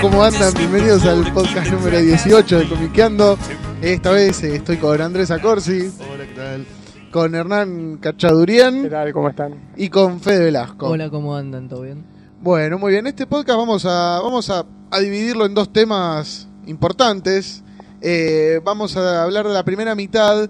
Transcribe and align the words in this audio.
¿Cómo 0.00 0.22
andan? 0.22 0.52
Bienvenidos 0.54 1.04
al 1.04 1.32
podcast 1.32 1.70
número 1.70 1.98
18 1.98 2.58
de 2.60 2.68
Comiqueando. 2.68 3.38
Esta 3.82 4.10
vez 4.10 4.42
eh, 4.42 4.56
estoy 4.56 4.76
con 4.76 5.00
Andrés 5.00 5.30
Acorsi, 5.30 5.90
Hola, 6.12 6.26
¿qué 6.26 6.34
tal? 6.34 6.66
con 7.10 7.34
Hernán 7.34 7.98
Cachadurian 7.98 8.82
¿Qué 8.82 8.90
tal? 8.90 9.12
¿Cómo 9.12 9.28
están? 9.28 9.54
y 9.76 9.88
con 9.88 10.20
Fede 10.20 10.44
Velasco. 10.46 10.88
Hola, 10.88 11.10
¿cómo 11.10 11.36
andan? 11.36 11.68
¿Todo 11.68 11.82
bien? 11.82 12.04
Bueno, 12.40 12.78
muy 12.78 12.92
bien. 12.92 13.06
Este 13.06 13.26
podcast 13.26 13.58
vamos 13.58 13.84
a, 13.86 14.20
vamos 14.22 14.50
a, 14.50 14.64
a 14.90 15.00
dividirlo 15.00 15.46
en 15.46 15.54
dos 15.54 15.72
temas 15.72 16.48
importantes. 16.66 17.62
Eh, 18.00 18.60
vamos 18.64 18.96
a 18.96 19.22
hablar 19.22 19.46
de 19.46 19.54
la 19.54 19.64
primera 19.64 19.94
mitad 19.94 20.48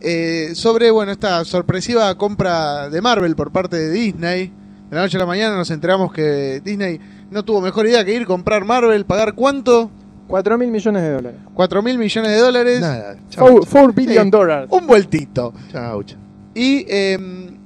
eh, 0.00 0.50
sobre 0.54 0.90
bueno 0.90 1.12
esta 1.12 1.44
sorpresiva 1.44 2.14
compra 2.16 2.88
de 2.88 3.00
Marvel 3.02 3.36
por 3.36 3.52
parte 3.52 3.76
de 3.76 3.90
Disney. 3.90 4.52
De 4.88 4.94
la 4.96 5.02
noche 5.02 5.16
a 5.16 5.20
la 5.20 5.26
mañana 5.26 5.56
nos 5.56 5.70
enteramos 5.70 6.12
que 6.12 6.60
Disney 6.64 7.00
no 7.30 7.44
tuvo 7.44 7.60
mejor 7.60 7.86
idea 7.86 8.04
que 8.04 8.14
ir 8.14 8.26
comprar 8.26 8.64
Marvel, 8.64 9.04
pagar 9.04 9.34
cuánto? 9.34 9.90
4 10.28 10.58
mil 10.58 10.70
millones 10.70 11.02
de 11.02 11.10
dólares. 11.12 11.40
4 11.54 11.82
mil 11.82 11.98
millones 11.98 12.30
de 12.32 12.38
dólares. 12.38 12.80
Nada, 12.80 13.16
chau, 13.30 13.58
4, 13.58 13.70
chau, 13.70 13.92
billion 13.92 14.30
dólares. 14.30 14.68
Un 14.72 14.86
vueltito. 14.86 15.52
chau, 15.70 16.02
chau. 16.02 16.18
Y 16.54 16.84
eh, 16.88 17.18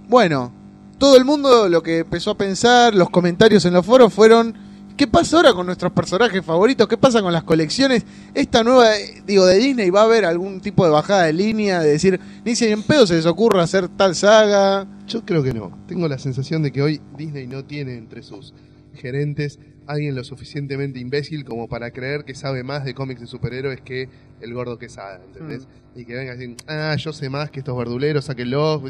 bueno, 0.08 0.52
todo 0.98 1.16
el 1.16 1.24
mundo 1.24 1.68
lo 1.68 1.82
que 1.82 1.98
empezó 1.98 2.32
a 2.32 2.36
pensar, 2.36 2.94
los 2.94 3.08
comentarios 3.10 3.64
en 3.64 3.72
los 3.72 3.86
foros 3.86 4.12
fueron, 4.12 4.54
¿qué 4.96 5.06
pasa 5.06 5.38
ahora 5.38 5.54
con 5.54 5.64
nuestros 5.64 5.92
personajes 5.92 6.44
favoritos? 6.44 6.86
¿Qué 6.88 6.98
pasa 6.98 7.22
con 7.22 7.32
las 7.32 7.44
colecciones? 7.44 8.04
Esta 8.34 8.62
nueva, 8.62 8.94
eh, 8.96 9.22
digo, 9.26 9.46
de 9.46 9.56
Disney 9.56 9.88
va 9.88 10.02
a 10.02 10.04
haber 10.04 10.26
algún 10.26 10.60
tipo 10.60 10.84
de 10.84 10.90
bajada 10.90 11.22
de 11.22 11.32
línea, 11.32 11.80
de 11.80 11.90
decir, 11.90 12.20
ni 12.44 12.54
si 12.54 12.66
en 12.66 12.82
pedo 12.82 13.06
se 13.06 13.14
les 13.14 13.26
ocurra 13.26 13.62
hacer 13.62 13.88
tal 13.88 14.14
saga. 14.14 14.86
Yo 15.06 15.24
creo 15.24 15.42
que 15.42 15.54
no. 15.54 15.70
Tengo 15.86 16.06
la 16.08 16.18
sensación 16.18 16.62
de 16.62 16.72
que 16.72 16.82
hoy 16.82 17.00
Disney 17.16 17.46
no 17.46 17.64
tiene 17.64 17.96
entre 17.96 18.22
sus 18.22 18.52
gerentes 18.94 19.58
alguien 19.90 20.14
lo 20.14 20.22
suficientemente 20.22 21.00
imbécil 21.00 21.44
como 21.44 21.68
para 21.68 21.90
creer 21.90 22.24
que 22.24 22.34
sabe 22.34 22.62
más 22.62 22.84
de 22.84 22.94
cómics 22.94 23.20
de 23.20 23.26
superhéroes 23.26 23.80
que 23.80 24.08
el 24.40 24.54
gordo 24.54 24.78
Quesada, 24.78 25.20
¿entendés? 25.24 25.66
Y 25.94 26.04
que 26.04 26.14
venga 26.14 26.32
a 26.32 26.36
decir, 26.36 26.56
ah, 26.68 26.94
yo 26.96 27.12
sé 27.12 27.28
más 27.28 27.50
que 27.50 27.60
estos 27.60 27.76
verduleros, 27.76 28.24
sáquenlos. 28.24 28.82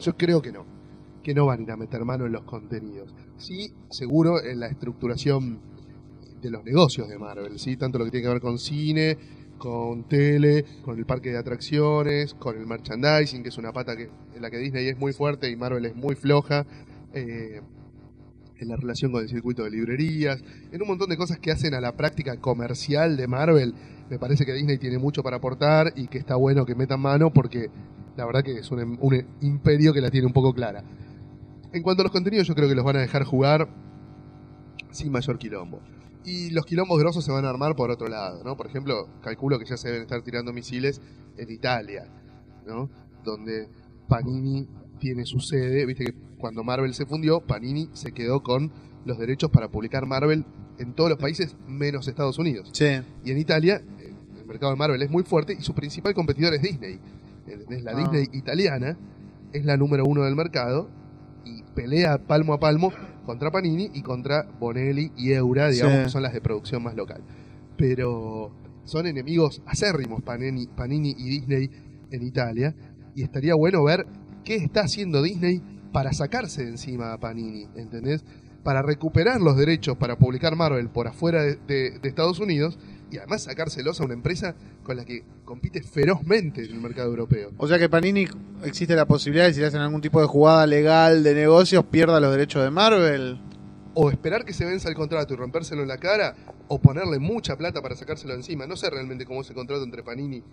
Yo 0.00 0.16
creo 0.16 0.42
que 0.42 0.50
no. 0.50 0.66
Que 1.22 1.34
no 1.34 1.46
van 1.46 1.60
a 1.60 1.62
ir 1.62 1.70
a 1.70 1.76
meter 1.76 2.04
mano 2.04 2.26
en 2.26 2.32
los 2.32 2.42
contenidos. 2.42 3.14
Sí, 3.36 3.72
seguro 3.90 4.42
en 4.42 4.58
la 4.60 4.66
estructuración 4.66 5.60
de 6.42 6.50
los 6.50 6.64
negocios 6.64 7.08
de 7.08 7.18
Marvel, 7.18 7.58
¿sí? 7.58 7.76
Tanto 7.76 7.98
lo 7.98 8.04
que 8.06 8.10
tiene 8.10 8.24
que 8.24 8.32
ver 8.32 8.40
con 8.40 8.58
cine, 8.58 9.16
con 9.58 10.08
tele, 10.08 10.64
con 10.82 10.98
el 10.98 11.06
parque 11.06 11.30
de 11.30 11.38
atracciones, 11.38 12.34
con 12.34 12.56
el 12.56 12.66
merchandising, 12.66 13.42
que 13.42 13.50
es 13.50 13.58
una 13.58 13.72
pata 13.72 13.96
que, 13.96 14.10
en 14.34 14.42
la 14.42 14.50
que 14.50 14.58
Disney 14.58 14.88
es 14.88 14.98
muy 14.98 15.12
fuerte 15.12 15.48
y 15.48 15.56
Marvel 15.56 15.84
es 15.84 15.94
muy 15.94 16.16
floja, 16.16 16.66
eh, 17.12 17.60
en 18.60 18.68
la 18.68 18.76
relación 18.76 19.10
con 19.10 19.22
el 19.22 19.28
circuito 19.28 19.64
de 19.64 19.70
librerías, 19.70 20.42
en 20.70 20.82
un 20.82 20.88
montón 20.88 21.08
de 21.10 21.16
cosas 21.16 21.38
que 21.38 21.50
hacen 21.50 21.74
a 21.74 21.80
la 21.80 21.96
práctica 21.96 22.36
comercial 22.36 23.16
de 23.16 23.26
Marvel. 23.26 23.74
Me 24.10 24.18
parece 24.18 24.44
que 24.44 24.52
Disney 24.52 24.78
tiene 24.78 24.98
mucho 24.98 25.22
para 25.22 25.38
aportar 25.38 25.92
y 25.96 26.08
que 26.08 26.18
está 26.18 26.36
bueno 26.36 26.66
que 26.66 26.74
metan 26.74 27.00
mano 27.00 27.32
porque 27.32 27.70
la 28.16 28.26
verdad 28.26 28.42
que 28.42 28.58
es 28.58 28.70
un, 28.70 28.80
em- 28.80 28.98
un 29.00 29.24
imperio 29.40 29.92
que 29.92 30.00
la 30.00 30.10
tiene 30.10 30.26
un 30.26 30.32
poco 30.32 30.52
clara. 30.52 30.84
En 31.72 31.82
cuanto 31.82 32.02
a 32.02 32.04
los 32.04 32.12
contenidos, 32.12 32.46
yo 32.46 32.54
creo 32.54 32.68
que 32.68 32.74
los 32.74 32.84
van 32.84 32.96
a 32.96 33.00
dejar 33.00 33.24
jugar 33.24 33.68
sin 34.90 35.12
mayor 35.12 35.38
quilombo. 35.38 35.80
Y 36.24 36.50
los 36.50 36.66
quilombos 36.66 36.98
grosos 36.98 37.24
se 37.24 37.32
van 37.32 37.44
a 37.44 37.48
armar 37.50 37.76
por 37.76 37.90
otro 37.90 38.08
lado, 38.08 38.44
¿no? 38.44 38.56
Por 38.56 38.66
ejemplo, 38.66 39.08
calculo 39.22 39.58
que 39.58 39.64
ya 39.64 39.76
se 39.76 39.88
deben 39.88 40.02
estar 40.02 40.20
tirando 40.22 40.52
misiles 40.52 41.00
en 41.38 41.50
Italia, 41.50 42.06
¿no? 42.66 42.90
Donde 43.24 43.68
Panini 44.08 44.66
tiene 44.98 45.24
su 45.24 45.40
sede, 45.40 45.86
viste 45.86 46.04
que 46.04 46.14
cuando 46.40 46.64
Marvel 46.64 46.94
se 46.94 47.06
fundió, 47.06 47.40
Panini 47.40 47.88
se 47.92 48.12
quedó 48.12 48.42
con 48.42 48.72
los 49.04 49.18
derechos 49.18 49.50
para 49.50 49.68
publicar 49.68 50.06
Marvel 50.06 50.44
en 50.78 50.94
todos 50.94 51.10
los 51.10 51.18
países 51.18 51.56
menos 51.68 52.08
Estados 52.08 52.38
Unidos. 52.38 52.70
Sí. 52.72 52.86
Y 53.24 53.30
en 53.30 53.38
Italia, 53.38 53.82
eh, 53.98 54.12
el 54.38 54.46
mercado 54.46 54.72
de 54.72 54.78
Marvel 54.78 55.02
es 55.02 55.10
muy 55.10 55.22
fuerte 55.22 55.54
y 55.58 55.62
su 55.62 55.74
principal 55.74 56.14
competidor 56.14 56.54
es 56.54 56.62
Disney. 56.62 56.98
¿Entendés? 57.46 57.82
La 57.82 57.92
Ah. 57.92 57.96
Disney 57.96 58.28
italiana 58.32 58.96
es 59.52 59.64
la 59.64 59.76
número 59.76 60.04
uno 60.04 60.22
del 60.22 60.36
mercado 60.36 60.88
y 61.44 61.62
pelea 61.74 62.18
palmo 62.18 62.54
a 62.54 62.60
palmo 62.60 62.92
contra 63.26 63.50
Panini 63.50 63.90
y 63.94 64.02
contra 64.02 64.42
Bonelli 64.58 65.12
y 65.16 65.32
Eura, 65.32 65.68
digamos 65.68 65.96
Sí. 65.98 66.02
que 66.04 66.08
son 66.10 66.22
las 66.22 66.32
de 66.32 66.40
producción 66.40 66.82
más 66.82 66.94
local. 66.96 67.22
Pero 67.76 68.52
son 68.84 69.06
enemigos 69.06 69.62
acérrimos 69.66 70.22
Panini, 70.22 70.66
Panini 70.66 71.14
y 71.16 71.24
Disney 71.28 71.70
en 72.10 72.22
Italia 72.22 72.74
y 73.14 73.22
estaría 73.22 73.54
bueno 73.54 73.82
ver 73.84 74.06
qué 74.44 74.56
está 74.56 74.82
haciendo 74.82 75.22
Disney 75.22 75.62
para 75.92 76.12
sacarse 76.12 76.62
de 76.64 76.70
encima 76.70 77.12
a 77.12 77.18
Panini, 77.18 77.66
¿entendés? 77.76 78.24
Para 78.62 78.82
recuperar 78.82 79.40
los 79.40 79.56
derechos 79.56 79.96
para 79.96 80.16
publicar 80.18 80.54
Marvel 80.56 80.88
por 80.90 81.08
afuera 81.08 81.42
de, 81.42 81.56
de- 81.66 81.98
de 81.98 82.08
Estados 82.08 82.38
Unidos 82.40 82.78
y 83.10 83.16
además 83.18 83.42
sacárselos 83.44 84.00
a 84.00 84.04
una 84.04 84.14
empresa 84.14 84.54
con 84.84 84.96
la 84.96 85.04
que 85.04 85.24
compite 85.44 85.82
ferozmente 85.82 86.64
en 86.64 86.72
el 86.72 86.80
mercado 86.80 87.08
europeo. 87.08 87.50
O 87.56 87.66
sea 87.66 87.78
que 87.78 87.88
Panini 87.88 88.26
existe 88.64 88.94
la 88.94 89.06
posibilidad 89.06 89.46
de 89.46 89.54
si 89.54 89.60
le 89.60 89.66
hacen 89.66 89.80
algún 89.80 90.00
tipo 90.00 90.20
de 90.20 90.26
jugada 90.26 90.66
legal 90.66 91.22
de 91.24 91.34
negocios, 91.34 91.84
pierda 91.86 92.20
los 92.20 92.30
derechos 92.30 92.62
de 92.62 92.70
Marvel. 92.70 93.40
O 93.94 94.10
esperar 94.10 94.44
que 94.44 94.52
se 94.52 94.64
venza 94.64 94.88
el 94.88 94.94
contrato 94.94 95.34
y 95.34 95.36
rompérselo 95.36 95.82
en 95.82 95.88
la 95.88 95.98
cara, 95.98 96.36
o 96.68 96.78
ponerle 96.80 97.18
mucha 97.18 97.56
plata 97.56 97.82
para 97.82 97.96
sacárselo 97.96 98.34
encima. 98.34 98.64
No 98.66 98.76
sé 98.76 98.88
realmente 98.88 99.24
cómo 99.26 99.40
es 99.40 99.48
el 99.48 99.56
contrato 99.56 99.82
entre 99.82 100.04
Panini 100.04 100.44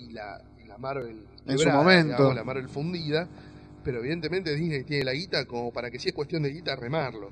y 0.00 0.10
la, 0.10 0.42
y 0.64 0.66
la 0.66 0.76
Marvel. 0.78 1.22
En 1.46 1.58
su 1.58 1.68
momento. 1.68 2.14
digamos, 2.14 2.34
la 2.34 2.42
Marvel 2.44 2.68
fundida. 2.68 3.28
Pero 3.84 3.98
evidentemente 4.00 4.54
Disney 4.54 4.84
tiene 4.84 5.04
la 5.04 5.12
guita 5.12 5.44
como 5.46 5.72
para 5.72 5.90
que 5.90 5.98
si 5.98 6.08
es 6.08 6.14
cuestión 6.14 6.42
de 6.42 6.50
guita, 6.50 6.76
remarlo. 6.76 7.30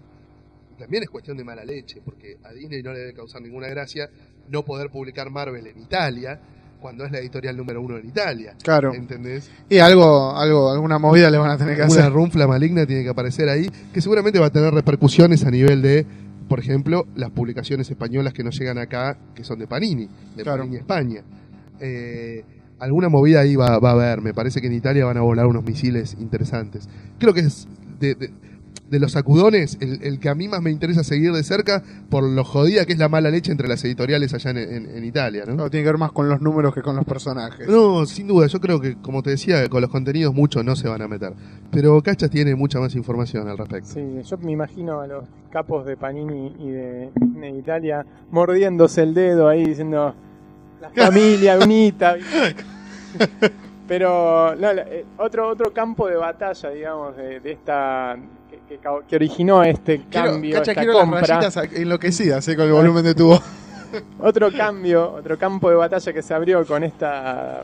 Y 0.75 0.78
también 0.81 1.03
es 1.03 1.10
cuestión 1.10 1.36
de 1.36 1.44
mala 1.44 1.64
leche, 1.64 2.00
porque 2.04 2.36
a 2.44 2.53
Disney 2.53 2.82
no 2.82 2.92
le 2.92 3.00
debe 3.00 3.12
causar 3.14 3.42
ninguna 3.42 3.69
gracia 3.69 4.09
no 4.48 4.64
poder 4.64 4.91
publicar 4.91 5.31
Marvel 5.31 5.66
en 5.66 5.78
Italia, 5.78 6.41
cuando 6.81 7.04
es 7.04 7.10
la 7.12 7.19
editorial 7.19 7.56
número 7.56 7.82
uno 7.82 7.98
en 7.98 8.06
Italia. 8.06 8.54
Claro. 8.62 8.94
¿Entendés? 8.94 9.50
Y 9.69 9.78
algo, 9.78 10.34
algo, 10.37 10.70
alguna 10.70 10.98
movida 10.98 11.28
le 11.28 11.37
van 11.37 11.50
a 11.50 11.58
tener 11.58 11.75
que 11.76 11.82
Una 11.82 11.91
hacer. 11.92 12.12
runfla 12.12 12.47
maligna 12.47 12.87
tiene 12.87 13.03
que 13.03 13.08
aparecer 13.10 13.48
ahí, 13.48 13.69
que 13.92 14.00
seguramente 14.00 14.38
va 14.38 14.47
a 14.47 14.50
tener 14.50 14.72
repercusiones 14.72 15.44
a 15.44 15.50
nivel 15.50 15.82
de, 15.82 16.06
por 16.48 16.60
ejemplo, 16.60 17.06
las 17.16 17.31
publicaciones 17.31 17.91
españolas 17.91 18.32
que 18.32 18.44
no 18.44 18.50
llegan 18.50 18.78
acá, 18.78 19.19
que 19.34 19.42
son 19.44 19.58
de 19.58 19.66
Panini, 19.66 20.08
de 20.37 20.42
Claro. 20.44 20.58
Panini 20.62 20.76
España. 20.76 21.22
Eh, 21.81 22.44
alguna 22.78 23.09
movida 23.09 23.41
ahí 23.41 23.56
va, 23.56 23.78
va 23.78 23.91
a 23.91 23.93
haber, 23.93 24.21
me 24.21 24.34
parece 24.34 24.61
que 24.61 24.66
en 24.69 24.72
Italia 24.75 25.05
van 25.05 25.16
a 25.16 25.22
volar 25.22 25.47
unos 25.47 25.65
misiles 25.65 26.16
interesantes. 26.21 26.89
Creo 27.19 27.34
que 27.34 27.41
es 27.41 27.66
de, 28.00 28.15
de- 28.15 28.31
de 28.91 28.99
los 28.99 29.12
sacudones 29.12 29.77
el, 29.83 30.03
el 30.03 30.19
que 30.19 30.31
a 30.31 30.34
mí 30.34 30.49
más 30.49 30.62
me 30.62 30.71
interesa 30.71 31.05
seguir 31.05 31.31
de 31.33 31.43
cerca 31.43 31.83
por 32.09 32.25
lo 32.25 32.43
jodida 32.43 32.87
que 32.87 32.94
es 32.94 32.99
la 32.99 33.11
mala 33.11 33.28
leche 33.31 33.53
entre 33.53 33.69
las 33.69 33.84
editoriales 33.84 34.33
allá 34.33 34.50
en, 34.53 34.56
en- 34.56 34.97
en 34.97 35.05
Italia, 35.05 35.44
¿no? 35.47 35.55
No, 35.56 35.69
tiene 35.69 35.84
que 35.84 35.91
ver 35.91 35.99
más 35.99 36.11
con 36.12 36.27
los 36.31 36.41
números 36.41 36.72
que 36.75 36.81
con 36.81 36.97
los 36.97 37.05
personajes. 37.05 37.69
No, 37.69 38.06
sin 38.06 38.27
duda, 38.28 38.47
yo 38.47 38.61
creo 38.61 38.81
que, 38.81 38.97
como 38.97 39.22
te 39.22 39.28
decía, 39.28 39.69
con 39.69 39.83
los 39.83 39.91
contenidos 39.91 40.32
muchos 40.35 40.64
no 40.64 40.75
se 40.75 40.88
van 40.88 41.02
a 41.02 41.08
meter. 41.08 41.35
Pero 41.70 42.00
Cachas 42.00 42.31
tiene 42.31 42.55
mucha 42.55 42.81
más 42.81 42.94
información 42.94 43.47
al 43.47 43.58
respecto. 43.58 43.91
Sí, 43.93 44.00
yo 44.25 44.38
me 44.38 44.52
imagino 44.52 45.00
a 45.02 45.06
los 45.06 45.25
capos 45.50 45.85
de 45.85 45.99
Panini 45.99 46.55
y 46.58 46.70
de 46.70 47.11
Disney 47.14 47.58
Italia 47.58 48.06
mordiéndose 48.31 49.02
el 49.02 49.12
dedo 49.12 49.49
ahí 49.49 49.67
diciendo 49.67 50.14
la 50.81 50.88
familia 50.91 51.58
unita. 51.58 52.17
Pero 53.88 54.55
no, 54.56 54.70
eh, 54.70 55.05
otro 55.16 55.49
otro 55.49 55.72
campo 55.72 56.08
de 56.08 56.16
batalla, 56.16 56.70
digamos, 56.70 57.16
de, 57.16 57.40
de 57.40 57.52
esta 57.52 58.16
que, 58.50 58.76
que 58.76 58.81
que 59.08 59.16
originó 59.16 59.62
este 59.64 60.02
Quiero, 60.10 60.32
cambio, 60.32 60.56
Cacha, 60.58 60.72
esta 60.72 60.84
las 60.84 60.96
compra. 60.96 61.20
rayitas 61.22 61.56
enloquecidas 61.72 62.49
eh, 62.49 62.56
con 62.56 62.66
el 62.66 62.72
volumen 62.72 63.02
de 63.05 63.14
tu 63.14 63.28
voz. 63.28 63.43
Otro 64.20 64.52
cambio, 64.52 65.12
otro 65.14 65.38
campo 65.38 65.70
de 65.70 65.76
batalla 65.76 66.12
que 66.12 66.20
se 66.20 66.34
abrió 66.34 66.66
con 66.66 66.84
esta 66.84 67.62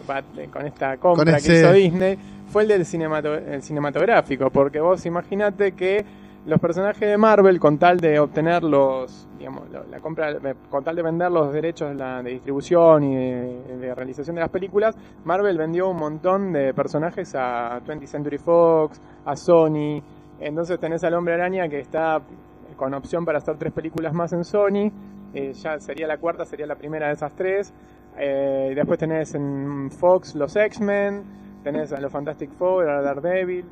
con 0.50 0.66
esta 0.66 0.96
compra 0.96 1.24
Con 1.24 1.34
que 1.34 1.38
ese- 1.38 1.60
hizo 1.60 1.72
Disney 1.72 2.18
fue 2.50 2.62
el 2.62 2.68
del 2.68 2.86
cinemato- 2.86 3.34
el 3.46 3.62
cinematográfico, 3.62 4.48
porque 4.48 4.80
vos 4.80 5.04
imaginate 5.04 5.72
que 5.72 6.02
los 6.46 6.60
personajes 6.60 7.00
de 7.08 7.16
Marvel, 7.16 7.58
con 7.58 7.78
tal 7.78 7.98
de 7.98 8.18
obtener 8.18 8.62
los, 8.62 9.26
digamos, 9.38 9.62
la 9.90 9.98
compra, 10.00 10.30
eh, 10.32 10.54
con 10.68 10.84
tal 10.84 10.94
de 10.96 11.02
vender 11.02 11.30
los 11.30 11.52
derechos 11.52 11.88
de, 11.88 11.94
la- 11.94 12.22
de 12.22 12.30
distribución 12.32 13.02
y 13.04 13.14
de, 13.16 13.76
de 13.78 13.94
realización 13.94 14.36
de 14.36 14.40
las 14.42 14.50
películas, 14.50 14.94
Marvel 15.24 15.56
vendió 15.56 15.88
un 15.88 15.96
montón 15.96 16.52
de 16.52 16.74
personajes 16.74 17.34
a 17.34 17.80
20th 17.86 18.06
Century 18.06 18.38
Fox, 18.38 19.00
a 19.24 19.36
Sony 19.36 20.02
Entonces 20.40 20.78
tenés 20.78 21.02
al 21.04 21.14
Hombre 21.14 21.34
Araña 21.34 21.68
que 21.68 21.78
está 21.80 22.20
con 22.76 22.92
opción 22.92 23.24
para 23.24 23.38
hacer 23.38 23.56
tres 23.56 23.72
películas 23.72 24.12
más 24.12 24.32
en 24.32 24.44
Sony. 24.44 24.90
Eh, 25.32 25.52
ya 25.54 25.78
sería 25.78 26.06
la 26.06 26.18
cuarta, 26.18 26.44
sería 26.44 26.66
la 26.66 26.74
primera 26.74 27.06
de 27.06 27.14
esas 27.14 27.32
tres. 27.34 27.72
Eh, 28.18 28.72
después 28.74 28.98
tenés 28.98 29.34
en 29.34 29.90
Fox 29.90 30.34
los 30.34 30.54
X-Men, 30.56 31.22
tenés 31.62 31.92
a 31.92 32.00
los 32.00 32.12
Fantastic 32.12 32.50
Four, 32.52 32.88
a 32.90 33.00
Daredevil. 33.00 33.64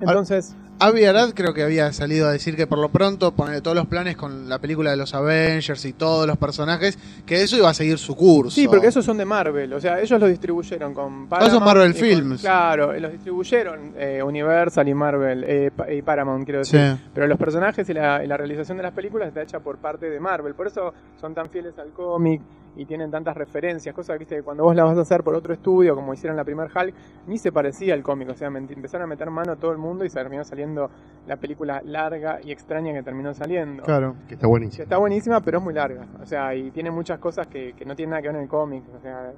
Entonces, 0.00 0.54
Avi 0.80 1.04
Arad 1.04 1.30
creo 1.34 1.54
que 1.54 1.62
había 1.62 1.92
salido 1.92 2.26
a 2.28 2.32
decir 2.32 2.56
que 2.56 2.66
por 2.66 2.78
lo 2.78 2.88
pronto 2.88 3.32
poner 3.32 3.60
todos 3.60 3.76
los 3.76 3.86
planes 3.86 4.16
con 4.16 4.48
la 4.48 4.58
película 4.58 4.90
de 4.90 4.96
los 4.96 5.14
Avengers 5.14 5.84
y 5.84 5.92
todos 5.92 6.26
los 6.26 6.36
personajes, 6.36 6.98
que 7.24 7.42
eso 7.42 7.56
iba 7.56 7.70
a 7.70 7.74
seguir 7.74 7.96
su 7.98 8.16
curso. 8.16 8.50
sí, 8.56 8.66
porque 8.66 8.88
esos 8.88 9.04
son 9.04 9.16
de 9.16 9.24
Marvel, 9.24 9.72
o 9.72 9.80
sea, 9.80 10.00
ellos 10.00 10.18
los 10.20 10.28
distribuyeron 10.28 10.92
con 10.92 11.28
Ah, 11.30 11.48
son 11.48 11.62
Marvel 11.64 11.90
y 11.90 11.92
con- 11.92 12.00
Films. 12.02 12.40
claro, 12.40 12.92
los 12.98 13.12
distribuyeron 13.12 13.92
eh, 13.96 14.20
Universal 14.24 14.88
y 14.88 14.94
Marvel, 14.94 15.44
eh, 15.46 15.70
y 15.96 16.02
Paramount, 16.02 16.44
quiero 16.44 16.58
decir. 16.58 16.80
Sí. 16.96 17.02
Pero 17.14 17.28
los 17.28 17.38
personajes 17.38 17.88
y 17.88 17.94
la, 17.94 18.24
y 18.24 18.26
la 18.26 18.36
realización 18.36 18.76
de 18.76 18.82
las 18.82 18.92
películas 18.92 19.28
está 19.28 19.42
hecha 19.42 19.60
por 19.60 19.76
parte 19.78 20.10
de 20.10 20.18
Marvel. 20.18 20.54
Por 20.54 20.66
eso 20.66 20.92
son 21.20 21.34
tan 21.34 21.48
fieles 21.50 21.78
al 21.78 21.90
cómic 21.92 22.40
y 22.76 22.86
tienen 22.86 23.10
tantas 23.10 23.36
referencias. 23.36 23.94
Cosas 23.94 24.14
que 24.14 24.18
viste 24.20 24.36
que 24.36 24.42
cuando 24.42 24.64
vos 24.64 24.74
la 24.74 24.84
vas 24.84 24.96
a 24.98 25.02
hacer 25.02 25.22
por 25.22 25.34
otro 25.34 25.52
estudio, 25.54 25.94
como 25.94 26.12
hicieron 26.14 26.36
la 26.36 26.44
primer 26.44 26.68
Hulk, 26.74 26.94
ni 27.26 27.38
se 27.38 27.52
parecía 27.52 27.94
al 27.94 28.02
cómic. 28.02 28.28
O 28.30 28.34
sea, 28.34 28.50
me- 28.50 28.58
empezaron 28.58 29.04
a 29.04 29.06
meter 29.06 29.30
mano 29.30 29.52
a 29.52 29.56
todo 29.56 29.72
el 29.72 29.78
mundo 29.78 30.04
y 30.04 30.10
se 30.10 30.18
terminó 30.18 30.44
saliendo 30.44 30.90
la 31.26 31.36
película 31.36 31.80
larga 31.84 32.38
y 32.42 32.52
extraña 32.52 32.92
que 32.92 33.02
terminó 33.02 33.32
saliendo. 33.34 33.82
Claro. 33.82 34.14
Que 34.28 34.34
está 34.34 34.42
Que 34.42 34.46
buenísimo. 34.48 34.82
está 34.82 34.96
buenísima, 34.98 35.40
pero 35.40 35.58
es 35.58 35.64
muy 35.64 35.74
larga. 35.74 36.06
O 36.20 36.26
sea, 36.26 36.54
y 36.54 36.70
tiene 36.70 36.90
muchas 36.90 37.18
cosas 37.18 37.46
que, 37.46 37.72
que 37.74 37.84
no 37.84 37.94
tienen 37.94 38.10
nada 38.10 38.22
que 38.22 38.28
ver 38.28 38.36
en 38.36 38.42
el 38.42 38.48
cómic. 38.48 38.84
O 38.94 39.00
sea, 39.00 39.32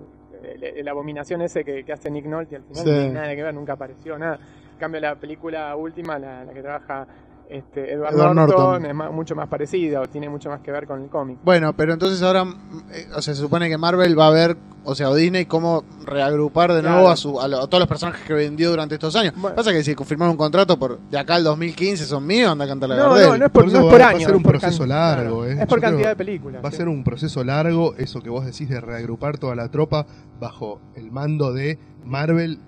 la 0.82 0.90
abominación 0.90 1.42
ese 1.42 1.64
que, 1.64 1.84
que 1.84 1.92
hace 1.92 2.10
Nick 2.10 2.26
Nolte 2.26 2.56
al 2.56 2.62
final 2.62 2.84
Sí. 2.84 2.90
no 2.90 2.96
tiene 2.98 3.12
nada 3.14 3.34
que 3.34 3.42
ver, 3.42 3.54
nunca 3.54 3.72
apareció 3.72 4.18
nada. 4.18 4.38
En 4.72 4.78
cambio, 4.78 5.00
la 5.00 5.14
película 5.16 5.74
última, 5.76 6.18
la, 6.18 6.44
la 6.44 6.52
que 6.52 6.60
trabaja 6.62 7.06
este, 7.48 7.92
Edward, 7.92 8.14
Edward 8.14 8.34
Norton, 8.34 8.56
Norton. 8.58 8.86
es 8.86 8.94
ma- 8.94 9.10
mucho 9.10 9.34
más 9.36 9.48
parecida 9.48 10.00
o 10.00 10.06
tiene 10.08 10.28
mucho 10.28 10.48
más 10.50 10.60
que 10.60 10.70
ver 10.72 10.86
con 10.86 11.02
el 11.02 11.08
cómic. 11.08 11.38
Bueno, 11.44 11.74
pero 11.76 11.92
entonces 11.92 12.20
ahora, 12.22 12.44
eh, 12.92 13.06
o 13.14 13.22
sea, 13.22 13.34
se 13.34 13.40
supone 13.40 13.68
que 13.68 13.78
Marvel 13.78 14.18
va 14.18 14.26
a 14.28 14.30
ver, 14.30 14.56
o 14.84 14.94
sea, 14.94 15.10
o 15.10 15.14
Disney, 15.14 15.46
cómo 15.46 15.84
reagrupar 16.04 16.72
de 16.72 16.82
nuevo 16.82 16.96
Claro. 16.98 17.10
a, 17.10 17.16
su, 17.16 17.40
a, 17.40 17.46
lo- 17.48 17.58
a 17.62 17.66
todos 17.68 17.80
los 17.80 17.88
personajes 17.88 18.24
que 18.26 18.34
vendió 18.34 18.70
durante 18.70 18.94
estos 18.96 19.14
años. 19.16 19.34
Bueno. 19.36 19.54
Pasa 19.56 19.70
que 19.72 19.82
si 19.84 19.94
confirmaron 19.94 20.32
un 20.32 20.36
contrato 20.36 20.78
por 20.78 20.98
de 21.00 21.18
acá 21.18 21.36
al 21.36 21.44
2015 21.44 22.04
son 22.04 22.26
míos, 22.26 22.50
anda 22.50 22.64
a 22.64 22.68
cantar 22.68 22.88
la 22.88 22.96
No, 22.96 23.02
Gardel. 23.10 23.28
no, 23.30 23.38
no 23.38 23.46
es 23.46 23.52
por, 23.52 23.64
Por 23.64 23.72
no 23.72 23.78
es 23.78 23.84
por 23.84 23.94
va- 23.94 23.98
va 23.98 24.04
a 24.06 24.10
año. 24.10 24.20
ser 24.26 24.30
un 24.34 24.36
es 24.36 24.42
por 24.44 24.52
proceso 24.58 24.78
can- 24.80 24.88
largo, 24.88 25.36
claro, 25.40 25.44
¿eh? 25.46 25.52
Es 25.52 25.58
Yo 25.60 25.66
por 25.66 25.78
creo 25.78 25.90
cantidad 25.90 26.08
de 26.10 26.16
películas. 26.16 26.64
Va 26.64 26.68
a 26.68 26.72
sí. 26.72 26.76
ser 26.78 26.88
un 26.88 27.04
proceso 27.04 27.44
largo, 27.44 27.94
eso 27.96 28.20
que 28.22 28.30
vos 28.30 28.44
decís 28.44 28.68
de 28.68 28.80
reagrupar 28.80 29.38
toda 29.38 29.54
la 29.54 29.70
tropa 29.70 30.06
bajo 30.40 30.80
el 30.94 31.10
mando 31.10 31.52
de 31.52 31.78
Marvel 32.04 32.58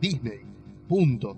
Disney. 0.00 0.40
Punto. 0.88 1.36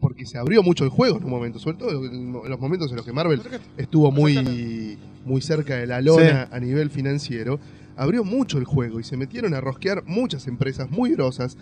Porque 0.00 0.24
se 0.26 0.38
abrió 0.38 0.62
mucho 0.62 0.84
el 0.84 0.90
juego 0.90 1.18
en 1.18 1.24
un 1.24 1.30
momento, 1.30 1.58
sobre 1.58 1.76
todo 1.76 2.04
en 2.06 2.32
los 2.32 2.58
momentos 2.60 2.90
en 2.90 2.96
los 2.96 3.04
que 3.04 3.12
Marvel 3.12 3.40
estuvo 3.76 4.10
muy, 4.10 4.98
muy 5.26 5.40
cerca 5.42 5.76
de 5.76 5.86
la 5.86 6.00
lona 6.00 6.48
a 6.50 6.58
nivel 6.60 6.90
financiero. 6.90 7.60
Abrió 7.96 8.24
mucho 8.24 8.56
el 8.58 8.64
juego 8.64 8.98
y 8.98 9.04
se 9.04 9.16
metieron 9.18 9.52
a 9.54 9.60
rosquear 9.60 10.02
muchas 10.06 10.46
empresas 10.46 10.90
muy 10.90 11.10
grosas 11.10 11.58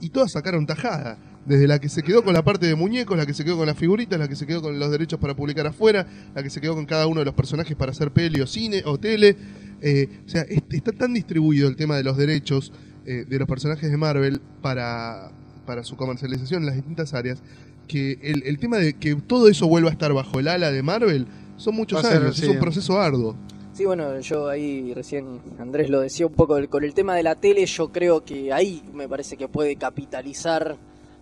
y 0.00 0.10
todas 0.10 0.30
sacaron 0.32 0.66
tajada. 0.66 1.18
Desde 1.46 1.66
la 1.66 1.80
que 1.80 1.88
se 1.88 2.02
quedó 2.02 2.22
con 2.22 2.34
la 2.34 2.44
parte 2.44 2.66
de 2.66 2.74
muñecos, 2.76 3.16
la 3.16 3.26
que 3.26 3.34
se 3.34 3.44
quedó 3.44 3.56
con 3.56 3.66
las 3.66 3.76
figuritas, 3.76 4.18
la 4.18 4.28
que 4.28 4.36
se 4.36 4.46
quedó 4.46 4.60
con 4.62 4.78
los 4.78 4.90
derechos 4.90 5.18
para 5.18 5.34
publicar 5.34 5.66
afuera, 5.66 6.06
la 6.34 6.42
que 6.42 6.50
se 6.50 6.60
quedó 6.60 6.74
con 6.74 6.84
cada 6.86 7.06
uno 7.06 7.20
de 7.20 7.24
los 7.24 7.34
personajes 7.34 7.74
para 7.76 7.90
hacer 7.92 8.12
peli 8.12 8.40
o 8.40 8.46
cine 8.46 8.82
o 8.84 8.98
tele. 8.98 9.36
Eh, 9.80 10.06
o 10.26 10.28
sea, 10.28 10.42
es- 10.42 10.62
está 10.70 10.92
tan 10.92 11.12
distribuido 11.14 11.66
el 11.68 11.74
tema 11.76 11.96
de 11.96 12.04
los 12.04 12.16
derechos 12.16 12.72
eh, 13.06 13.24
de 13.28 13.38
los 13.38 13.48
personajes 13.48 13.90
de 13.90 13.96
Marvel 13.96 14.40
para, 14.60 15.32
para 15.66 15.82
su 15.82 15.96
comercialización 15.96 16.62
en 16.62 16.66
las 16.66 16.74
distintas 16.76 17.14
áreas, 17.14 17.42
que 17.90 18.18
el, 18.22 18.42
el 18.44 18.58
tema 18.58 18.78
de 18.78 18.94
que 18.94 19.14
todo 19.16 19.48
eso 19.48 19.66
vuelva 19.66 19.88
a 19.90 19.92
estar 19.92 20.12
bajo 20.12 20.38
el 20.38 20.48
ala 20.48 20.70
de 20.70 20.82
Marvel 20.82 21.26
son 21.56 21.74
muchos 21.74 22.00
ser, 22.02 22.22
años, 22.22 22.36
sí. 22.36 22.44
es 22.44 22.48
un 22.50 22.58
proceso 22.58 22.98
arduo. 23.00 23.36
Sí, 23.72 23.84
bueno, 23.84 24.18
yo 24.20 24.48
ahí 24.48 24.92
recién 24.94 25.40
Andrés 25.58 25.88
lo 25.90 26.00
decía 26.00 26.26
un 26.26 26.32
poco, 26.34 26.58
con 26.68 26.84
el 26.84 26.92
tema 26.94 27.14
de 27.14 27.22
la 27.22 27.34
tele, 27.34 27.64
yo 27.66 27.90
creo 27.90 28.24
que 28.24 28.52
ahí 28.52 28.82
me 28.92 29.08
parece 29.08 29.36
que 29.36 29.48
puede 29.48 29.76
capitalizar 29.76 30.76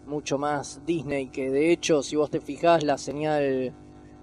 mucho 0.07 0.39
más 0.39 0.81
Disney, 0.87 1.29
que 1.29 1.51
de 1.51 1.71
hecho, 1.73 2.03
si 2.03 2.17
vos 2.17 2.31
te 2.31 2.41
fijás, 2.41 2.83
la 2.83 2.97
señal 2.99 3.73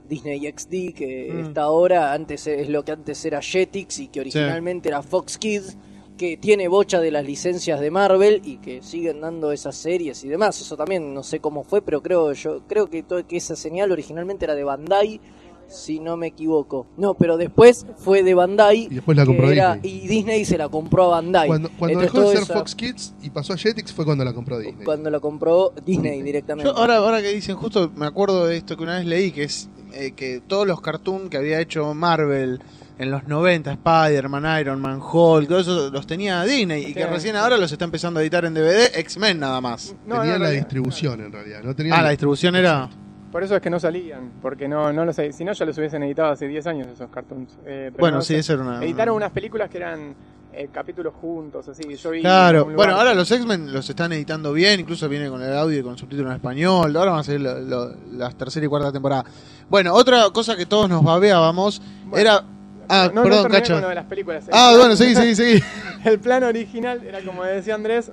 Disney 0.10 0.40
XD 0.52 0.94
que 0.96 1.32
Mm. 1.34 1.40
está 1.48 1.62
ahora, 1.64 2.14
antes 2.14 2.48
es 2.48 2.70
lo 2.70 2.84
que 2.84 2.92
antes 2.92 3.24
era 3.26 3.42
Jetix 3.42 4.00
y 4.00 4.08
que 4.08 4.20
originalmente 4.22 4.90
era 4.90 5.02
Fox 5.02 5.38
Kids, 5.38 5.78
que 6.18 6.38
tiene 6.38 6.68
bocha 6.68 7.00
de 7.00 7.12
las 7.12 7.26
licencias 7.26 7.80
de 7.80 7.92
Marvel 7.92 8.42
y 8.44 8.58
que 8.58 8.82
siguen 8.82 9.22
dando 9.22 9.52
esas 9.52 9.76
series 9.76 10.24
y 10.24 10.28
demás. 10.30 10.60
Eso 10.62 10.78
también 10.78 11.14
no 11.14 11.24
sé 11.24 11.40
cómo 11.40 11.64
fue, 11.64 11.82
pero 11.82 12.02
creo 12.02 12.34
yo 12.34 12.62
creo 12.68 12.90
que, 12.90 13.04
todo, 13.04 13.26
que 13.28 13.38
esa 13.38 13.56
señal 13.56 13.92
originalmente 13.92 14.46
era 14.46 14.56
de 14.56 14.64
Bandai 14.64 15.20
si 15.68 16.00
no 16.00 16.16
me 16.16 16.28
equivoco. 16.28 16.86
No, 16.98 17.16
pero 17.16 17.38
después 17.38 17.86
fue 17.98 18.24
de 18.24 18.34
Bandai. 18.34 18.88
Y 18.90 18.96
después 18.96 19.18
la 19.18 19.26
compró 19.26 19.50
era- 19.50 19.76
Disney. 19.76 20.04
Y 20.04 20.08
Disney 20.08 20.46
se 20.46 20.58
la 20.58 20.70
compró 20.70 21.06
a 21.06 21.08
Bandai. 21.08 21.48
Cuando, 21.48 21.70
cuando 21.78 22.02
Entonces, 22.02 22.14
dejó 22.14 22.30
de 22.32 22.46
ser 22.46 22.58
Fox 22.58 22.76
Kids 22.76 23.14
y 23.22 23.30
pasó 23.32 23.54
a 23.54 23.58
Jetix 23.58 23.92
fue 23.92 24.06
cuando 24.06 24.24
la 24.24 24.34
compró 24.34 24.60
Disney. 24.60 24.86
Cuando 24.86 25.10
la 25.10 25.20
compró 25.20 25.74
Disney 25.86 26.22
directamente. 26.22 26.70
Yo 26.70 26.78
ahora, 26.78 26.98
ahora 26.98 27.22
que 27.22 27.30
dicen, 27.34 27.56
justo 27.56 27.92
me 27.96 28.06
acuerdo 28.06 28.46
de 28.46 28.58
esto 28.58 28.78
que 28.78 28.84
una 28.84 28.98
vez 28.98 29.06
leí, 29.06 29.32
que 29.32 29.44
es 29.44 29.70
eh, 29.94 30.12
que 30.12 30.42
todos 30.46 30.68
los 30.68 30.82
cartoons 30.82 31.30
que 31.30 31.38
había 31.38 31.60
hecho 31.60 31.94
Marvel 31.94 32.62
en 32.98 33.12
los 33.12 33.28
90, 33.28 33.72
Spider-Man, 33.74 34.60
Iron 34.62 34.80
Man, 34.82 35.00
Hulk, 35.02 35.48
todo 35.50 35.60
eso 35.60 35.90
los 35.90 36.08
tenía 36.08 36.44
Disney 36.44 36.86
y 36.86 36.94
que 36.94 37.06
recién 37.06 37.36
ahora 37.36 37.58
los 37.58 37.72
está 37.72 37.86
empezando 37.86 38.20
a 38.20 38.24
editar 38.24 38.46
en 38.46 38.54
DVD, 38.54 38.90
X-Men 39.00 39.40
nada 39.40 39.60
más. 39.62 39.96
No, 40.06 40.16
no, 40.16 40.22
Tenían 40.22 40.38
en 40.38 40.44
la 40.44 40.50
distribución 40.52 41.22
en 41.22 41.32
realidad. 41.32 41.62
No 41.64 41.76
tenían 41.76 41.98
Ah, 42.00 42.02
la 42.04 42.10
distribución 42.12 42.56
era... 42.56 42.90
Por 43.32 43.44
eso 43.44 43.56
es 43.58 43.62
que 43.62 43.70
no 43.70 43.82
salían, 43.82 44.32
porque 44.42 44.66
no, 44.70 44.94
no 44.94 45.04
los, 45.04 45.16
si 45.32 45.44
no 45.44 45.52
ya 45.52 45.66
los 45.66 45.78
hubiesen 45.78 46.04
editado 46.04 46.32
hace 46.32 46.48
10 46.48 46.68
años 46.68 46.88
esos 46.88 47.10
cartoons. 47.10 47.52
Eh, 47.66 47.90
pero 47.92 47.98
Bueno, 48.00 48.18
no, 48.18 48.22
sí, 48.24 48.36
eso 48.36 48.54
era 48.54 48.62
una... 48.64 48.82
Editaron 48.82 49.14
unas 49.18 49.32
películas 49.32 49.70
que 49.70 49.78
eran 49.80 50.16
eh, 50.54 50.70
capítulos 50.72 51.14
juntos, 51.20 51.68
así. 51.68 51.84
Yo 51.98 52.12
vi 52.12 52.22
Claro, 52.22 52.64
bueno, 52.64 52.96
ahora 52.96 53.14
los 53.14 53.30
X-Men 53.30 53.74
los 53.74 53.90
están 53.90 54.14
editando 54.14 54.54
bien, 54.54 54.80
incluso 54.80 55.10
viene 55.10 55.28
con 55.30 55.42
el 55.42 55.54
audio 55.54 55.80
y 55.80 55.84
con 55.84 55.98
subtítulo 55.98 56.30
en 56.30 56.36
español, 56.36 56.96
ahora 56.96 57.12
van 57.12 57.20
a 57.20 57.24
salir 57.24 57.42
lo- 57.42 57.60
lo- 57.60 57.94
las 58.14 58.36
tercera 58.38 58.66
y 58.66 58.70
cuarta 58.70 58.94
temporada. 58.94 59.26
Bueno, 59.70 59.94
otra 59.94 60.30
cosa 60.30 60.56
que 60.56 60.66
todos 60.66 60.88
nos 60.90 61.04
babeábamos 61.04 61.82
Bueno, 62.06 62.18
era... 62.18 62.44
Ah, 62.90 63.10
no, 63.14 63.22
no 63.22 63.24
perdón, 63.24 63.42
terminé 63.44 63.62
Cacho. 63.62 63.88
de 63.90 63.96
las 63.96 64.06
películas. 64.06 64.48
El 64.48 64.54
Ah, 64.54 64.68
plan- 64.70 64.80
bueno, 64.80 64.96
seguí, 64.96 65.16
seguí, 65.16 65.36
seguí. 65.36 65.64
El 66.06 66.20
plan 66.20 66.44
original 66.44 67.02
era, 67.04 67.20
como 67.22 67.44
decía 67.44 67.74
Andrés, 67.76 68.12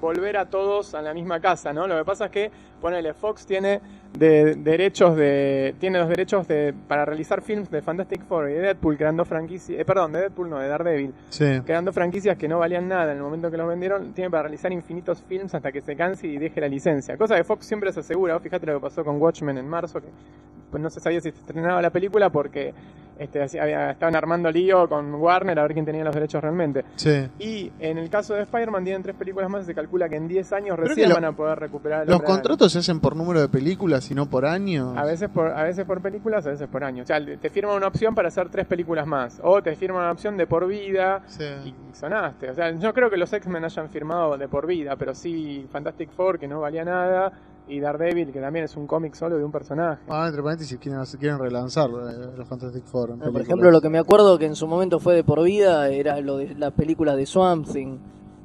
volver 0.00 0.36
a 0.36 0.46
todos 0.46 0.94
a 0.94 1.02
la 1.02 1.14
misma 1.14 1.40
casa, 1.40 1.72
¿no? 1.72 1.86
Lo 1.86 1.96
que 1.96 2.04
pasa 2.04 2.24
es 2.26 2.30
que, 2.32 2.50
ponele, 2.80 3.14
Fox 3.14 3.46
tiene 3.46 3.80
de, 4.18 4.56
derechos 4.56 5.14
de 5.16 5.74
tiene 5.78 5.98
los 6.00 6.08
derechos 6.08 6.48
de 6.48 6.74
para 6.88 7.04
realizar 7.04 7.40
films 7.42 7.70
de 7.70 7.80
Fantastic 7.80 8.22
Four 8.26 8.50
y 8.50 8.54
de 8.54 8.60
Deadpool, 8.60 8.96
creando 8.96 9.24
franquicias, 9.24 9.78
eh, 9.78 9.84
perdón, 9.84 10.12
de 10.12 10.20
Deadpool 10.22 10.50
no, 10.50 10.58
de 10.58 10.66
Daredevil, 10.68 11.14
Sí. 11.28 11.60
creando 11.64 11.92
franquicias 11.92 12.36
que 12.36 12.48
no 12.48 12.58
valían 12.58 12.88
nada 12.88 13.12
en 13.12 13.18
el 13.18 13.22
momento 13.22 13.50
que 13.52 13.56
los 13.56 13.68
vendieron, 13.68 14.12
tiene 14.14 14.30
para 14.30 14.44
realizar 14.44 14.72
infinitos 14.72 15.22
films 15.28 15.54
hasta 15.54 15.70
que 15.70 15.80
se 15.80 15.94
canse 15.94 16.26
y 16.26 16.38
deje 16.38 16.60
la 16.60 16.68
licencia. 16.68 17.16
Cosa 17.16 17.36
que 17.36 17.44
Fox 17.44 17.66
siempre 17.66 17.92
se 17.92 18.00
asegura, 18.00 18.40
fíjate 18.40 18.66
lo 18.66 18.74
que 18.74 18.80
pasó 18.80 19.04
con 19.04 19.20
Watchmen 19.22 19.58
en 19.58 19.68
marzo, 19.68 20.00
que 20.00 20.08
pues 20.72 20.82
no 20.82 20.90
se 20.90 20.98
sabía 21.00 21.20
si 21.20 21.30
se 21.30 21.38
estrenaba 21.38 21.80
la 21.80 21.90
película 21.90 22.30
porque 22.30 22.74
este, 23.18 23.42
estaban 23.42 24.14
armando 24.16 24.50
lío 24.50 24.88
con 24.88 25.14
Warner 25.14 25.58
a 25.58 25.62
ver 25.62 25.72
quién 25.72 25.84
tenía 25.84 26.04
los 26.04 26.14
derechos 26.14 26.40
realmente. 26.42 26.84
Sí. 26.96 27.28
Y 27.38 27.72
en 27.80 27.98
el 27.98 28.08
caso 28.10 28.34
de 28.34 28.42
Spider-Man 28.42 28.84
tienen 28.84 29.02
tres 29.02 29.16
películas 29.16 29.50
más 29.50 29.62
y 29.64 29.66
se 29.66 29.74
calcula 29.74 30.08
que 30.08 30.16
en 30.16 30.28
10 30.28 30.52
años 30.52 30.76
Creo 30.76 30.88
recién 30.88 31.08
lo- 31.08 31.14
van 31.16 31.24
a 31.24 31.32
poder 31.32 31.58
recuperar 31.58 32.06
¿Los 32.08 32.22
contratos 32.22 32.72
se 32.72 32.78
hacen 32.78 33.00
por 33.00 33.16
número 33.16 33.40
de 33.40 33.48
películas 33.48 34.10
y 34.10 34.14
no 34.14 34.26
por 34.26 34.46
año? 34.46 34.94
A 34.96 35.04
veces 35.04 35.28
por, 35.28 35.48
a 35.48 35.62
veces 35.64 35.84
por 35.84 36.00
películas, 36.00 36.46
a 36.46 36.50
veces 36.50 36.68
por 36.68 36.84
año. 36.84 37.02
O 37.02 37.06
sea, 37.06 37.18
te 37.24 37.50
firman 37.50 37.76
una 37.76 37.86
opción 37.88 38.14
para 38.14 38.28
hacer 38.28 38.48
tres 38.48 38.66
películas 38.66 39.06
más. 39.06 39.40
O 39.42 39.62
te 39.62 39.74
firman 39.76 40.02
una 40.02 40.12
opción 40.12 40.36
de 40.36 40.46
por 40.46 40.66
vida 40.66 41.22
Sí. 41.26 41.44
y 41.64 41.74
sonaste. 41.94 42.50
O 42.50 42.54
sea, 42.54 42.70
yo 42.72 42.94
creo 42.94 43.10
que 43.10 43.16
los 43.16 43.32
X-Men 43.32 43.64
hayan 43.64 43.88
firmado 43.90 44.36
de 44.38 44.48
por 44.48 44.66
vida, 44.66 44.96
pero 44.96 45.14
sí 45.14 45.66
Fantastic 45.70 46.10
Four, 46.10 46.38
que 46.38 46.46
no 46.48 46.60
valía 46.60 46.84
nada, 46.84 47.32
y 47.68 47.80
Daredevil, 47.80 48.32
que 48.32 48.40
también 48.40 48.64
es 48.64 48.76
un 48.76 48.86
cómic 48.86 49.14
solo 49.14 49.36
de 49.36 49.44
un 49.44 49.52
personaje. 49.52 50.00
Ah, 50.08 50.26
entre 50.28 50.42
paréntesis, 50.42 50.78
quieren, 50.78 51.02
quieren 51.18 51.38
relanzar 51.38 51.90
eh, 51.90 52.30
los 52.36 52.48
Fantastic 52.48 52.84
Four. 52.84 53.10
en 53.10 53.22
Ah, 53.22 53.30
por 53.32 53.40
ejemplo, 53.42 53.70
lo 53.70 53.80
que 53.80 53.88
me 53.90 53.98
acuerdo 53.98 54.38
que 54.38 54.46
en 54.46 54.56
su 54.56 54.66
momento 54.66 54.98
fue 55.00 55.14
de 55.14 55.24
por 55.24 55.42
vida 55.42 55.88
era 55.90 56.20
lo 56.20 56.38
de 56.38 56.54
las 56.54 56.72
películas 56.72 57.16
de 57.16 57.26
Swamp 57.26 57.66
Thing, 57.70 57.98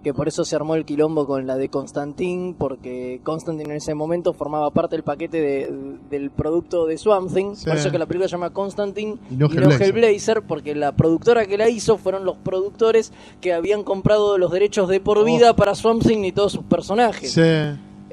que 0.03 0.13
por 0.13 0.27
eso 0.27 0.43
se 0.43 0.53
armó 0.57 0.75
el 0.75 0.83
quilombo 0.83 1.25
con 1.25 1.47
la 1.47 1.55
de 1.55 1.69
Constantine, 1.69 2.55
porque 2.57 3.21
Constantine 3.23 3.69
en 3.69 3.77
ese 3.77 3.93
momento 3.95 4.33
formaba 4.33 4.69
parte 4.71 4.97
del 4.97 5.03
paquete 5.03 5.39
de- 5.39 5.97
del 6.09 6.29
producto 6.29 6.85
de 6.85 6.97
Swamp 6.97 7.33
Thing, 7.33 7.55
Sí. 7.55 7.67
por 7.67 7.77
eso 7.77 7.89
que 7.89 7.97
la 7.97 8.05
película 8.05 8.27
se 8.27 8.33
llama 8.33 8.49
Constantine 8.49 9.15
Y 9.31 9.35
no 9.37 9.45
y 9.45 9.49
no 9.49 9.61
Hellblazer. 9.61 9.81
Hellblazer, 9.87 10.41
porque 10.41 10.75
la 10.75 10.91
productora 10.91 11.45
que 11.45 11.57
la 11.57 11.69
hizo 11.69 11.97
fueron 11.97 12.25
los 12.25 12.35
productores 12.35 13.13
que 13.39 13.53
habían 13.53 13.83
comprado 13.83 14.37
los 14.37 14.51
derechos 14.51 14.89
de 14.89 14.99
por 14.99 15.23
vida 15.23 15.55
para 15.55 15.73
Swamp 15.73 16.03
Thing 16.05 16.25
y 16.25 16.33
todos 16.33 16.51
sus 16.51 16.63
personajes. 16.65 17.31
Sí. 17.31 17.41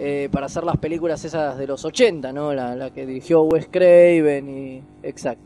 Eh, 0.03 0.31
para 0.33 0.47
hacer 0.47 0.65
las 0.65 0.79
películas 0.79 1.23
esas 1.27 1.59
de 1.59 1.67
los 1.67 1.85
80, 1.85 2.33
¿no? 2.33 2.55
La, 2.55 2.75
la 2.75 2.89
que 2.91 3.05
dirigió 3.05 3.43
Wes 3.43 3.69
Craven 3.71 4.49
y... 4.49 4.83
Exacto. 5.03 5.45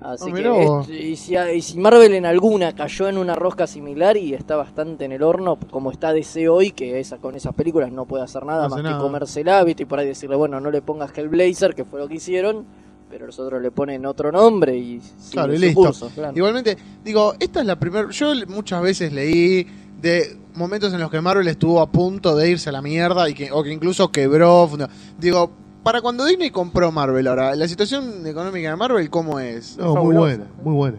Así 0.00 0.30
Ah, 0.30 0.34
que 0.34 0.64
es- 0.64 0.88
y, 1.02 1.16
si, 1.16 1.36
y 1.36 1.60
si 1.62 1.78
Marvel 1.78 2.14
en 2.14 2.24
alguna 2.26 2.74
cayó 2.74 3.08
en 3.08 3.18
una 3.18 3.34
rosca 3.34 3.66
similar 3.66 4.16
y 4.16 4.32
está 4.34 4.56
bastante 4.56 5.04
en 5.04 5.12
el 5.12 5.22
horno, 5.22 5.58
como 5.70 5.90
está 5.90 6.12
DC 6.14 6.48
hoy, 6.48 6.70
que 6.72 6.98
esa, 6.98 7.18
con 7.18 7.34
esas 7.34 7.54
películas 7.54 7.92
no 7.92 8.06
puede 8.06 8.24
hacer 8.24 8.44
nada 8.46 8.64
No 8.64 8.70
más 8.70 8.78
que 8.78 8.88
nada. 8.88 9.00
comérsela, 9.02 9.62
¿viste? 9.64 9.82
y 9.82 9.86
por 9.86 9.98
ahí 9.98 10.06
decirle, 10.06 10.36
bueno, 10.36 10.60
no 10.60 10.70
le 10.70 10.80
pongas 10.82 11.16
Hellblazer, 11.16 11.74
que 11.74 11.84
fue 11.84 12.00
lo 12.00 12.08
que 12.08 12.14
hicieron, 12.14 12.64
pero 13.10 13.26
los 13.26 13.38
otros 13.38 13.60
le 13.62 13.70
ponen 13.70 14.04
otro 14.06 14.32
nombre 14.32 14.76
y 14.76 15.00
Claro, 15.30 15.54
y 15.54 15.58
listo. 15.58 15.80
curso, 15.82 16.10
claro. 16.14 16.32
Igualmente, 16.36 16.76
digo, 17.04 17.34
esta 17.38 17.60
es 17.60 17.66
la 17.66 17.78
primera. 17.78 18.08
Yo 18.10 18.32
muchas 18.48 18.82
veces 18.82 19.12
leí 19.12 19.66
de 20.02 20.36
momentos 20.54 20.92
en 20.92 21.00
los 21.00 21.10
que 21.10 21.20
Marvel 21.20 21.48
estuvo 21.48 21.80
a 21.80 21.90
punto 21.90 22.36
de 22.36 22.50
irse 22.50 22.68
a 22.68 22.72
la 22.72 22.82
mierda 22.82 23.28
y 23.28 23.34
que, 23.34 23.50
o 23.52 23.62
que 23.62 23.72
incluso 23.72 24.10
quebró. 24.10 24.66
funda- 24.68 24.88
Digo, 25.18 25.50
para 25.82 26.00
cuando 26.00 26.24
Disney 26.24 26.50
compró 26.50 26.90
Marvel 26.92 27.26
ahora, 27.26 27.54
la 27.54 27.68
situación 27.68 28.26
económica 28.26 28.70
de 28.70 28.76
Marvel, 28.76 29.10
¿cómo 29.10 29.38
es? 29.40 29.76
No, 29.76 29.94
muy 29.96 30.14
buena, 30.16 30.46
muy 30.62 30.74
buena. 30.74 30.98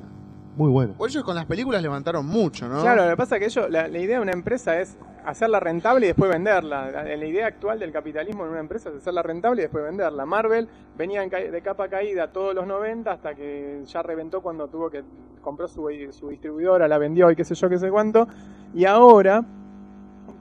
Muy 0.55 0.71
buena. 0.71 0.93
Por 0.93 1.09
ellos 1.09 1.23
con 1.23 1.35
las 1.35 1.45
películas 1.45 1.81
levantaron 1.81 2.25
mucho, 2.25 2.67
¿no? 2.67 2.81
Claro, 2.81 3.03
lo 3.03 3.09
que 3.11 3.17
pasa 3.17 3.35
es 3.35 3.39
que 3.39 3.45
ellos, 3.45 3.69
la, 3.69 3.87
la 3.87 3.99
idea 3.99 4.17
de 4.17 4.23
una 4.23 4.31
empresa 4.31 4.79
es 4.79 4.97
hacerla 5.25 5.59
rentable 5.59 6.05
y 6.05 6.09
después 6.09 6.29
venderla. 6.31 6.91
La, 6.91 7.03
la 7.03 7.25
idea 7.25 7.47
actual 7.47 7.79
del 7.79 7.91
capitalismo 7.91 8.45
en 8.45 8.51
una 8.51 8.59
empresa 8.61 8.89
es 8.89 8.95
hacerla 8.97 9.21
rentable 9.21 9.61
y 9.61 9.63
después 9.63 9.83
venderla. 9.83 10.25
Marvel 10.25 10.67
venía 10.97 11.21
de 11.27 11.61
capa 11.61 11.89
caída 11.89 12.31
todos 12.31 12.55
los 12.55 12.65
90 12.67 13.11
hasta 13.11 13.35
que 13.35 13.81
ya 13.85 14.01
reventó 14.01 14.41
cuando 14.41 14.67
tuvo 14.67 14.89
que 14.89 15.03
compró 15.41 15.67
su, 15.67 15.89
su 16.11 16.29
distribuidora, 16.29 16.87
la 16.87 16.97
vendió 16.97 17.29
y 17.31 17.35
qué 17.35 17.43
sé 17.43 17.53
yo, 17.55 17.67
qué 17.69 17.77
sé 17.77 17.89
cuánto. 17.91 18.27
Y 18.73 18.85
ahora 18.85 19.43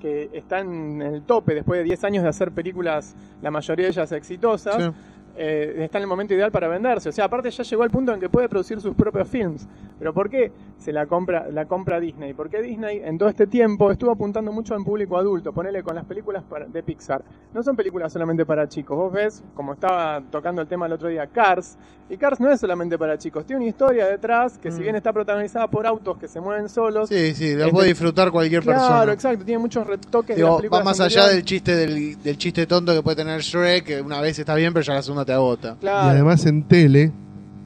que 0.01 0.29
están 0.33 1.01
en 1.01 1.03
el 1.03 1.23
tope 1.23 1.55
después 1.55 1.79
de 1.79 1.85
10 1.85 2.05
años 2.05 2.23
de 2.23 2.29
hacer 2.29 2.53
películas, 2.53 3.15
la 3.41 3.51
mayoría 3.51 3.87
de 3.87 3.91
ellas 3.93 4.13
exitosas, 4.13 4.77
Sí. 4.77 4.91
Eh, 5.37 5.75
está 5.85 5.99
en 5.99 6.03
el 6.03 6.09
momento 6.09 6.35
ideal 6.35 6.51
para 6.53 6.69
venderse. 6.69 7.09
O 7.09 7.13
sea, 7.13 7.25
aparte 7.27 7.51
ya 7.51 7.63
llegó 7.65 7.83
al 7.83 7.91
punto 7.91 8.13
en 8.13 8.21
que 8.21 8.29
puede 8.29 8.49
producir 8.49 8.81
sus 8.81 8.95
propios 8.95 9.29
films. 9.29 9.67
Pero 9.99 10.13
¿por 10.13 10.29
qué 10.31 10.51
se 10.79 10.93
la 10.93 11.07
compra, 11.07 11.49
la 11.51 11.67
compra 11.67 12.01
Disney? 12.01 12.35
Porque 12.35 12.61
Disney 12.63 13.01
en 13.05 13.17
todo 13.19 13.29
este 13.29 13.47
tiempo 13.47 13.91
estuvo 13.91 14.11
apuntando 14.11 14.53
mucho 14.53 14.75
al 14.75 14.83
público 14.85 15.17
adulto, 15.17 15.53
ponele 15.53 15.83
con 15.83 15.95
las 15.95 16.05
películas 16.05 16.45
de 16.69 16.83
Pixar. 16.83 17.23
No 17.53 17.63
son 17.63 17.77
películas 17.77 18.13
solamente 18.13 18.45
para 18.45 18.69
chicos. 18.69 18.97
Vos 18.97 19.13
ves, 19.13 19.43
como 19.55 19.75
estaba 19.75 20.23
tocando 20.31 20.63
el 20.63 20.69
tema 20.69 20.87
el 20.87 20.93
otro 20.93 21.09
día, 21.09 21.27
Cars. 21.29 21.77
Y 22.11 22.17
Cars 22.19 22.39
no 22.39 22.51
es 22.51 22.61
solamente 22.61 22.99
para 22.99 23.17
chicos, 23.17 23.47
tiene 23.47 23.61
una 23.63 23.69
historia 23.71 24.07
detrás 24.07 24.59
que 24.59 24.71
si 24.71 24.81
Mm. 24.81 24.83
bien 24.83 24.97
está 24.97 25.11
protagonizada 25.13 25.69
por 25.69 25.87
autos 25.87 26.19
que 26.19 26.29
se 26.29 26.39
mueven 26.39 26.69
solos. 26.69 27.09
Sí, 27.09 27.35
sí, 27.35 27.55
lo 27.55 27.61
Este- 27.63 27.73
puede 27.73 27.89
disfrutar 27.89 28.31
cualquier 28.31 28.63
Claro, 28.63 28.79
persona. 28.79 29.13
exacto, 29.15 29.45
tiene 29.45 29.59
muchos 29.59 29.87
retoques 29.87 30.29
de 30.29 30.35
Digo, 30.37 30.49
las 30.49 30.55
va 30.55 30.59
películas 30.59 30.85
más 30.85 31.01
allá 31.01 31.29
del 31.29 31.43
chiste 31.45 31.75
del, 31.75 32.23
del 32.23 32.37
chiste 32.37 32.67
tonto 32.67 32.93
que 32.95 33.03
puede 33.03 33.17
tener 33.17 33.41
Shrek, 33.41 33.85
que 33.85 34.03
una 34.03 34.21
vez 34.21 34.39
está 34.39 34.55
bien, 34.55 34.75
pero 34.75 34.83
ya 34.85 34.93
la 34.95 35.03
segunda 35.03 35.24
te 35.25 35.33
agota. 35.33 35.77
Claro. 35.81 36.09
Y 36.09 36.11
además 36.13 36.45
en 36.47 36.63
tele, 36.65 37.13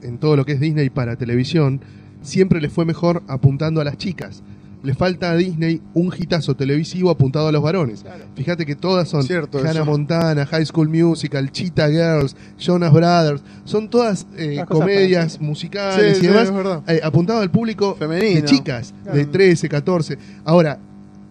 en 0.01 0.17
todo 0.17 0.35
lo 0.35 0.45
que 0.45 0.53
es 0.53 0.59
Disney 0.59 0.89
para 0.89 1.15
televisión, 1.15 1.81
siempre 2.21 2.61
le 2.61 2.69
fue 2.69 2.85
mejor 2.85 3.23
apuntando 3.27 3.81
a 3.81 3.83
las 3.83 3.97
chicas. 3.97 4.43
Le 4.81 4.93
falta 4.93 5.31
a 5.31 5.35
Disney 5.35 5.81
un 5.93 6.09
hitazo 6.17 6.55
televisivo 6.55 7.09
apuntado 7.09 7.49
a 7.49 7.51
los 7.51 7.61
varones. 7.61 8.01
Claro. 8.01 8.23
Fíjate 8.33 8.65
que 8.65 8.75
todas 8.77 9.09
son 9.09 9.23
Cierto 9.23 9.57
Hannah 9.59 9.71
eso. 9.71 9.85
Montana, 9.85 10.45
High 10.45 10.65
School 10.67 10.87
Musical, 10.87 11.51
Cheetah 11.51 11.89
Girls, 11.89 12.33
Jonas 12.57 12.93
Brothers. 12.93 13.41
Son 13.65 13.89
todas 13.89 14.25
eh, 14.37 14.63
comedias 14.69 15.35
para- 15.35 15.47
musicales 15.49 16.17
Sí, 16.17 16.23
y 16.25 16.27
sí, 16.29 16.33
demás 16.33 16.81
eh, 16.87 17.01
apuntado 17.03 17.41
al 17.41 17.51
público 17.51 17.95
Femenino. 17.95 18.35
de 18.35 18.45
chicas, 18.45 18.93
de 19.03 19.11
Claro. 19.11 19.29
13, 19.31 19.67
14. 19.67 20.17
Ahora, 20.45 20.79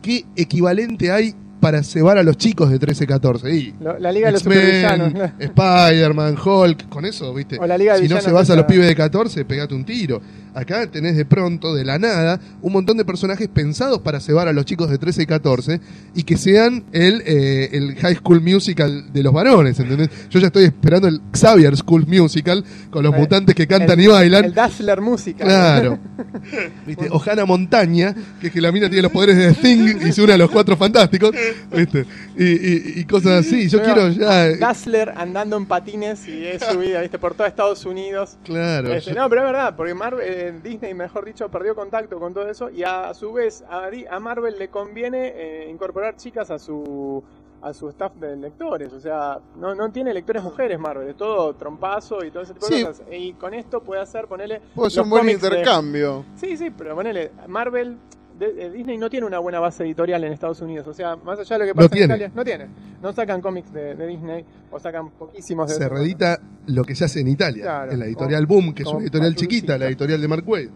¿qué 0.02 0.26
equivalente 0.36 1.10
hay 1.10 1.34
para 1.60 1.82
cebar 1.82 2.18
a 2.18 2.22
los 2.22 2.36
chicos 2.36 2.70
de 2.70 2.78
13, 2.78 3.06
14? 3.06 3.54
Y 3.54 3.74
la 3.80 4.12
Liga 4.12 4.28
de 4.28 4.32
los 4.32 4.42
Supervillanos. 4.42 5.12
Spider-Man, 5.38 6.36
Hulk, 6.42 6.88
con 6.88 7.04
eso, 7.04 7.32
¿viste? 7.34 7.58
O 7.58 7.66
la 7.66 7.76
Liga 7.76 7.94
de 7.94 8.02
si 8.02 8.08
no 8.08 8.20
se 8.20 8.30
vas 8.30 8.48
a 8.50 8.56
los 8.56 8.64
pibes 8.64 8.86
de 8.86 8.94
14, 8.94 9.44
pegate 9.44 9.74
un 9.74 9.84
tiro. 9.84 10.20
Acá 10.58 10.90
tenés 10.90 11.16
de 11.16 11.24
pronto, 11.24 11.72
de 11.72 11.84
la 11.84 12.00
nada, 12.00 12.40
un 12.62 12.72
montón 12.72 12.96
de 12.96 13.04
personajes 13.04 13.46
pensados 13.46 14.00
para 14.00 14.18
cebar 14.18 14.48
a 14.48 14.52
los 14.52 14.64
chicos 14.64 14.90
de 14.90 14.98
13 14.98 15.22
y 15.22 15.26
14 15.26 15.80
y 16.16 16.24
que 16.24 16.36
sean 16.36 16.84
el, 16.90 17.22
eh, 17.26 17.68
el 17.72 17.94
High 17.94 18.16
School 18.16 18.40
Musical 18.40 19.12
de 19.12 19.22
los 19.22 19.32
varones, 19.32 19.78
¿entendés? 19.78 20.10
Yo 20.30 20.40
ya 20.40 20.48
estoy 20.48 20.64
esperando 20.64 21.06
el 21.06 21.20
Xavier 21.32 21.76
School 21.76 22.06
Musical 22.08 22.64
con 22.90 23.04
los 23.04 23.14
Eh, 23.14 23.18
mutantes 23.18 23.54
que 23.54 23.68
cantan 23.68 24.00
el- 24.00 24.06
y 24.06 24.08
bailan. 24.08 24.44
El 24.46 24.54
Dazzler 24.54 25.00
Música. 25.00 25.44
Claro. 25.44 25.98
¿Viste? 26.86 27.06
O 27.10 27.22
Hannah 27.24 27.44
Montaña, 27.46 28.12
que 28.40 28.48
es 28.48 28.52
que 28.52 28.60
la 28.60 28.72
mina 28.72 28.88
tiene 28.88 29.02
los 29.02 29.12
poderes 29.12 29.36
de 29.36 29.52
Thing 29.54 30.08
y 30.08 30.12
se 30.12 30.22
une 30.22 30.32
a 30.32 30.38
los 30.38 30.50
cuatro 30.50 30.76
fantásticos. 30.76 31.30
¿Viste? 31.72 32.04
Y, 32.36 32.44
y- 32.44 32.92
y 32.96 33.04
cosas 33.04 33.46
así. 33.46 33.68
Yo 33.68 33.80
Pero, 33.80 33.94
quiero 33.94 34.08
ya. 34.10 34.46
eh, 34.48 34.56
Dazzler 34.56 35.12
andando 35.16 35.56
en 35.56 35.66
patines 35.66 36.26
y 36.26 36.44
es 36.46 36.62
su 36.64 36.78
vida, 36.80 37.00
¿viste? 37.00 37.18
Por 37.20 37.34
todo 37.34 37.46
Estados 37.46 37.84
Unidos. 37.86 38.38
Claro. 38.44 38.92
Este, 38.92 39.10
yo- 39.14 39.20
no, 39.20 39.28
pero 39.28 39.42
es 39.42 39.46
verdad, 39.52 39.74
porque 39.76 39.94
Marvel, 39.94 40.47
eh, 40.48 40.60
Disney, 40.62 40.94
mejor 40.94 41.24
dicho, 41.24 41.48
perdió 41.50 41.74
contacto 41.74 42.18
con 42.18 42.34
todo 42.34 42.48
eso 42.48 42.70
y 42.70 42.82
a, 42.82 43.08
a 43.10 43.14
su 43.14 43.32
vez 43.32 43.64
a, 43.68 44.18
Marvel 44.20 44.58
le 44.58 44.68
conviene 44.68 45.32
eh, 45.34 45.70
incorporar 45.70 46.16
chicas 46.16 46.50
a 46.50 46.58
su 46.58 47.22
a 47.60 47.72
su 47.74 47.88
staff 47.88 48.14
de 48.14 48.36
lectores, 48.36 48.92
o 48.92 49.00
sea, 49.00 49.40
no, 49.56 49.74
no 49.74 49.90
tiene 49.90 50.14
lectores 50.14 50.44
mujeres 50.44 50.78
Marvel, 50.78 51.08
es 51.08 51.16
todo 51.16 51.54
trompazo 51.56 52.24
y 52.24 52.30
todo 52.30 52.44
ese 52.44 52.54
tipo 52.54 52.66
Sí. 52.66 52.78
de 52.78 52.84
cosas. 52.84 53.06
Y 53.10 53.32
con 53.32 53.52
esto 53.52 53.82
puede 53.82 54.00
hacer, 54.00 54.28
ponerle... 54.28 54.60
Puede 54.76 54.90
ser 54.90 55.02
un 55.02 55.10
buen 55.10 55.28
intercambio. 55.28 56.24
Sí, 56.36 56.56
sí, 56.56 56.70
pero 56.70 56.94
ponele, 56.94 57.32
Marvel, 57.48 57.98
de- 58.38 58.70
Disney 58.70 58.96
no 58.98 59.10
tiene 59.10 59.26
una 59.26 59.38
buena 59.38 59.60
base 59.60 59.84
editorial 59.84 60.22
en 60.24 60.32
Estados 60.32 60.60
Unidos, 60.60 60.86
o 60.86 60.94
sea, 60.94 61.16
más 61.16 61.38
allá 61.38 61.58
de 61.58 61.66
lo 61.66 61.72
que 61.74 61.80
No 61.80 61.88
pasa 61.88 61.98
en. 61.98 62.04
Italia, 62.04 62.32
no 62.34 62.44
tiene. 62.44 62.66
No 63.02 63.12
sacan 63.12 63.40
cómics 63.40 63.72
de, 63.72 63.94
de 63.94 64.06
Disney, 64.06 64.44
o 64.70 64.78
sacan 64.78 65.10
poquísimos 65.10 65.68
de 65.68 65.74
se 65.76 65.88
reedita 65.88 66.40
lo 66.66 66.84
que 66.84 66.94
se 66.94 67.04
hace 67.04 67.20
en 67.20 67.28
Italia. 67.28 67.62
Claro. 67.64 67.92
En 67.92 67.98
la 67.98 68.06
editorial 68.06 68.46
Boom, 68.46 68.74
que 68.74 68.82
es 68.82 68.88
una 68.88 69.00
editorial 69.02 69.30
Matucci, 69.32 69.46
chiquita, 69.46 69.78
la 69.78 69.86
editorial 69.86 70.20
de 70.20 70.28
Mark 70.28 70.44
Wade. 70.48 70.70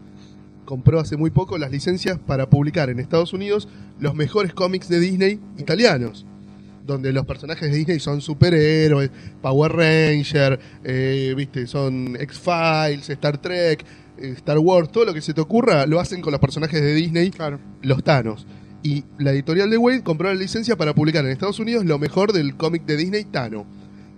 Compró 0.65 1.01
hace 1.01 1.17
muy 1.17 1.31
poco 1.31 1.59
las 1.59 1.71
licencias 1.73 2.19
para 2.19 2.49
publicar 2.49 2.89
en 2.89 3.01
Estados 3.01 3.33
Unidos 3.33 3.69
los 3.99 4.15
mejores 4.15 4.55
cómics 4.55 4.89
de 4.89 5.01
Disney 5.01 5.41
italianos. 5.59 6.25
Donde 6.87 7.13
los 7.13 7.25
personajes 7.27 7.71
de 7.71 7.77
Disney 7.77 8.01
son 8.01 8.21
superhéroes, 8.21 9.11
Power 9.41 9.71
Ranger, 9.73 10.59
eh, 10.83 11.33
viste, 11.37 11.67
son 11.69 12.17
X-Files, 12.19 13.09
Star 13.11 13.39
Trek, 13.39 13.85
Star 14.31 14.59
Wars, 14.59 14.91
todo 14.91 15.05
lo 15.05 15.15
que 15.15 15.21
se 15.21 15.35
te 15.35 15.41
ocurra, 15.41 15.87
lo 15.87 16.01
hacen 16.01 16.21
con 16.21 16.33
los 16.33 16.41
personajes 16.41 16.81
de 16.81 16.95
Disney 16.95 17.31
Claro. 17.31 17.59
los 17.83 18.03
Thanos. 18.03 18.47
Y 18.83 19.05
la 19.19 19.31
editorial 19.31 19.71
de 19.71 19.79
Wade 19.79 20.03
compró 20.03 20.29
la 20.29 20.35
licencia 20.35 20.77
para 20.77 20.95
publicar 20.95 21.25
en 21.25 21.31
Estados 21.31 21.61
Unidos 21.61 21.85
lo 21.85 21.99
mejor 21.99 22.33
del 22.33 22.57
cómic 22.57 22.85
de 22.85 22.97
Disney 22.97 23.25
Tano. 23.25 23.67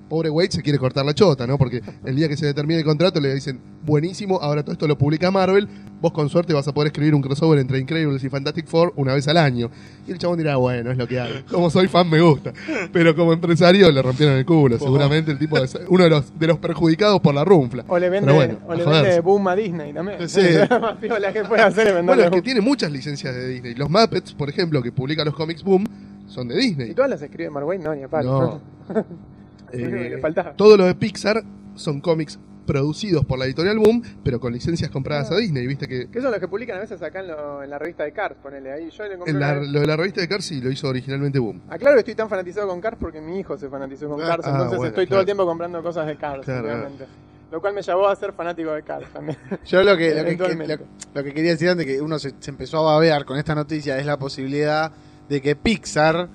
Pobre 0.08 0.30
Wade 0.30 0.50
se 0.52 0.62
quiere 0.62 0.78
cortar 0.78 1.04
la 1.04 1.14
chota, 1.14 1.46
¿no? 1.46 1.58
Porque 1.58 1.82
el 2.04 2.16
día 2.16 2.28
que 2.28 2.36
se 2.36 2.46
determine 2.46 2.80
el 2.80 2.84
contrato 2.84 3.20
le 3.20 3.34
dicen, 3.34 3.60
buenísimo, 3.84 4.38
ahora 4.40 4.62
todo 4.62 4.72
esto 4.72 4.86
lo 4.86 4.98
publica 4.98 5.30
Marvel, 5.30 5.68
vos 6.00 6.12
con 6.12 6.28
suerte 6.28 6.52
vas 6.52 6.68
a 6.68 6.74
poder 6.74 6.88
escribir 6.88 7.14
un 7.14 7.22
crossover 7.22 7.58
entre 7.58 7.78
Incredibles 7.78 8.22
y 8.22 8.28
Fantastic 8.28 8.66
Four 8.66 8.92
una 8.96 9.14
vez 9.14 9.26
al 9.28 9.38
año. 9.38 9.70
Y 10.06 10.12
el 10.12 10.18
chabón 10.18 10.38
dirá, 10.38 10.56
bueno, 10.56 10.90
es 10.90 10.98
lo 10.98 11.08
que 11.08 11.18
hay. 11.18 11.44
Como 11.50 11.70
soy 11.70 11.88
fan 11.88 12.08
me 12.08 12.20
gusta. 12.20 12.52
Pero 12.92 13.16
como 13.16 13.32
empresario 13.32 13.90
le 13.90 14.02
rompieron 14.02 14.36
el 14.36 14.44
culo. 14.44 14.78
Seguramente 14.78 15.30
el 15.30 15.38
tipo 15.38 15.58
es 15.58 15.78
uno 15.88 16.04
de 16.04 16.10
los, 16.10 16.38
de 16.38 16.46
los 16.46 16.58
perjudicados 16.58 17.20
por 17.20 17.34
la 17.34 17.44
runfla. 17.44 17.84
O 17.88 17.98
le 17.98 18.10
vende, 18.10 18.32
bueno, 18.32 18.58
o 18.66 18.74
le 18.74 18.84
vende 18.84 19.20
boom 19.20 19.48
a 19.48 19.56
Disney 19.56 19.92
también. 19.92 20.28
Sí. 20.28 20.42
Piola 21.00 21.32
que 21.32 21.44
puede 21.44 21.62
hacer 21.62 21.88
es 21.88 22.04
Bueno, 22.04 22.22
es 22.22 22.30
que 22.30 22.42
tiene 22.42 22.60
muchas 22.60 22.92
licencias 22.92 23.34
de 23.34 23.48
Disney. 23.48 23.74
Los 23.74 23.88
Muppets, 23.88 24.34
por 24.34 24.48
ejemplo, 24.48 24.82
que 24.82 24.92
publica 24.92 25.24
los 25.24 25.34
cómics 25.34 25.62
Boom, 25.62 25.84
son 26.26 26.48
de 26.48 26.56
Disney. 26.56 26.90
¿Y 26.90 26.94
todas 26.94 27.10
las 27.10 27.22
escribe 27.22 27.50
Mark 27.50 27.66
Waid? 27.66 27.80
No, 27.80 27.94
ni 27.94 28.02
a 28.02 28.08
palo. 28.08 28.60
No. 28.88 29.04
Eh, 29.80 30.10
le 30.10 30.18
faltaba. 30.18 30.52
todo 30.54 30.76
lo 30.76 30.84
de 30.86 30.94
Pixar 30.94 31.42
son 31.74 32.00
cómics 32.00 32.38
producidos 32.66 33.26
por 33.26 33.38
la 33.38 33.44
editorial 33.44 33.78
Boom, 33.78 34.02
pero 34.24 34.40
con 34.40 34.50
licencias 34.52 34.90
compradas 34.90 35.30
a 35.30 35.36
Disney. 35.36 35.66
Viste 35.66 35.86
que 35.86 36.08
Que 36.08 36.22
son 36.22 36.30
los 36.30 36.40
que 36.40 36.48
publican 36.48 36.78
a 36.78 36.80
veces 36.80 37.02
acá 37.02 37.20
en, 37.20 37.28
lo- 37.28 37.62
en 37.62 37.68
la 37.68 37.78
revista 37.78 38.04
de 38.04 38.12
Cars, 38.12 38.36
ponele 38.42 38.72
ahí. 38.72 38.88
Yo 38.90 39.04
le 39.04 39.16
compré 39.16 39.32
en 39.34 39.40
la- 39.40 39.52
una- 39.58 39.70
lo 39.70 39.80
de 39.80 39.86
la 39.86 39.96
revista 39.96 40.22
de 40.22 40.28
Cars 40.28 40.46
sí 40.46 40.60
lo 40.62 40.70
hizo 40.70 40.88
originalmente 40.88 41.38
Boom. 41.38 41.60
Aclaro 41.68 41.94
que 41.96 42.00
estoy 42.00 42.14
tan 42.14 42.28
fanatizado 42.30 42.66
con 42.68 42.80
Cars 42.80 42.96
porque 42.98 43.20
mi 43.20 43.38
hijo 43.38 43.58
se 43.58 43.68
fanatizó 43.68 44.08
con 44.08 44.22
Ah, 44.22 44.28
Cars, 44.28 44.44
ah, 44.46 44.50
entonces 44.52 44.78
bueno, 44.78 44.88
estoy 44.88 45.06
todo 45.06 45.20
el 45.20 45.24
tiempo 45.26 45.44
comprando 45.44 45.82
cosas 45.82 46.06
de 46.06 46.16
Cars, 46.16 46.44
Claro, 46.46 46.66
obviamente. 46.68 47.04
Lo 47.52 47.60
cual 47.60 47.74
me 47.74 47.82
llevó 47.82 48.08
a 48.08 48.16
ser 48.16 48.32
fanático 48.32 48.72
de 48.72 48.82
Cars 48.82 49.12
también. 49.12 49.36
Yo 49.66 49.82
lo 49.82 49.96
que, 49.98 50.08
lo 50.08 50.14
que, 50.14 50.20
Eventualmente. 50.20 50.76
lo- 50.78 50.84
lo 51.14 51.22
que 51.22 51.34
quería 51.34 51.50
decir 51.50 51.68
antes 51.68 51.84
que 51.86 52.00
uno 52.00 52.18
se, 52.18 52.32
se 52.40 52.50
empezó 52.50 52.78
a 52.78 52.94
babear 52.94 53.26
con 53.26 53.36
esta 53.36 53.54
noticia 53.54 53.98
es 53.98 54.06
la 54.06 54.18
posibilidad 54.18 54.90
de 55.28 55.42
que 55.42 55.54
Pixar, 55.54 56.28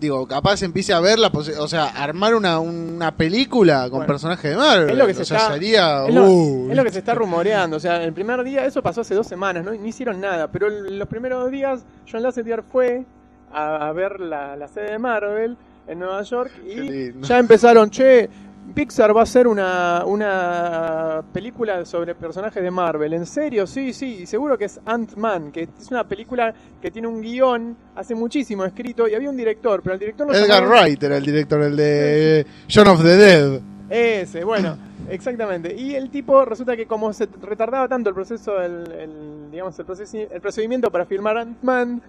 digo, 0.00 0.26
capaz 0.26 0.62
empiece 0.62 0.92
a 0.92 1.00
ver 1.00 1.18
la 1.18 1.30
posi- 1.30 1.56
o 1.58 1.68
sea, 1.68 1.86
armar 1.88 2.34
una, 2.34 2.58
una 2.58 3.14
película 3.16 3.82
con 3.82 3.98
Bueno, 3.98 4.06
personajes 4.06 4.50
de 4.50 4.56
Marvel. 4.56 4.90
es 4.90 4.96
lo 4.96 5.06
que 5.06 5.14
se 5.14 5.22
o 5.22 5.24
sea, 5.24 5.36
está- 5.38 5.52
sería... 5.52 6.06
Es 6.06 6.14
lo, 6.14 6.24
uh, 6.24 6.70
es 6.70 6.76
lo 6.76 6.84
que 6.84 6.90
se 6.92 6.98
está 7.00 7.14
rumoreando, 7.14 7.76
o 7.76 7.80
sea, 7.80 8.02
el 8.02 8.12
primer 8.12 8.42
día, 8.42 8.64
eso 8.64 8.82
pasó 8.82 9.02
hace 9.02 9.14
dos 9.14 9.26
semanas, 9.26 9.64
no, 9.64 9.72
no 9.72 9.86
hicieron 9.86 10.20
nada, 10.20 10.48
pero 10.48 10.68
los 10.70 11.06
primeros 11.08 11.50
días 11.50 11.82
John 12.10 12.22
Lasseter 12.22 12.62
fue 12.62 13.04
a, 13.52 13.88
a 13.88 13.92
ver 13.92 14.20
la, 14.20 14.56
la 14.56 14.68
sede 14.68 14.92
de 14.92 14.98
Marvel 14.98 15.56
en 15.86 15.98
Nueva 15.98 16.22
York 16.22 16.50
y 16.66 17.12
ya 17.22 17.38
empezaron, 17.38 17.90
che, 17.90 18.28
Pixar 18.74 19.14
va 19.14 19.20
a 19.20 19.22
hacer 19.24 19.46
una, 19.48 20.04
una 20.06 21.22
película 21.32 21.84
sobre 21.84 22.14
personajes 22.14 22.62
de 22.62 22.70
Marvel, 22.70 23.12
¿en 23.14 23.26
serio? 23.26 23.66
Sí, 23.66 23.92
sí, 23.92 24.26
seguro 24.26 24.56
que 24.56 24.66
es 24.66 24.80
Ant-Man, 24.86 25.52
que 25.52 25.62
es 25.78 25.90
una 25.90 26.04
película 26.06 26.54
que 26.80 26.90
tiene 26.90 27.08
un 27.08 27.20
guion 27.20 27.76
hace 27.94 28.14
muchísimo 28.14 28.64
escrito 28.64 29.06
y 29.08 29.14
había 29.14 29.30
un 29.30 29.36
director, 29.36 29.82
pero 29.82 29.94
el 29.94 30.00
director 30.00 30.26
no 30.26 30.34
Edgar 30.34 30.66
Wright 30.66 31.02
era 31.02 31.16
el 31.16 31.24
director, 31.24 31.62
el 31.62 31.76
de 31.76 32.46
John 32.72 32.88
of 32.88 33.02
the 33.02 33.16
Dead. 33.16 33.60
Ese, 33.90 34.44
bueno, 34.44 34.76
exactamente. 35.10 35.74
Y 35.74 35.94
el 35.94 36.10
tipo 36.10 36.44
resulta 36.44 36.76
que 36.76 36.86
como 36.86 37.12
se 37.12 37.28
retardaba 37.42 37.88
tanto 37.88 38.08
el 38.10 38.14
proceso, 38.14 38.60
el, 38.62 38.90
el, 38.92 39.50
digamos, 39.50 39.78
el, 39.78 39.86
procesi- 39.86 40.28
el 40.30 40.40
procedimiento 40.40 40.90
para 40.90 41.04
firmar 41.06 41.36
Ant-Man, 41.38 42.00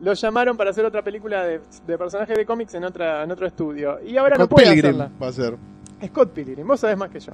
lo 0.00 0.14
llamaron 0.14 0.56
para 0.56 0.70
hacer 0.70 0.84
otra 0.84 1.02
película 1.02 1.44
de, 1.44 1.60
de 1.86 1.98
personajes 1.98 2.36
de 2.36 2.46
cómics 2.46 2.74
en 2.74 2.84
otra 2.84 3.22
en 3.22 3.30
otro 3.30 3.46
estudio. 3.46 3.98
Y 4.06 4.16
ahora 4.16 4.36
no 4.38 4.48
puede 4.48 4.66
Pilgrim 4.72 4.96
hacerla. 4.96 5.10
va 5.22 5.28
a 5.28 5.32
ser. 5.32 5.56
Scott 6.08 6.32
Pilgrim, 6.32 6.66
vos 6.66 6.80
sabés 6.80 6.96
más 6.96 7.10
que 7.10 7.20
yo. 7.20 7.32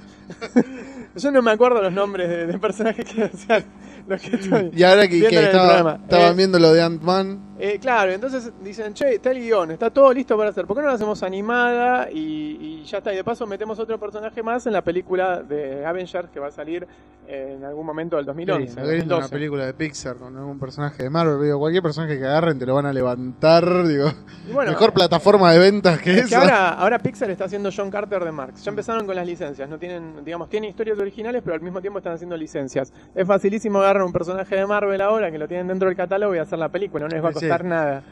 yo 1.15 1.31
no 1.31 1.41
me 1.41 1.51
acuerdo 1.51 1.81
los 1.81 1.93
nombres 1.93 2.29
de, 2.29 2.47
de 2.47 2.59
personajes 2.59 3.05
que 3.05 3.23
hacían 3.23 3.63
los 4.07 4.21
que 4.21 4.35
estoy 4.35 4.71
Y 4.75 4.83
ahora 4.83 5.07
que, 5.07 5.19
que 5.27 5.43
estaban 5.43 6.01
Eh, 6.09 6.33
viendo 6.35 6.59
lo 6.59 6.73
de 6.73 6.81
Ant-Man, 6.81 7.46
eh, 7.59 7.79
claro, 7.79 8.11
entonces 8.11 8.51
dicen, 8.63 8.93
che, 8.93 9.15
está 9.15 9.31
el 9.31 9.39
guion, 9.39 9.71
está 9.71 9.89
todo 9.89 10.13
listo 10.13 10.37
para 10.37 10.49
hacer. 10.51 10.65
¿Por 10.65 10.75
qué 10.77 10.81
no 10.83 10.89
lo 10.89 10.93
hacemos 10.93 11.23
animada 11.23 12.09
y, 12.11 12.57
y 12.81 12.83
ya 12.85 12.99
está? 12.99 13.11
Y 13.13 13.15
de 13.15 13.23
paso 13.23 13.47
metemos 13.47 13.79
otro 13.79 13.99
personaje 13.99 14.43
más 14.43 14.65
en 14.67 14.73
la 14.73 14.83
película 14.83 15.41
de 15.41 15.85
Avengers 15.85 16.29
que 16.29 16.39
va 16.39 16.47
a 16.47 16.51
salir 16.51 16.87
en 17.27 17.63
algún 17.65 17.85
momento 17.85 18.15
del 18.15 18.25
2011. 18.25 18.67
Sí, 18.67 18.73
una 18.79 18.83
2012. 18.85 19.29
película 19.29 19.65
de 19.65 19.73
Pixar 19.73 20.15
con 20.15 20.37
algún 20.37 20.57
personaje 20.59 21.03
de 21.03 21.09
Marvel, 21.09 21.41
digo, 21.43 21.59
cualquier 21.59 21.83
personaje 21.83 22.17
que 22.17 22.25
agarren 22.25 22.57
te 22.57 22.65
lo 22.65 22.73
van 22.73 22.85
a 22.85 22.93
levantar, 22.93 23.85
digo, 23.85 24.09
bueno, 24.53 24.71
mejor 24.71 24.93
plataforma 24.93 25.51
de 25.51 25.59
ventas 25.59 25.99
que 25.99 26.11
es 26.11 26.17
que 26.21 26.25
esa. 26.27 26.39
ahora, 26.41 26.69
ahora 26.73 26.99
Pixar 26.99 27.29
está 27.29 27.45
haciendo 27.45 27.69
John 27.75 27.91
Carter 27.91 28.23
de 28.23 28.31
Marx. 28.31 28.63
Ya 28.63 28.69
empezaron 28.69 29.05
con 29.05 29.15
las 29.15 29.25
licencias. 29.27 29.67
No 29.69 29.77
tienen, 29.77 30.23
digamos, 30.23 30.47
tienen 30.49 30.69
historias 30.69 30.97
originales, 30.99 31.41
pero 31.43 31.55
al 31.55 31.61
mismo 31.61 31.81
tiempo 31.81 31.99
están 31.99 32.13
haciendo 32.13 32.37
licencias. 32.37 32.93
Es 33.13 33.27
facilísimo 33.27 33.79
agarrar 33.79 34.03
un 34.03 34.13
personaje 34.13 34.55
de 34.55 34.65
Marvel 34.65 35.01
ahora 35.01 35.29
que 35.29 35.37
lo 35.37 35.47
tienen 35.49 35.67
dentro 35.67 35.89
del 35.89 35.97
catálogo 35.97 36.33
y 36.33 36.37
hacer 36.37 36.59
la 36.59 36.69
película. 36.69 37.07
No 37.07 37.09
les 37.09 37.23
va 37.23 37.29
a 37.29 37.33
Sí. 37.33 37.46
Costar 37.49 37.65
nada. 37.65 38.03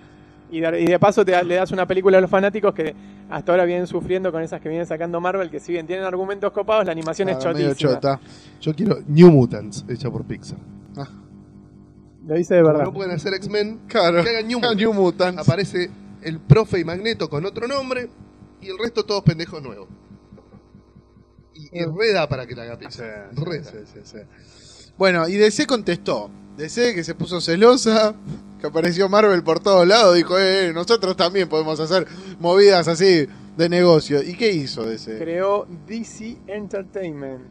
Y, 0.52 0.60
de 0.62 1.00
paso 1.00 1.26
te 1.26 1.44
le 1.44 1.56
das 1.56 1.72
una 1.72 1.86
película 1.88 2.18
a 2.18 2.22
los 2.22 2.30
fanáticos 2.30 2.74
que 2.74 2.96
hasta 3.30 3.52
ahora 3.52 3.66
vienen 3.66 3.88
sufriendo 3.88 4.32
con 4.32 4.42
esas 4.44 4.62
que 4.62 4.70
vienen 4.70 4.86
sacando 4.86 5.20
Marvel, 5.20 5.50
que 5.50 5.60
si 5.60 5.72
bien 5.72 5.88
tienen 5.88 6.06
argumentos 6.06 6.52
copados, 6.52 6.86
la 6.86 6.92
animación 6.92 7.30
es 7.30 7.38
Ah, 7.44 7.52
medio 7.52 7.70
chotísima. 7.70 7.92
chota. 7.94 8.20
Yo 8.62 8.76
quiero 8.76 8.98
New 9.08 9.32
Mutants, 9.32 9.84
hecha 9.90 10.10
por 10.12 10.24
Pixar. 10.26 10.60
Lo 12.28 12.36
dice 12.36 12.56
de 12.56 12.62
Como 12.62 12.72
verdad. 12.74 12.86
no 12.86 12.94
pueden 12.94 13.12
hacer 13.12 13.34
X-Men, 13.36 13.82
Claro, 13.88 14.24
que 14.24 14.30
hagan 14.30 14.48
New 14.48 14.60
New 14.76 14.94
Mutants. 14.94 15.40
Aparece 15.42 15.90
el 16.24 16.40
profe 16.40 16.80
y 16.80 16.84
Magneto 16.84 17.30
con 17.30 17.46
otro 17.46 17.68
nombre 17.68 18.10
y 18.62 18.68
el 18.70 18.78
resto 18.80 19.04
todos 19.06 19.24
pendejos 19.24 19.62
nuevos. 19.62 19.88
Y, 21.54 21.70
y 21.80 21.86
reda 21.86 22.28
para 22.28 22.46
que 22.46 22.56
la 22.56 22.64
haga 22.64 22.78
Pixar. 22.78 23.30
sí, 23.36 23.44
Reda. 23.44 23.64
sí, 23.64 23.78
sí, 23.94 24.00
sí. 24.04 24.18
Bueno, 24.98 25.28
y 25.28 25.36
DC 25.36 25.66
contestó. 25.68 26.30
DC 26.58 26.96
que 26.96 27.04
se 27.04 27.16
puso 27.16 27.42
celosa, 27.42 28.16
que 28.60 28.68
apareció 28.68 29.10
Marvel 29.10 29.44
por 29.44 29.60
todos 29.60 29.86
lados, 29.88 30.16
dijo, 30.16 30.40
eh, 30.40 30.72
nosotros 30.74 31.16
también 31.18 31.50
podemos 31.50 31.80
hacer 31.80 32.08
movidas 32.40 32.88
así 32.88 33.28
de 33.58 33.70
negocio. 33.70 34.22
¿Y 34.22 34.36
qué 34.36 34.52
hizo 34.52 34.86
DC? 34.86 35.18
Creó 35.18 35.68
DC 35.88 36.38
Entertainment. 36.48 37.44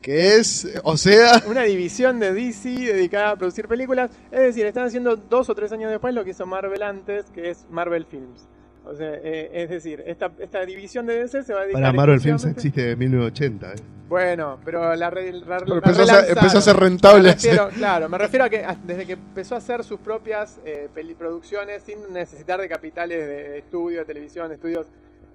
Que 0.00 0.36
es, 0.36 0.66
o 0.84 0.96
sea, 0.96 1.42
una 1.48 1.62
división 1.62 2.18
de 2.20 2.32
DC 2.32 2.68
dedicada 2.68 3.30
a 3.30 3.36
producir 3.36 3.68
películas. 3.68 4.10
Es 4.30 4.40
decir, 4.40 4.64
están 4.64 4.86
haciendo 4.86 5.16
dos 5.16 5.50
o 5.50 5.54
tres 5.54 5.72
años 5.72 5.90
después 5.90 6.14
lo 6.14 6.24
que 6.24 6.30
hizo 6.30 6.46
Marvel 6.46 6.82
antes, 6.82 7.26
que 7.34 7.50
es 7.50 7.66
Marvel 7.70 8.06
Films. 8.06 8.48
O 8.84 8.94
sea, 8.94 9.12
eh, 9.22 9.50
es 9.52 9.68
decir, 9.68 10.02
esta, 10.06 10.30
esta 10.38 10.64
división 10.64 11.04
de 11.06 11.18
DC 11.18 11.42
se 11.42 11.52
va 11.52 11.60
a 11.60 11.62
dedicar 11.64 11.82
Para 11.82 11.92
Marvel 11.92 12.20
Films 12.20 12.44
existe 12.46 12.80
desde 12.82 12.96
1980. 12.96 13.72
¿eh? 13.72 13.74
Bueno, 14.08 14.58
pero 14.64 14.94
la, 14.96 15.10
re- 15.10 15.30
la- 15.32 15.58
Pero 15.58 15.66
la 15.66 15.74
empezó 15.76 15.90
a 15.90 15.94
ser- 15.94 16.06
relanzaron. 16.06 16.38
empezó 16.38 16.58
a 16.58 16.60
ser 16.62 16.76
rentable 16.76 17.22
Me 17.22 17.34
refiero- 17.34 17.68
claro, 17.68 18.08
me 18.08 18.18
refiero 18.18 18.44
a 18.46 18.48
que 18.48 18.64
a- 18.64 18.76
desde 18.82 19.04
que 19.06 19.12
empezó 19.12 19.54
a 19.54 19.58
hacer 19.58 19.84
sus 19.84 20.00
propias 20.00 20.58
eh, 20.64 20.88
producciones 21.18 21.82
sin 21.82 21.98
necesitar 22.12 22.58
de 22.60 22.68
capitales 22.68 23.26
de, 23.26 23.58
estudio, 23.58 23.98
de 24.00 24.04
televisión, 24.06 24.48
de 24.48 24.54
estudios, 24.54 24.86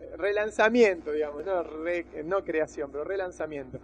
eh, 0.01 0.15
relanzamiento, 0.17 1.11
digamos, 1.11 1.45
no, 1.45 1.61
re- 1.61 2.05
no 2.25 2.43
creación, 2.43 2.89
pero 2.91 3.03
relanzamiento. 3.03 3.77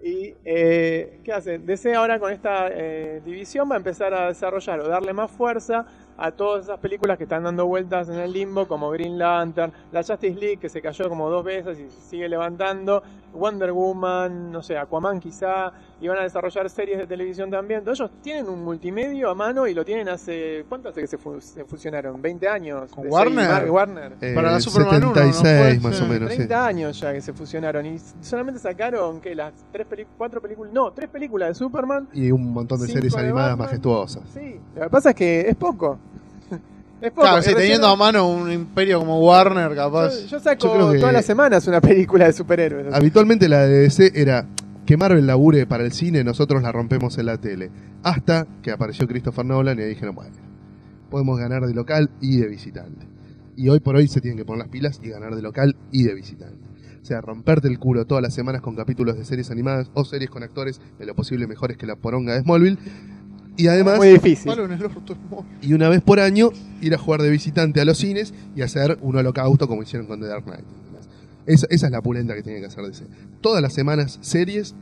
Y, 0.00 0.32
eh, 0.44 1.18
¿qué 1.24 1.32
hace? 1.32 1.58
DC 1.58 1.92
ahora 1.96 2.20
con 2.20 2.32
esta 2.32 2.68
eh, 2.70 3.20
división 3.24 3.68
va 3.68 3.74
a 3.74 3.78
empezar 3.78 4.14
a 4.14 4.28
desarrollar 4.28 4.78
o 4.78 4.86
darle 4.88 5.12
más 5.12 5.28
fuerza 5.28 5.84
a 6.18 6.32
todas 6.32 6.64
esas 6.64 6.80
películas 6.80 7.16
que 7.16 7.24
están 7.24 7.44
dando 7.44 7.64
vueltas 7.66 8.08
en 8.08 8.18
el 8.18 8.32
limbo, 8.32 8.66
como 8.66 8.90
Green 8.90 9.18
Lantern, 9.18 9.72
la 9.92 10.02
Justice 10.02 10.38
League, 10.38 10.56
que 10.58 10.68
se 10.68 10.82
cayó 10.82 11.08
como 11.08 11.30
dos 11.30 11.44
veces 11.44 11.78
y 11.78 11.88
sigue 11.90 12.28
levantando, 12.28 13.02
Wonder 13.32 13.70
Woman, 13.72 14.50
no 14.50 14.60
sé, 14.62 14.76
Aquaman 14.76 15.20
quizá, 15.20 15.72
y 16.00 16.06
van 16.06 16.18
a 16.18 16.22
desarrollar 16.22 16.70
series 16.70 16.96
de 16.98 17.06
televisión 17.06 17.50
también. 17.50 17.80
Entonces, 17.80 18.00
ellos 18.06 18.22
tienen 18.22 18.48
un 18.48 18.62
multimedio 18.62 19.30
a 19.30 19.34
mano 19.34 19.66
y 19.66 19.74
lo 19.74 19.84
tienen 19.84 20.08
hace, 20.08 20.64
¿cuánto 20.68 20.90
hace 20.90 21.00
que 21.00 21.06
se, 21.08 21.18
fu- 21.18 21.40
se 21.40 21.64
fusionaron? 21.64 22.22
¿20 22.22 22.46
años? 22.48 22.90
¿Con 22.92 23.06
Warner? 23.10 23.68
Warner. 23.70 24.12
Eh, 24.20 24.32
Para 24.34 24.52
la 24.52 24.60
Superman 24.60 24.96
1, 24.96 25.06
¿no? 25.08 25.14
76 25.14 25.42
Fue- 25.80 25.88
más 25.90 25.96
sí. 25.98 26.04
o 26.04 26.06
menos. 26.06 26.30
sí. 26.30 26.36
30 26.36 26.66
años 26.66 27.00
ya 27.00 27.12
que 27.12 27.20
se 27.20 27.32
fusionaron 27.32 27.84
y 27.86 27.98
solamente 28.20 28.60
sacaron 28.60 29.20
que 29.20 29.34
las 29.34 29.52
tres 29.72 29.86
cuatro 30.16 30.40
películas, 30.40 30.72
no, 30.72 30.92
tres 30.92 31.08
películas 31.08 31.48
de 31.48 31.54
Superman. 31.56 32.08
Y 32.12 32.30
un 32.30 32.52
montón 32.52 32.80
de 32.80 32.86
series 32.86 33.12
de 33.14 33.20
animadas 33.20 33.50
Batman. 33.50 33.66
majestuosas. 33.66 34.22
Sí, 34.32 34.60
lo 34.76 34.82
que 34.84 34.90
pasa 34.90 35.10
es 35.10 35.16
que 35.16 35.40
es 35.48 35.56
poco. 35.56 35.98
es 37.00 37.10
poco. 37.10 37.22
claro, 37.22 37.36
recién- 37.38 37.56
teniendo 37.56 37.88
a 37.88 37.96
mano 37.96 38.28
un 38.28 38.52
imperio 38.52 39.00
como 39.00 39.20
Warner, 39.20 39.74
capaz. 39.74 40.14
Yo, 40.22 40.26
yo 40.28 40.40
saco 40.40 40.66
Yo 40.68 40.72
creo 40.74 40.92
que- 40.92 40.98
todas 41.00 41.12
las 41.14 41.24
semanas 41.24 41.66
una 41.66 41.80
película 41.80 42.26
de 42.26 42.32
superhéroes. 42.32 42.94
Habitualmente 42.94 43.48
la 43.48 43.66
de 43.66 43.78
DC 43.80 44.12
era 44.14 44.46
que 44.88 44.96
Marvel 44.96 45.26
labure 45.26 45.66
para 45.66 45.84
el 45.84 45.92
cine, 45.92 46.24
nosotros 46.24 46.62
la 46.62 46.72
rompemos 46.72 47.18
en 47.18 47.26
la 47.26 47.36
tele. 47.36 47.70
Hasta 48.02 48.46
que 48.62 48.70
apareció 48.70 49.06
Christopher 49.06 49.44
Nolan 49.44 49.78
y 49.78 49.82
ahí 49.82 49.90
dijeron, 49.90 50.14
bueno, 50.14 50.34
podemos 51.10 51.38
ganar 51.38 51.66
de 51.66 51.74
local 51.74 52.08
y 52.22 52.38
de 52.38 52.48
visitante. 52.48 53.06
Y 53.54 53.68
hoy 53.68 53.80
por 53.80 53.96
hoy 53.96 54.08
se 54.08 54.22
tienen 54.22 54.38
que 54.38 54.46
poner 54.46 54.60
las 54.60 54.68
pilas 54.68 54.98
y 55.04 55.10
ganar 55.10 55.36
de 55.36 55.42
local 55.42 55.76
y 55.92 56.04
de 56.04 56.14
visitante. 56.14 56.66
O 57.02 57.04
sea, 57.04 57.20
romperte 57.20 57.68
el 57.68 57.78
culo 57.78 58.06
todas 58.06 58.22
las 58.22 58.32
semanas 58.32 58.62
con 58.62 58.76
capítulos 58.76 59.18
de 59.18 59.26
series 59.26 59.50
animadas 59.50 59.90
o 59.92 60.06
series 60.06 60.30
con 60.30 60.42
actores 60.42 60.80
de 60.98 61.04
lo 61.04 61.14
posible 61.14 61.46
mejores 61.46 61.76
que 61.76 61.84
la 61.84 61.96
poronga 61.96 62.32
de 62.32 62.40
Smallville. 62.40 62.78
Y 63.58 63.66
además, 63.66 63.98
Muy 63.98 64.08
difícil. 64.08 64.50
Y 65.60 65.74
una 65.74 65.90
vez 65.90 66.00
por 66.00 66.18
año, 66.18 66.48
ir 66.80 66.94
a 66.94 66.98
jugar 66.98 67.20
de 67.20 67.28
visitante 67.28 67.82
a 67.82 67.84
los 67.84 67.98
cines 67.98 68.32
y 68.56 68.62
hacer 68.62 68.96
un 69.02 69.16
holocausto 69.16 69.68
como 69.68 69.82
hicieron 69.82 70.06
con 70.06 70.18
The 70.18 70.28
Dark 70.28 70.44
Knight. 70.44 70.64
Esa 71.48 71.66
es 71.70 71.90
la 71.90 72.02
pulenta 72.02 72.34
que 72.34 72.42
tiene 72.42 72.60
que 72.60 72.66
hacer 72.66 72.84
DC. 72.84 73.06
Todas 73.40 73.62
las 73.62 73.72
semanas 73.72 74.18
series 74.20 74.74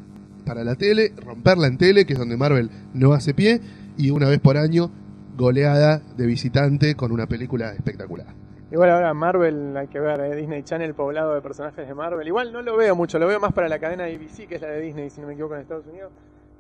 para 0.44 0.64
la 0.64 0.74
tele, 0.76 1.12
romperla 1.16 1.66
en 1.66 1.78
tele, 1.78 2.06
que 2.06 2.12
es 2.12 2.18
donde 2.18 2.36
Marvel 2.36 2.70
no 2.94 3.12
hace 3.12 3.34
pie, 3.34 3.60
y 3.96 4.10
una 4.10 4.28
vez 4.28 4.40
por 4.40 4.56
año 4.56 4.90
goleada 5.36 6.00
de 6.16 6.26
visitante 6.26 6.94
con 6.94 7.12
una 7.12 7.26
película 7.26 7.72
espectacular. 7.72 8.26
Igual 8.70 8.90
ahora 8.90 9.14
Marvel, 9.14 9.76
hay 9.76 9.86
que 9.86 10.00
ver, 10.00 10.20
eh, 10.20 10.34
Disney 10.34 10.62
Channel 10.64 10.92
poblado 10.94 11.34
de 11.34 11.40
personajes 11.40 11.86
de 11.86 11.94
Marvel. 11.94 12.26
Igual 12.26 12.52
no 12.52 12.62
lo 12.62 12.76
veo 12.76 12.96
mucho, 12.96 13.18
lo 13.18 13.26
veo 13.26 13.38
más 13.38 13.52
para 13.52 13.68
la 13.68 13.78
cadena 13.78 14.04
ABC, 14.04 14.48
que 14.48 14.56
es 14.56 14.62
la 14.62 14.68
de 14.68 14.80
Disney, 14.80 15.10
si 15.10 15.20
no 15.20 15.28
me 15.28 15.34
equivoco, 15.34 15.54
en 15.54 15.60
Estados 15.60 15.86
Unidos. 15.86 16.10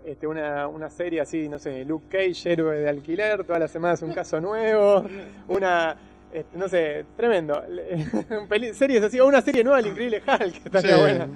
Este, 0.04 0.28
una, 0.28 0.68
una 0.68 0.88
serie 0.88 1.20
así, 1.20 1.48
no 1.48 1.58
sé, 1.58 1.84
Luke 1.84 2.06
Cage, 2.08 2.52
héroe 2.52 2.78
de 2.78 2.88
alquiler, 2.88 3.42
todas 3.42 3.60
las 3.60 3.72
semanas 3.72 4.02
un 4.02 4.12
caso 4.12 4.40
nuevo, 4.40 5.04
una, 5.48 5.96
este, 6.32 6.56
no 6.58 6.68
sé, 6.68 7.04
tremendo. 7.16 7.62
Series 8.74 9.02
así, 9.02 9.20
o 9.20 9.26
una 9.26 9.40
serie 9.40 9.62
nueva 9.64 9.78
del 9.78 9.88
Increíble 9.88 10.22
Hulk, 10.26 10.52
que 10.52 10.62
estaría 10.64 10.94
Sí. 10.94 11.00
buena. 11.00 11.28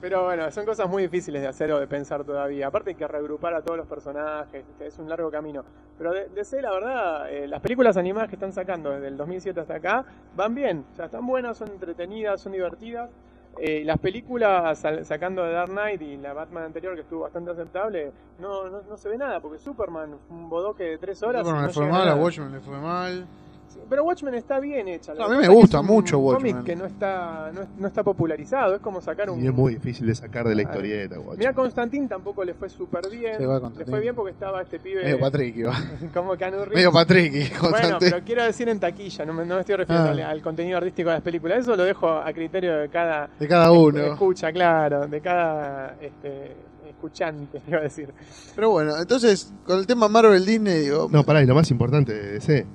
Pero 0.00 0.24
bueno, 0.24 0.50
son 0.50 0.64
cosas 0.64 0.88
muy 0.88 1.02
difíciles 1.02 1.42
de 1.42 1.48
hacer 1.48 1.70
o 1.72 1.78
de 1.78 1.86
pensar 1.86 2.24
todavía. 2.24 2.68
Aparte 2.68 2.90
hay 2.90 2.96
que 2.96 3.06
reagrupar 3.06 3.52
a 3.52 3.60
todos 3.60 3.76
los 3.76 3.86
personajes, 3.86 4.64
es 4.80 4.98
un 4.98 5.10
largo 5.10 5.30
camino. 5.30 5.62
Pero 5.98 6.12
de, 6.14 6.28
la 6.62 6.70
verdad, 6.70 7.30
eh, 7.30 7.46
las 7.46 7.60
películas 7.60 7.98
animadas 7.98 8.30
que 8.30 8.36
están 8.36 8.52
sacando 8.54 8.90
desde 8.90 9.08
el 9.08 9.18
2007 9.18 9.60
hasta 9.60 9.74
acá 9.74 10.04
van 10.34 10.54
bien. 10.54 10.86
O 10.94 10.96
sea, 10.96 11.04
están 11.04 11.26
buenas, 11.26 11.58
son 11.58 11.68
entretenidas, 11.68 12.40
son 12.40 12.52
divertidas. 12.52 13.10
Eh, 13.58 13.82
las 13.84 13.98
películas 13.98 14.82
sacando 15.02 15.44
de 15.44 15.52
Dark 15.52 15.70
Knight 15.70 16.00
y 16.00 16.16
la 16.16 16.32
Batman 16.32 16.64
anterior, 16.64 16.94
que 16.94 17.02
estuvo 17.02 17.20
bastante 17.22 17.50
aceptable, 17.50 18.10
no, 18.38 18.70
no, 18.70 18.80
no 18.88 18.96
se 18.96 19.10
ve 19.10 19.18
nada, 19.18 19.40
porque 19.40 19.58
Superman 19.58 20.14
un 20.30 20.48
bodoque 20.48 20.84
de 20.84 20.98
tres 20.98 21.22
horas. 21.22 21.42
Superman 21.42 21.62
no 21.62 21.66
le 21.68 21.74
fue 21.74 21.86
mal, 21.86 22.08
a. 22.08 22.14
Watchmen 22.14 22.52
le 22.52 22.60
fue 22.60 22.78
mal. 22.78 23.26
Sí, 23.72 23.78
Pero 23.88 24.02
Watchmen 24.04 24.34
está 24.34 24.58
bien 24.58 24.88
hecha. 24.88 25.14
No, 25.14 25.24
a 25.26 25.28
mí 25.28 25.36
me 25.36 25.46
gusta 25.48 25.76
es 25.78 25.80
un 25.82 25.86
mucho 25.86 26.18
Watchmen. 26.18 26.52
cómic 26.52 26.66
que 26.66 26.74
no 26.76 26.86
está, 26.86 27.50
no, 27.54 27.60
no 27.78 27.86
está 27.86 28.02
popularizado, 28.02 28.74
es 28.74 28.80
como 28.80 29.00
sacar 29.00 29.30
un... 29.30 29.40
Y 29.42 29.46
es 29.46 29.54
muy 29.54 29.74
difícil 29.74 30.06
de 30.08 30.14
sacar 30.16 30.48
de 30.48 30.56
la 30.56 30.62
historieta, 30.62 31.18
guacho. 31.18 31.38
Mira, 31.38 31.52
Constantín 31.54 32.08
tampoco 32.08 32.44
le 32.44 32.54
fue 32.54 32.68
súper 32.68 33.08
bien. 33.08 33.36
Sí, 33.38 33.44
va, 33.44 33.60
le 33.78 33.84
fue 33.84 34.00
bien 34.00 34.14
porque 34.16 34.32
estaba 34.32 34.60
este 34.62 34.80
pibe. 34.80 35.04
Medio 35.04 35.20
Patrick 35.20 35.56
iba. 35.56 35.72
como 36.14 36.36
Keanu 36.36 36.56
Reeves. 36.58 36.74
Medio 36.74 36.92
Patrick, 36.92 37.60
Bueno, 37.70 37.96
pero 38.00 38.18
quiero 38.24 38.42
decir 38.44 38.68
en 38.68 38.80
taquilla, 38.80 39.24
no 39.24 39.32
me, 39.32 39.46
no 39.46 39.54
me 39.54 39.60
estoy 39.60 39.76
refiriendo 39.76 40.08
Ah. 40.08 40.12
al, 40.12 40.20
al 40.22 40.42
contenido 40.42 40.76
artístico 40.78 41.10
de 41.10 41.14
las 41.14 41.22
películas. 41.22 41.60
Eso 41.60 41.76
lo 41.76 41.84
dejo 41.84 42.08
a 42.10 42.32
criterio 42.32 42.76
de 42.78 42.88
cada 42.88 43.30
De 43.38 43.46
cada 43.46 43.70
uno. 43.70 44.00
escucha, 44.00 44.50
claro, 44.52 45.06
de 45.06 45.20
cada 45.20 45.94
este, 46.00 46.56
escuchante, 46.88 47.62
iba 47.68 47.78
a 47.78 47.82
decir. 47.82 48.12
Pero 48.54 48.70
bueno, 48.70 48.96
entonces, 48.98 49.52
con 49.64 49.78
el 49.78 49.86
tema 49.86 50.08
Marvel 50.08 50.44
Disney, 50.44 50.80
digo. 50.80 51.08
No, 51.10 51.22
pará, 51.24 51.40
y 51.42 51.46
lo 51.46 51.54
más 51.54 51.70
importante 51.70 52.12
de 52.12 52.32
DC. 52.32 52.66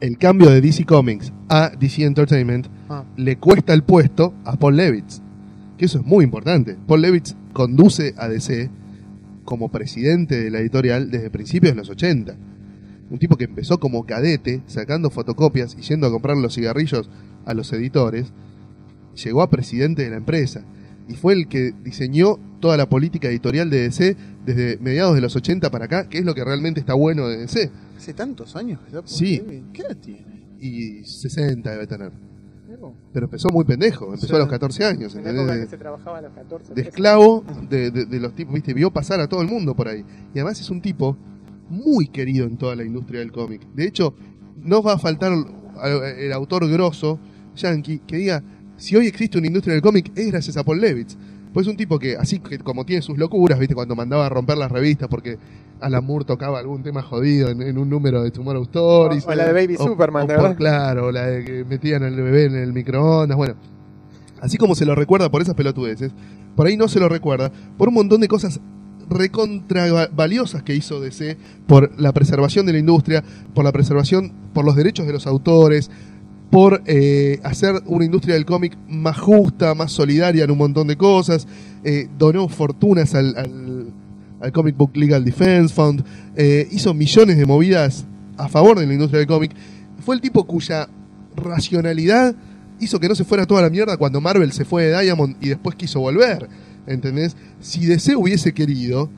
El 0.00 0.16
cambio 0.16 0.48
de 0.50 0.60
DC 0.60 0.84
Comics 0.84 1.32
a 1.48 1.70
DC 1.70 2.04
Entertainment 2.04 2.68
Ah. 2.88 3.04
le 3.16 3.36
cuesta 3.36 3.72
el 3.74 3.82
puesto 3.82 4.32
a 4.44 4.56
Paul 4.56 4.76
Levitz. 4.76 5.20
Que 5.76 5.86
eso 5.86 5.98
es 5.98 6.06
muy 6.06 6.24
importante. 6.24 6.76
Paul 6.86 7.02
Levitz 7.02 7.34
conduce 7.52 8.14
a 8.16 8.28
DC 8.28 8.70
como 9.44 9.70
presidente 9.70 10.40
de 10.40 10.50
la 10.50 10.60
editorial 10.60 11.10
desde 11.10 11.30
principios 11.30 11.72
de 11.72 11.78
los 11.78 11.90
80. 11.90 12.36
Un 13.10 13.18
tipo 13.18 13.36
que 13.36 13.44
empezó 13.44 13.80
como 13.80 14.04
cadete, 14.06 14.62
sacando 14.66 15.10
fotocopias 15.10 15.76
y 15.78 15.82
yendo 15.82 16.06
a 16.06 16.10
comprar 16.10 16.36
los 16.36 16.54
cigarrillos 16.54 17.10
a 17.44 17.54
los 17.54 17.72
editores. 17.72 18.32
llegó 19.24 19.42
a 19.42 19.50
presidente 19.50 20.04
de 20.04 20.10
la 20.10 20.16
empresa 20.16 20.62
y 21.08 21.14
fue 21.14 21.32
el 21.34 21.48
que 21.48 21.72
diseñó 21.82 22.38
toda 22.60 22.76
la 22.76 22.88
política 22.88 23.28
editorial 23.28 23.70
de 23.70 23.82
DC 23.82 24.16
desde 24.44 24.78
mediados 24.78 25.14
de 25.14 25.20
los 25.20 25.34
80 25.36 25.70
para 25.70 25.86
acá, 25.86 26.08
que 26.08 26.18
es 26.18 26.24
lo 26.24 26.34
que 26.34 26.44
realmente 26.44 26.80
está 26.80 26.94
bueno 26.94 27.28
de 27.28 27.38
DC. 27.38 27.70
Hace 27.96 28.14
tantos 28.14 28.54
años 28.56 28.80
que 28.80 28.86
está 28.86 29.00
Paul 29.02 29.08
Sí. 29.08 29.42
¿Qué 29.72 29.82
edad 29.82 29.96
tiene? 29.96 30.46
Y 30.60 31.04
60 31.04 31.70
debe 31.70 31.86
tener. 31.86 32.12
Pero 33.12 33.24
empezó 33.26 33.48
muy 33.52 33.64
pendejo, 33.64 34.06
empezó 34.06 34.26
Sí. 34.28 34.34
a 34.36 34.38
los 34.38 34.48
14 34.48 34.84
años, 34.84 35.14
En 35.14 35.24
la 35.24 35.30
¿entendés? 35.30 35.42
época 35.42 35.54
De- 35.56 35.64
que 35.64 35.70
se 35.70 35.78
trabajaba 35.78 36.18
a 36.18 36.22
los 36.22 36.32
14. 36.32 36.74
de 36.74 36.82
esclavo 36.82 37.44
de, 37.68 37.90
de- 37.90 38.04
de 38.06 38.20
los 38.20 38.34
tipos, 38.34 38.54
viste, 38.54 38.74
vio 38.74 38.90
pasar 38.92 39.20
a 39.20 39.26
todo 39.28 39.40
el 39.42 39.48
mundo 39.48 39.74
por 39.74 39.88
ahí. 39.88 40.04
Y 40.34 40.38
además 40.38 40.60
es 40.60 40.70
un 40.70 40.80
tipo 40.80 41.16
muy 41.70 42.08
querido 42.08 42.46
en 42.46 42.56
toda 42.56 42.76
la 42.76 42.84
industria 42.84 43.20
del 43.20 43.32
cómic. 43.32 43.62
De 43.74 43.84
hecho, 43.84 44.14
no 44.62 44.82
va 44.82 44.94
a 44.94 44.98
faltar 44.98 45.32
al- 45.32 46.02
el 46.18 46.32
autor 46.32 46.68
grosso, 46.70 47.18
yankee, 47.56 48.00
que 48.06 48.16
diga, 48.18 48.42
si 48.78 48.96
hoy 48.96 49.06
existe 49.06 49.36
una 49.36 49.46
industria 49.48 49.74
del 49.74 49.82
cómic 49.82 50.10
es 50.16 50.28
gracias 50.28 50.56
a 50.56 50.64
Paul 50.64 50.80
Levitz. 50.80 51.16
Pues 51.52 51.66
es 51.66 51.70
un 51.70 51.76
tipo 51.76 51.98
que, 51.98 52.16
así 52.16 52.38
que 52.40 52.58
como 52.58 52.84
tiene 52.86 53.00
sus 53.02 53.16
locuras, 53.18 53.58
viste, 53.58 53.74
cuando 53.74 53.94
mandaba 53.96 54.26
a 54.26 54.28
romper 54.28 54.56
las 54.58 54.70
revistas 54.70 55.08
porque 55.08 55.38
Alan 55.80 56.04
Moore 56.04 56.24
tocaba 56.24 56.58
algún 56.58 56.82
tema 56.82 57.02
jodido 57.02 57.48
en, 57.48 57.62
en 57.62 57.78
un 57.78 57.88
número 57.88 58.22
de 58.22 58.30
Tomorrow 58.30 58.62
Stories. 58.64 59.26
O- 59.26 59.30
o 59.30 59.34
la 59.34 59.46
de 59.46 59.52
Baby 59.52 59.76
O- 59.78 59.84
Superman, 59.84 60.24
o 60.24 60.26
¿de 60.26 60.34
por- 60.34 60.42
verdad? 60.42 60.56
claro, 60.56 61.06
o 61.06 61.12
la 61.12 61.26
de 61.26 61.44
que 61.44 61.64
metían 61.64 62.02
al 62.02 62.14
bebé 62.14 62.44
en 62.46 62.54
el 62.56 62.72
microondas, 62.72 63.36
bueno. 63.36 63.54
Así 64.40 64.56
como 64.56 64.74
se 64.74 64.84
lo 64.84 64.94
recuerda 64.94 65.30
por 65.30 65.42
esas 65.42 65.54
pelotudeces, 65.54 66.12
por 66.54 66.66
ahí 66.66 66.76
no 66.76 66.86
se 66.86 67.00
lo 67.00 67.08
recuerda 67.08 67.50
por 67.76 67.88
un 67.88 67.94
montón 67.94 68.20
de 68.20 68.28
cosas 68.28 68.60
recontra 69.08 69.90
va- 69.90 70.08
valiosas 70.14 70.62
que 70.62 70.74
hizo 70.74 71.00
DC 71.00 71.36
por 71.66 71.98
la 71.98 72.12
preservación 72.12 72.66
de 72.66 72.72
la 72.74 72.78
industria, 72.78 73.24
por 73.54 73.64
la 73.64 73.72
preservación, 73.72 74.32
por 74.52 74.64
los 74.64 74.76
derechos 74.76 75.06
de 75.06 75.12
los 75.14 75.26
autores, 75.26 75.90
por 76.50 76.82
eh, 76.86 77.40
hacer 77.42 77.82
una 77.86 78.04
industria 78.04 78.34
del 78.34 78.46
cómic 78.46 78.76
más 78.88 79.18
justa, 79.18 79.74
más 79.74 79.92
solidaria 79.92 80.44
en 80.44 80.50
un 80.50 80.58
montón 80.58 80.86
de 80.86 80.96
cosas, 80.96 81.46
eh, 81.84 82.08
donó 82.18 82.48
fortunas 82.48 83.14
al, 83.14 83.92
Comic 84.52 84.76
Book 84.76 84.96
Legal 84.96 85.24
Defense 85.24 85.74
Fund, 85.74 86.04
eh, 86.36 86.68
hizo 86.70 86.94
millones 86.94 87.36
de 87.36 87.44
movidas 87.44 88.06
a 88.36 88.48
favor 88.48 88.78
de 88.78 88.86
la 88.86 88.92
industria 88.92 89.18
del 89.18 89.26
cómic. 89.26 89.50
Fue 90.04 90.14
el 90.14 90.20
tipo 90.20 90.44
cuya 90.46 90.88
racionalidad 91.36 92.34
hizo 92.80 93.00
que 93.00 93.08
no 93.08 93.14
se 93.14 93.24
fuera 93.24 93.46
toda 93.46 93.62
la 93.62 93.70
mierda 93.70 93.96
cuando 93.96 94.20
Marvel 94.20 94.52
se 94.52 94.64
fue 94.64 94.84
de 94.84 95.02
Diamond 95.02 95.36
y 95.40 95.48
después 95.48 95.74
quiso 95.74 96.00
volver. 96.00 96.48
¿Entendés? 96.86 97.36
Si 97.60 97.84
DC 97.84 98.16
hubiese 98.16 98.54
querido, 98.54 99.10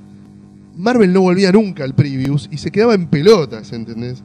Marvel 0.77 1.13
no 1.13 1.21
volvía 1.21 1.53
nunca 1.53 1.85
al 1.85 1.95
Previews 1.95 2.49
y 2.51 2.57
se 2.57 2.71
quedaba 2.71 2.95
en 2.95 3.07
pelotas, 3.07 3.73
¿entendés? 3.73 4.23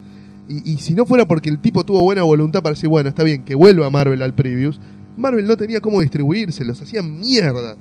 Y, 0.47 0.77
si 0.77 0.93
no 0.93 1.05
fuera 1.05 1.27
porque 1.27 1.49
el 1.49 1.59
tipo 1.59 1.83
tuvo 1.83 2.01
buena 2.01 2.21
voluntad 2.23 2.61
para 2.61 2.75
decir, 2.75 2.87
bueno, 2.87 3.09
está 3.09 3.23
bien, 3.23 3.43
que 3.43 3.55
vuelva 3.55 3.89
Marvel 3.89 4.21
al 4.21 4.35
Previews, 4.35 4.79
Marvel 5.17 5.47
no 5.47 5.57
tenía 5.57 5.81
cómo 5.81 6.01
distribuirse, 6.01 6.63
los 6.63 6.81
hacía 6.81 7.01
mierda. 7.01 7.75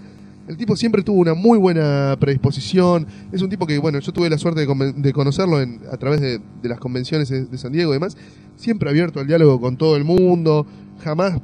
El 0.48 0.56
tipo 0.56 0.74
siempre 0.76 1.02
tuvo 1.02 1.20
una 1.20 1.34
muy 1.34 1.58
buena 1.58 2.16
predisposición. 2.20 3.06
Es 3.32 3.42
un 3.42 3.50
tipo 3.50 3.66
que, 3.66 3.78
bueno, 3.78 3.98
yo 3.98 4.12
tuve 4.12 4.30
la 4.30 4.38
suerte 4.38 4.66
de, 4.66 4.92
de 4.92 5.12
conocerlo 5.12 5.60
en- 5.60 5.80
a 5.90 5.96
través 5.96 6.20
de, 6.20 6.38
de 6.62 6.68
las 6.68 6.78
convenciones 6.78 7.28
de 7.28 7.58
San 7.58 7.72
Diego 7.72 7.92
y 7.92 7.96
demás. 7.96 8.16
Siempre 8.56 8.88
abierto 8.90 9.20
al 9.20 9.26
diálogo 9.26 9.60
con 9.60 9.76
todo 9.76 9.96
el 9.96 10.04
mundo, 10.04 10.66
jamás 11.02 11.40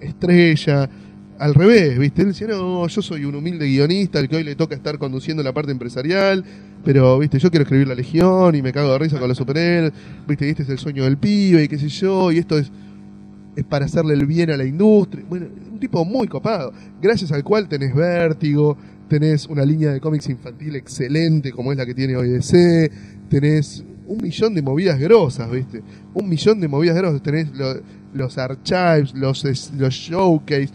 estrella. 0.00 0.88
Al 1.38 1.54
revés, 1.54 1.96
¿viste? 1.98 2.22
Él 2.22 2.28
decía, 2.28 2.48
no, 2.48 2.86
yo 2.88 3.00
soy 3.00 3.24
un 3.24 3.36
humilde 3.36 3.64
guionista, 3.66 4.18
al 4.18 4.28
que 4.28 4.36
hoy 4.36 4.42
le 4.44 4.56
toca 4.56 4.74
estar 4.74 4.98
conduciendo 4.98 5.40
la 5.44 5.52
parte 5.52 5.70
empresarial, 5.70 6.44
pero, 6.84 7.16
¿viste? 7.20 7.38
Yo 7.38 7.48
quiero 7.50 7.62
escribir 7.62 7.86
La 7.86 7.94
Legión 7.94 8.56
y 8.56 8.62
me 8.62 8.72
cago 8.72 8.90
de 8.92 8.98
risa 8.98 9.20
con 9.20 9.28
los 9.28 9.38
superhéroes, 9.38 9.92
¿viste? 10.26 10.46
Y 10.48 10.50
este 10.50 10.64
es 10.64 10.68
el 10.70 10.78
sueño 10.78 11.04
del 11.04 11.16
pibe 11.16 11.62
y 11.62 11.68
qué 11.68 11.78
sé 11.78 11.88
yo, 11.88 12.32
y 12.32 12.38
esto 12.38 12.58
es, 12.58 12.72
es 13.54 13.64
para 13.64 13.84
hacerle 13.84 14.14
el 14.14 14.26
bien 14.26 14.50
a 14.50 14.56
la 14.56 14.64
industria. 14.64 15.24
Bueno, 15.28 15.46
un 15.70 15.78
tipo 15.78 16.04
muy 16.04 16.26
copado, 16.26 16.72
gracias 17.00 17.30
al 17.30 17.44
cual 17.44 17.68
tenés 17.68 17.94
vértigo, 17.94 18.76
tenés 19.08 19.46
una 19.46 19.64
línea 19.64 19.92
de 19.92 20.00
cómics 20.00 20.28
infantil 20.28 20.74
excelente 20.74 21.52
como 21.52 21.70
es 21.70 21.78
la 21.78 21.86
que 21.86 21.94
tiene 21.94 22.16
hoy 22.16 22.30
DC, 22.30 22.90
tenés 23.30 23.84
un 24.08 24.18
millón 24.20 24.54
de 24.54 24.62
movidas 24.62 24.98
grosas, 24.98 25.48
¿viste? 25.52 25.82
Un 26.14 26.28
millón 26.28 26.58
de 26.58 26.66
movidas 26.66 26.96
grosas, 26.96 27.22
tenés 27.22 27.52
lo- 27.54 27.80
los 28.12 28.38
archives, 28.38 29.14
los, 29.14 29.44
los 29.78 29.94
showcase, 29.94 30.70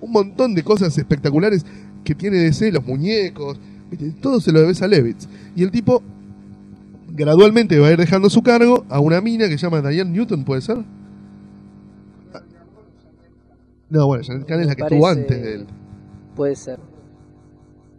un 0.00 0.12
montón 0.12 0.54
de 0.54 0.62
cosas 0.62 0.96
espectaculares 0.98 1.64
que 2.04 2.14
tiene 2.14 2.38
DC, 2.38 2.70
los 2.72 2.84
muñecos, 2.86 3.58
todo 4.20 4.40
se 4.40 4.52
lo 4.52 4.60
debes 4.60 4.82
a 4.82 4.88
Levitz. 4.88 5.26
Y 5.54 5.62
el 5.62 5.70
tipo 5.70 6.02
gradualmente 7.08 7.78
va 7.78 7.88
a 7.88 7.92
ir 7.92 7.98
dejando 7.98 8.28
su 8.30 8.42
cargo 8.42 8.84
a 8.88 9.00
una 9.00 9.20
mina 9.20 9.48
que 9.48 9.58
se 9.58 9.66
llama 9.66 9.88
Diane 9.88 10.10
Newton, 10.10 10.44
¿puede 10.44 10.60
ser? 10.60 10.78
No, 13.88 14.06
bueno, 14.06 14.24
Janet 14.26 14.46
Khan 14.46 14.60
es 14.60 14.66
la 14.66 14.74
que 14.74 14.82
Me 14.82 14.86
estuvo 14.88 15.02
parece- 15.02 15.20
antes 15.20 15.42
de 15.42 15.54
él. 15.54 15.66
Puede 16.34 16.56
ser. 16.56 16.78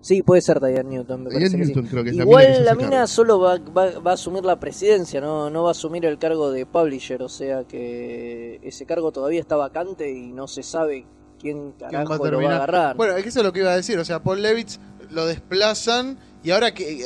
Sí, 0.01 0.21
puede 0.21 0.41
ser 0.41 0.59
Diane 0.59 0.83
Newton. 0.83 1.23
Me 1.23 1.29
Diane 1.29 1.45
parece 1.45 1.57
que 1.57 1.65
sí. 1.65 1.71
Newton 1.73 1.87
creo 1.89 2.03
que 2.03 2.09
es 2.11 2.15
Igual 2.17 2.43
la 2.43 2.49
mina 2.49 2.57
que 2.59 2.63
la 2.65 2.75
mina 2.75 2.89
cargo. 2.91 3.07
solo 3.07 3.39
va, 3.39 3.57
va- 3.57 3.99
va 3.99 4.11
a 4.11 4.13
asumir 4.13 4.43
la 4.45 4.59
presidencia, 4.59 5.19
no, 5.21 5.49
no 5.49 5.63
va 5.63 5.69
a 5.69 5.71
asumir 5.71 6.05
el 6.05 6.17
cargo 6.17 6.51
de 6.51 6.65
publisher, 6.65 7.21
o 7.23 7.29
sea 7.29 7.63
que 7.63 8.59
ese 8.63 8.85
cargo 8.85 9.11
todavía 9.11 9.39
está 9.39 9.55
vacante 9.55 10.11
y 10.11 10.31
no 10.33 10.47
se 10.47 10.61
sabe 10.63 11.05
quién 11.39 11.73
¿Quién 11.77 11.89
carajo 11.91 12.09
va 12.19 12.27
a 12.27 12.31
lo 12.31 12.41
va 12.41 12.51
a 12.51 12.55
agarrar. 12.57 12.95
Bueno, 12.95 13.15
es 13.15 13.23
que 13.23 13.29
eso 13.29 13.39
es 13.39 13.45
lo 13.45 13.53
que 13.53 13.59
iba 13.59 13.71
a 13.71 13.75
decir. 13.75 13.97
O 13.99 14.05
sea, 14.05 14.21
Paul 14.21 14.41
Levitz 14.41 14.79
lo 15.11 15.25
desplazan 15.25 16.17
y 16.43 16.51
ahora 16.51 16.73
qué, 16.73 17.01
eh, 17.01 17.05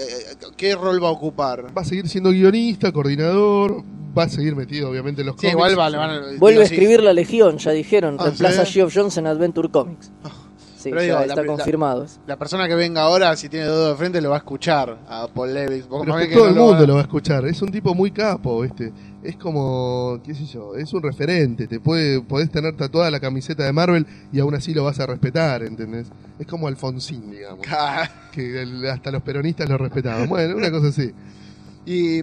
qué 0.58 0.76
rol 0.76 1.04
va 1.04 1.10
a 1.10 1.12
ocupar. 1.12 1.76
Va 1.78 1.82
a 1.82 1.86
seguir 1.86 2.08
siendo 2.10 2.32
guionista, 2.32 2.92
coordinador, 2.92 3.84
va 4.18 4.24
a 4.24 4.30
seguir 4.30 4.56
metido 4.56 4.90
obviamente 4.90 5.22
en 5.22 5.28
los 5.28 5.36
Sí, 5.36 5.42
cómics. 5.48 5.54
igual 5.54 5.80
va- 5.80 5.90
le 5.90 5.98
van 5.98 6.10
a- 6.10 6.20
Vuelve 6.38 6.50
digo, 6.60 6.62
a 6.64 6.66
sí. 6.66 6.74
escribir 6.74 7.04
La 7.04 7.14
Legión, 7.14 7.58
ya 7.58 7.72
dijeron, 7.72 8.18
Ah, 8.20 8.26
reemplaza 8.26 8.64
a 8.64 8.66
¿sí? 8.66 8.74
Geoff 8.74 8.94
Jones 8.96 9.18
en 9.18 9.28
Adventure 9.28 9.70
Comics. 9.70 10.12
Sí, 10.78 10.90
Pero 10.90 10.96
ya 11.02 11.02
digo, 11.06 11.16
la- 11.20 11.26
está 11.28 11.42
la- 11.42 11.48
confirmado. 11.48 12.06
La 12.26 12.38
persona 12.38 12.68
que 12.68 12.74
venga 12.74 13.04
ahora, 13.04 13.36
si 13.36 13.50
tiene 13.50 13.66
dedo 13.68 13.90
de 13.90 13.96
frente, 13.96 14.20
lo 14.20 14.30
va 14.32 14.38
a 14.38 14.40
escuchar 14.40 14.98
a 15.08 15.28
Paul 15.28 15.54
Levitz. 15.54 15.88
Vos 15.88 16.02
Pero 16.02 16.14
más 16.14 16.24
es 16.24 16.28
que 16.30 16.34
bien 16.36 16.40
todo 16.40 16.50
el 16.50 16.56
mundo 16.56 16.82
va- 16.82 16.88
lo 16.88 16.94
va 16.96 17.00
a 17.02 17.04
escuchar. 17.04 17.46
Es 17.46 17.62
un 17.62 17.70
tipo 17.72 17.94
muy 17.94 18.10
capo, 18.10 18.62
¿viste? 18.62 18.92
Es 19.24 19.36
como, 19.36 20.20
qué 20.24 20.34
sé 20.34 20.46
yo, 20.46 20.76
es 20.76 20.92
un 20.94 21.04
referente. 21.04 21.68
Te 21.68 21.80
puede, 21.80 22.22
podés 22.22 22.50
tener 22.50 22.76
tatuada 22.76 23.12
la 23.12 23.20
camiseta 23.20 23.64
de 23.64 23.72
Marvel 23.72 24.08
y 24.34 24.40
aún 24.40 24.56
así 24.56 24.74
lo 24.74 24.84
vas 24.84 25.00
a 25.00 25.06
respetar, 25.06 25.62
¿entendés? 25.64 26.08
Es 26.40 26.48
como 26.48 26.68
Alfonsín, 26.68 27.30
digamos. 27.30 27.66
Que 28.32 28.64
el- 28.64 28.88
hasta 28.90 29.12
los 29.12 29.22
peronistas 29.22 29.70
lo 29.70 29.78
respetaban. 29.78 30.28
Bueno, 30.28 30.56
una 30.58 30.72
cosa 30.72 30.88
así. 30.88 31.12
Y 31.84 32.22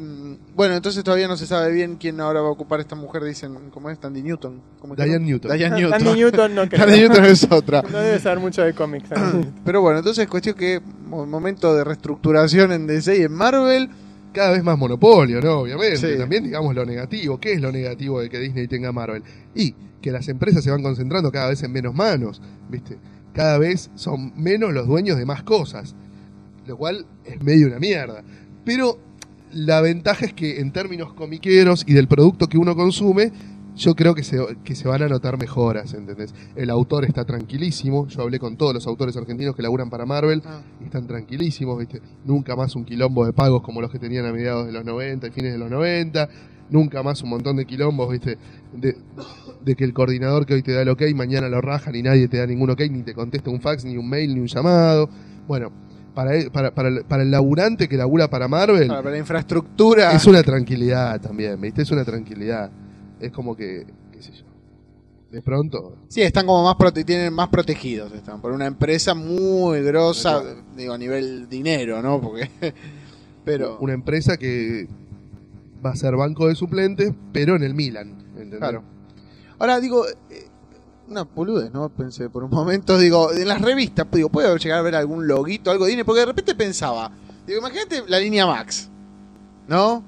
bueno, 0.55 0.77
entonces 0.77 1.03
todavía 1.03 1.27
no 1.27 1.37
se 1.37 1.45
sabe 1.47 1.73
bien 1.73 1.97
quién 1.97 2.21
ahora 2.21 2.41
va 2.41 2.49
a 2.49 2.53
ocupar 2.53 2.79
esta 2.79 2.95
mujer. 2.95 3.25
Dicen, 3.25 3.57
¿cómo 3.73 3.91
es? 3.91 3.99
Tandy 3.99 4.23
Newton. 4.23 4.61
¿Cómo 4.81 4.95
es 4.95 5.05
Diane? 5.05 5.25
Newton. 5.25 5.57
Diane 5.57 5.81
Newton. 6.17 6.55
No 6.55 6.63
creo. 6.69 6.85
Tandy 6.85 7.01
Newton 7.01 7.25
es 7.25 7.47
otra. 7.51 7.83
No 7.83 7.99
debe 7.99 8.21
saber 8.21 8.39
mucho 8.39 8.63
de 8.63 8.73
cómics. 8.75 9.09
Pero 9.65 9.81
bueno, 9.83 9.99
entonces 9.99 10.29
cuestión 10.29 10.55
que 10.57 10.81
mo- 11.07 11.27
momento 11.27 11.75
de 11.75 11.83
reestructuración 11.85 12.71
en 12.73 12.87
DC 12.87 13.19
y 13.19 13.23
en 13.23 13.33
Marvel. 13.33 13.89
Cada 14.33 14.53
vez 14.53 14.63
más 14.63 14.79
monopolio, 14.79 15.41
¿no? 15.41 15.61
Obviamente. 15.61 15.97
Sí. 15.97 16.19
También 16.19 16.45
digamos 16.45 16.75
lo 16.75 16.85
negativo. 16.85 17.39
¿Qué 17.39 17.53
es 17.53 17.61
lo 17.61 17.73
negativo 17.73 18.21
de 18.21 18.29
que 18.29 18.39
Disney 18.39 18.69
tenga 18.69 18.93
Marvel? 18.93 19.23
Y 19.55 19.75
que 20.01 20.13
las 20.13 20.29
empresas 20.29 20.63
se 20.63 20.71
van 20.71 20.83
concentrando 20.83 21.33
cada 21.33 21.49
vez 21.49 21.63
en 21.63 21.73
menos 21.73 21.95
manos, 21.95 22.41
¿viste? 22.69 22.99
Cada 23.33 23.59
vez 23.59 23.91
son 23.95 24.33
menos 24.37 24.73
los 24.73 24.87
dueños 24.87 25.17
de 25.17 25.27
más 25.27 25.43
cosas. 25.43 25.95
Lo 26.67 26.77
cual 26.77 27.07
es 27.25 27.43
medio 27.43 27.67
una 27.67 27.79
mierda. 27.79 28.23
Pero 28.65 28.99
la 29.53 29.81
ventaja 29.81 30.27
es 30.27 30.35
que 30.35 30.61
en 30.61 30.73
términos 30.73 31.15
comiqueros 31.15 31.85
y 31.87 31.95
del 31.95 32.09
producto 32.09 32.49
que 32.49 32.59
uno 32.59 32.77
consume, 32.77 33.33
yo 33.79 33.95
creo 33.95 34.15
que 34.15 34.23
se, 34.25 34.39
que 34.65 34.75
se 34.75 34.87
van 34.89 35.03
a 35.03 35.09
notar 35.09 35.39
mejoras, 35.39 35.95
¿entendés? 35.95 36.35
El 36.57 36.69
autor 36.71 37.05
está 37.05 37.25
tranquilísimo. 37.25 38.07
Yo 38.09 38.23
hablé 38.23 38.39
con 38.39 38.57
todos 38.57 38.75
los 38.75 38.87
autores 38.87 39.17
argentinos 39.17 39.55
que 39.57 39.63
laburan 39.63 39.89
para 39.89 40.05
Marvel 40.05 40.43
y 40.81 40.85
están 40.85 41.07
tranquilísimos, 41.07 41.79
¿viste? 41.79 42.03
Nunca 42.25 42.57
más 42.57 42.75
un 42.77 42.85
quilombo 42.85 43.25
de 43.25 43.33
pagos 43.33 43.63
como 43.63 43.81
los 43.81 43.91
que 43.91 43.99
tenían 43.99 44.27
a 44.27 44.33
mediados 44.33 44.67
de 44.67 44.73
los 44.73 44.85
90 44.85 45.29
y 45.29 45.31
fines 45.31 45.53
de 45.53 45.59
los 45.59 45.71
90. 45.71 46.29
Nunca 46.71 47.03
más 47.03 47.23
un 47.23 47.31
montón 47.31 47.57
de 47.57 47.65
quilombos, 47.65 48.11
¿viste? 48.11 48.37
De, 48.75 48.95
de 49.65 49.75
que 49.75 49.85
el 49.85 49.95
coordinador 49.95 50.45
que 50.45 50.53
hoy 50.55 50.63
te 50.63 50.73
da 50.73 50.83
el 50.83 50.89
ok, 50.91 51.03
mañana 51.15 51.49
lo 51.49 51.61
rajan 51.63 51.95
y 51.95 52.03
nadie 52.03 52.29
te 52.29 52.37
da 52.39 52.47
ningún 52.47 52.69
ok, 52.71 52.81
ni 52.91 53.03
te 53.03 53.15
contesta 53.15 53.49
un 53.49 53.61
fax, 53.61 53.85
ni 53.87 53.97
un 53.97 54.09
mail, 54.09 54.35
ni 54.35 54.41
un 54.41 54.47
llamado. 54.49 55.09
Bueno, 55.47 55.71
para, 56.15 56.35
el- 56.37 56.51
para, 56.51 56.75
para, 56.75 56.89
el, 56.89 57.05
para 57.05 57.23
el 57.23 57.31
laburante 57.31 57.89
que 57.89 57.97
labura 57.97 58.29
para 58.29 58.49
Marvel, 58.49 58.89
Para 58.89 59.11
la 59.11 59.17
infraestructura. 59.19 60.13
es 60.13 60.27
una 60.27 60.43
tranquilidad 60.43 61.21
también, 61.21 61.59
¿viste? 61.61 61.83
Es 61.83 61.91
una 61.91 62.05
tranquilidad. 62.05 62.71
Es 63.21 63.33
como 63.33 63.57
que, 63.57 63.87
qué 64.13 64.23
sé 64.23 64.33
yo. 64.33 64.45
De 65.31 65.43
pronto, 65.43 65.97
Sí, 66.09 66.23
están 66.23 66.47
como 66.47 66.65
más 66.65 66.77
prote 66.77 67.05
tienen 67.05 67.35
más 67.35 67.49
protegidos 67.49 68.11
están 68.13 68.41
por 68.41 68.51
una 68.51 68.65
empresa 68.65 69.15
muy 69.15 69.83
grosa, 69.83 70.43
digo 70.75 70.95
a 70.95 70.99
nivel 70.99 71.51
dinero, 71.51 72.01
¿no? 72.01 72.19
Porque 72.19 72.51
pero 73.45 73.77
una 73.81 73.93
empresa 73.93 74.39
que 74.39 74.89
va 75.85 75.91
a 75.91 75.97
ser 75.97 76.17
banco 76.17 76.49
de 76.49 76.55
suplentes, 76.55 77.13
pero 77.33 77.57
en 77.57 77.63
el 77.63 77.75
Milan, 77.75 78.25
¿entendés? 78.31 78.59
claro. 78.59 78.83
Ahora 79.59 79.81
digo 79.81 80.07
eh, 80.07 80.49
una 81.09 81.25
boludez, 81.25 81.73
¿no? 81.73 81.91
Pensé 81.91 82.31
por 82.31 82.45
un 82.45 82.51
momento, 82.51 82.99
digo, 82.99 83.31
en 83.33 83.49
las 83.49 83.61
revistas, 83.61 84.07
digo, 84.11 84.31
puede 84.31 84.57
llegar 84.59 84.79
a 84.79 84.83
ver 84.83 84.95
algún 84.95 85.27
loguito, 85.27 85.71
algo 85.71 85.85
de 85.85 85.91
Disney, 85.91 86.05
porque 86.05 86.21
de 86.21 86.27
repente 86.27 86.55
pensaba, 86.55 87.11
digo, 87.47 87.59
imagínate 87.59 88.05
la 88.07 88.19
línea 88.19 88.47
Max, 88.47 88.89
¿no? 89.67 90.03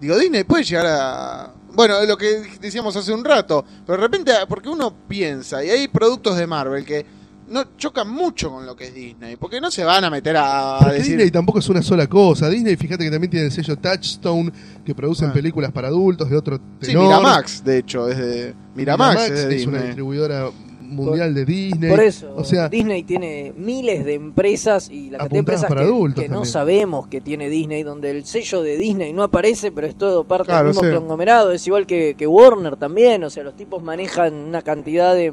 Digo, 0.00 0.18
Disney 0.18 0.42
puede 0.44 0.64
llegar 0.64 0.86
a 0.86 1.54
bueno, 1.74 2.04
lo 2.04 2.16
que 2.16 2.42
decíamos 2.60 2.96
hace 2.96 3.12
un 3.12 3.24
rato, 3.24 3.64
pero 3.86 3.98
de 3.98 4.02
repente, 4.04 4.32
porque 4.48 4.68
uno 4.68 4.94
piensa, 5.08 5.64
y 5.64 5.70
hay 5.70 5.88
productos 5.88 6.36
de 6.36 6.46
Marvel 6.46 6.84
que 6.84 7.04
no 7.46 7.76
chocan 7.76 8.08
mucho 8.08 8.50
con 8.50 8.64
lo 8.64 8.74
que 8.74 8.86
es 8.86 8.94
Disney, 8.94 9.36
porque 9.36 9.60
no 9.60 9.70
se 9.70 9.84
van 9.84 10.02
a 10.04 10.10
meter 10.10 10.34
a, 10.38 10.78
Porque 10.78 10.94
decir... 10.94 11.12
Disney 11.12 11.30
tampoco 11.30 11.58
es 11.58 11.68
una 11.68 11.82
sola 11.82 12.06
cosa. 12.06 12.48
Disney, 12.48 12.74
fíjate 12.76 13.04
que 13.04 13.10
también 13.10 13.30
tiene 13.30 13.46
el 13.46 13.52
sello 13.52 13.76
Touchstone, 13.76 14.50
que 14.84 14.94
producen 14.94 15.28
Ah. 15.28 15.32
películas 15.34 15.70
para 15.70 15.88
adultos 15.88 16.30
de 16.30 16.36
otro 16.36 16.56
Sí, 16.80 16.86
tenor. 16.88 17.04
Miramax, 17.04 17.62
de 17.62 17.78
hecho, 17.78 18.08
es 18.08 18.16
de... 18.16 18.54
Miramax, 18.74 19.20
es 19.30 19.48
de 19.48 19.56
es 19.56 19.66
una 19.66 19.82
distribuidora 19.82 20.50
mundial 20.84 21.34
de 21.34 21.44
Disney. 21.44 21.90
Por 21.90 22.00
eso, 22.00 22.32
o 22.36 22.44
sea, 22.44 22.68
Disney 22.68 23.02
tiene 23.02 23.52
miles 23.56 24.04
de 24.04 24.14
empresas 24.14 24.90
y 24.90 25.10
la 25.10 25.18
cantidad 25.18 25.30
de 25.30 25.38
empresas 25.38 25.68
para 25.68 25.80
que, 25.82 25.86
adultos 25.86 26.22
que 26.24 26.28
no 26.28 26.44
sabemos 26.44 27.06
que 27.08 27.20
tiene 27.20 27.48
Disney, 27.48 27.82
donde 27.82 28.10
el 28.10 28.24
sello 28.24 28.62
de 28.62 28.76
Disney 28.76 29.12
no 29.12 29.22
aparece, 29.22 29.72
pero 29.72 29.86
es 29.86 29.96
todo 29.96 30.24
parte 30.24 30.46
Claro, 30.46 30.72
del 30.72 30.76
mismo 30.76 30.98
conglomerado. 30.98 31.52
Es 31.52 31.66
igual 31.66 31.86
que, 31.86 32.14
que 32.16 32.26
Warner 32.26 32.76
también, 32.76 33.24
o 33.24 33.30
sea, 33.30 33.42
los 33.42 33.56
tipos 33.56 33.82
manejan 33.82 34.34
una 34.34 34.62
cantidad 34.62 35.14
de, 35.14 35.32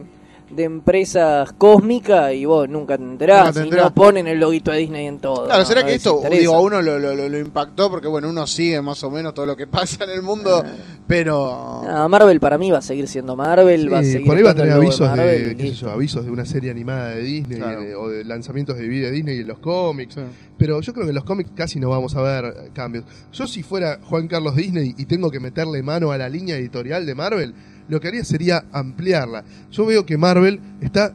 de 0.55 0.63
empresas 0.63 1.51
cósmicas 1.53 2.33
y 2.33 2.45
vos 2.45 2.67
nunca 2.69 2.97
te 2.97 3.03
enterás, 3.03 3.47
Nunca 3.55 3.61
te 3.61 3.67
y 3.67 3.71
no 3.83 3.93
ponen 3.93 4.27
el 4.27 4.39
loguito 4.39 4.71
de 4.71 4.77
Disney 4.79 5.07
en 5.07 5.19
todo. 5.19 5.45
Claro, 5.45 5.59
no, 5.59 5.65
¿será 5.65 5.83
que 5.85 5.95
esto, 5.95 6.21
digo, 6.29 6.53
a 6.55 6.61
uno 6.61 6.81
lo, 6.81 6.99
lo- 6.99 7.15
lo- 7.15 7.39
impactó? 7.39 7.89
Porque, 7.89 8.07
bueno, 8.07 8.29
uno 8.29 8.45
sigue 8.47 8.81
más 8.81 9.03
o 9.03 9.11
menos 9.11 9.33
todo 9.33 9.45
lo 9.45 9.55
que 9.55 9.67
pasa 9.67 10.03
en 10.03 10.09
el 10.11 10.21
mundo, 10.21 10.63
pero... 11.07 11.81
Ah, 11.87 12.07
Marvel 12.07 12.39
para 12.39 12.57
mí 12.57 12.71
va 12.71 12.79
a 12.79 12.81
seguir 12.81 13.07
siendo 13.07 13.35
Marvel, 13.35 13.91
va 13.91 13.99
a 13.99 14.03
seguir 14.03 14.25
por 14.27 14.37
ahí 14.37 14.43
va 14.43 14.51
a 14.51 14.55
tener 14.55 14.71
avisos 14.73 14.99
de, 14.99 15.05
Marvel 15.07 15.41
y 15.51 15.55
qué 15.55 15.63
sé 15.63 15.69
listo. 15.69 15.85
yo, 15.87 15.91
avisos 15.91 16.25
de 16.25 16.31
una 16.31 16.45
serie 16.45 16.71
animada 16.71 17.09
de 17.15 17.21
Disney 17.21 17.57
Claro. 17.59 17.81
eh, 17.81 17.95
o 17.95 18.09
de 18.09 18.23
lanzamientos 18.23 18.77
de 18.77 18.87
DVD 18.87 19.01
de 19.05 19.11
Disney 19.11 19.39
en 19.39 19.47
los 19.47 19.59
cómics. 19.59 20.15
Sí. 20.15 20.21
Pero 20.57 20.79
yo 20.81 20.93
creo 20.93 21.05
que 21.05 21.09
en 21.09 21.15
los 21.15 21.23
cómics 21.23 21.51
casi 21.55 21.79
no 21.79 21.89
vamos 21.89 22.15
a 22.15 22.21
ver 22.21 22.71
cambios. 22.73 23.03
Yo 23.33 23.47
si 23.47 23.63
fuera 23.63 23.99
Juan 24.03 24.27
Carlos 24.27 24.55
Disney 24.55 24.93
y 24.97 25.05
tengo 25.05 25.31
que 25.31 25.39
meterle 25.39 25.81
mano 25.81 26.11
a 26.11 26.17
la 26.17 26.29
línea 26.29 26.55
editorial 26.55 27.05
de 27.05 27.15
Marvel, 27.15 27.53
lo 27.91 27.99
que 27.99 28.07
haría 28.07 28.23
sería 28.25 28.63
ampliarla. 28.71 29.43
Yo 29.71 29.85
veo 29.85 30.05
que 30.05 30.17
Marvel 30.17 30.59
está 30.81 31.13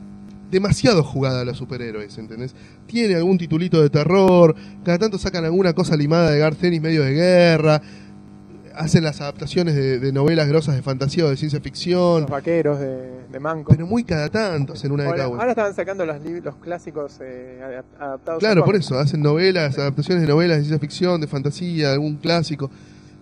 demasiado 0.51 1.03
jugada 1.03 1.41
a 1.41 1.45
los 1.45 1.57
superhéroes, 1.57 2.17
¿entendés? 2.19 2.55
Tiene 2.87 3.17
algún 3.17 3.37
titulito 3.37 3.83
de 3.83 3.91
terror, 3.91 4.55
cada 4.85 4.99
tanto 4.99 5.19
sacan 5.19 5.45
alguna 5.45 5.73
cosa 5.73 5.97
limada 5.97 6.31
de 6.31 6.39
Garth 6.39 6.63
Ennis 6.63 6.81
medio 6.81 7.03
de 7.03 7.13
guerra, 7.15 7.83
hacen 8.77 9.03
las 9.03 9.21
adaptaciones 9.23 9.75
de, 9.75 9.99
de 9.99 10.13
novelas 10.13 10.47
grosas 10.49 10.77
de 10.77 10.83
fantasía 10.83 11.25
o 11.25 11.31
de 11.31 11.37
ciencia 11.39 11.61
ficción, 11.61 12.23
Los 12.23 12.31
vaqueros 12.31 12.79
de, 12.79 13.11
de 13.33 13.41
Manco. 13.41 13.73
pero 13.73 13.87
muy 13.87 14.05
cada 14.05 14.29
tanto 14.29 14.75
hacen 14.75 14.93
una 14.93 15.05
de 15.05 15.09
ahora, 15.09 15.23
cada 15.25 15.35
ahora 15.35 15.51
estaban 15.51 15.75
sacando 15.75 16.05
los, 16.05 16.17
clásicos 16.63 17.19
eh, 17.23 17.59
adap- 17.65 17.99
adaptados. 17.99 18.39
a 18.39 18.41
Claro, 18.41 18.65
por 18.65 18.77
eso, 18.77 18.99
hacen 18.99 19.23
novelas, 19.23 19.79
adaptaciones 19.79 20.23
de 20.23 20.29
novelas 20.29 20.59
de 20.59 20.65
ciencia 20.65 20.79
ficción, 20.79 21.21
de 21.23 21.27
fantasía, 21.27 21.93
algún 21.93 22.17
clásico. 22.19 22.71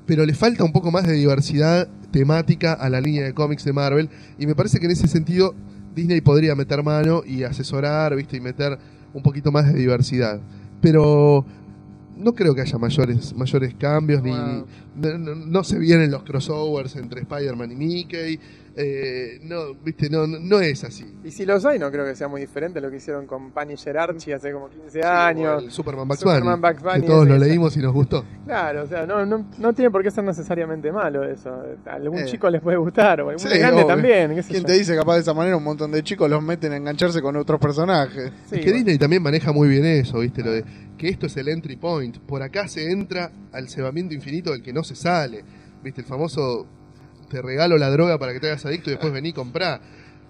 Pero 0.06 0.26
le 0.26 0.34
falta 0.34 0.64
un 0.64 0.72
poco 0.72 0.90
más 0.90 1.06
de 1.06 1.14
diversidad 1.14 1.88
temática 2.10 2.74
a 2.74 2.88
la 2.90 3.00
línea 3.00 3.24
de 3.24 3.32
cómics 3.34 3.64
de 3.64 3.72
Marvel. 3.72 4.08
Y 4.38 4.46
me 4.46 4.54
parece 4.54 4.78
que 4.78 4.86
en 4.86 4.92
ese 4.92 5.08
sentido 5.08 5.54
Disney 5.94 6.20
podría 6.20 6.54
meter 6.54 6.82
mano 6.82 7.22
y 7.26 7.42
asesorar, 7.44 8.14
¿viste? 8.16 8.36
Y 8.36 8.40
meter 8.40 8.78
un 9.14 9.22
poquito 9.22 9.50
más 9.52 9.72
de 9.72 9.78
diversidad. 9.78 10.40
Pero 10.80 11.44
no 12.16 12.34
creo 12.34 12.54
que 12.54 12.60
haya 12.60 12.78
mayores, 12.78 13.34
mayores 13.34 13.74
cambios, 13.74 14.22
ni 14.22 14.30
no, 14.96 15.18
no- 15.18 15.34
no 15.34 15.64
se 15.64 15.78
vienen 15.78 16.10
los 16.10 16.22
crossovers 16.22 16.96
entre 16.96 17.22
Spider-Man 17.22 17.72
y 17.72 17.76
Mickey. 17.76 18.40
Eh, 18.76 19.38
no, 19.42 19.74
¿viste? 19.74 20.10
No, 20.10 20.26
no, 20.26 20.38
no 20.40 20.60
es 20.60 20.82
así. 20.84 21.04
Y 21.22 21.30
si 21.30 21.46
los 21.46 21.64
hay, 21.64 21.78
no 21.78 21.90
creo 21.90 22.04
que 22.04 22.16
sea 22.16 22.26
muy 22.28 22.40
diferente 22.40 22.80
a 22.80 22.82
lo 22.82 22.90
que 22.90 22.96
hicieron 22.96 23.26
con 23.26 23.52
Punisher 23.52 23.96
Archie 23.96 24.34
hace 24.34 24.52
como 24.52 24.68
15 24.68 25.02
años. 25.02 25.62
El 25.62 25.70
Superman 25.70 26.08
Bugs 26.08 26.20
Superman 26.20 26.60
Bunny, 26.60 26.72
Bugs 26.74 26.82
Bunny, 26.82 27.00
que 27.02 27.06
todos 27.06 27.28
lo 27.28 27.38
leímos 27.38 27.76
y 27.76 27.80
nos 27.80 27.92
gustó. 27.92 28.24
Claro, 28.44 28.82
o 28.82 28.86
sea, 28.86 29.06
no, 29.06 29.24
no, 29.24 29.46
no 29.58 29.72
tiene 29.72 29.90
por 29.90 30.02
qué 30.02 30.10
ser 30.10 30.24
necesariamente 30.24 30.90
malo 30.90 31.22
eso. 31.24 31.50
A 31.86 31.92
algún 31.94 32.18
Eh. 32.20 32.24
chico 32.26 32.50
les 32.50 32.60
puede 32.60 32.76
gustar, 32.76 33.20
o 33.20 33.28
algún 33.30 33.38
Sí, 33.38 33.58
grande 33.58 33.82
obvio. 33.82 33.86
también. 33.86 34.34
qué 34.34 34.42
sé 34.42 34.50
¿Quién 34.50 34.62
yo. 34.62 34.66
te 34.66 34.72
dice 34.74 34.96
capaz 34.96 35.14
de 35.14 35.20
esa 35.20 35.34
manera 35.34 35.56
un 35.56 35.64
montón 35.64 35.92
de 35.92 36.02
chicos 36.02 36.28
los 36.28 36.42
meten 36.42 36.72
a 36.72 36.76
engancharse 36.76 37.22
con 37.22 37.36
otros 37.36 37.60
personajes? 37.60 38.32
Sí, 38.46 38.56
es 38.56 38.60
que 38.60 38.64
bueno. 38.64 38.76
Disney 38.76 38.98
también 38.98 39.22
maneja 39.22 39.52
muy 39.52 39.68
bien 39.68 39.84
eso, 39.84 40.18
¿viste? 40.18 40.42
Lo 40.42 40.50
de 40.52 40.64
que 40.98 41.08
esto 41.08 41.26
es 41.26 41.36
el 41.36 41.48
entry 41.48 41.76
point. 41.76 42.18
Por 42.18 42.42
acá 42.42 42.66
se 42.68 42.90
entra 42.90 43.30
al 43.52 43.68
cebamiento 43.68 44.14
infinito 44.14 44.50
del 44.52 44.62
que 44.62 44.72
no 44.72 44.82
se 44.84 44.94
sale. 44.96 45.44
¿Viste? 45.82 46.00
El 46.00 46.06
famoso 46.06 46.66
te 47.34 47.42
regalo 47.42 47.76
la 47.78 47.90
droga 47.90 48.16
para 48.16 48.32
que 48.32 48.38
te 48.38 48.46
hagas 48.46 48.64
adicto 48.64 48.90
y 48.90 48.92
después 48.92 49.12
vení 49.12 49.30
y 49.30 49.32
comprá. 49.32 49.80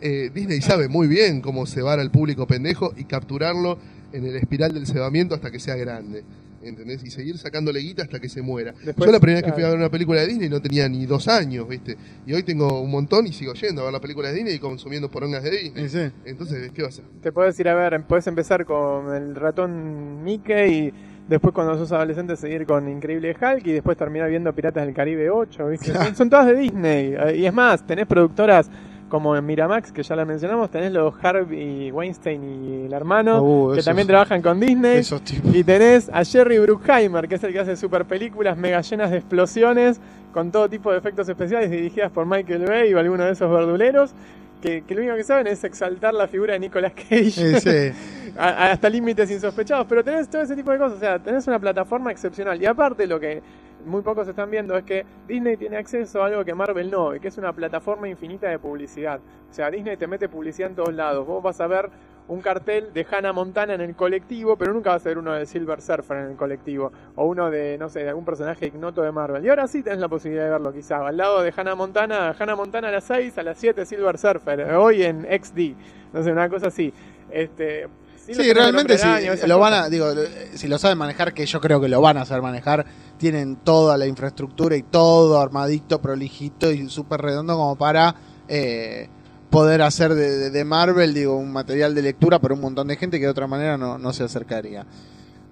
Eh, 0.01 0.31
Disney 0.33 0.63
sabe 0.63 0.89
muy 0.89 1.07
bien 1.07 1.43
cómo 1.43 1.67
cebar 1.67 2.01
al 2.01 2.11
público 2.11 2.47
pendejo 2.47 2.95
y 2.97 3.05
capturarlo 3.05 3.79
en 4.15 4.25
el 4.25 4.37
espiral 4.37 4.73
del 4.73 4.87
cebamiento 4.87 5.35
hasta 5.35 5.51
que 5.51 5.61
sea 5.61 5.77
grande. 5.77 6.25
¿Entendés? 6.63 7.05
Y 7.05 7.11
seguir 7.11 7.37
sacándole 7.37 7.81
guita 7.81 8.05
hasta 8.05 8.19
que 8.21 8.31
se 8.31 8.41
muera. 8.41 8.73
Después, 8.83 9.07
Yo 9.07 9.13
la 9.13 9.21
primera 9.21 9.43
vez 9.43 9.51
que 9.51 9.53
fui 9.53 9.63
a 9.63 9.69
ver 9.69 9.77
una 9.77 9.91
película 9.91 10.23
de 10.23 10.29
Disney 10.29 10.49
no 10.49 10.63
tenía 10.63 10.89
ni 10.89 11.05
dos 11.05 11.29
años, 11.29 11.69
¿viste? 11.69 11.99
Y 12.27 12.33
hoy 12.33 12.43
tengo 12.43 12.81
un 12.81 12.91
montón 12.91 13.27
y 13.27 13.35
sigo 13.35 13.53
yendo 13.53 13.83
a 13.83 13.85
ver 13.85 13.93
la 13.93 14.01
película 14.01 14.29
de 14.29 14.37
Disney 14.37 14.55
y 14.55 14.59
consumiendo 14.59 15.11
porongas 15.11 15.43
de 15.43 15.51
Disney. 15.51 15.89
Sí, 15.91 15.99
sí. 15.99 16.13
Entonces, 16.25 16.73
¿qué 16.73 16.81
va 16.81 16.89
a 16.89 16.89
hacer? 16.89 17.05
Te 17.21 17.33
puedes 17.33 17.61
ir 17.61 17.69
a 17.69 17.75
ver, 17.75 18.03
puedes 18.07 18.27
empezar 18.29 18.65
con 18.65 19.15
el 19.15 19.35
ratón 19.35 20.25
Mickey 20.25 20.73
y 20.73 20.95
después 21.29 21.55
cuando 21.55 21.77
sos 21.79 21.91
adolescente 21.93 22.37
seguir 22.37 22.67
con 22.67 22.89
Increíble 22.89 23.31
Hulk 23.41 23.67
y 23.67 23.73
después 23.73 23.97
terminar 23.97 24.29
viendo 24.31 24.53
Piratas 24.53 24.85
del 24.85 24.95
Caribe 24.95 25.31
8, 25.31 25.69
¿viste? 25.69 25.93
Son, 25.93 26.15
son 26.17 26.31
todas 26.31 26.47
de 26.47 26.55
Disney. 26.55 27.15
Eh, 27.19 27.37
Y 27.39 27.47
es 27.47 27.53
más, 27.55 27.87
tenés 27.87 28.07
productoras 28.07 28.71
como 29.09 29.37
en 29.37 29.47
Miramax, 29.47 29.93
que 29.93 30.03
ya 30.03 30.17
la 30.17 30.25
mencionamos, 30.25 30.71
tenés 30.71 30.91
los 30.91 31.15
Harvey 31.23 31.91
Weinstein 31.93 32.43
y 32.43 32.87
el 32.87 32.93
hermano, 32.93 33.43
Uh, 33.43 33.69
que 33.69 33.75
esos- 33.81 33.85
también 33.85 34.09
trabajan 34.09 34.43
con 34.43 34.59
Disney. 34.59 34.99
Esos 34.99 35.23
tipos. 35.23 35.55
Y 35.55 35.63
tenés 35.63 36.11
a 36.13 36.25
Jerry 36.25 36.59
Bruckheimer, 36.59 37.29
que 37.29 37.37
es 37.37 37.45
el 37.45 37.53
que 37.53 37.61
hace 37.61 37.77
super 37.77 38.07
películas 38.07 38.57
mega 38.57 38.81
llenas 38.81 39.11
de 39.13 39.19
explosiones, 39.19 40.01
con 40.33 40.51
todo 40.51 40.69
tipo 40.69 40.91
de 40.91 40.99
efectos 40.99 41.29
especiales 41.29 41.71
dirigidas 41.71 42.11
por 42.11 42.27
Michael 42.27 42.65
Bay 42.67 42.93
o 42.93 42.99
alguno 42.99 43.25
de 43.25 43.33
esos 43.33 43.49
verduleros, 43.51 44.15
que, 44.65 44.83
que 44.83 44.95
lo 44.95 45.03
único 45.03 45.17
que 45.17 45.25
saben 45.25 45.47
es 45.47 45.63
exaltar 45.63 46.15
la 46.15 46.27
figura 46.27 46.55
de 46.55 46.59
Nicolas 46.61 46.93
Cage 46.95 47.31
Sí, 47.31 47.61
sí. 47.61 48.33
a- 48.39 48.49
a- 48.49 48.73
hasta 48.73 48.89
límites 48.89 49.31
insospechados. 49.31 49.87
Pero 49.87 50.03
tenés 50.03 50.27
todo 50.31 50.41
ese 50.41 50.57
tipo 50.57 50.71
de 50.71 50.79
cosas, 50.79 50.97
o 50.97 51.01
sea, 51.01 51.19
tenés 51.19 51.47
una 51.47 51.59
plataforma 51.59 52.11
excepcional. 52.11 52.61
Y 52.63 52.65
aparte 52.65 53.07
lo 53.07 53.21
que 53.21 53.43
muy 53.85 54.01
pocos 54.01 54.27
están 54.27 54.51
viendo 54.51 54.75
es 54.79 54.85
que 54.85 55.05
Disney 55.29 55.59
tiene 55.59 55.77
acceso 55.77 56.23
a 56.23 56.27
algo 56.29 56.43
que 56.47 56.55
Marvel 56.55 56.91
no, 56.91 57.11
que 57.21 57.29
es 57.29 57.37
una 57.37 57.53
plataforma 57.53 58.09
infinita 58.09 58.49
de 58.49 58.59
publicidad. 58.59 59.21
O 59.51 59.53
sea, 59.53 59.71
Disney 59.71 59.99
te 59.99 60.07
mete 60.07 60.31
publicidad 60.31 60.71
en 60.71 60.77
todos 60.77 60.95
lados. 60.95 61.27
Vos 61.27 61.43
vas 61.43 61.61
a 61.61 61.67
ver 61.67 61.91
un 62.29 62.41
cartel 62.41 62.93
de 62.95 63.07
Hannah 63.11 63.33
Montana 63.33 63.75
en 63.75 63.81
el 63.81 63.95
colectivo, 63.95 64.57
pero 64.57 64.73
nunca 64.73 64.91
vas 64.91 65.05
a 65.05 65.09
ver 65.09 65.19
uno 65.19 65.33
de 65.33 65.45
Silver 65.47 65.81
Surfer 65.81 66.19
en 66.19 66.31
el 66.31 66.37
colectivo. 66.37 66.91
O 67.17 67.27
uno 67.27 67.51
de, 67.51 67.77
no 67.79 67.89
sé, 67.89 68.01
de 68.01 68.09
algún 68.09 68.25
personaje 68.25 68.67
ignoto 68.67 69.03
de 69.03 69.13
Marvel. 69.13 69.45
Y 69.45 69.49
ahora 69.49 69.67
sí 69.67 69.83
tenés 69.83 69.99
la 69.99 70.09
posibilidad 70.09 70.45
de 70.45 70.51
verlo 70.51 70.73
quizá. 70.73 71.07
Al 71.07 71.17
lado 71.17 71.43
de 71.43 71.53
Hannah 71.55 71.75
Montana, 71.75 72.35
Hannah 72.39 72.57
Montana 72.57 72.89
a 72.89 72.93
las 72.93 73.05
6, 73.05 73.37
a 73.39 73.43
las 73.43 73.59
7 73.59 73.85
Silver 73.85 74.19
Surfer. 74.19 74.75
Hoy 74.75 75.03
en 75.03 75.23
XD. 75.23 75.77
No 76.13 76.23
sé, 76.23 76.33
una 76.33 76.49
cosa 76.49 76.69
así. 76.69 76.93
Este, 77.31 77.89
sí 78.17 78.53
realmente 78.53 78.97
sí, 78.97 79.07
lo 79.47 79.59
van 79.59 79.75
a, 79.75 79.89
digo, 79.89 80.07
si 80.55 80.69
lo 80.69 80.79
saben 80.79 80.97
manejar, 80.97 81.35
que 81.35 81.45
yo 81.45 81.61
creo 81.61 81.81
que 81.81 81.89
lo 81.89 82.01
van 82.01 82.17
a 82.17 82.25
saber 82.25 82.43
manejar, 82.43 82.87
tienen 83.19 83.57
toda 83.57 83.97
la 83.97 84.07
infraestructura 84.07 84.77
y 84.77 84.83
todo 84.83 85.41
armadito, 85.41 86.01
prolijito 86.01 86.71
y 86.71 86.89
súper 86.89 87.21
redondo 87.21 87.57
como 87.57 87.77
para 87.77 88.15
eh, 88.49 89.09
poder 89.55 89.83
hacer 89.83 90.15
de, 90.15 90.37
de- 90.37 90.51
de 90.51 90.65
Marvel, 90.65 91.15
digo, 91.15 91.37
un 91.37 91.53
material 91.53 91.95
de 91.95 92.03
lectura 92.03 92.39
para 92.41 92.55
un 92.55 92.61
montón 92.61 92.89
de 92.89 92.97
gente 92.97 93.19
que 93.19 93.27
de 93.27 93.31
otra 93.31 93.47
manera 93.47 93.79
no, 93.79 93.99
no 93.99 94.13
se 94.13 94.25
acercaría. 94.25 94.85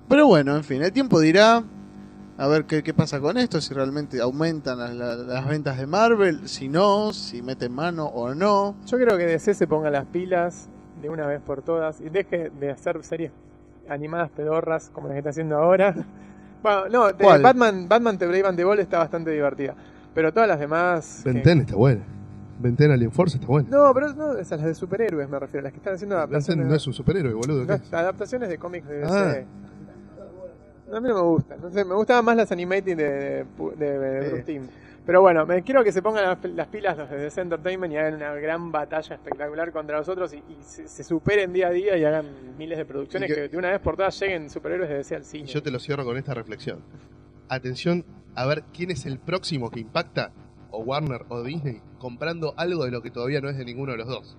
Pero 0.09 0.27
bueno, 0.27 0.57
en 0.57 0.65
fin, 0.65 0.83
el 0.83 0.93
tiempo 0.93 1.21
dirá 1.21 1.63
a 2.37 2.47
ver 2.49 2.65
qué, 2.65 2.83
qué 2.83 2.93
pasa 2.93 3.21
con 3.21 3.39
esto, 3.39 3.61
si 3.61 3.73
realmente 3.75 4.21
aumentan 4.21 4.79
las, 4.79 4.93
las- 4.95 5.19
las 5.19 5.47
ventas 5.47 5.79
de 5.79 5.87
Marvel, 5.87 6.49
si 6.49 6.69
no, 6.69 7.13
si 7.13 7.43
meten 7.43 7.73
mano 7.73 8.07
o 8.07 8.35
no. 8.35 8.75
Yo 8.87 8.99
creo 8.99 9.17
que 9.17 9.27
DC 9.27 9.55
se 9.55 9.67
ponga 9.67 9.91
las 9.91 10.07
pilas 10.07 10.69
de 11.01 11.09
una 11.09 11.27
vez 11.27 11.41
por 11.41 11.63
todas 11.63 12.01
y 12.01 12.09
deje 12.09 12.51
de 12.51 12.71
hacer 12.71 13.03
series 13.05 13.31
animadas 13.89 14.31
pedorras 14.31 14.91
como 14.93 15.07
las 15.09 15.15
que 15.15 15.19
está 15.19 15.31
haciendo 15.31 15.57
ahora. 15.57 15.95
Bueno, 16.63 16.89
no, 16.91 17.07
de- 17.09 17.15
¿Cuál? 17.25 17.43
Batman, 17.43 17.89
Batman 17.89 18.19
The 18.19 18.27
Brave 18.29 18.47
and 18.47 18.57
the 18.57 18.63
Bold 18.65 18.79
está 18.79 18.99
bastante 18.99 19.33
divertida. 19.33 19.75
Pero 20.15 20.33
todas 20.33 20.49
las 20.49 20.61
demás. 20.61 21.21
que- 21.25 21.33
Venten 21.33 21.61
está 21.63 21.75
buena. 21.75 22.03
Venten 22.63 22.91
Alien 22.93 23.11
Force 23.13 23.37
está 23.37 23.47
buena. 23.49 23.69
No, 23.69 23.93
pero 23.93 24.13
no, 24.15 24.39
esas 24.39 24.59
las 24.61 24.69
de 24.69 24.75
superhéroes 24.75 25.29
me 25.29 25.39
refiero, 25.39 25.65
las 25.65 25.73
que 25.73 25.79
están 25.79 25.95
haciendo 25.95 26.17
adaptaciones. 26.17 26.67
no 26.67 26.75
es 26.75 26.87
un 26.87 26.93
superhéroe, 26.95 27.35
boludo. 27.35 27.67
¿qué 27.67 27.75
es? 27.75 27.93
adaptaciones 27.93 28.49
de 28.49 28.59
cómics 28.59 28.87
de 28.89 28.99
DC. 29.01 29.13
Ah. 29.13 29.35
A 30.97 31.01
mí 31.01 31.09
no 31.09 31.15
me 31.15 31.23
gustan, 31.23 31.61
no 31.61 31.71
sé, 31.71 31.85
me 31.85 31.95
gustaban 31.95 32.25
más 32.25 32.37
las 32.37 32.53
animated 32.53 32.97
de, 32.97 33.45
de. 33.77 34.29
Bruce 34.29 34.43
Timm. 34.45 34.63
Pero 35.05 35.21
bueno, 35.21 35.45
me 35.47 35.63
quiero 35.63 35.83
que 35.83 35.91
se 35.91 36.01
pongan 36.01 36.23
las, 36.25 36.45
las 36.55 36.69
pilas 36.69 36.97
los 36.97 37.11
de 37.11 37.17
DC 37.17 37.41
Entertainment 37.41 37.93
y 37.93 37.97
hagan 37.97 38.15
una 38.15 38.35
gran 38.35 38.71
batalla 38.71 39.17
espectacular 39.17 39.73
contra 39.73 39.97
los 39.99 40.09
otros 40.09 40.33
y, 40.33 40.37
y 40.37 40.57
se, 40.63 40.87
se 40.87 41.03
superen 41.03 41.53
día 41.53 41.69
a 41.69 41.71
día 41.71 41.97
y 41.97 42.05
hagan 42.05 42.27
miles 42.57 42.79
de 42.79 42.85
producciones 42.85 43.29
Y 43.31 43.35
que, 43.35 43.41
que- 43.43 43.49
de 43.49 43.57
una 43.57 43.71
vez 43.71 43.81
por 43.81 43.97
todas 43.97 44.21
lleguen 44.21 44.49
superhéroes 44.51 44.89
de 44.91 44.97
DC 44.99 45.17
al 45.17 45.23
Y 45.23 45.25
cine. 45.25 45.47
yo 45.47 45.63
te 45.63 45.71
lo 45.73 45.81
cierro 45.81 46.05
con 46.05 46.17
esta 46.19 46.35
reflexión. 46.35 46.81
Atención 47.49 48.05
a 48.35 48.47
ver 48.47 48.63
quién 48.73 48.91
es 48.93 49.05
el 49.07 49.19
próximo 49.19 49.71
que 49.71 49.81
impacta, 49.81 50.31
o 50.73 50.81
Warner 50.81 51.25
o 51.29 51.43
Disney, 51.43 51.81
comprando 51.99 52.55
algo 52.57 52.85
de 52.85 52.91
lo 52.91 53.03
que 53.03 53.11
todavía 53.11 53.41
no 53.41 53.49
es 53.49 53.57
de 53.57 53.65
ninguno 53.65 53.93
de 53.93 53.99
los 53.99 54.09
dos. 54.09 54.37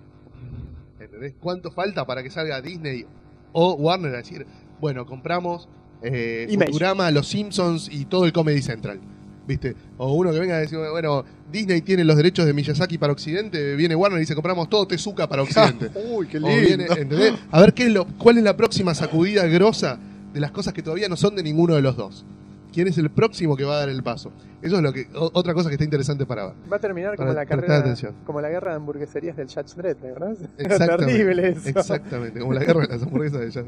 ¿Entendés? 1.00 1.34
¿Cuánto 1.40 1.72
falta 1.72 2.06
para 2.06 2.22
que 2.24 2.30
salga 2.30 2.62
Disney 2.62 3.06
o 3.54 3.74
Warner 3.76 4.14
a 4.14 4.18
decir, 4.18 4.46
bueno, 4.82 5.06
compramos 5.06 5.70
eh. 6.02 6.54
Futurama, 6.66 7.10
Los 7.12 7.28
Simpsons 7.28 7.90
y 7.90 8.06
todo 8.06 8.26
el 8.26 8.34
Comedy 8.34 8.62
Central? 8.62 9.00
¿viste? 9.48 9.76
O 9.98 10.14
uno 10.14 10.32
que 10.32 10.40
venga 10.40 10.56
a 10.56 10.60
decir, 10.60 10.78
bueno, 10.78 11.24
Disney 11.52 11.82
tiene 11.82 12.04
los 12.04 12.16
derechos 12.16 12.46
de 12.46 12.54
Miyazaki 12.54 12.98
para 12.98 13.14
Occidente, 13.14 13.76
viene 13.76 13.96
Warner 13.96 14.18
y 14.18 14.22
dice, 14.22 14.36
compramos 14.36 14.70
todo 14.70 14.88
Tezuka 14.88 15.28
para 15.28 15.44
Occidente. 15.44 15.92
Uy, 16.12 16.28
qué 16.28 16.40
lindo. 16.40 16.62
viene, 16.62 16.86
¿entendés? 16.86 17.34
A 17.52 17.60
ver 17.62 17.74
qué 17.74 17.84
es 17.84 17.92
lo, 17.92 18.06
cuál 18.06 18.38
es 18.38 18.44
la 18.44 18.56
próxima 18.56 18.96
sacudida 18.96 19.46
grosa 19.48 20.00
de 20.34 20.40
las 20.40 20.52
cosas 20.52 20.74
que 20.74 20.82
todavía 20.82 21.10
no 21.10 21.18
son 21.18 21.36
de 21.36 21.44
ninguno 21.44 21.76
de 21.76 21.82
los 21.82 21.96
dos. 21.96 22.26
¿Quién 22.74 22.88
es 22.88 22.98
el 22.98 23.10
próximo 23.12 23.56
que 23.56 23.64
va 23.64 23.76
a 23.76 23.80
dar 23.80 23.90
el 23.90 24.02
paso? 24.04 24.32
Eso 24.62 24.78
es 24.78 24.82
lo 24.82 24.92
que 24.92 25.08
o- 25.16 25.30
otra 25.34 25.54
cosa 25.54 25.70
que 25.70 25.76
está 25.76 25.84
interesante 25.84 26.26
para 26.26 26.46
ver. 26.48 26.54
Va 26.72 26.78
a 26.78 26.80
terminar 26.80 27.16
como 27.16 27.32
la 27.32 27.46
carrera, 27.46 27.78
atención. 27.78 28.14
como 28.26 28.42
la 28.42 28.50
guerra 28.50 28.72
de 28.72 28.78
hamburgueserías 28.78 29.38
del 29.38 29.48
Judge 29.48 29.76
Dredd, 29.76 29.98
¿verdad? 30.02 30.32
Exactamente. 30.58 31.06
Terrible 31.14 31.50
eso. 31.50 31.70
Exactamente, 31.70 32.40
como 32.40 32.54
la 32.54 32.64
guerra 32.64 32.82
de 32.82 32.88
las 32.88 33.04
hamburguesas 33.04 33.40
de 33.42 33.52
Jazz. 33.52 33.66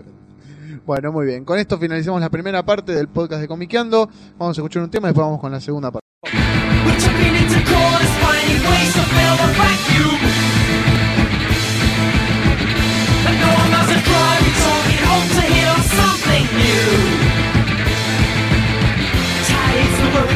Bueno, 0.85 1.11
muy 1.11 1.25
bien. 1.25 1.45
Con 1.45 1.57
esto 1.59 1.77
finalizamos 1.77 2.19
la 2.21 2.29
primera 2.29 2.63
parte 2.65 2.93
del 2.93 3.07
podcast 3.07 3.41
de 3.41 3.47
Comiqueando. 3.47 4.09
Vamos 4.37 4.57
a 4.57 4.61
escuchar 4.61 4.83
un 4.83 4.89
tema 4.89 5.07
y 5.07 5.09
después 5.09 5.25
vamos 5.25 5.39
con 5.39 5.51
la 5.51 5.59
segunda 5.61 5.91
parte. 5.91 6.05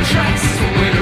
tracks 0.09 0.59
away. 0.61 0.98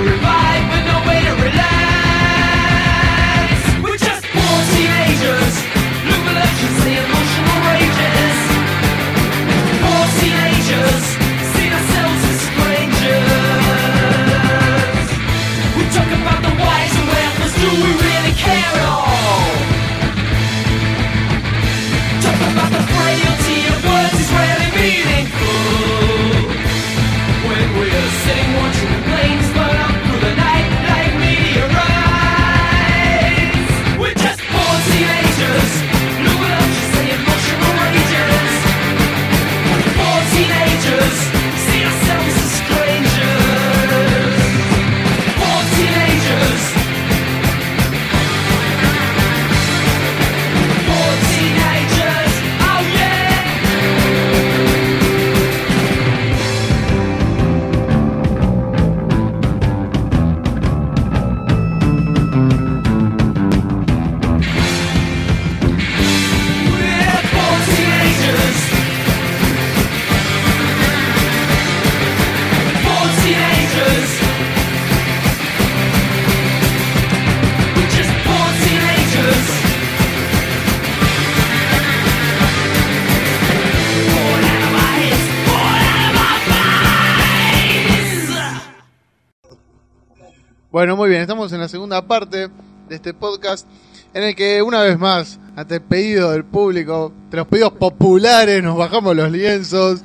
Segunda 91.87 92.05
parte 92.05 92.49
de 92.89 92.95
este 92.95 93.13
podcast 93.13 93.65
en 94.13 94.23
el 94.23 94.35
que 94.35 94.61
una 94.61 94.81
vez 94.81 94.99
más, 94.99 95.39
ante 95.55 95.75
el 95.75 95.81
pedido 95.81 96.31
del 96.31 96.43
público, 96.43 97.13
de 97.29 97.37
los 97.37 97.47
pedidos 97.47 97.71
populares, 97.73 98.61
nos 98.61 98.77
bajamos 98.77 99.15
los 99.15 99.31
lienzos 99.31 100.01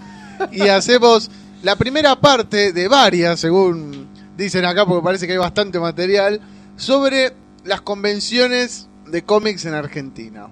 y 0.53 0.61
hacemos 0.69 1.29
la 1.65 1.75
primera 1.75 2.15
parte 2.21 2.73
de 2.73 2.87
varias, 2.87 3.41
según 3.41 4.07
dicen 4.37 4.65
acá, 4.65 4.87
porque 4.87 5.03
parece 5.03 5.27
que 5.27 5.33
hay 5.33 5.39
bastante 5.41 5.81
material, 5.81 6.41
sobre 6.77 7.33
las 7.65 7.81
convenciones 7.81 8.87
de 9.07 9.25
cómics 9.25 9.65
en 9.65 9.75
Argentina. 9.75 10.47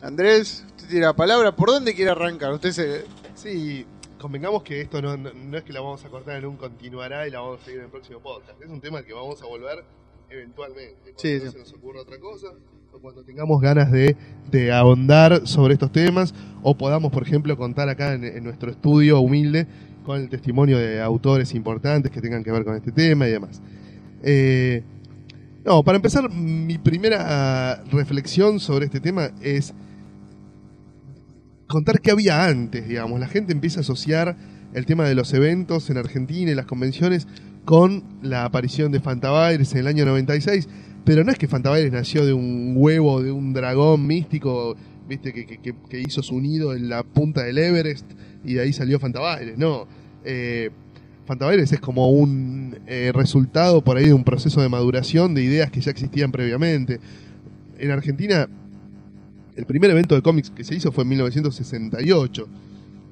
Andrés, 0.00 0.64
usted 0.68 0.88
tiene 0.88 1.04
la 1.04 1.12
palabra. 1.12 1.54
¿Por 1.54 1.68
dónde 1.68 1.94
quiere 1.94 2.10
arrancar? 2.12 2.54
Usted 2.54 2.72
se... 2.72 3.04
Sí, 3.34 3.84
convengamos 4.18 4.62
que 4.62 4.80
esto 4.80 5.02
no, 5.02 5.14
no- 5.18 5.30
no 5.34 5.58
es 5.58 5.62
que 5.64 5.74
la 5.74 5.80
vamos 5.82 6.02
a 6.06 6.08
cortar 6.08 6.36
en 6.36 6.46
un 6.46 6.56
continuará 6.56 7.26
y 7.28 7.30
la 7.30 7.40
vamos 7.40 7.60
a 7.60 7.64
seguir 7.66 7.80
en 7.80 7.84
el 7.86 7.90
próximo 7.90 8.20
podcast. 8.20 8.60
Es 8.62 8.70
un 8.70 8.80
tema 8.80 9.02
que 9.02 9.12
vamos 9.12 9.42
a 9.42 9.46
volver 9.46 9.84
eventualmente. 10.30 10.94
Cuando 11.02 11.20
Sí, 11.20 11.38
no 11.38 11.46
sí. 11.46 11.52
se 11.52 11.58
nos 11.58 11.72
ocurra 11.72 12.00
otra 12.02 12.18
cosa, 12.18 12.48
o 12.92 12.98
cuando 13.00 13.22
tengamos 13.22 13.60
ganas 13.60 13.90
de, 13.92 14.16
de 14.50 14.72
ahondar 14.72 15.46
sobre 15.46 15.74
estos 15.74 15.92
temas, 15.92 16.34
o 16.62 16.76
podamos, 16.76 17.12
por 17.12 17.22
ejemplo, 17.22 17.56
contar 17.56 17.88
acá 17.88 18.14
en, 18.14 18.24
en 18.24 18.44
nuestro 18.44 18.70
estudio 18.70 19.20
humilde 19.20 19.66
con 20.04 20.20
el 20.20 20.28
testimonio 20.28 20.78
de 20.78 21.02
autores 21.02 21.54
importantes 21.54 22.10
que 22.10 22.20
tengan 22.20 22.42
que 22.42 22.50
ver 22.50 22.64
con 22.64 22.74
este 22.74 22.92
tema 22.92 23.28
y 23.28 23.30
demás. 23.30 23.60
Eh, 24.22 24.82
no, 25.64 25.82
para 25.82 25.96
empezar, 25.96 26.30
mi 26.32 26.78
primera 26.78 27.82
reflexión 27.90 28.58
sobre 28.58 28.86
este 28.86 29.00
tema 29.00 29.30
es 29.42 29.74
contar 31.66 32.00
qué 32.00 32.10
había 32.10 32.46
antes, 32.46 32.88
digamos. 32.88 33.20
La 33.20 33.28
gente 33.28 33.52
empieza 33.52 33.80
a 33.80 33.82
asociar 33.82 34.36
el 34.72 34.86
tema 34.86 35.04
de 35.04 35.14
los 35.14 35.32
eventos 35.34 35.90
en 35.90 35.98
Argentina 35.98 36.50
y 36.50 36.54
las 36.54 36.66
convenciones 36.66 37.26
con 37.68 38.02
la 38.22 38.46
aparición 38.46 38.92
de 38.92 38.98
Fantabaires 38.98 39.70
en 39.72 39.80
el 39.80 39.88
año 39.88 40.06
96, 40.06 40.66
pero 41.04 41.22
no 41.22 41.30
es 41.30 41.36
que 41.36 41.46
Fantabaires 41.46 41.92
nació 41.92 42.24
de 42.24 42.32
un 42.32 42.72
huevo, 42.74 43.22
de 43.22 43.30
un 43.30 43.52
dragón 43.52 44.06
místico, 44.06 44.74
viste, 45.06 45.34
que, 45.34 45.44
que- 45.44 46.00
hizo 46.00 46.22
su 46.22 46.40
nido 46.40 46.74
en 46.74 46.88
la 46.88 47.02
punta 47.02 47.42
del 47.42 47.58
Everest 47.58 48.10
y 48.42 48.54
de 48.54 48.62
ahí 48.62 48.72
salió 48.72 48.98
Fantabaires, 48.98 49.58
no. 49.58 49.86
Eh, 50.24 50.70
es 51.28 51.80
como 51.80 52.08
un 52.10 52.78
eh, 52.86 53.12
resultado 53.14 53.84
por 53.84 53.98
ahí 53.98 54.06
de 54.06 54.14
un 54.14 54.24
proceso 54.24 54.62
de 54.62 54.70
maduración 54.70 55.34
de 55.34 55.42
ideas 55.42 55.70
que 55.70 55.82
ya 55.82 55.90
existían 55.90 56.32
previamente. 56.32 57.00
En 57.78 57.90
Argentina, 57.90 58.48
el 59.56 59.66
primer 59.66 59.90
evento 59.90 60.14
de 60.14 60.22
cómics 60.22 60.48
que 60.48 60.64
se 60.64 60.74
hizo 60.74 60.90
fue 60.90 61.02
en 61.02 61.10
1968. 61.10 62.48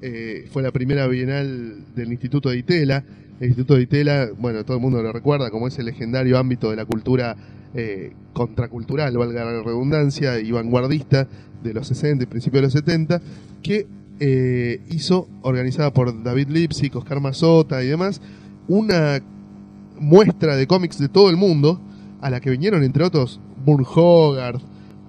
Eh, 0.01 0.47
fue 0.49 0.63
la 0.63 0.71
primera 0.71 1.05
bienal 1.05 1.93
del 1.95 2.11
Instituto 2.11 2.49
de 2.49 2.57
Itela. 2.57 3.03
El 3.39 3.47
Instituto 3.47 3.75
de 3.75 3.83
Itela, 3.83 4.29
bueno, 4.37 4.65
todo 4.65 4.77
el 4.77 4.83
mundo 4.83 5.01
lo 5.01 5.13
recuerda 5.13 5.51
como 5.51 5.67
ese 5.67 5.83
legendario 5.83 6.37
ámbito 6.37 6.71
de 6.71 6.75
la 6.75 6.85
cultura 6.85 7.35
eh, 7.75 8.13
contracultural, 8.33 9.15
valga 9.17 9.45
la 9.45 9.61
redundancia, 9.61 10.39
y 10.39 10.51
vanguardista 10.51 11.27
de 11.63 11.73
los 11.73 11.87
60 11.87 12.23
y 12.23 12.27
principios 12.27 12.61
de 12.61 12.65
los 12.65 12.73
70, 12.73 13.21
que 13.61 13.87
eh, 14.19 14.81
hizo, 14.89 15.27
organizada 15.43 15.93
por 15.93 16.23
David 16.23 16.47
Lipsic, 16.49 16.95
Oscar 16.95 17.19
Mazota 17.21 17.83
y 17.83 17.87
demás, 17.87 18.21
una 18.67 19.21
muestra 19.99 20.55
de 20.55 20.65
cómics 20.65 20.97
de 20.97 21.09
todo 21.09 21.29
el 21.29 21.37
mundo, 21.37 21.79
a 22.21 22.31
la 22.31 22.39
que 22.39 22.49
vinieron, 22.49 22.83
entre 22.83 23.03
otros, 23.03 23.39
Burn 23.63 23.85
Hogarth, 23.87 24.61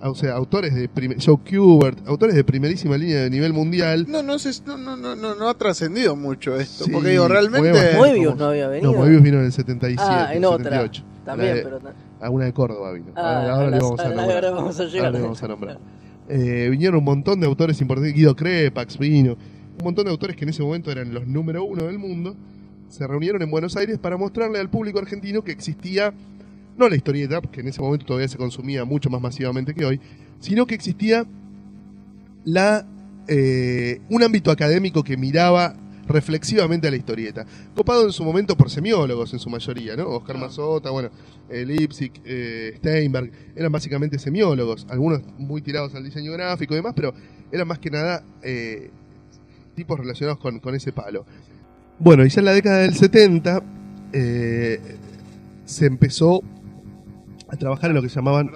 o 0.03 0.15
sea, 0.15 0.35
autores 0.35 0.75
de 0.75 0.89
Joe 1.25 1.39
Kubert, 1.39 2.07
autores 2.07 2.35
de 2.35 2.45
primerísima 2.45 2.97
línea 2.97 3.23
de 3.23 3.31
nivel 3.31 3.53
mundial. 3.53 4.07
No, 4.09 4.23
no, 4.23 4.39
sé, 4.39 4.51
no, 4.67 4.77
no, 4.77 4.97
no, 4.97 5.17
no, 5.17 5.35
no 5.35 5.49
ha 5.49 5.55
trascendido 5.55 6.15
mucho 6.17 6.57
esto. 6.57 6.85
Sí, 6.85 6.91
porque 6.91 7.11
digo, 7.11 7.27
realmente... 7.29 7.95
Moebius 7.97 8.37
no 8.37 8.47
había 8.47 8.69
venido. 8.69 8.93
No, 8.93 8.99
Moebius 8.99 9.23
vino 9.23 9.39
en 9.39 9.47
el 9.47 9.53
77, 9.53 10.03
ah, 10.03 10.35
en 10.35 10.45
otra. 10.45 10.65
78. 10.65 11.05
También, 11.25 11.51
La 11.51 11.55
de- 11.57 11.63
pero. 11.63 11.81
A 12.21 12.31
una 12.31 12.45
de 12.47 12.53
Córdoba 12.53 12.93
vino. 12.93 13.13
Ah, 13.15 13.21
ahora, 13.21 13.55
ahora 13.55 13.71
le 13.71 13.79
vamos 13.79 14.01
a 14.01 14.03
ahora 14.05 14.17
nombrar. 14.17 14.53
vamos 14.53 14.81
a 14.81 14.85
llegar. 14.85 15.07
Ahora 15.07 15.19
le 15.19 15.23
vamos 15.23 15.43
a 15.43 15.49
nombrar. 15.49 15.79
Eh, 16.29 16.69
vinieron 16.71 16.99
un 16.99 17.05
montón 17.05 17.41
de 17.41 17.47
autores 17.47 17.81
importantes. 17.81 18.15
Guido 18.15 18.35
Crepax 18.35 18.99
vino. 18.99 19.33
Un 19.79 19.85
montón 19.85 20.05
de 20.05 20.11
autores 20.11 20.37
que 20.37 20.45
en 20.45 20.51
ese 20.51 20.63
momento 20.63 20.91
eran 20.91 21.13
los 21.15 21.27
número 21.27 21.65
uno 21.65 21.85
del 21.85 21.99
mundo. 21.99 22.35
Se 22.89 23.07
reunieron 23.07 23.43
en 23.43 23.51
Buenos 23.51 23.77
Aires 23.77 23.99
para 23.99 24.17
mostrarle 24.17 24.59
al 24.59 24.71
público 24.71 24.99
argentino 24.99 25.43
que 25.43 25.53
existía, 25.53 26.13
no 26.79 26.89
la 26.89 26.97
historieta, 26.97 27.41
que 27.41 27.61
en 27.61 27.69
ese 27.69 27.81
momento 27.81 28.07
todavía 28.07 28.29
se 28.29 28.39
consumía 28.39 28.85
mucho 28.85 29.11
más 29.11 29.21
masivamente 29.21 29.75
que 29.75 29.85
hoy, 29.85 30.01
sino 30.41 30.67
que 30.67 30.75
existía 30.75 31.27
la, 32.45 32.87
eh, 33.27 34.01
un 34.09 34.23
ámbito 34.23 34.51
académico 34.51 35.03
que 35.03 35.17
miraba 35.17 35.75
reflexivamente 36.07 36.89
a 36.89 36.91
la 36.91 36.97
historieta. 36.97 37.45
Copado 37.75 38.05
en 38.05 38.13
su 38.13 38.25
momento 38.25 38.57
por 38.57 38.71
semiólogos 38.71 39.33
en 39.35 39.39
su 39.39 39.51
mayoría, 39.51 39.95
¿no? 39.97 40.09
Oscar 40.09 40.39
Mazota, 40.39 40.91
bueno, 40.91 41.11
eh, 41.51 41.67
Lipsic, 41.67 42.21
eh, 42.25 42.75
Steinberg, 42.79 43.31
eran 43.55 43.71
básicamente 43.71 44.19
semiólogos, 44.19 44.87
algunos 44.89 45.21
muy 45.37 45.61
tirados 45.61 45.95
al 45.95 46.05
diseño 46.05 46.33
gráfico 46.33 46.73
y 46.75 46.77
demás, 46.77 46.95
pero 46.97 47.13
eran 47.53 47.69
más 47.69 47.79
que 47.79 47.91
nada 47.91 48.25
eh, 48.43 48.91
tipos 49.75 49.99
relacionados 49.99 50.39
con, 50.39 50.61
con 50.61 50.75
ese 50.75 50.93
palo. 50.93 51.27
Bueno, 51.99 52.25
y 52.25 52.29
ya 52.29 52.41
en 52.41 52.45
la 52.45 52.53
década 52.53 52.79
del 52.79 52.95
70 52.95 53.63
eh, 54.13 54.81
se 55.65 55.87
empezó 55.87 56.43
a 57.49 57.57
trabajar 57.57 57.91
en 57.91 57.97
lo 57.97 58.03
que 58.03 58.09
se 58.09 58.17
llamaban 58.17 58.51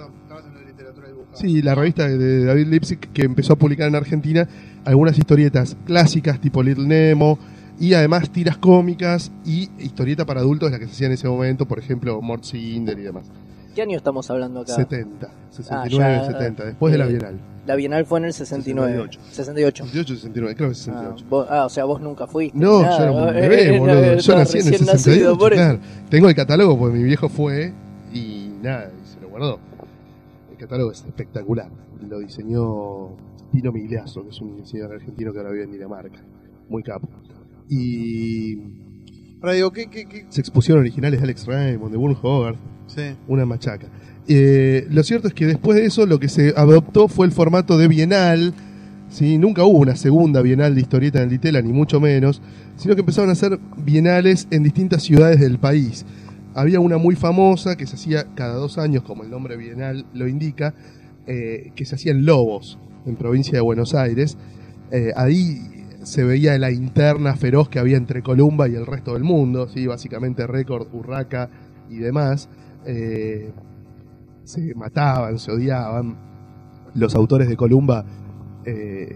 Sí, 1.33 1.61
la 1.63 1.73
revista 1.73 2.07
de 2.07 2.45
David 2.45 2.67
Lipsick 2.67 3.11
que 3.11 3.23
empezó 3.23 3.53
a 3.53 3.55
publicar 3.55 3.87
en 3.87 3.95
Argentina 3.95 4.47
algunas 4.85 5.17
historietas 5.17 5.75
clásicas 5.85 6.39
tipo 6.39 6.61
Little 6.61 6.85
Nemo 6.87 7.39
y 7.79 7.95
además 7.95 8.29
tiras 8.29 8.57
cómicas 8.57 9.31
y 9.43 9.69
historieta 9.79 10.25
para 10.25 10.41
adultos 10.41 10.69
las 10.69 10.79
que 10.79 10.85
se 10.85 10.91
hacían 10.91 11.09
en 11.11 11.15
ese 11.15 11.27
momento, 11.27 11.65
por 11.67 11.79
ejemplo, 11.79 12.21
Mort 12.21 12.43
Cinder 12.43 12.97
y 12.99 13.01
demás. 13.01 13.25
¿Qué 13.73 13.81
año 13.81 13.97
estamos 13.97 14.29
hablando 14.29 14.61
acá? 14.61 14.75
70, 14.75 15.27
69, 15.49 16.05
Ah, 16.15 16.21
ya, 16.21 16.31
70, 16.31 16.65
después 16.65 16.91
de 16.91 16.97
la 16.99 17.05
eh, 17.05 17.09
Bienal. 17.09 17.39
La 17.65 17.75
Bienal 17.75 18.05
fue 18.05 18.19
en 18.19 18.25
el 18.25 18.33
69. 18.33 18.91
68. 18.91 19.19
68. 19.31 19.83
68, 19.85 20.15
69, 20.15 20.55
creo 20.55 20.69
que 20.69 20.73
Ah, 20.73 20.75
68. 20.75 21.25
vos- 21.29 21.47
ah, 21.49 21.65
o 21.65 21.69
sea, 21.69 21.85
vos 21.85 21.99
nunca 21.99 22.27
fuiste. 22.27 22.55
No, 22.59 22.83
nada, 22.83 22.97
yo 22.99 23.03
era 23.03 23.11
un 23.11 23.33
bebé, 23.33 23.75
eh, 23.75 23.79
boludo. 23.79 23.95
eh, 23.97 24.05
Yo 24.05 24.13
estabas 24.19 24.41
nací 24.53 24.57
en 24.59 24.65
el 24.65 24.71
recién 24.73 24.85
nacido, 24.85 25.13
68, 25.15 25.37
por 25.39 25.53
eso. 25.53 25.61
claro. 25.63 25.79
Tengo 26.09 26.29
el 26.29 26.35
catálogo 26.35 26.77
porque 26.77 26.97
mi 26.99 27.03
viejo 27.03 27.27
fue 27.27 27.73
nada, 28.63 28.91
y 29.03 29.07
se 29.07 29.19
lo 29.21 29.29
guardó. 29.29 29.59
El 30.51 30.57
catálogo 30.57 30.91
es 30.91 31.03
espectacular. 31.05 31.69
Lo 32.07 32.19
diseñó 32.19 33.15
Pino 33.51 33.71
Migliazo, 33.71 34.23
que 34.23 34.29
es 34.29 34.41
un 34.41 34.55
diseñador 34.57 34.95
argentino 34.95 35.31
que 35.31 35.37
ahora 35.39 35.51
vive 35.51 35.63
en 35.65 35.71
Dinamarca. 35.71 36.19
Muy 36.69 36.81
capo. 36.83 37.07
Y 37.69 38.57
Ahora 39.41 39.53
digo, 39.53 39.71
¿qué, 39.71 39.87
qué, 39.87 40.05
qué? 40.05 40.25
se 40.29 40.39
expusieron 40.41 40.81
originales 40.81 41.19
de 41.19 41.25
Alex 41.25 41.45
Raymond, 41.47 41.91
de 41.91 41.97
Burn 41.97 42.17
Hogarth, 42.21 42.57
Sí. 42.87 43.01
una 43.27 43.45
machaca. 43.45 43.87
Eh, 44.27 44.87
lo 44.89 45.03
cierto 45.03 45.27
es 45.27 45.33
que 45.33 45.45
después 45.45 45.77
de 45.77 45.85
eso 45.85 46.05
lo 46.05 46.19
que 46.19 46.29
se 46.29 46.53
adoptó 46.55 47.07
fue 47.09 47.25
el 47.25 47.31
formato 47.33 47.77
de 47.77 47.87
bienal. 47.89 48.53
¿sí? 49.09 49.37
Nunca 49.37 49.63
hubo 49.65 49.79
una 49.79 49.95
segunda 49.97 50.41
bienal 50.41 50.75
de 50.75 50.81
historieta 50.81 51.21
en 51.21 51.29
Litela, 51.29 51.61
ni 51.61 51.73
mucho 51.73 51.99
menos, 51.99 52.41
sino 52.77 52.95
que 52.95 53.01
empezaron 53.01 53.29
a 53.29 53.33
hacer 53.33 53.59
bienales 53.77 54.47
en 54.51 54.63
distintas 54.63 55.03
ciudades 55.03 55.39
del 55.39 55.57
país. 55.59 56.05
Había 56.55 56.79
una 56.79 56.97
muy 56.97 57.15
famosa 57.15 57.75
que 57.75 57.87
se 57.87 57.95
hacía 57.95 58.27
cada 58.35 58.55
dos 58.55 58.77
años, 58.77 59.03
como 59.03 59.23
el 59.23 59.31
nombre 59.31 59.57
bienal 59.57 60.05
lo 60.13 60.27
indica, 60.27 60.75
eh, 61.25 61.71
que 61.75 61.85
se 61.85 61.95
hacía 61.95 62.11
en 62.11 62.25
Lobos, 62.25 62.77
en 63.05 63.15
provincia 63.15 63.53
de 63.53 63.61
Buenos 63.61 63.95
Aires. 63.95 64.37
Eh, 64.91 65.11
ahí 65.15 65.85
se 66.03 66.23
veía 66.23 66.57
la 66.59 66.69
interna 66.69 67.35
feroz 67.35 67.69
que 67.69 67.79
había 67.79 67.97
entre 67.97 68.21
Columba 68.21 68.67
y 68.67 68.75
el 68.75 68.85
resto 68.85 69.13
del 69.13 69.23
mundo, 69.23 69.67
¿sí? 69.67 69.87
básicamente 69.87 70.45
Récord, 70.45 70.87
Urraca 70.93 71.49
y 71.89 71.97
demás. 71.97 72.49
Eh, 72.85 73.51
se 74.43 74.75
mataban, 74.75 75.39
se 75.39 75.51
odiaban. 75.51 76.17
Los 76.93 77.15
autores 77.15 77.49
de 77.49 77.57
Columba 77.57 78.05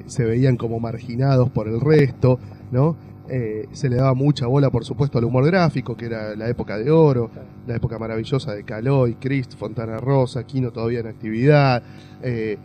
se 0.08 0.26
veían 0.26 0.58
como 0.58 0.82
marginados 0.82 1.50
por 1.52 1.70
el 1.70 1.80
resto, 1.80 2.38
¿no? 2.72 2.98
Eh, 3.30 3.68
se 3.74 3.90
le 3.90 3.98
daba 3.98 4.14
mucha 4.14 4.48
bola, 4.48 4.70
por 4.70 4.86
supuesto, 4.86 5.18
al 5.18 5.26
humor 5.26 5.46
gráfico, 5.46 5.98
que 5.98 6.06
era 6.06 6.36
la 6.36 6.48
época 6.48 6.78
de 6.78 6.90
oro, 6.92 7.30
la 7.68 7.76
época 7.76 8.00
maravillosa 8.00 8.54
de 8.54 8.64
Calói, 8.64 9.16
Crist, 9.16 9.56
Fontana 9.56 9.98
Rosa, 9.98 10.46
Quino 10.46 10.72
todavía 10.72 11.02
en 11.02 11.08
actividad. 11.08 11.84
Eh, 12.24 12.58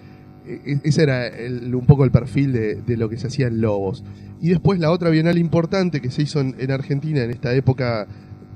e- 0.46 0.80
ese 0.84 1.02
era 1.02 1.30
un 1.76 1.86
poco 1.86 2.04
el 2.04 2.10
perfil 2.10 2.52
de, 2.52 2.96
lo 2.96 3.08
que 3.08 3.16
se 3.16 3.26
hacía 3.26 3.48
en 3.48 3.60
Lobos. 3.60 4.04
Y 4.40 4.50
después 4.50 4.78
la 4.78 4.90
otra 4.90 5.10
bienal 5.10 5.38
importante 5.38 6.00
que 6.00 6.10
se 6.10 6.22
hizo 6.22 6.40
en, 6.40 6.54
en 6.58 6.70
Argentina 6.70 7.22
en 7.22 7.30
esta 7.30 7.54
época 7.54 8.06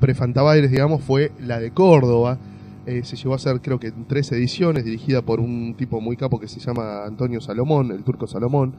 pre-Fantabaires, 0.00 0.70
digamos, 0.70 1.02
fue 1.02 1.32
la 1.40 1.58
de 1.58 1.70
Córdoba. 1.70 2.38
Eh, 2.86 3.02
se 3.04 3.16
llegó 3.16 3.32
a 3.32 3.36
hacer 3.36 3.60
creo 3.60 3.80
que 3.80 3.90
tres 3.90 4.30
ediciones, 4.30 4.84
dirigida 4.84 5.22
por 5.22 5.40
un 5.40 5.74
tipo 5.76 6.00
muy 6.00 6.16
capo 6.16 6.38
que 6.38 6.46
se 6.46 6.60
llama 6.60 7.04
Antonio 7.04 7.40
Salomón, 7.40 7.90
el 7.90 8.04
turco 8.04 8.26
Salomón. 8.28 8.74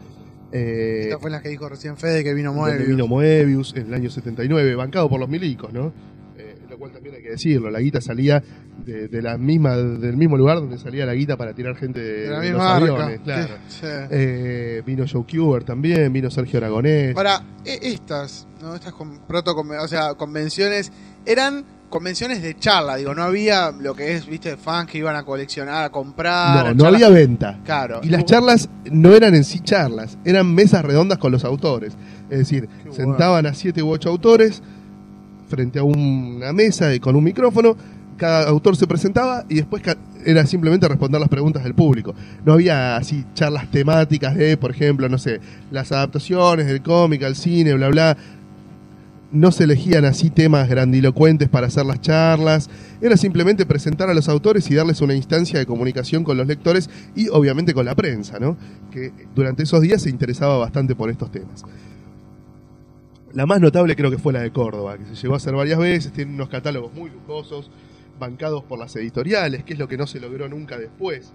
Eh, 0.51 1.01
Esta 1.05 1.19
fue 1.19 1.29
la 1.29 1.41
que 1.41 1.49
dijo 1.49 1.67
recién 1.67 1.97
Fede 1.97 2.23
que 2.23 2.33
vino 2.33 2.53
Moebius. 2.53 2.87
vino 2.87 3.07
Moebius 3.07 3.73
en 3.75 3.87
el 3.87 3.93
año 3.93 4.09
79, 4.09 4.75
bancado 4.75 5.09
por 5.09 5.19
los 5.19 5.27
milicos, 5.29 5.73
¿no? 5.73 5.91
Eh, 6.37 6.55
lo 6.69 6.77
cual 6.77 6.91
también 6.91 7.15
hay 7.15 7.21
que 7.23 7.31
decirlo, 7.31 7.69
la 7.71 7.79
guita 7.79 7.99
salía 7.99 8.41
de, 8.85 9.07
de 9.07 9.21
la 9.21 9.37
misma, 9.37 9.75
del 9.75 10.15
mismo 10.15 10.37
lugar 10.37 10.57
donde 10.57 10.77
salía 10.77 11.05
la 11.05 11.13
guita 11.15 11.35
para 11.35 11.53
tirar 11.53 11.75
gente 11.75 11.99
de, 11.99 12.21
de 12.21 12.29
la 12.29 12.39
de 12.39 12.49
misma 12.51 12.79
los 12.79 12.89
aviones, 12.89 13.19
claro. 13.21 13.55
Sí. 13.67 13.85
Eh, 14.11 14.83
vino 14.85 15.03
Joe 15.11 15.25
Cuber 15.29 15.63
también, 15.63 16.13
vino 16.13 16.29
Sergio 16.29 16.59
Aragonés. 16.59 17.13
Para 17.15 17.43
e- 17.65 17.79
estas, 17.81 18.47
¿no? 18.61 18.75
Estas 18.75 18.93
con, 18.93 19.19
proto 19.27 19.53
o 19.55 19.87
sea, 19.87 20.13
convenciones 20.13 20.91
eran 21.25 21.65
convenciones 21.89 22.41
de 22.41 22.57
charla, 22.57 22.95
digo, 22.97 23.15
no 23.15 23.23
había 23.23 23.71
lo 23.71 23.95
que 23.95 24.13
es, 24.15 24.25
viste, 24.27 24.57
fans 24.57 24.89
que 24.91 24.97
iban 24.97 25.15
a 25.15 25.23
coleccionar, 25.23 25.85
a 25.85 25.89
comprar. 25.89 26.53
no, 26.53 26.59
a 26.69 26.73
no 26.73 26.83
charlas- 26.83 26.93
había 27.03 27.09
venta. 27.09 27.59
Claro. 27.63 28.01
Y 28.03 28.09
las 28.09 28.25
charlas 28.25 28.69
no 28.91 29.13
eran 29.13 29.33
en 29.35 29.43
sí 29.43 29.59
charlas, 29.61 30.17
eran 30.25 30.53
mesas 30.53 30.83
redondas 30.83 31.17
con 31.17 31.31
los 31.31 31.45
autores. 31.45 31.93
Es 32.29 32.39
decir, 32.39 32.67
Qué 32.83 32.91
sentaban 32.91 33.45
a 33.45 33.53
siete 33.53 33.81
u 33.83 33.89
ocho 33.89 34.09
autores 34.09 34.61
frente 35.47 35.79
a 35.79 35.83
una 35.83 36.51
mesa 36.51 36.93
y 36.93 36.99
con 36.99 37.15
un 37.15 37.23
micrófono, 37.23 37.77
cada 38.17 38.49
autor 38.49 38.75
se 38.75 38.87
presentaba 38.87 39.45
y 39.47 39.55
después 39.55 39.81
era 40.25 40.45
simplemente 40.45 40.87
responder 40.87 41.21
las 41.21 41.29
preguntas 41.29 41.63
del 41.63 41.73
público. 41.75 42.13
No 42.43 42.53
había 42.53 42.97
así 42.97 43.23
charlas 43.35 43.69
temáticas 43.71 44.35
de, 44.35 44.57
por 44.57 44.71
ejemplo, 44.71 45.07
no 45.07 45.17
sé, 45.19 45.39
las 45.71 45.91
adaptaciones 45.91 46.65
del 46.65 46.81
cómic 46.81 47.23
al 47.23 47.35
cine, 47.35 47.73
bla, 47.75 47.87
bla. 47.89 48.17
No 49.31 49.51
se 49.51 49.65
elegían 49.65 50.05
así 50.05 50.29
temas 50.29 50.69
grandilocuentes 50.69 51.49
para 51.49 51.67
hacer 51.67 51.85
las 51.85 51.99
charlas. 51.99 52.69
Era 53.01 53.17
simplemente 53.17 53.65
presentar 53.65 54.09
a 54.09 54.13
los 54.13 54.29
autores 54.29 54.71
y 54.71 54.75
darles 54.75 55.01
una 55.01 55.15
instancia 55.15 55.59
de 55.59 55.65
comunicación 55.65 56.23
con 56.23 56.37
los 56.37 56.47
lectores 56.47 56.89
y 57.13 57.27
obviamente 57.27 57.73
con 57.73 57.85
la 57.85 57.95
prensa, 57.95 58.39
¿no? 58.39 58.57
Que 58.89 59.11
durante 59.35 59.63
esos 59.63 59.81
días 59.81 60.01
se 60.01 60.09
interesaba 60.09 60.57
bastante 60.57 60.95
por 60.95 61.09
estos 61.09 61.29
temas. 61.29 61.65
La 63.33 63.45
más 63.45 63.59
notable 63.59 63.97
creo 63.97 64.09
que 64.09 64.17
fue 64.17 64.31
la 64.31 64.41
de 64.41 64.51
Córdoba, 64.51 64.97
que 64.97 65.03
se 65.05 65.15
llegó 65.15 65.33
a 65.33 65.37
hacer 65.37 65.53
varias 65.53 65.77
veces, 65.77 66.13
tiene 66.13 66.33
unos 66.33 66.47
catálogos 66.47 66.93
muy 66.93 67.09
lujosos, 67.09 67.69
bancados 68.17 68.63
por 68.63 68.79
las 68.79 68.95
editoriales, 68.95 69.63
que 69.65 69.73
es 69.73 69.79
lo 69.79 69.89
que 69.89 69.97
no 69.97 70.07
se 70.07 70.21
logró 70.21 70.47
nunca 70.47 70.77
después. 70.77 71.33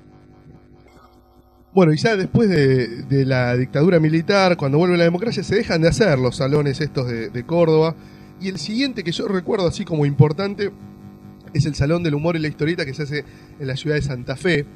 Bueno, 1.74 1.94
y 1.94 1.96
después 1.96 2.50
de, 2.50 3.24
la 3.24 3.56
dictadura 3.56 3.98
militar, 3.98 4.58
cuando 4.58 4.76
vuelve 4.76 4.98
la 4.98 5.04
democracia, 5.04 5.42
se 5.42 5.56
dejan 5.56 5.80
de 5.80 5.88
hacer 5.88 6.18
los 6.18 6.36
salones 6.36 6.82
estos 6.82 7.08
de, 7.08 7.30
de 7.30 7.44
Córdoba. 7.44 7.94
Y 8.42 8.48
el 8.48 8.58
siguiente 8.58 9.02
que 9.02 9.12
yo 9.12 9.26
recuerdo 9.26 9.66
así 9.66 9.86
como 9.86 10.04
importante 10.04 10.70
es 11.54 11.64
el 11.64 11.74
Salón 11.74 12.02
del 12.02 12.14
Humor 12.14 12.36
y 12.36 12.40
la 12.40 12.48
Historieta 12.48 12.84
que 12.84 12.92
se 12.92 13.04
hace 13.04 13.24
en 13.58 13.66
la 13.66 13.76
ciudad 13.76 13.96
de 13.96 14.02
Santa 14.02 14.36
Fe, 14.36 14.66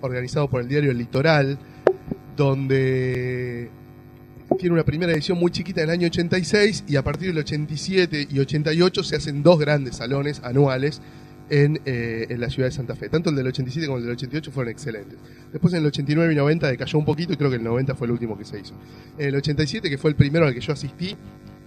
organizado 0.00 0.48
por 0.48 0.62
el 0.62 0.68
diario 0.68 0.90
El 0.90 0.98
Litoral, 0.98 1.58
donde 2.34 3.70
tiene 4.58 4.74
una 4.74 4.84
primera 4.84 5.12
edición 5.12 5.38
muy 5.38 5.50
chiquita 5.50 5.82
del 5.82 5.90
año 5.90 6.06
86 6.06 6.84
y 6.88 6.96
a 6.96 7.04
partir 7.04 7.28
del 7.28 7.38
87 7.38 8.28
y 8.30 8.38
88 8.38 9.02
se 9.02 9.16
hacen 9.16 9.42
dos 9.42 9.58
grandes 9.58 9.96
salones 9.96 10.40
anuales 10.44 11.02
en, 11.52 11.82
eh, 11.84 12.26
en 12.30 12.40
la 12.40 12.48
ciudad 12.48 12.68
de 12.68 12.72
Santa 12.72 12.96
Fe. 12.96 13.10
Tanto 13.10 13.28
el 13.28 13.36
del 13.36 13.46
87 13.48 13.86
como 13.86 13.98
el 13.98 14.04
del 14.04 14.12
88 14.12 14.50
fueron 14.50 14.72
excelentes. 14.72 15.18
Después 15.52 15.74
en 15.74 15.80
el 15.80 15.86
89 15.86 16.32
y 16.32 16.36
90 16.36 16.66
decayó 16.68 16.98
un 16.98 17.04
poquito 17.04 17.34
y 17.34 17.36
creo 17.36 17.50
que 17.50 17.56
el 17.56 17.62
90 17.62 17.94
fue 17.94 18.06
el 18.06 18.12
último 18.12 18.38
que 18.38 18.46
se 18.46 18.58
hizo. 18.58 18.74
En 19.18 19.28
el 19.28 19.36
87, 19.36 19.90
que 19.90 19.98
fue 19.98 20.10
el 20.10 20.16
primero 20.16 20.46
al 20.46 20.54
que 20.54 20.60
yo 20.60 20.72
asistí, 20.72 21.14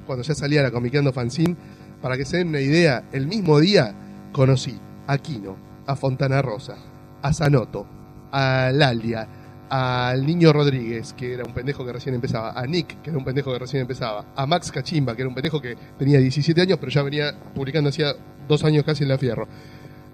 cuando 0.07 0.23
ya 0.23 0.33
salía 0.33 0.63
la 0.63 0.71
Comiqueando 0.71 1.13
Fanzine, 1.13 1.55
para 2.01 2.17
que 2.17 2.25
se 2.25 2.37
den 2.37 2.47
una 2.47 2.61
idea, 2.61 3.03
el 3.13 3.27
mismo 3.27 3.59
día 3.59 3.93
conocí 4.31 4.75
a 5.05 5.19
Quino, 5.19 5.55
a 5.85 5.95
Fontana 5.95 6.41
Rosa, 6.41 6.77
a 7.21 7.31
Sanoto, 7.31 7.85
a 8.31 8.71
Lalia, 8.73 9.27
al 9.69 10.25
Niño 10.25 10.51
Rodríguez, 10.51 11.13
que 11.13 11.35
era 11.35 11.43
un 11.43 11.53
pendejo 11.53 11.85
que 11.85 11.93
recién 11.93 12.15
empezaba, 12.15 12.59
a 12.59 12.65
Nick, 12.65 13.03
que 13.03 13.11
era 13.11 13.19
un 13.19 13.25
pendejo 13.25 13.53
que 13.53 13.59
recién 13.59 13.81
empezaba, 13.81 14.25
a 14.35 14.47
Max 14.47 14.71
Cachimba, 14.71 15.15
que 15.15 15.21
era 15.21 15.29
un 15.29 15.35
pendejo 15.35 15.61
que 15.61 15.77
tenía 15.99 16.17
17 16.17 16.59
años, 16.59 16.79
pero 16.79 16.91
ya 16.91 17.03
venía 17.03 17.35
publicando 17.53 17.91
hacía 17.91 18.13
dos 18.47 18.63
años 18.63 18.83
casi 18.83 19.03
en 19.03 19.09
La 19.09 19.17
Fierro, 19.17 19.47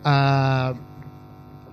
a... 0.04 0.74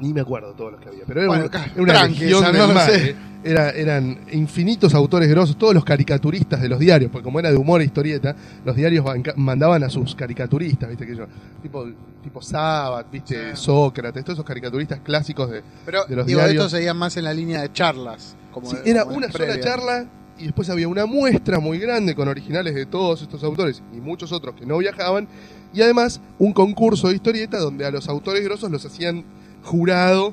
Ni 0.00 0.12
me 0.14 0.20
acuerdo 0.20 0.52
todos 0.52 0.72
los 0.72 0.80
que 0.80 0.88
había, 0.90 1.02
pero 1.06 1.20
era, 1.22 1.28
Bueno, 1.28 1.44
era 1.46 1.72
una 1.76 1.92
tranqui, 1.92 2.20
legión 2.20 2.44
esa, 2.44 2.52
del 2.52 2.74
no 2.74 2.80
sé. 2.80 3.16
Era- 3.42 3.70
eran 3.70 4.18
infinitos 4.32 4.94
autores 4.94 5.28
grosos, 5.28 5.56
todos 5.58 5.74
los 5.74 5.84
caricaturistas 5.84 6.60
de 6.60 6.68
los 6.68 6.78
diarios, 6.78 7.10
porque 7.10 7.24
como 7.24 7.38
era 7.40 7.50
de 7.50 7.56
humor 7.56 7.80
e 7.80 7.84
historieta, 7.84 8.34
los 8.64 8.76
diarios 8.76 9.04
mandaban 9.36 9.82
a 9.82 9.88
sus 9.88 10.14
caricaturistas, 10.14 10.88
¿viste? 10.88 11.04
Que 11.06 11.16
yo, 11.16 11.26
tipo, 11.62 11.84
tipo 12.22 12.40
Sabat, 12.42 13.10
¿viste? 13.10 13.56
Sí. 13.56 13.62
Sócrates, 13.62 14.24
todos 14.24 14.36
esos 14.36 14.44
caricaturistas 14.46 15.00
clásicos 15.00 15.50
de, 15.50 15.62
Pero 15.84 16.04
de 16.04 16.14
los 16.16 16.26
digo, 16.26 16.38
diarios. 16.40 16.64
estos 16.64 16.72
seguían 16.78 16.96
más 16.96 17.16
en 17.16 17.24
la 17.24 17.34
línea 17.34 17.62
de 17.62 17.72
charlas. 17.72 18.36
Como 18.52 18.70
Sí, 18.70 18.76
de- 18.84 18.90
era 18.90 19.04
como 19.04 19.16
una 19.16 19.32
sola 19.32 19.58
charla 19.58 20.06
y 20.38 20.44
después 20.44 20.70
había 20.70 20.86
una 20.86 21.06
muestra 21.06 21.58
muy 21.58 21.78
grande 21.78 22.14
con 22.14 22.28
originales 22.28 22.72
de 22.74 22.86
todos 22.86 23.22
estos 23.22 23.42
autores 23.42 23.82
y 23.92 24.00
muchos 24.00 24.30
otros 24.30 24.54
que 24.54 24.64
no 24.66 24.78
viajaban. 24.78 25.26
Y 25.74 25.82
además 25.82 26.20
un 26.38 26.52
concurso 26.52 27.08
de 27.08 27.14
historieta 27.16 27.58
donde 27.58 27.84
a 27.84 27.90
los 27.90 28.08
autores 28.08 28.42
grosos 28.44 28.70
los 28.70 28.84
hacían 28.84 29.24
jurado 29.62 30.32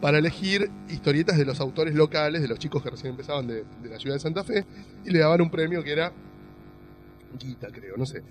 para 0.00 0.18
elegir 0.18 0.70
historietas 0.90 1.38
de 1.38 1.44
los 1.46 1.60
autores 1.60 1.94
locales, 1.94 2.42
de 2.42 2.48
los 2.48 2.58
chicos 2.58 2.82
que 2.82 2.90
recién 2.90 3.12
empezaban 3.12 3.46
de, 3.46 3.64
de 3.82 3.88
la 3.88 3.98
ciudad 3.98 4.16
de 4.16 4.20
Santa 4.20 4.44
Fe, 4.44 4.64
y 5.04 5.10
le 5.10 5.20
daban 5.20 5.40
un 5.40 5.50
premio 5.50 5.82
que 5.82 5.92
era 5.92 6.12
guita, 7.38 7.68
creo, 7.72 7.96
no 7.96 8.06
sé. 8.06 8.22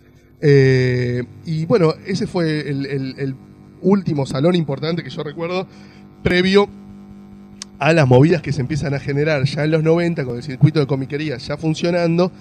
Eh, 0.41 1.23
y 1.45 1.65
bueno, 1.65 1.93
ese 2.05 2.27
fue 2.27 2.69
el, 2.69 2.85
el- 2.85 3.35
último 3.81 4.25
salón 4.25 4.55
importante 4.55 5.03
que 5.03 5.09
yo 5.11 5.21
recuerdo, 5.21 5.67
previo 6.23 6.67
a 7.77 7.93
las 7.93 8.07
movidas 8.07 8.41
que 8.41 8.51
se 8.51 8.61
empiezan 8.61 8.93
a 8.95 8.99
generar 8.99 9.43
ya 9.43 9.63
en 9.63 9.71
los 9.71 9.83
90 9.83 10.23
con 10.25 10.37
el 10.37 10.43
circuito 10.43 10.79
de 10.79 10.87
comiquerías 10.87 11.45
ya 11.45 11.55
funcionando 11.57 12.31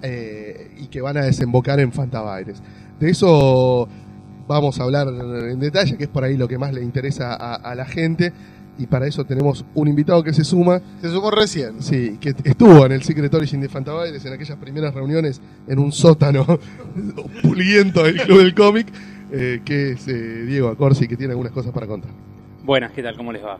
eh, 0.00 0.70
y 0.78 0.86
que 0.86 1.02
van 1.02 1.16
a 1.18 1.22
desembocar 1.24 1.80
en 1.80 1.92
Fantabaires. 1.92 2.62
De 3.00 3.10
eso 3.10 3.88
vamos 4.48 4.78
a 4.80 4.84
hablar 4.84 5.08
en 5.08 5.58
detalle, 5.60 5.96
que 5.96 6.04
es 6.04 6.10
por 6.10 6.24
ahí 6.24 6.36
lo 6.36 6.48
que 6.48 6.56
más 6.58 6.72
le 6.72 6.82
interesa 6.82 7.34
a, 7.34 7.54
a 7.54 7.74
la 7.74 7.84
gente. 7.84 8.32
Y 8.78 8.86
para 8.86 9.06
eso 9.06 9.24
tenemos 9.24 9.64
un 9.74 9.88
invitado 9.88 10.22
que 10.22 10.34
se 10.34 10.44
suma, 10.44 10.82
Se 11.00 11.08
sumó 11.10 11.30
recién. 11.30 11.80
sí, 11.82 12.18
que 12.20 12.34
estuvo 12.44 12.84
en 12.84 12.92
el 12.92 13.02
Secret 13.02 13.32
Origin 13.32 13.60
de 13.62 13.70
Fantabaires 13.70 14.22
en 14.26 14.34
aquellas 14.34 14.58
primeras 14.58 14.92
reuniones 14.94 15.40
en 15.66 15.78
un 15.78 15.92
sótano 15.92 16.44
puliento 17.42 18.02
del 18.04 18.20
Club 18.20 18.38
del 18.38 18.54
Cómic, 18.54 18.88
eh, 19.32 19.62
que 19.64 19.92
es 19.92 20.06
eh, 20.08 20.44
Diego 20.44 20.68
Acorsi, 20.68 21.08
que 21.08 21.16
tiene 21.16 21.32
algunas 21.32 21.52
cosas 21.52 21.72
para 21.72 21.86
contar. 21.86 22.10
Buenas, 22.64 22.92
¿qué 22.92 23.02
tal? 23.02 23.16
¿Cómo 23.16 23.32
les 23.32 23.42
va? 23.42 23.58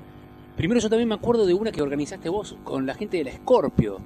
Primero 0.54 0.80
yo 0.80 0.90
también 0.90 1.08
me 1.08 1.14
acuerdo 1.14 1.46
de 1.46 1.54
una 1.54 1.72
que 1.72 1.80
organizaste 1.80 2.28
vos 2.28 2.56
con 2.62 2.84
la 2.84 2.94
gente 2.94 3.16
de 3.16 3.24
la 3.24 3.32
Scorpio, 3.32 3.98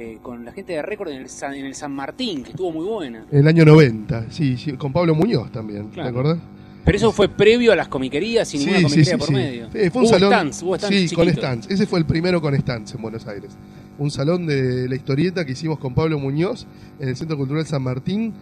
eh, 0.00 0.18
con 0.22 0.44
la 0.44 0.52
gente 0.52 0.72
de 0.72 0.82
Récord 0.82 1.08
en 1.10 1.22
el, 1.22 1.28
San, 1.28 1.54
en 1.54 1.66
el 1.66 1.74
San 1.74 1.92
Martín, 1.92 2.42
que 2.42 2.50
estuvo 2.50 2.72
muy 2.72 2.84
buena. 2.86 3.26
En 3.30 3.38
el 3.40 3.46
año 3.48 3.64
90, 3.64 4.30
sí, 4.30 4.56
sí, 4.56 4.72
con 4.72 4.92
Pablo 4.92 5.14
Muñoz 5.14 5.52
también, 5.52 5.88
¿te 5.88 5.94
Claro. 5.94 6.08
acordás? 6.10 6.38
Pero 6.84 6.96
eso 6.96 7.12
fue 7.12 7.28
previo 7.28 7.72
a 7.72 7.76
las 7.76 7.88
comiquerías, 7.88 8.48
sin 8.48 8.60
ninguna 8.60 8.82
comiquería 8.82 9.18
por 9.18 9.30
medio. 9.32 9.68
Eh, 9.74 9.90
fue 9.90 10.00
un 10.02 10.08
Hubo 10.08 10.14
salón, 10.14 10.30
stands, 10.32 10.62
hubo 10.62 10.76
stands 10.78 11.10
sí, 11.10 11.14
con 11.14 11.28
stands. 11.30 11.70
Ese 11.70 11.86
fue 11.86 11.98
el 11.98 12.06
primero 12.06 12.40
con 12.40 12.56
stands 12.58 12.94
en 12.94 13.02
Buenos 13.02 13.26
Aires. 13.26 13.52
Un 13.98 14.10
salón 14.10 14.46
de 14.46 14.88
la 14.88 14.94
historieta 14.96 15.44
que 15.44 15.52
hicimos 15.52 15.78
con 15.78 15.94
Pablo 15.94 16.18
Muñoz 16.18 16.66
en 16.98 17.10
el 17.10 17.16
Centro 17.16 17.36
Cultural 17.36 17.66
San 17.66 17.82
Martín. 17.82 18.32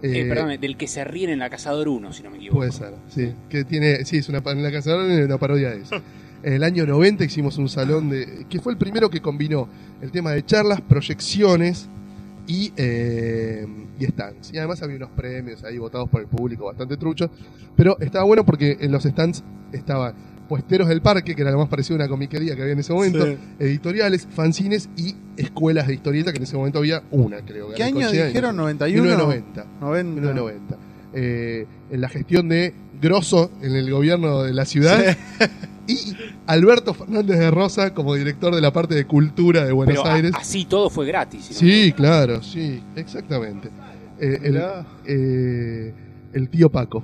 Eh, 0.00 0.20
Eh, 0.20 0.24
perdóname, 0.28 0.58
del 0.58 0.76
que 0.76 0.86
se 0.86 1.02
ríen 1.04 1.30
en 1.30 1.40
la 1.40 1.50
Cazador 1.50 1.88
1, 1.88 2.12
si 2.12 2.22
no 2.22 2.30
me 2.30 2.36
equivoco. 2.36 2.58
Puede 2.58 2.70
ser, 2.70 2.94
sí. 3.08 3.32
Que 3.50 3.64
tiene, 3.64 4.04
sí, 4.04 4.18
es 4.18 4.28
una, 4.28 4.38
en 4.38 4.62
la 4.62 4.68
Orden 4.68 5.10
es 5.18 5.26
una 5.26 5.38
parodia 5.38 5.70
de 5.70 5.82
eso. 5.82 5.96
En 6.40 6.52
el 6.52 6.62
año 6.62 6.86
90 6.86 7.24
hicimos 7.24 7.58
un 7.58 7.68
salón 7.68 8.10
de. 8.10 8.46
que 8.48 8.60
fue 8.60 8.70
el 8.72 8.78
primero 8.78 9.10
que 9.10 9.20
combinó 9.20 9.68
el 10.00 10.10
tema 10.10 10.32
de 10.32 10.44
charlas, 10.44 10.80
proyecciones 10.80 11.88
y, 12.46 12.72
eh, 12.76 13.66
y 13.98 14.04
stands. 14.06 14.52
Y 14.52 14.58
además 14.58 14.82
había 14.82 14.96
unos 14.96 15.10
premios 15.10 15.64
ahí 15.64 15.78
votados 15.78 16.08
por 16.08 16.20
el 16.20 16.26
público 16.26 16.66
bastante 16.66 16.96
truchos. 16.96 17.30
Pero 17.76 17.98
estaba 18.00 18.24
bueno 18.24 18.44
porque 18.44 18.76
en 18.80 18.92
los 18.92 19.02
stands 19.04 19.42
estaban 19.72 20.14
puesteros 20.48 20.88
del 20.88 21.02
parque, 21.02 21.34
que 21.34 21.42
era 21.42 21.50
lo 21.50 21.58
más 21.58 21.68
parecido 21.68 21.96
a 21.96 21.98
una 22.04 22.08
comiquería 22.08 22.56
que 22.56 22.62
había 22.62 22.72
en 22.72 22.78
ese 22.78 22.92
momento, 22.94 23.26
Sí. 23.26 23.36
editoriales, 23.58 24.26
fanzines 24.30 24.88
y 24.96 25.14
escuelas 25.36 25.86
de 25.86 25.94
historieta, 25.94 26.32
que 26.32 26.38
en 26.38 26.44
ese 26.44 26.56
momento 26.56 26.78
había 26.78 27.02
una, 27.10 27.38
creo. 27.44 27.74
¿Qué 27.74 27.84
año 27.84 28.10
dijeron? 28.10 28.56
no 28.56 28.66
sé. 28.66 28.74
¿91? 28.74 28.92
1990. 29.02 29.66
90. 29.80 30.04
1990. 30.14 30.76
Eh, 31.12 31.66
en 31.90 32.00
la 32.00 32.08
gestión 32.08 32.48
de 32.48 32.72
Grosso 33.00 33.50
en 33.62 33.74
el 33.76 33.90
gobierno 33.90 34.42
de 34.42 34.52
la 34.54 34.64
ciudad 34.64 34.98
y 35.88 36.14
Alberto 36.46 36.94
Fernández 36.94 37.38
de 37.38 37.50
Rosa 37.50 37.92
como 37.94 38.14
director 38.14 38.54
de 38.54 38.60
la 38.60 38.72
parte 38.72 38.94
de 38.94 39.06
cultura 39.06 39.64
de 39.64 39.72
Buenos 39.72 39.96
Pero 39.96 40.06
a- 40.06 40.14
Aires. 40.14 40.32
así 40.36 40.64
todo 40.66 40.90
fue 40.90 41.06
gratis. 41.06 41.44
si 41.46 41.54
no 41.54 41.58
Sí, 41.60 41.92
claro, 41.92 42.42
sí, 42.42 42.80
exactamente. 42.94 43.68
Eh, 44.20 44.38
el, 44.44 44.62
eh, 45.06 45.94
el 46.34 46.48
tío 46.50 46.70
Paco. 46.70 47.02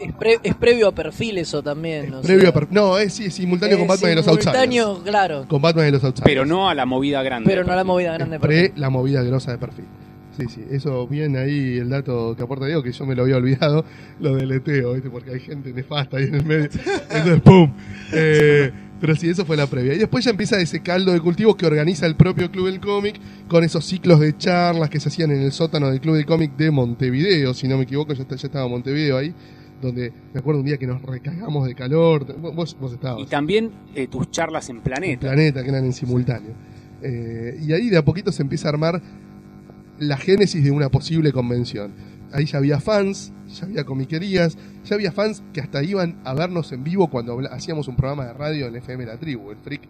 Es, 0.00 0.12
pre- 0.12 0.40
es 0.42 0.54
previo 0.56 0.88
a 0.88 0.92
perfil 0.94 1.38
eso 1.38 1.62
también. 1.62 2.12
o 2.14 2.20
Previo 2.20 2.40
sea, 2.42 2.50
a 2.50 2.52
per- 2.52 2.68
no, 2.72 2.98
es, 2.98 3.12
sí, 3.14 3.26
es 3.26 3.34
simultáneo 3.34 3.76
es 3.76 3.78
con 3.78 3.88
Batman 3.88 4.12
y 4.12 4.14
los 4.16 4.26
Outsiders. 4.28 4.56
simultáneo, 4.56 5.02
claro. 5.04 5.44
Con 5.48 5.62
Batman 5.62 5.88
y 5.88 5.90
los 5.92 6.02
Outsiders. 6.04 6.24
Pero 6.26 6.44
no 6.44 6.68
a 6.68 6.74
la 6.74 6.84
movida 6.84 7.22
grande. 7.22 7.48
Pero 7.48 7.62
no 7.64 7.74
la 7.76 7.84
movida 7.84 8.12
Es 8.12 8.18
grande. 8.18 8.40
pre 8.40 8.72
la 8.76 8.90
movida 8.90 9.22
grosa 9.22 9.52
de 9.52 9.58
perfil. 9.58 9.84
Sí, 10.36 10.46
sí, 10.48 10.64
eso 10.70 11.06
bien 11.06 11.36
ahí 11.36 11.78
el 11.78 11.88
dato 11.90 12.34
que 12.36 12.42
aporta 12.42 12.66
Diego, 12.66 12.82
que 12.82 12.90
yo 12.90 13.06
me 13.06 13.14
lo 13.14 13.22
había 13.22 13.36
olvidado, 13.36 13.84
lo 14.20 14.34
del 14.34 14.50
eteo, 14.50 14.94
¿viste? 14.94 15.08
porque 15.10 15.30
hay 15.30 15.40
gente 15.40 15.72
nefasta 15.72 16.16
ahí 16.16 16.24
en 16.24 16.34
el 16.34 16.44
medio. 16.44 16.68
Entonces, 17.10 17.40
¡pum! 17.40 17.72
Eh, 18.12 18.72
pero 19.00 19.14
sí, 19.14 19.28
eso 19.28 19.44
fue 19.44 19.56
la 19.56 19.66
previa. 19.68 19.94
Y 19.94 19.98
después 19.98 20.24
ya 20.24 20.30
empieza 20.32 20.58
ese 20.60 20.80
caldo 20.80 21.12
de 21.12 21.20
cultivos 21.20 21.54
que 21.56 21.66
organiza 21.66 22.06
el 22.06 22.16
propio 22.16 22.50
Club 22.50 22.66
del 22.66 22.80
Cómic, 22.80 23.16
con 23.48 23.62
esos 23.62 23.84
ciclos 23.84 24.18
de 24.18 24.36
charlas 24.36 24.90
que 24.90 24.98
se 24.98 25.08
hacían 25.08 25.30
en 25.30 25.40
el 25.42 25.52
sótano 25.52 25.88
del 25.90 26.00
Club 26.00 26.16
del 26.16 26.26
Cómic 26.26 26.56
de 26.56 26.70
Montevideo, 26.70 27.54
si 27.54 27.68
no 27.68 27.76
me 27.76 27.84
equivoco, 27.84 28.12
ya, 28.14 28.22
está- 28.22 28.36
ya 28.36 28.46
estaba 28.48 28.66
Montevideo 28.66 29.16
ahí, 29.18 29.32
donde 29.82 30.12
me 30.32 30.40
acuerdo 30.40 30.60
un 30.60 30.66
día 30.66 30.78
que 30.78 30.86
nos 30.86 31.02
recagamos 31.02 31.66
de 31.68 31.74
calor. 31.74 32.34
Vos, 32.40 32.76
vos 32.80 32.92
estabas. 32.92 33.22
Y 33.22 33.26
también 33.26 33.70
eh, 33.94 34.06
tus 34.08 34.30
charlas 34.30 34.68
en 34.70 34.80
Planeta. 34.80 35.20
Planeta, 35.20 35.62
que 35.62 35.68
eran 35.68 35.84
en 35.84 35.92
simultáneo. 35.92 36.52
Eh, 37.02 37.58
y 37.60 37.72
ahí 37.72 37.90
de 37.90 37.98
a 37.98 38.04
poquito 38.04 38.32
se 38.32 38.42
empieza 38.42 38.68
a 38.68 38.70
armar 38.70 39.02
la 39.98 40.16
génesis 40.16 40.62
de 40.62 40.70
una 40.70 40.88
posible 40.88 41.32
convención. 41.32 41.92
Ahí 42.32 42.46
ya 42.46 42.58
había 42.58 42.80
fans, 42.80 43.32
ya 43.48 43.66
había 43.66 43.84
comiquerías, 43.84 44.58
ya 44.84 44.96
había 44.96 45.12
fans 45.12 45.42
que 45.52 45.60
hasta 45.60 45.82
iban 45.82 46.20
a 46.24 46.34
vernos 46.34 46.72
en 46.72 46.82
vivo 46.82 47.08
cuando 47.08 47.38
hacíamos 47.50 47.86
un 47.86 47.96
programa 47.96 48.26
de 48.26 48.32
radio 48.32 48.66
en 48.66 48.76
FM 48.76 49.06
La 49.06 49.16
Tribu. 49.18 49.50
El 49.50 49.58
Freak 49.58 49.82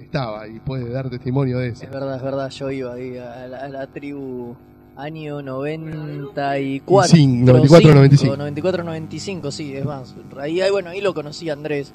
estaba 0.00 0.46
y 0.48 0.60
puede 0.60 0.88
dar 0.90 1.10
testimonio 1.10 1.58
de 1.58 1.68
eso. 1.68 1.84
Es 1.84 1.90
verdad, 1.90 2.16
es 2.16 2.22
verdad. 2.22 2.50
Yo 2.50 2.70
iba 2.70 2.94
ahí 2.94 3.16
a 3.18 3.46
la, 3.46 3.58
a 3.58 3.68
la 3.68 3.86
tribu 3.88 4.56
año 4.96 5.42
94. 5.42 7.16
Y 7.16 7.20
sí, 7.20 7.26
94, 7.26 7.94
95. 7.94 8.36
94, 8.36 8.84
95, 8.84 9.50
sí, 9.50 9.74
es 9.74 9.84
más. 9.84 10.14
Ahí, 10.38 10.60
ahí, 10.60 10.70
bueno, 10.70 10.90
ahí 10.90 11.00
lo 11.00 11.14
conocí 11.14 11.48
a 11.50 11.54
Andrés. 11.54 11.92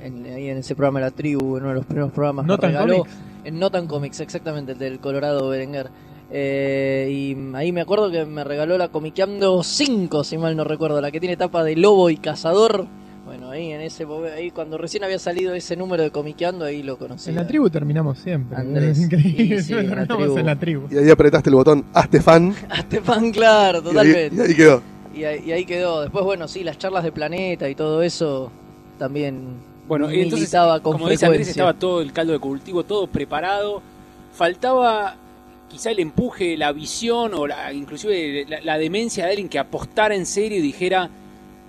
En, 0.00 0.24
ahí 0.26 0.48
en 0.48 0.58
ese 0.58 0.74
programa 0.76 1.00
de 1.00 1.06
la 1.06 1.10
tribu, 1.10 1.56
en 1.56 1.64
uno 1.64 1.68
de 1.70 1.74
los 1.74 1.86
primeros 1.86 2.12
programas. 2.12 2.46
Notan 2.46 2.74
Comics. 2.74 3.10
En 3.44 3.58
Notan 3.58 3.86
Comics, 3.86 4.20
exactamente, 4.20 4.72
el 4.72 4.78
del 4.78 5.00
Colorado 5.00 5.48
Berenguer. 5.48 5.90
Eh, 6.30 7.08
y 7.10 7.56
ahí 7.56 7.72
me 7.72 7.80
acuerdo 7.80 8.10
que 8.10 8.24
me 8.26 8.44
regaló 8.44 8.76
la 8.76 8.88
Comiqueando 8.88 9.62
5, 9.62 10.24
si 10.24 10.36
mal 10.36 10.56
no 10.56 10.64
recuerdo, 10.64 11.00
la 11.00 11.10
que 11.10 11.20
tiene 11.20 11.36
tapa 11.36 11.64
de 11.64 11.76
lobo 11.76 12.10
y 12.10 12.18
cazador. 12.18 12.86
Bueno, 13.24 13.50
ahí 13.50 13.72
en 13.72 13.82
ese 13.82 14.06
ahí 14.34 14.50
cuando 14.50 14.78
recién 14.78 15.04
había 15.04 15.18
salido 15.18 15.54
ese 15.54 15.76
número 15.76 16.02
de 16.02 16.10
Comiqueando, 16.10 16.64
ahí 16.64 16.82
lo 16.82 16.96
conocí. 16.96 17.30
En 17.30 17.36
la 17.36 17.46
tribu 17.46 17.68
terminamos 17.68 18.18
siempre. 18.18 18.56
Andrés. 18.56 18.98
Es 18.98 19.04
increíble. 19.04 19.56
Y 19.56 19.62
sí, 19.62 19.74
en 19.74 19.90
la 19.90 20.06
tribu. 20.06 20.38
en 20.38 20.46
la 20.46 20.56
tribu. 20.56 20.82
Y 20.90 20.96
ahí 20.98 21.10
apretaste 21.10 21.50
el 21.50 21.56
botón 21.56 21.84
Hazte 21.92 22.20
fan. 22.22 22.54
Hazte 22.70 23.00
fan, 23.00 23.30
claro, 23.30 23.78
Y 23.78 23.88
ahí, 23.88 23.92
totalmente. 23.92 24.36
y 24.36 24.40
ahí 24.40 24.54
quedó. 24.54 24.82
Y 25.14 25.24
ahí, 25.24 25.42
y 25.46 25.52
ahí 25.52 25.64
quedó. 25.66 26.02
Después, 26.02 26.24
bueno, 26.24 26.48
sí, 26.48 26.64
las 26.64 26.78
charlas 26.78 27.04
de 27.04 27.12
planeta 27.12 27.68
y 27.68 27.74
todo 27.74 28.02
eso 28.02 28.50
también 28.98 29.56
Bueno, 29.86 30.10
y 30.12 30.22
entonces, 30.22 30.50
con 30.50 30.80
como 30.80 31.08
dice 31.08 31.26
Andrés, 31.26 31.48
frecuencia. 31.48 31.50
estaba 31.50 31.74
todo 31.74 32.00
el 32.00 32.12
caldo 32.12 32.32
de 32.32 32.38
cultivo, 32.38 32.84
todo 32.84 33.06
preparado. 33.06 33.82
Faltaba 34.32 35.16
quizá 35.68 35.90
el 35.90 36.00
empuje, 36.00 36.56
la 36.56 36.72
visión 36.72 37.34
o 37.34 37.46
la, 37.46 37.72
inclusive 37.72 38.46
la, 38.48 38.60
la 38.60 38.78
demencia 38.78 39.24
de 39.24 39.30
alguien 39.30 39.48
que 39.48 39.58
apostara 39.58 40.14
en 40.14 40.26
serio 40.26 40.58
y 40.58 40.62
dijera 40.62 41.10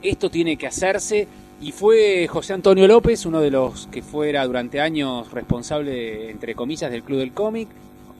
esto 0.02 0.30
tiene 0.30 0.58
que 0.58 0.68
hacerse. 0.68 1.28
Y 1.62 1.74
fue 1.74 2.28
José 2.28 2.54
Antonio 2.54 2.88
López, 2.88 3.26
uno 3.26 3.42
de 3.42 3.52
los 3.52 3.88
que 3.88 4.02
fuera 4.02 4.46
durante 4.46 4.80
años 4.80 5.30
responsable, 5.32 6.30
entre 6.30 6.56
comillas, 6.56 6.90
del 6.90 7.04
Club 7.04 7.20
del 7.20 7.34
Cómic. 7.34 7.68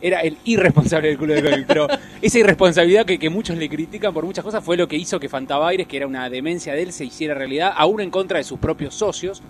Era 0.02 0.22
el 0.22 0.38
irresponsable 0.44 1.10
del 1.10 1.18
Club 1.18 1.36
del 1.36 1.44
Cómic, 1.44 1.66
pero 1.68 1.88
esa 2.22 2.40
irresponsabilidad 2.40 3.06
que, 3.06 3.18
que 3.18 3.30
muchos 3.30 3.58
le 3.58 3.70
critican 3.70 4.14
por 4.14 4.26
muchas 4.26 4.44
cosas 4.44 4.64
fue 4.64 4.76
lo 4.76 4.88
que 4.88 4.98
hizo 4.98 5.20
que 5.20 5.30
Fantabaires, 5.30 5.88
que 5.88 5.98
era 5.98 6.08
una 6.08 6.30
demencia 6.30 6.74
de 6.74 6.84
él, 6.84 6.92
se 6.92 7.06
hiciera 7.06 7.34
realidad, 7.34 7.74
aún 7.76 8.02
en 8.02 8.10
contra 8.10 8.38
de 8.38 8.44
sus 8.44 8.60
propios 8.60 8.96
socios 8.96 9.42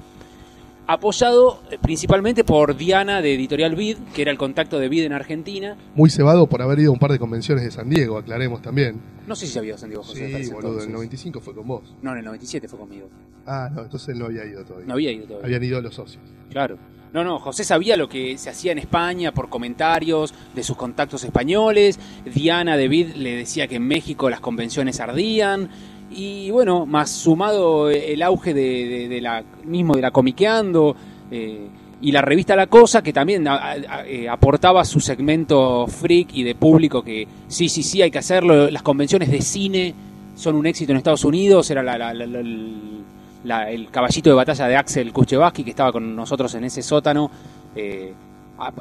apoyado 0.90 1.62
eh, 1.70 1.78
principalmente 1.80 2.44
por 2.44 2.76
Diana 2.76 3.22
de 3.22 3.36
Editorial 3.36 3.76
Vid, 3.76 3.98
que 4.16 4.24
era 4.24 4.32
el 4.32 4.40
contacto 4.40 4.80
de 4.80 4.90
Vid 4.90 5.04
en 5.04 5.14
Argentina. 5.14 5.78
Muy 5.94 6.10
cebado 6.10 6.48
por 6.48 6.64
haber 6.64 6.80
ido 6.80 6.90
a 6.90 6.94
un 6.94 7.00
par 7.00 7.12
de 7.12 7.20
convenciones 7.20 7.64
de 7.64 7.70
San 7.70 7.90
Diego, 7.90 8.18
aclaremos 8.18 8.64
también. 8.64 9.00
No 9.28 9.36
sé 9.36 9.46
si 9.46 9.54
se 9.54 9.60
había 9.60 9.78
San 9.78 9.90
Diego 9.90 10.04
José. 10.04 10.44
Sí, 10.44 10.50
boludo, 10.50 10.70
entonces. 10.70 10.88
el 10.88 10.94
95 10.94 11.42
fue 11.42 11.54
con 11.54 11.68
vos. 11.68 11.96
No, 12.02 12.14
en 12.14 12.18
el 12.18 12.26
97 12.26 12.68
fue 12.68 12.80
conmigo. 12.80 13.08
Ah, 13.46 13.70
no, 13.72 13.84
entonces 13.84 14.16
no 14.16 14.26
había 14.26 14.44
ido 14.46 14.66
todavía. 14.66 14.88
No 14.88 14.94
había 14.94 15.12
ido 15.12 15.28
todavía. 15.28 15.46
Habían 15.46 15.64
ido 15.64 15.82
los 15.82 15.94
socios. 15.94 16.24
Claro. 16.50 16.80
No, 17.14 17.24
no, 17.24 17.40
José 17.40 17.64
sabía 17.64 17.96
lo 17.96 18.10
que 18.10 18.38
se 18.40 18.50
hacía 18.50 18.72
en 18.72 18.80
España 18.80 19.32
por 19.32 19.50
comentarios 19.50 20.34
de 20.56 20.64
sus 20.64 20.76
contactos 20.76 21.24
españoles. 21.24 22.00
Diana 22.26 22.78
de 22.78 22.88
Vid 22.88 23.16
le 23.16 23.36
decía 23.36 23.68
que 23.68 23.76
en 23.76 23.88
México 23.88 24.30
las 24.30 24.40
convenciones 24.40 25.00
ardían. 25.00 25.70
Y 26.12 26.50
bueno, 26.52 26.86
más 26.86 27.10
sumado 27.12 27.90
el 27.90 28.22
auge 28.24 28.54
de, 28.54 29.08
de- 29.10 29.22
la 29.22 29.44
mismo 29.66 29.96
de 29.96 30.02
la 30.02 30.12
comiqueando 30.12 30.96
eh, 31.30 31.68
y 32.02 32.12
la 32.12 32.22
revista 32.22 32.56
La 32.56 32.68
Cosa, 32.68 33.04
que 33.04 33.14
también 33.14 33.48
a- 33.48 33.76
eh, 34.08 34.28
aportaba 34.28 34.84
su 34.86 35.00
segmento 35.00 35.86
freak 35.88 36.30
y 36.34 36.44
de 36.44 36.56
público 36.56 37.04
que 37.04 37.28
sí, 37.48 37.70
sí, 37.70 37.84
sí, 37.84 38.02
hay 38.02 38.10
que 38.10 38.18
hacerlo. 38.20 38.70
Las 38.72 38.82
convenciones 38.82 39.30
de 39.30 39.42
cine 39.42 39.94
son 40.36 40.56
un 40.56 40.66
éxito 40.66 40.92
en 40.94 40.98
Estados 40.98 41.26
Unidos, 41.26 41.70
era 41.70 41.84
la, 41.84 41.98
la- 41.98 42.14
la- 42.14 43.70
el 43.72 43.90
caballito 43.90 44.30
de 44.30 44.36
batalla 44.36 44.68
de 44.68 44.76
Axel 44.78 45.14
Kuchevaski 45.14 45.64
que 45.64 45.70
estaba 45.70 45.92
con 45.92 46.16
nosotros 46.16 46.54
en 46.56 46.64
ese 46.64 46.82
sótano, 46.82 47.30
eh, 47.76 48.14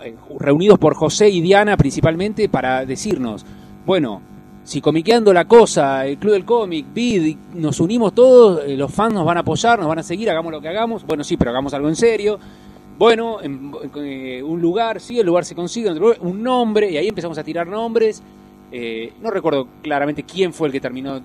eh, 0.05 0.14
reunidos 0.41 0.79
por 0.79 0.95
José 0.95 1.29
y 1.29 1.41
Diana 1.41 1.76
principalmente 1.76 2.49
para 2.49 2.85
decirnos, 2.87 3.45
bueno, 3.87 4.20
si 4.69 4.83
comiqueando 4.83 5.33
la 5.33 5.47
cosa, 5.47 6.05
el 6.05 6.19
Club 6.19 6.35
del 6.35 6.45
Cómic, 6.45 6.85
Vid, 6.93 7.25
y 7.25 7.39
nos 7.55 7.81
unimos 7.81 8.12
todos, 8.12 8.61
eh, 8.66 8.77
los 8.77 8.93
fans 8.93 9.14
nos 9.14 9.25
van 9.25 9.39
a 9.39 9.41
apoyar, 9.41 9.79
nos 9.79 9.89
van 9.89 10.01
a 10.01 10.03
seguir, 10.03 10.29
hagamos 10.29 10.53
lo 10.53 10.61
que 10.61 10.69
hagamos, 10.69 11.07
bueno, 11.07 11.25
sí, 11.25 11.39
pero 11.39 11.53
hagamos 11.53 11.73
algo 11.73 11.89
en 11.89 11.97
serio. 11.97 12.39
Bueno, 12.99 13.41
en, 13.41 13.73
eh, 13.97 14.43
un 14.43 14.61
lugar, 14.61 15.01
sí, 15.01 15.19
el 15.19 15.25
lugar 15.25 15.47
se 15.47 15.55
consigue, 15.55 15.91
un 16.21 16.43
nombre, 16.43 16.91
y 16.91 16.99
ahí 16.99 17.09
empezamos 17.09 17.39
a 17.39 17.45
tirar 17.45 17.66
nombres. 17.66 18.23
Eh, 18.71 19.14
no 19.23 19.31
recuerdo 19.31 19.66
claramente 19.81 20.25
quién 20.25 20.53
fue 20.53 20.69
el 20.69 20.73
que 20.73 20.83
terminó 20.83 21.19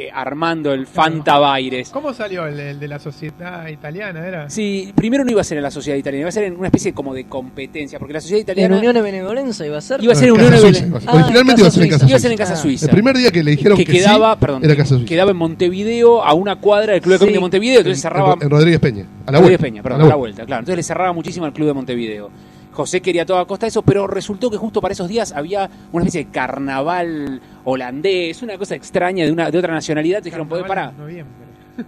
eh, 0.00 0.10
armando 0.12 0.72
el 0.72 0.86
Fantabaires. 0.86 1.90
¿Cómo 1.90 2.12
salió 2.14 2.46
el, 2.46 2.58
el 2.60 2.78
de 2.80 2.88
la 2.88 2.98
sociedad 2.98 3.66
italiana? 3.68 4.26
¿Era? 4.26 4.48
Sí, 4.50 4.92
primero 4.94 5.24
no 5.24 5.30
iba 5.30 5.40
a 5.40 5.44
ser 5.44 5.56
en 5.58 5.64
la 5.64 5.70
sociedad 5.70 5.96
italiana, 5.98 6.20
iba 6.20 6.28
a 6.28 6.32
ser 6.32 6.44
en 6.44 6.56
una 6.56 6.68
especie 6.68 6.92
como 6.92 7.14
de 7.14 7.24
competencia, 7.26 7.98
porque 7.98 8.14
la 8.14 8.20
sociedad 8.20 8.38
En 8.40 8.42
italiana 8.44 8.76
Unión 8.78 8.94
de 8.94 9.02
Benevolencia 9.02 9.66
iba 9.66 9.78
a 9.78 9.80
ser. 9.80 10.02
iba 10.02 10.12
a 10.12 10.16
ser 10.16 10.28
en 10.28 10.34
Casa 10.36 10.46
Unión 10.46 10.60
Suiza, 10.62 10.80
de 10.82 10.86
iba 10.88 10.98
a 10.98 11.00
ser. 11.00 11.10
Ah, 11.10 11.14
Originalmente 11.14 11.60
iba 11.60 11.68
a 11.68 11.70
ser 11.70 11.82
en 11.82 11.88
Casa 11.90 11.98
Casa 12.00 12.08
iba 12.10 12.16
a 12.16 12.20
ser 12.20 12.30
en 12.30 12.36
Suiza. 12.38 12.44
Casa 12.50 12.58
Ah. 12.58 12.62
Suiza. 12.62 12.86
El 12.86 12.90
primer 12.92 13.16
día 13.16 13.30
que 13.30 13.42
le 13.42 13.50
dijeron 13.50 13.76
que 13.78 13.84
que, 13.84 13.92
quedaba, 13.92 14.34
sí, 14.34 14.38
perdón, 14.40 14.64
era 14.64 14.76
Casa 14.76 14.88
Suiza. 14.94 15.06
quedaba 15.08 15.30
en 15.30 15.36
Montevideo 15.36 16.22
a 16.24 16.34
una 16.34 16.56
cuadra 16.56 16.92
del 16.92 17.02
Club 17.02 17.18
de 17.18 17.26
Sí. 17.26 17.32
de 17.32 17.40
Montevideo, 17.40 17.78
entonces 17.80 17.98
En- 18.04 18.10
cerraba 18.10 18.36
En 18.40 18.50
Rodríguez 18.50 18.80
Peña. 18.80 19.04
A 19.26 19.32
la 19.32 19.38
Rodríguez 19.38 19.60
vuelta. 19.60 19.62
Peña, 19.62 19.82
perdón, 19.82 20.02
a 20.02 20.06
la 20.06 20.14
vuelta, 20.14 20.44
claro. 20.46 20.60
Entonces 20.60 20.76
le 20.76 20.82
cerraba 20.84 21.12
muchísimo 21.12 21.44
al 21.46 21.52
Club 21.52 21.66
de 21.68 21.74
Montevideo. 21.74 22.30
José 22.72 23.00
quería 23.00 23.22
a 23.22 23.26
toda 23.26 23.44
costa 23.44 23.66
eso, 23.66 23.82
pero 23.82 24.06
resultó 24.06 24.50
que 24.50 24.56
justo 24.56 24.80
para 24.80 24.92
esos 24.92 25.08
días 25.08 25.32
había 25.32 25.68
una 25.92 26.04
especie 26.04 26.24
de 26.26 26.30
carnaval 26.30 27.40
holandés, 27.64 28.42
una 28.42 28.56
cosa 28.58 28.74
extraña 28.76 29.24
de 29.24 29.32
una 29.32 29.50
de 29.50 29.58
otra 29.58 29.72
nacionalidad. 29.74 30.18
Te 30.18 30.24
dijeron, 30.26 30.46
en 30.90 30.98
noviembre. 30.98 31.34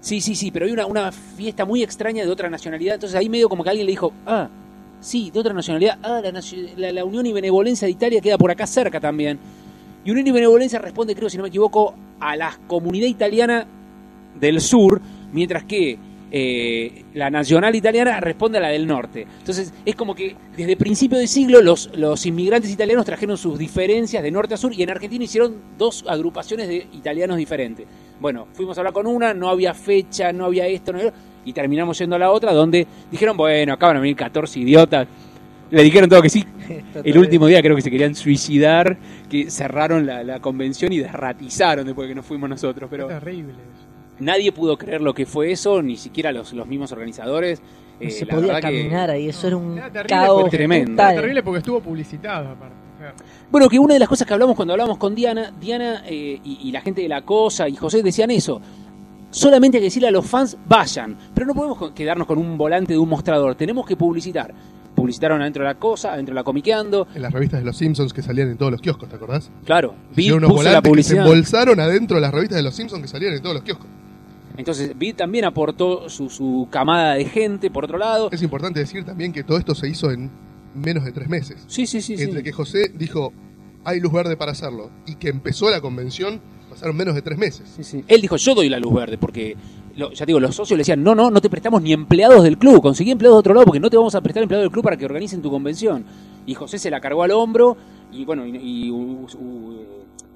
Sí, 0.00 0.20
sí, 0.20 0.34
sí, 0.34 0.50
pero 0.50 0.66
hay 0.66 0.72
una, 0.72 0.84
una 0.86 1.12
fiesta 1.12 1.64
muy 1.64 1.80
extraña 1.84 2.24
de 2.24 2.30
otra 2.30 2.50
nacionalidad. 2.50 2.94
Entonces 2.96 3.16
ahí 3.16 3.28
medio 3.28 3.48
como 3.48 3.62
que 3.62 3.70
alguien 3.70 3.86
le 3.86 3.92
dijo, 3.92 4.12
ah, 4.26 4.48
sí, 5.00 5.30
de 5.30 5.38
otra 5.38 5.54
nacionalidad. 5.54 5.96
Ah, 6.02 6.20
la, 6.20 6.32
la- 6.76 6.92
la 6.92 7.04
Unión 7.04 7.24
y 7.26 7.32
Benevolencia 7.32 7.86
de 7.86 7.92
Italia 7.92 8.20
queda 8.20 8.36
por 8.36 8.50
acá 8.50 8.66
cerca 8.66 8.98
también. 8.98 9.38
Y 10.04 10.10
Unión 10.10 10.26
y 10.26 10.32
Benevolencia 10.32 10.80
responde, 10.80 11.14
creo, 11.14 11.30
si 11.30 11.36
no 11.36 11.44
me 11.44 11.50
equivoco, 11.50 11.94
a 12.18 12.34
la 12.34 12.58
comunidad 12.66 13.06
italiana 13.06 13.64
del 14.40 14.60
sur, 14.60 15.00
mientras 15.32 15.62
que 15.62 15.96
eh, 16.34 17.04
la 17.12 17.28
nacional 17.28 17.76
italiana 17.76 18.18
responde 18.18 18.56
a 18.56 18.62
la 18.62 18.68
del 18.68 18.86
norte. 18.86 19.26
Entonces 19.38 19.74
es 19.84 19.94
como 19.94 20.14
que 20.14 20.34
desde 20.56 20.78
principio 20.78 21.18
de 21.18 21.26
siglo 21.26 21.60
los, 21.60 21.90
los 21.94 22.24
inmigrantes 22.24 22.70
italianos 22.70 23.04
trajeron 23.04 23.36
sus 23.36 23.58
diferencias 23.58 24.22
de 24.22 24.30
norte 24.30 24.54
a 24.54 24.56
sur 24.56 24.72
y 24.72 24.82
en 24.82 24.88
Argentina 24.88 25.22
hicieron 25.24 25.56
dos 25.76 26.06
agrupaciones 26.08 26.68
de 26.68 26.86
italianos 26.94 27.36
diferentes. 27.36 27.86
Bueno, 28.18 28.48
fuimos 28.54 28.78
a 28.78 28.80
hablar 28.80 28.94
con 28.94 29.06
una, 29.06 29.34
no 29.34 29.50
había 29.50 29.74
fecha, 29.74 30.32
no 30.32 30.46
había 30.46 30.66
esto, 30.66 30.92
no 30.92 31.00
había... 31.00 31.12
y 31.44 31.52
terminamos 31.52 31.98
yendo 31.98 32.16
a 32.16 32.18
la 32.18 32.30
otra 32.30 32.54
donde 32.54 32.86
dijeron, 33.10 33.36
bueno, 33.36 33.74
acaban 33.74 33.96
de 33.96 34.00
venir 34.00 34.16
14 34.16 34.58
idiotas. 34.58 35.06
Le 35.70 35.82
dijeron 35.82 36.08
todo 36.08 36.22
que 36.22 36.30
sí. 36.30 36.46
El 37.04 37.18
último 37.18 37.46
día 37.46 37.60
creo 37.60 37.76
que 37.76 37.82
se 37.82 37.90
querían 37.90 38.14
suicidar, 38.14 38.96
que 39.28 39.50
cerraron 39.50 40.06
la, 40.06 40.24
la 40.24 40.40
convención 40.40 40.94
y 40.94 40.98
desratizaron 40.98 41.84
después 41.84 42.08
que 42.08 42.14
nos 42.14 42.24
fuimos 42.24 42.48
nosotros. 42.48 42.88
Pero 42.90 43.08
Qué 43.08 43.14
terrible. 43.14 43.52
Nadie 44.24 44.52
pudo 44.52 44.76
creer 44.78 45.00
lo 45.00 45.14
que 45.14 45.26
fue 45.26 45.52
eso, 45.52 45.82
ni 45.82 45.96
siquiera 45.96 46.32
los, 46.32 46.52
los 46.52 46.66
mismos 46.66 46.92
organizadores. 46.92 47.60
No 48.00 48.08
Eh, 48.08 48.10
se 48.10 48.26
podía 48.26 48.60
caminar 48.60 49.10
ahí, 49.10 49.28
eso 49.28 49.46
era 49.46 49.56
un 49.56 49.78
Era 49.78 49.90
caos 50.04 50.42
porque- 50.42 50.56
Tremendo. 50.56 51.00
Era 51.02 51.14
terrible 51.14 51.42
porque 51.42 51.58
estuvo 51.58 51.80
publicitado 51.80 52.48
aparte. 52.48 52.76
Bueno, 53.50 53.68
que 53.68 53.78
una 53.78 53.94
de 53.94 54.00
las 54.00 54.08
cosas 54.08 54.26
que 54.26 54.32
hablamos 54.32 54.54
cuando 54.56 54.72
hablamos 54.74 54.96
con 54.96 55.14
Diana, 55.14 55.52
Diana 55.60 56.02
eh, 56.06 56.40
y, 56.44 56.58
y 56.68 56.72
la 56.72 56.80
gente 56.80 57.02
de 57.02 57.08
la 57.08 57.22
cosa 57.22 57.68
y 57.68 57.74
José 57.76 58.02
decían 58.02 58.30
eso. 58.30 58.60
Solamente 59.30 59.78
hay 59.78 59.80
que 59.82 59.86
decirle 59.86 60.08
a 60.08 60.10
los 60.12 60.26
fans, 60.26 60.56
vayan. 60.68 61.16
Pero 61.34 61.46
no 61.46 61.54
podemos 61.54 61.92
quedarnos 61.92 62.26
con 62.26 62.38
un 62.38 62.56
volante 62.58 62.92
de 62.92 62.98
un 62.98 63.08
mostrador. 63.08 63.54
Tenemos 63.54 63.86
que 63.86 63.96
publicitar. 63.96 64.52
Publicitaron 64.94 65.40
adentro 65.40 65.62
de 65.64 65.70
la 65.70 65.78
cosa, 65.78 66.12
adentro 66.12 66.34
de 66.34 66.40
la 66.40 66.44
comiqueando. 66.44 67.06
En 67.14 67.22
las 67.22 67.32
revistas 67.32 67.60
de 67.60 67.64
los 67.66 67.76
Simpsons 67.76 68.12
que 68.12 68.20
salían 68.22 68.48
en 68.50 68.58
todos 68.58 68.70
los 68.72 68.80
kioscos, 68.82 69.08
¿te 69.08 69.16
acordás? 69.16 69.50
Claro, 69.64 69.94
Hicieron 70.14 70.38
unos 70.44 70.50
puso 70.50 70.62
la 70.64 70.68
volantes 70.70 70.82
que 70.82 70.84
se 70.84 70.90
publicidad. 71.14 71.26
embolsaron 71.26 71.80
adentro 71.80 72.16
de 72.16 72.20
las 72.20 72.32
revistas 72.32 72.56
de 72.56 72.62
los 72.62 72.74
Simpsons 72.74 73.00
que 73.02 73.08
salían 73.08 73.32
en 73.32 73.40
todos 73.42 73.54
los 73.54 73.64
kioscos. 73.64 73.86
Entonces, 74.56 74.96
Vid 74.98 75.14
también 75.16 75.44
aportó 75.44 76.08
su, 76.08 76.28
su 76.28 76.68
camada 76.70 77.14
de 77.14 77.24
gente, 77.24 77.70
por 77.70 77.84
otro 77.84 77.98
lado. 77.98 78.28
Es 78.32 78.42
importante 78.42 78.80
decir 78.80 79.04
también 79.04 79.32
que 79.32 79.42
todo 79.44 79.58
esto 79.58 79.74
se 79.74 79.88
hizo 79.88 80.10
en 80.10 80.30
menos 80.74 81.04
de 81.04 81.12
tres 81.12 81.28
meses. 81.28 81.64
Sí, 81.66 81.86
sí, 81.86 82.00
sí. 82.02 82.16
sí. 82.16 82.22
Entre 82.24 82.42
que 82.42 82.52
José 82.52 82.90
dijo, 82.94 83.32
hay 83.84 84.00
luz 84.00 84.12
verde 84.12 84.36
para 84.36 84.52
hacerlo, 84.52 84.90
y 85.06 85.14
que 85.16 85.28
empezó 85.28 85.70
la 85.70 85.80
convención, 85.80 86.40
pasaron 86.70 86.96
menos 86.96 87.14
de 87.14 87.22
tres 87.22 87.38
meses. 87.38 87.68
Sí, 87.76 87.82
sí. 87.84 88.04
Él 88.08 88.20
dijo, 88.20 88.36
yo 88.36 88.54
doy 88.54 88.68
la 88.68 88.78
luz 88.78 88.94
verde, 88.94 89.18
porque, 89.18 89.56
lo- 89.96 90.12
ya 90.12 90.24
digo, 90.26 90.38
los 90.40 90.54
socios 90.54 90.76
le 90.76 90.82
decían, 90.82 91.02
no, 91.02 91.14
no, 91.14 91.30
no 91.30 91.40
te 91.40 91.50
prestamos 91.50 91.82
ni 91.82 91.92
empleados 91.92 92.42
del 92.44 92.58
club, 92.58 92.80
conseguí 92.82 93.10
empleados 93.10 93.36
de 93.36 93.40
otro 93.40 93.54
lado 93.54 93.66
porque 93.66 93.80
no 93.80 93.90
te 93.90 93.96
vamos 93.96 94.14
a 94.14 94.20
prestar 94.20 94.42
empleados 94.42 94.64
del 94.64 94.72
club 94.72 94.84
para 94.84 94.96
que 94.96 95.04
organicen 95.04 95.42
tu 95.42 95.50
convención. 95.50 96.04
Y 96.46 96.54
José 96.54 96.78
se 96.78 96.90
la 96.90 97.00
cargó 97.00 97.22
al 97.22 97.30
hombro 97.32 97.76
y, 98.12 98.24
bueno, 98.24 98.46
y, 98.46 98.56
y, 98.56 98.90
u- 98.90 99.26
u- 99.38 99.86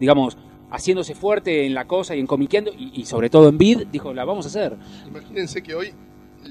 digamos, 0.00 0.36
haciéndose 0.70 1.14
fuerte 1.14 1.66
en 1.66 1.74
la 1.74 1.86
cosa 1.86 2.14
y 2.16 2.20
en 2.20 2.26
comiqueando, 2.26 2.72
y, 2.76 2.92
y 2.94 3.04
sobre 3.04 3.30
todo 3.30 3.48
en 3.48 3.58
Vid, 3.58 3.86
dijo, 3.92 4.12
la 4.12 4.24
vamos 4.24 4.46
a 4.46 4.48
hacer. 4.48 4.76
Imagínense 5.06 5.62
que 5.62 5.74
hoy 5.74 5.92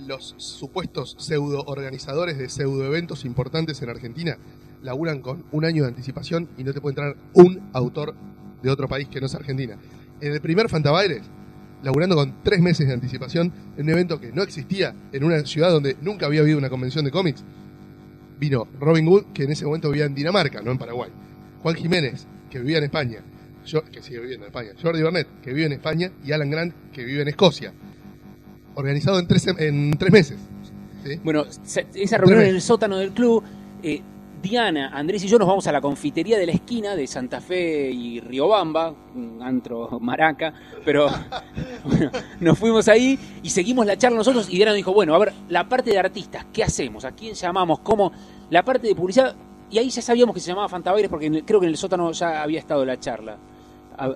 los 0.07 0.35
supuestos 0.37 1.15
pseudo 1.19 1.63
organizadores 1.67 2.37
de 2.37 2.49
pseudo 2.49 2.85
eventos 2.85 3.25
importantes 3.25 3.81
en 3.81 3.89
Argentina 3.89 4.37
laburan 4.81 5.21
con 5.21 5.45
un 5.51 5.65
año 5.65 5.83
de 5.83 5.89
anticipación 5.89 6.49
y 6.57 6.63
no 6.63 6.73
te 6.73 6.81
puede 6.81 6.93
entrar 6.93 7.15
un 7.33 7.69
autor 7.73 8.13
de 8.61 8.69
otro 8.69 8.87
país 8.87 9.07
que 9.07 9.19
no 9.19 9.25
es 9.25 9.35
Argentina. 9.35 9.77
En 10.21 10.31
el 10.31 10.41
primer 10.41 10.69
Fantabaires, 10.69 11.23
laburando 11.83 12.15
con 12.15 12.41
tres 12.43 12.61
meses 12.61 12.87
de 12.87 12.93
anticipación 12.93 13.51
en 13.77 13.83
un 13.83 13.89
evento 13.89 14.19
que 14.19 14.31
no 14.31 14.43
existía 14.43 14.95
en 15.11 15.23
una 15.23 15.43
ciudad 15.45 15.71
donde 15.71 15.97
nunca 16.01 16.25
había 16.25 16.41
habido 16.41 16.57
una 16.57 16.69
convención 16.69 17.05
de 17.05 17.11
cómics, 17.11 17.43
vino 18.39 18.67
Robin 18.79 19.07
Hood, 19.07 19.25
que 19.33 19.43
en 19.43 19.51
ese 19.51 19.65
momento 19.65 19.89
vivía 19.89 20.05
en 20.05 20.15
Dinamarca, 20.15 20.61
no 20.61 20.71
en 20.71 20.77
Paraguay. 20.77 21.11
Juan 21.61 21.75
Jiménez, 21.75 22.27
que 22.49 22.59
vivía 22.59 22.77
en 22.77 22.85
España, 22.85 23.19
que 23.91 24.01
sigue 24.01 24.19
viviendo 24.19 24.45
en 24.45 24.51
España. 24.51 24.71
Jordi 24.81 25.01
Bernet, 25.01 25.27
que 25.41 25.53
vive 25.53 25.65
en 25.65 25.73
España, 25.73 26.11
y 26.23 26.31
Alan 26.31 26.49
Grant, 26.49 26.91
que 26.91 27.03
vive 27.03 27.21
en 27.21 27.27
Escocia. 27.27 27.73
Organizado 28.75 29.19
en 29.19 29.27
tres, 29.27 29.47
en 29.47 29.91
tres 29.97 30.11
meses. 30.11 30.37
¿sí? 31.03 31.19
Bueno, 31.23 31.45
esa 31.93 32.17
reunión 32.17 32.41
en 32.41 32.55
el 32.55 32.61
sótano 32.61 32.97
del 32.97 33.11
club, 33.11 33.43
eh, 33.81 34.01
Diana, 34.41 34.89
Andrés 34.93 35.23
y 35.23 35.27
yo 35.27 35.39
nos 35.39 35.47
vamos 35.47 35.65
a 35.65 35.71
la 35.71 35.81
confitería 35.81 36.37
de 36.37 36.45
la 36.45 36.51
esquina 36.51 36.95
de 36.95 37.07
Santa 37.07 37.41
Fe 37.41 37.89
y 37.89 38.19
Riobamba, 38.19 38.93
un 39.15 39.41
antro 39.41 39.99
maraca, 39.99 40.53
pero 40.83 41.07
bueno, 41.83 42.11
nos 42.39 42.59
fuimos 42.59 42.87
ahí 42.87 43.17
y 43.41 43.49
seguimos 43.49 43.87
la 43.87 43.97
charla 43.97 44.17
nosotros 44.17 44.47
y 44.49 44.57
Diana 44.57 44.71
nos 44.71 44.77
dijo, 44.77 44.93
bueno, 44.93 45.15
a 45.15 45.17
ver, 45.17 45.33
la 45.49 45.67
parte 45.67 45.89
de 45.89 45.97
artistas, 45.97 46.45
¿qué 46.53 46.63
hacemos? 46.63 47.05
¿A 47.05 47.13
quién 47.13 47.33
llamamos? 47.33 47.79
¿Cómo? 47.79 48.11
La 48.51 48.63
parte 48.63 48.87
de 48.87 48.93
publicidad, 48.93 49.35
y 49.71 49.79
ahí 49.79 49.89
ya 49.89 50.01
sabíamos 50.03 50.35
que 50.35 50.41
se 50.41 50.49
llamaba 50.49 50.69
Fantabaires 50.69 51.09
porque 51.09 51.43
creo 51.43 51.59
que 51.59 51.65
en 51.65 51.71
el 51.71 51.77
sótano 51.77 52.11
ya 52.11 52.43
había 52.43 52.59
estado 52.59 52.85
la 52.85 52.99
charla. 52.99 53.37
A 53.97 54.11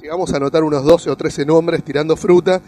Llegamos 0.00 0.32
a 0.32 0.36
anotar 0.36 0.62
unos 0.64 0.84
12 0.84 1.08
o 1.10 1.16
13 1.16 1.46
nombres 1.46 1.82
tirando 1.84 2.16
fruta. 2.16 2.60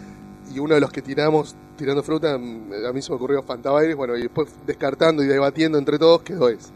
Y 0.53 0.59
uno 0.59 0.75
de 0.75 0.81
los 0.81 0.91
que 0.91 1.01
tiramos 1.01 1.55
tirando 1.77 2.01
fruta, 2.01 2.37
mm, 2.37 2.85
a 2.89 2.93
mí 2.93 3.01
se 3.01 3.09
me 3.11 3.17
ocurrió 3.17 3.43
Fantabaires. 3.43 3.95
Bueno, 3.95 4.15
y 4.15 4.21
después 4.23 4.47
descartando 4.65 5.21
y 5.23 5.27
debatiendo 5.27 5.77
entre 5.77 5.99
todos, 5.99 6.21
quedó 6.21 6.49
ese. 6.49 6.69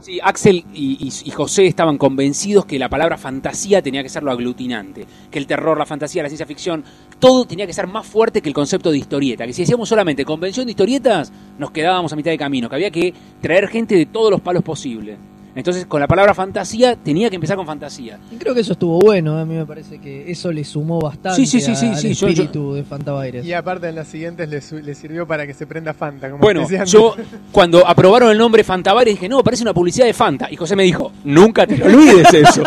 Sí, 0.00 0.20
Axel 0.22 0.64
y, 0.72 0.96
y- 1.08 1.28
y 1.28 1.30
José 1.32 1.66
estaban 1.66 1.98
convencidos 1.98 2.64
que 2.64 2.78
la 2.78 2.88
palabra 2.88 3.18
fantasía 3.18 3.82
tenía 3.82 4.00
que 4.02 4.08
ser 4.08 4.22
lo 4.22 4.30
aglutinante, 4.30 5.04
que 5.28 5.38
el 5.40 5.46
terror, 5.48 5.76
la 5.76 5.86
fantasía, 5.86 6.22
la 6.22 6.28
ciencia 6.28 6.46
ficción, 6.46 6.84
todo 7.18 7.44
tenía 7.46 7.66
que 7.66 7.72
ser 7.72 7.88
más 7.88 8.06
fuerte 8.06 8.40
que 8.40 8.48
el 8.48 8.54
concepto 8.54 8.92
de 8.92 8.98
historieta, 8.98 9.44
que 9.44 9.52
si 9.52 9.62
decíamos 9.62 9.88
solamente 9.88 10.24
convención 10.24 10.66
de 10.66 10.70
historietas, 10.72 11.32
nos 11.58 11.72
quedábamos 11.72 12.12
a 12.12 12.16
mitad 12.16 12.30
de 12.30 12.38
camino, 12.38 12.68
que 12.68 12.76
había 12.76 12.92
que 12.92 13.12
traer 13.42 13.66
gente 13.66 13.96
de 13.96 14.06
todos 14.06 14.30
los 14.30 14.40
palos 14.40 14.62
posibles. 14.62 15.18
Entonces, 15.54 15.86
con 15.86 16.00
la 16.00 16.06
palabra 16.06 16.34
fantasía, 16.34 16.94
tenía 16.96 17.30
que 17.30 17.36
empezar 17.36 17.56
con 17.56 17.66
fantasía. 17.66 18.18
Y 18.30 18.36
creo 18.36 18.54
que 18.54 18.60
eso 18.60 18.72
estuvo 18.72 19.00
bueno, 19.00 19.38
¿eh? 19.38 19.42
a 19.42 19.44
mí 19.44 19.54
me 19.54 19.66
parece 19.66 19.98
que 19.98 20.30
eso 20.30 20.52
le 20.52 20.62
sumó 20.64 21.00
bastante 21.00 21.36
Sí, 21.36 21.46
sí, 21.46 21.60
sí, 21.60 21.74
sí, 21.74 21.86
al 21.86 21.96
sí, 21.96 22.14
yo- 22.14 22.28
espíritu 22.28 22.74
de 22.74 22.84
Fantabaires. 22.84 23.44
Y 23.44 23.52
aparte 23.52 23.88
en 23.88 23.94
las 23.96 24.08
siguientes 24.08 24.48
le, 24.48 24.94
sirvió 24.94 25.26
para 25.26 25.46
que 25.46 25.54
se 25.54 25.66
prenda 25.66 25.94
Fanta. 25.94 26.30
Como 26.30 26.42
Bueno, 26.42 26.66
yo 26.84 27.16
cuando 27.52 27.86
aprobaron 27.86 28.30
el 28.30 28.38
nombre 28.38 28.62
Fantabares 28.62 29.14
dije, 29.14 29.28
no, 29.28 29.42
parece 29.42 29.62
una 29.62 29.74
publicidad 29.74 30.06
de 30.06 30.14
Fanta. 30.14 30.48
Y 30.50 30.56
José 30.56 30.76
me 30.76 30.84
dijo, 30.84 31.12
nunca 31.24 31.66
te 31.66 31.76
lo 31.76 31.86
olvides 31.86 32.32
eso. 32.34 32.62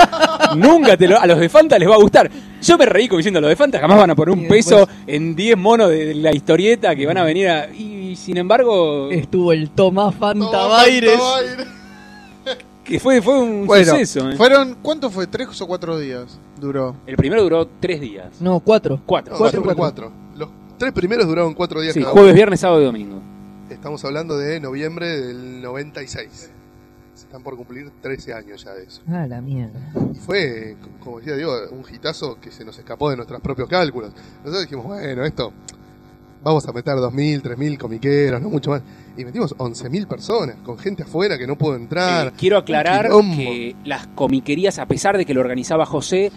nunca 0.58 0.98
te 0.98 1.08
lo... 1.08 1.20
A 1.20 1.26
los 1.26 1.40
de 1.40 1.50
Fanta 1.50 1.78
les 1.80 1.90
va 1.90 1.96
a 1.96 2.00
gustar. 2.00 2.30
Yo 2.62 2.78
me 2.78 2.86
reí 2.86 3.08
como 3.08 3.18
diciendo, 3.18 3.42
los 3.42 3.50
de 3.50 3.56
Fanta 3.56 3.80
jamás 3.80 3.98
van 3.98 4.10
a 4.12 4.16
poner 4.16 4.36
un 4.36 4.48
peso 4.48 4.88
en 5.08 5.36
10 5.36 5.58
monos 5.58 5.90
de 5.90 6.14
la 6.16 6.34
historieta 6.34 6.96
que 6.96 7.06
van 7.06 7.18
a 7.18 7.24
venir 7.24 7.50
a... 7.50 7.70
Y 7.74 8.16
sin 8.16 8.38
embargo, 8.38 9.10
Estuvo 9.10 9.54
el 9.54 9.70
Tomás 9.70 10.14
Fantabaires. 10.16 11.20
Que 12.84 13.00
fue, 13.00 13.22
fue 13.22 13.40
un 13.40 13.66
Bueno, 13.68 13.92
suceso. 13.92 14.30
¿eh? 14.30 14.36
fueron, 14.36 14.78
¿cuánto 14.82 15.10
fue? 15.10 15.28
¿Tres 15.28 15.60
o 15.62 15.68
cuatro 15.68 15.98
días 16.00 16.40
duró? 16.60 16.96
El 17.06 17.16
primero 17.18 17.44
duró 17.44 17.68
tres 17.80 18.02
días. 18.02 18.42
No, 18.42 18.60
cuatro. 18.60 19.02
Cuatro. 19.06 19.34
No, 19.34 19.38
Cuatro, 19.40 19.62
cuatro. 19.64 19.78
cuatro. 19.78 20.12
Los 20.36 20.50
tres 20.78 20.92
primeros 20.94 21.28
duraron 21.28 21.54
cuatro 21.54 21.80
días 21.82 21.94
Sí, 21.94 22.00
cada 22.02 22.12
jueves, 22.14 22.30
uno. 22.32 22.36
viernes, 22.36 22.60
sábado 22.60 22.82
y 22.82 22.86
domingo. 22.86 23.22
Estamos 23.70 24.04
hablando 24.04 24.38
de 24.38 24.60
noviembre 24.60 25.08
del 25.22 25.62
96. 25.62 26.50
Se 27.14 27.26
están 27.28 27.44
por 27.44 27.56
cumplir 27.56 27.92
13 28.02 28.34
años 28.34 28.64
ya 28.64 28.74
de 28.74 28.84
eso. 28.84 29.02
Ah, 29.08 29.26
la 29.28 29.42
mierda. 29.42 29.80
Y 30.14 30.18
fue, 30.18 30.76
como 31.02 31.20
decía 31.20 31.36
Diego, 31.36 31.54
un 31.72 31.84
hitazo 31.94 32.38
que 32.42 32.52
se 32.52 32.66
nos 32.66 32.78
escapó 32.80 33.10
de 33.10 33.16
nuestros 33.18 33.40
propios 33.42 33.70
cálculos. 33.70 34.12
Nosotros 34.44 34.62
dijimos, 34.64 34.86
bueno, 34.86 35.24
esto, 35.24 35.54
vamos 36.44 36.68
a 36.68 36.74
meter 36.74 36.96
2.000, 36.96 37.42
3.000 37.42 37.78
comiqueros, 37.78 38.42
no 38.42 38.50
mucho 38.50 38.72
más. 38.72 38.82
Y 39.18 39.26
metimos 39.26 39.56
11.000 39.58 40.08
personas, 40.08 40.56
con 40.64 40.78
gente 40.78 41.04
afuera 41.04 41.38
que 41.38 41.48
no 41.48 41.58
pudo 41.58 41.76
entrar. 41.76 42.28
Eh, 42.28 42.32
quiero 42.38 42.58
aclarar 42.58 43.10
que 43.36 43.76
las 43.84 44.08
comiquerías, 44.08 44.80
a 44.80 44.86
pesar 44.86 45.18
de 45.18 45.26
que 45.26 45.34
lo 45.34 45.42
organizaba 45.42 45.86
José, 45.86 46.32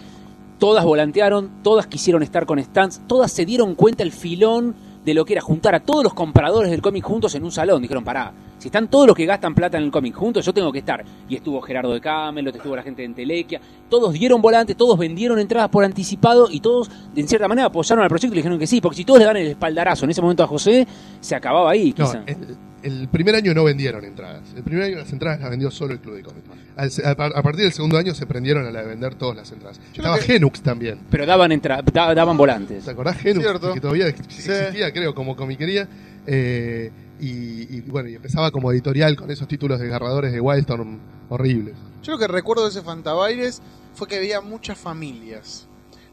todas 0.59 0.83
volantearon, 0.83 1.63
todas 1.63 1.87
quisieron 1.87 2.23
estar 2.23 2.45
con 2.45 2.63
stands, 2.63 3.01
todas 3.07 3.31
se 3.31 3.45
dieron 3.45 3.75
cuenta 3.75 4.03
el 4.03 4.11
filón 4.11 4.75
de 5.05 5.13
lo 5.13 5.25
que 5.25 5.33
era 5.33 5.41
juntar 5.41 5.75
a 5.75 5.81
todos 5.81 6.03
los 6.03 6.13
compradores 6.13 6.71
del 6.71 6.81
cómic 6.81 7.03
juntos 7.03 7.35
en 7.35 7.43
un 7.43 7.51
salón. 7.51 7.81
Dijeron, 7.81 8.03
pará, 8.03 8.33
si 8.65 8.69
están 8.69 8.87
todos 8.87 9.05
los 9.05 9.15
que 9.15 9.27
gastan 9.27 9.53
plata 9.53 9.77
en 9.77 9.83
el 9.83 9.91
cómic 9.91 10.15
juntos, 10.15 10.43
yo 10.43 10.51
tengo 10.51 10.71
que 10.71 10.79
estar. 10.79 11.05
Y 11.29 11.35
estuvo 11.35 11.61
Gerardo 11.61 11.93
de 11.93 12.01
Camelot, 12.01 12.55
estuvo 12.55 12.75
la 12.75 12.81
gente 12.81 13.03
de 13.03 13.05
Entelequia. 13.05 13.61
Todos 13.91 14.11
dieron 14.13 14.41
volantes, 14.41 14.75
todos 14.75 14.97
vendieron 14.97 15.37
entradas 15.37 15.69
por 15.69 15.83
anticipado 15.85 16.47
y 16.49 16.61
todos, 16.61 16.89
de 17.13 17.27
cierta 17.27 17.47
manera, 17.47 17.67
apoyaron 17.67 18.01
al 18.03 18.09
proyecto 18.09 18.33
y 18.33 18.37
le 18.37 18.39
dijeron 18.39 18.57
que 18.57 18.65
sí. 18.65 18.81
Porque 18.81 18.97
si 18.97 19.05
todos 19.05 19.19
le 19.19 19.25
dan 19.27 19.37
el 19.37 19.45
espaldarazo 19.45 20.05
en 20.05 20.09
ese 20.11 20.21
momento 20.23 20.41
a 20.43 20.47
José, 20.47 20.87
se 21.21 21.35
acababa 21.35 21.69
ahí. 21.69 21.93
No, 21.95 22.05
quizá. 22.07 22.23
el, 22.25 22.57
el 22.81 23.07
primer 23.09 23.35
año 23.35 23.53
no 23.53 23.63
vendieron 23.63 24.03
entradas. 24.03 24.41
El 24.55 24.63
primer 24.63 24.85
año 24.85 24.97
las 24.97 25.13
entradas 25.13 25.39
las 25.41 25.49
vendió 25.51 25.69
solo 25.69 25.93
el 25.93 25.99
Club 25.99 26.15
de 26.15 26.23
Cómic. 26.23 26.43
Al 26.75 26.89
se- 26.89 27.05
a, 27.05 27.11
a 27.11 27.43
partir 27.43 27.61
del 27.65 27.71
segundo 27.71 27.99
año 27.99 28.15
se 28.15 28.25
prendieron 28.25 28.65
a 28.65 28.71
la 28.71 28.81
de 28.81 28.87
vender 28.87 29.13
todas 29.13 29.35
las 29.37 29.51
entradas. 29.51 29.79
Estaba 29.93 30.15
creo 30.15 30.25
que- 30.27 30.33
Genux 30.33 30.61
también. 30.63 30.97
Pero 31.11 31.27
daban, 31.27 31.51
entra 31.51 31.83
da- 31.83 32.15
daban 32.15 32.35
volantes. 32.35 32.83
¿Te 32.83 32.89
acordás 32.89 33.17
Genux? 33.17 33.43
Cierto. 33.45 33.73
Que 33.75 33.79
todavía 33.79 34.07
Sí. 34.07 34.15
existía, 34.49 34.91
creo, 34.91 35.13
como 35.13 35.35
comiquería. 35.35 35.87
Eh, 36.27 36.91
y, 37.19 37.77
y, 37.77 37.81
bueno, 37.81 38.09
y 38.09 38.15
empezaba 38.15 38.51
como 38.51 38.71
editorial 38.71 39.15
con 39.15 39.31
esos 39.31 39.47
títulos 39.47 39.79
desgarradores 39.79 40.31
de 40.31 40.41
Wildstorm 40.41 40.99
horribles. 41.29 41.75
Yo 42.03 42.13
lo 42.13 42.17
que 42.17 42.27
recuerdo 42.27 42.63
de 42.63 42.69
ese 42.69 42.81
Fantabaires 42.81 43.61
fue 43.93 44.07
que 44.07 44.17
había 44.17 44.41
muchas 44.41 44.77
familias. 44.77 45.67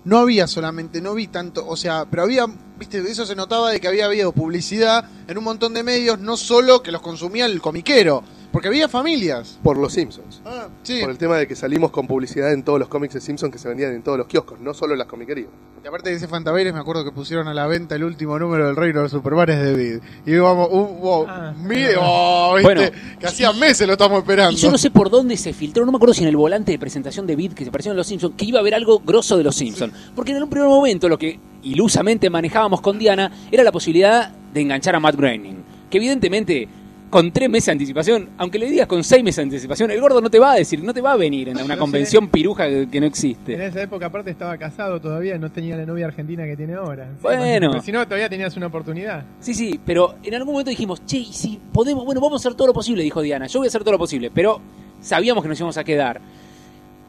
No 0.05 0.19
había 0.19 0.49
solamente, 0.49 1.01
no 1.01 1.15
vi 1.15 1.29
tanto, 1.29 1.67
o 1.67 1.77
sea, 1.77 2.07
pero 2.11 2.25
había, 2.25 2.47
viste, 2.77 2.99
eso 2.99 3.25
se 3.25 3.37
notaba 3.37 3.71
de 3.71 3.81
que 3.81 3.87
había 3.87 4.07
habido 4.07 4.33
publicidad 4.33 5.09
en 5.29 5.39
un 5.39 5.45
montón 5.45 5.75
de 5.75 5.85
medios, 5.85 6.19
no 6.19 6.37
solo 6.37 6.83
que 6.83 6.91
los 6.91 7.03
consumía 7.03 7.47
el 7.47 7.61
comiquero, 7.61 8.25
porque 8.53 8.69
había 8.69 8.89
familias. 8.89 9.59
Por 9.63 9.77
los 9.79 9.93
Simpsons. 9.95 10.43
Ah, 10.45 10.69
sí. 10.83 11.01
Por 11.01 11.11
el 11.11 11.19
tema 11.19 11.37
de 11.39 11.47
que 11.47 11.57
salimos 11.57 11.91
con 11.91 12.07
publicidad 12.07 12.53
en 12.53 12.63
todos 12.63 12.79
los 12.79 12.89
cómics 12.89 13.15
de 13.15 13.21
Simpsons 13.21 13.51
que 13.53 13.59
se 13.59 13.69
vendían 13.69 13.93
en 13.95 14.03
todos 14.03 14.19
los 14.19 14.27
kioscos, 14.27 14.61
no 14.61 14.75
solo 14.75 14.93
en 14.93 14.99
las 14.99 15.09
comiquerías. 15.09 15.49
Y 15.83 15.89
aparte 15.89 16.11
de 16.11 16.17
ese 16.17 16.29
Fantabaires, 16.29 16.73
me 16.73 16.79
acuerdo 16.79 17.05
que 17.05 17.11
pusieron 17.11 17.49
a 17.49 17.55
la 17.55 17.67
venta 17.67 17.97
el 17.97 18.05
último 18.05 18.39
número 18.39 18.67
del 18.67 18.77
Reino 18.77 18.99
de 19.01 19.03
los 19.05 19.11
Supermanes 19.13 19.59
de 19.61 19.75
Vid. 19.75 20.01
Y 20.27 20.37
vamos, 20.37 20.69
uh, 20.71 20.77
wow, 21.01 21.27
Ah. 21.29 21.53
mire, 21.59 21.95
oh, 21.99 22.55
viste, 22.57 22.73
Bueno. 22.75 22.91
que 23.19 23.27
hacía 23.27 23.53
meses 23.53 23.85
lo 23.87 23.95
estamos 23.95 24.19
esperando. 24.19 24.53
Y 24.53 24.57
yo 24.57 24.71
no 24.71 24.79
sé 24.79 24.91
por 24.93 25.11
dónde 25.11 25.37
se 25.37 25.53
filtró, 25.53 25.85
no 25.85 25.91
me 25.91 25.97
acuerdo 25.97 26.15
si 26.15 26.23
en 26.23 26.29
el 26.29 26.37
volante 26.37 26.71
de 26.71 26.79
presentación 26.79 27.27
de 27.27 27.35
Bid 27.35 27.53
que 27.55 27.65
se 27.65 27.71
apareció 27.71 27.91
en 27.91 27.97
Los 27.97 28.07
Simpsons, 28.07 28.35
que 28.37 28.45
iba 28.45 28.59
a 28.59 28.61
haber 28.61 28.75
algo 28.77 29.01
grosso 29.01 29.37
de 29.37 29.43
Los 29.43 29.57
Simpsons. 29.57 29.93
Porque 30.15 30.31
en 30.31 30.41
un 30.43 30.49
primer 30.51 30.69
momento 30.69 31.09
lo 31.09 31.19
que 31.19 31.41
ilusamente 31.65 32.31
manejábamos 32.31 32.81
con 32.81 32.99
Diana 32.99 33.33
era 33.51 33.65
la 33.65 33.73
posibilidad 33.73 34.29
de 34.31 34.61
enganchar 34.61 34.95
a 34.95 35.01
Matt 35.01 35.17
Groening. 35.17 35.65
Que 35.91 35.99
evidentemente, 35.99 36.69
con 37.13 37.31
tres 37.31 37.51
meses 37.51 37.67
de 37.67 37.73
anticipación, 37.73 38.31
aunque 38.39 38.59
le 38.59 38.71
digas 38.71 38.87
con 38.87 39.05
seis 39.05 39.23
meses 39.23 39.37
de 39.37 39.43
anticipación, 39.43 39.91
el 39.91 40.01
gordo 40.01 40.23
no 40.23 40.31
te 40.31 40.39
va 40.39 40.53
a 40.53 40.55
decir, 40.57 40.83
no 40.83 40.95
te 40.95 41.03
va 41.03 41.13
a 41.13 41.17
venir 41.19 41.51
en 41.51 41.59
una 41.59 41.77
No 41.77 41.81
convención 41.81 42.29
piruja 42.29 42.67
que, 42.67 42.89
que 42.91 43.01
no 43.01 43.05
En 43.07 43.11
existe. 43.13 43.67
esa 43.67 43.83
época, 43.83 44.07
aparte, 44.07 44.31
estaba 44.31 44.57
casado 44.57 44.99
todavía, 44.99 45.37
no 45.37 45.53
tenía 45.53 45.77
la 45.77 45.85
novia 45.85 46.07
argentina 46.07 46.47
que 46.47 46.57
tiene 46.57 46.73
ahora. 46.73 47.11
Bueno. 47.21 47.83
Si 47.83 47.93
no, 47.93 48.03
todavía 48.07 48.31
tenías 48.31 48.57
una 48.57 48.69
oportunidad. 48.69 49.25
Sí, 49.41 49.53
sí, 49.53 49.79
pero 49.85 50.15
en 50.23 50.35
algún 50.35 50.55
momento 50.55 50.71
dijimos, 50.71 51.05
che, 51.05 51.19
y 51.19 51.25
si 51.27 51.61
podemos, 51.71 52.07
bueno, 52.07 52.19
vamos 52.23 52.41
a 52.41 52.49
hacer 52.49 52.57
todo 52.57 52.69
lo 52.69 52.73
posible, 52.73 53.03
dijo 53.03 53.21
Diana. 53.21 53.47
Yo 53.47 53.61
voy 53.61 53.67
a 53.67 53.69
hacer 53.69 53.83
todo 53.83 53.93
lo 53.93 53.99
posible, 53.99 54.31
pero 54.33 54.63
sabíamos 55.03 55.43
que 55.43 55.51
nos 55.51 55.59
íbamos 55.61 55.77
a 55.77 55.85
quedar. 55.85 56.19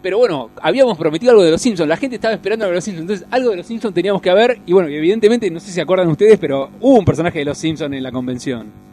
Pero 0.02 0.18
bueno, 0.18 0.50
habíamos 0.62 0.98
prometido 0.98 1.32
algo 1.32 1.46
de 1.46 1.52
los 1.52 1.62
Simpsons, 1.62 1.88
la 1.88 1.96
gente 1.96 2.18
estaba 2.18 2.34
esperando 2.34 2.66
algo 2.66 2.74
de 2.74 2.76
los 2.80 2.84
Simpsons, 2.84 3.04
entonces 3.10 3.28
algo 3.32 3.52
de 3.52 3.56
los 3.56 3.66
Simpsons 3.66 3.94
teníamos 3.96 4.22
que 4.22 4.30
haber, 4.30 4.60
y 4.66 4.74
bueno, 4.74 4.90
evidentemente, 4.90 5.50
no 5.50 5.62
sé 5.62 5.72
si 5.72 5.80
acuerdan 5.80 6.10
ustedes, 6.10 6.38
pero 6.40 6.70
hubo 6.82 7.00
un 7.00 7.06
personaje 7.06 7.40
de 7.40 7.46
los 7.46 7.58
Simpsons 7.58 7.96
en 7.96 8.04
la 8.04 8.12
convención. 8.12 8.93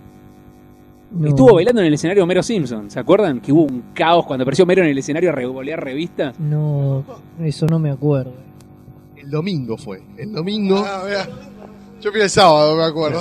No. 1.13 1.29
Estuvo 1.29 1.55
bailando 1.55 1.81
en 1.81 1.89
el 1.89 1.95
escenario 1.95 2.23
Homero 2.23 2.43
Simpson, 2.43 2.91
¿se 2.91 3.01
acuerdan? 3.01 3.41
Que 3.41 3.51
hubo 3.53 3.63
un 3.65 3.83
caos 3.95 4.25
cuando 4.27 4.45
apareció 4.45 4.63
Homero 4.65 4.83
en 4.85 4.91
el 4.91 4.99
escenario 4.99 5.31
a 5.31 5.33
revolear 5.33 5.83
revistas. 5.83 6.39
No, 6.39 7.03
eso 7.41 7.67
no 7.67 7.79
me 7.81 7.91
acuerdo. 7.91 8.33
El 9.17 9.29
domingo 9.31 9.77
fue. 9.77 10.03
El 10.17 10.33
domingo, 10.33 10.83
Ah. 10.87 11.03
Yo 12.01 12.11
fui 12.13 12.21
el 12.21 12.31
sábado, 12.31 12.77
me 12.77 12.85
acuerdo. 12.85 13.21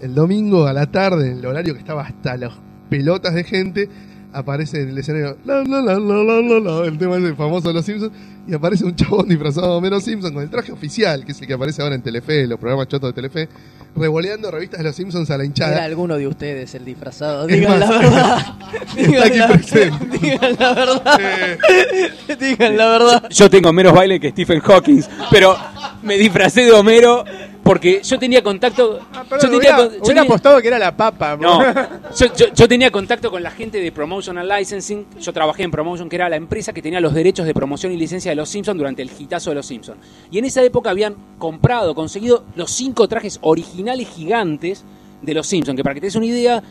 el 0.00 0.14
domingo 0.14 0.66
a 0.66 0.72
la 0.72 0.86
tarde, 0.86 1.32
en 1.32 1.38
el 1.38 1.46
horario 1.46 1.72
que 1.74 1.80
estaba 1.80 2.02
hasta 2.02 2.36
las 2.36 2.52
pelotas 2.88 3.34
de 3.34 3.42
gente, 3.44 3.88
aparece 4.32 4.82
en 4.82 4.90
el 4.90 4.98
escenario 4.98 5.36
la, 5.44 5.62
la, 5.64 5.80
la, 5.80 5.98
la, 5.98 6.22
la, 6.22 6.40
la, 6.42 6.60
la, 6.60 6.84
el 6.86 6.98
tema 6.98 7.16
ese 7.16 7.34
famoso 7.34 7.68
de 7.68 7.74
los 7.74 7.84
Simpsons, 7.84 8.12
y 8.46 8.54
aparece 8.54 8.84
un 8.84 8.94
chabón 8.96 9.28
disfrazado 9.28 9.72
de 9.72 9.76
Homero 9.78 10.00
Simpson 10.00 10.32
con 10.32 10.42
el 10.42 10.50
traje 10.50 10.72
oficial, 10.72 11.24
que 11.24 11.32
es 11.32 11.40
el 11.40 11.46
que 11.46 11.54
aparece 11.54 11.82
ahora 11.82 11.94
en 11.94 12.02
Telefe, 12.02 12.46
los 12.46 12.58
programas 12.58 12.88
chotos 12.88 13.10
de 13.10 13.14
Telefe, 13.14 13.48
revoleando 13.96 14.50
revistas 14.50 14.78
de 14.78 14.84
los 14.84 14.94
Simpsons 14.96 15.28
a 15.30 15.32
la 15.32 15.36
Era 15.36 15.44
hinchada. 15.46 15.84
alguno 15.84 16.16
de 16.16 16.26
ustedes 16.28 16.74
el 16.74 16.84
disfrazado. 16.84 17.46
Digan 17.46 17.78
más, 17.78 17.88
la 17.88 17.98
verdad. 17.98 18.38
Está 18.96 19.24
aquí 19.24 19.32
Digan 19.32 19.38
la, 19.38 19.48
presente. 19.48 20.18
digan 20.18 20.56
la 20.58 20.74
verdad. 20.74 21.20
Eh, 21.20 22.08
Digan 22.38 22.76
la 22.76 22.88
verdad. 22.88 23.28
Yo 23.30 23.50
tengo 23.50 23.72
menos 23.72 23.92
baile 23.92 24.20
que 24.20 24.30
Stephen 24.30 24.60
Hawking, 24.60 25.02
pero 25.30 25.56
me 26.02 26.16
disfracé 26.16 26.62
de 26.62 26.72
Homero 26.72 27.24
porque 27.68 28.00
yo 28.02 28.18
tenía 28.18 28.42
contacto. 28.42 28.98
Ah, 29.12 29.22
yo 29.24 29.28
perdón, 29.28 29.40
tenía, 29.40 29.58
hubiera, 29.58 29.76
con- 29.76 29.84
yo 29.84 29.88
hubiera 29.90 30.04
tenía- 30.06 30.22
apostado 30.22 30.60
que 30.62 30.68
era 30.68 30.78
la 30.78 30.96
papa. 30.96 31.36
No, 31.38 31.60
yo, 32.16 32.26
yo- 32.34 32.46
yo 32.54 32.66
tenía 32.68 32.90
contacto 32.90 33.30
con 33.30 33.42
la 33.42 33.50
gente 33.50 33.78
de 33.80 33.92
Promotion 33.92 34.38
and 34.38 34.50
Licensing. 34.50 35.06
Yo 35.20 35.32
trabajé 35.32 35.64
en 35.64 35.70
Promotion, 35.70 36.08
que 36.08 36.16
era 36.16 36.28
la 36.30 36.36
empresa 36.36 36.72
que 36.72 36.80
tenía 36.80 37.00
los 37.00 37.12
derechos 37.12 37.44
de 37.46 37.52
promoción 37.52 37.92
y 37.92 37.96
licencia 37.98 38.30
de 38.30 38.36
los 38.36 38.48
Simpsons 38.48 38.78
durante 38.78 39.02
el 39.02 39.10
hitazo 39.18 39.50
de 39.50 39.56
los 39.56 39.66
Simpsons. 39.66 39.98
Y 40.30 40.38
en 40.38 40.46
esa 40.46 40.62
época 40.62 40.88
habían 40.90 41.14
comprado, 41.38 41.94
conseguido 41.94 42.44
los 42.56 42.70
cinco 42.70 43.06
trajes 43.06 43.38
originales 43.42 44.08
gigantes 44.08 44.84
de 45.20 45.34
los 45.34 45.46
Simpsons. 45.46 45.76
Que 45.76 45.82
para 45.84 45.94
que 45.94 46.00
te 46.00 46.06
des 46.06 46.16
una 46.16 46.26
idea, 46.26 46.62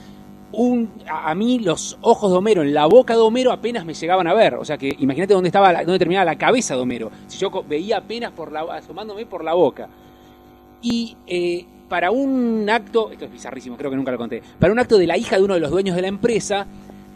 un, 0.52 0.90
a, 1.10 1.30
a 1.30 1.36
mí 1.36 1.60
los 1.60 1.98
ojos 2.02 2.32
de 2.32 2.38
Homero 2.38 2.62
en 2.64 2.74
la 2.74 2.86
boca 2.88 3.14
de 3.14 3.20
Homero 3.20 3.52
apenas 3.52 3.86
me 3.86 3.94
llegaban 3.94 4.26
a 4.28 4.34
ver. 4.34 4.56
O 4.56 4.66
sea 4.66 4.78
que 4.78 4.96
imagínate 4.98 5.34
dónde 5.34 5.50
estaba, 5.50 5.72
la- 5.74 5.84
dónde 5.84 6.00
terminaba 6.00 6.26
la 6.26 6.38
cabeza 6.38 6.74
de 6.76 6.82
Homero. 6.82 7.12
Si 7.28 7.38
yo 7.38 7.52
veía 7.68 7.98
apenas 7.98 8.32
por 8.32 8.52
la, 8.52 8.62
asomándome 8.62 9.26
por 9.26 9.44
la 9.44 9.54
boca. 9.54 9.88
Y 10.82 11.16
eh, 11.28 11.66
para 11.90 12.12
un 12.12 12.70
acto, 12.70 13.12
esto 13.12 13.26
es 13.26 13.32
bizarrísimo, 13.32 13.78
creo 13.78 13.90
que 13.90 13.98
nunca 13.98 14.12
lo 14.12 14.18
conté, 14.18 14.42
para 14.60 14.72
un 14.74 14.80
acto 14.80 14.98
de 14.98 15.08
la 15.08 15.18
hija 15.18 15.38
de 15.38 15.44
uno 15.44 15.54
de 15.54 15.60
los 15.60 15.72
dueños 15.72 15.96
de 15.96 16.02
la 16.02 16.08
empresa, 16.10 16.68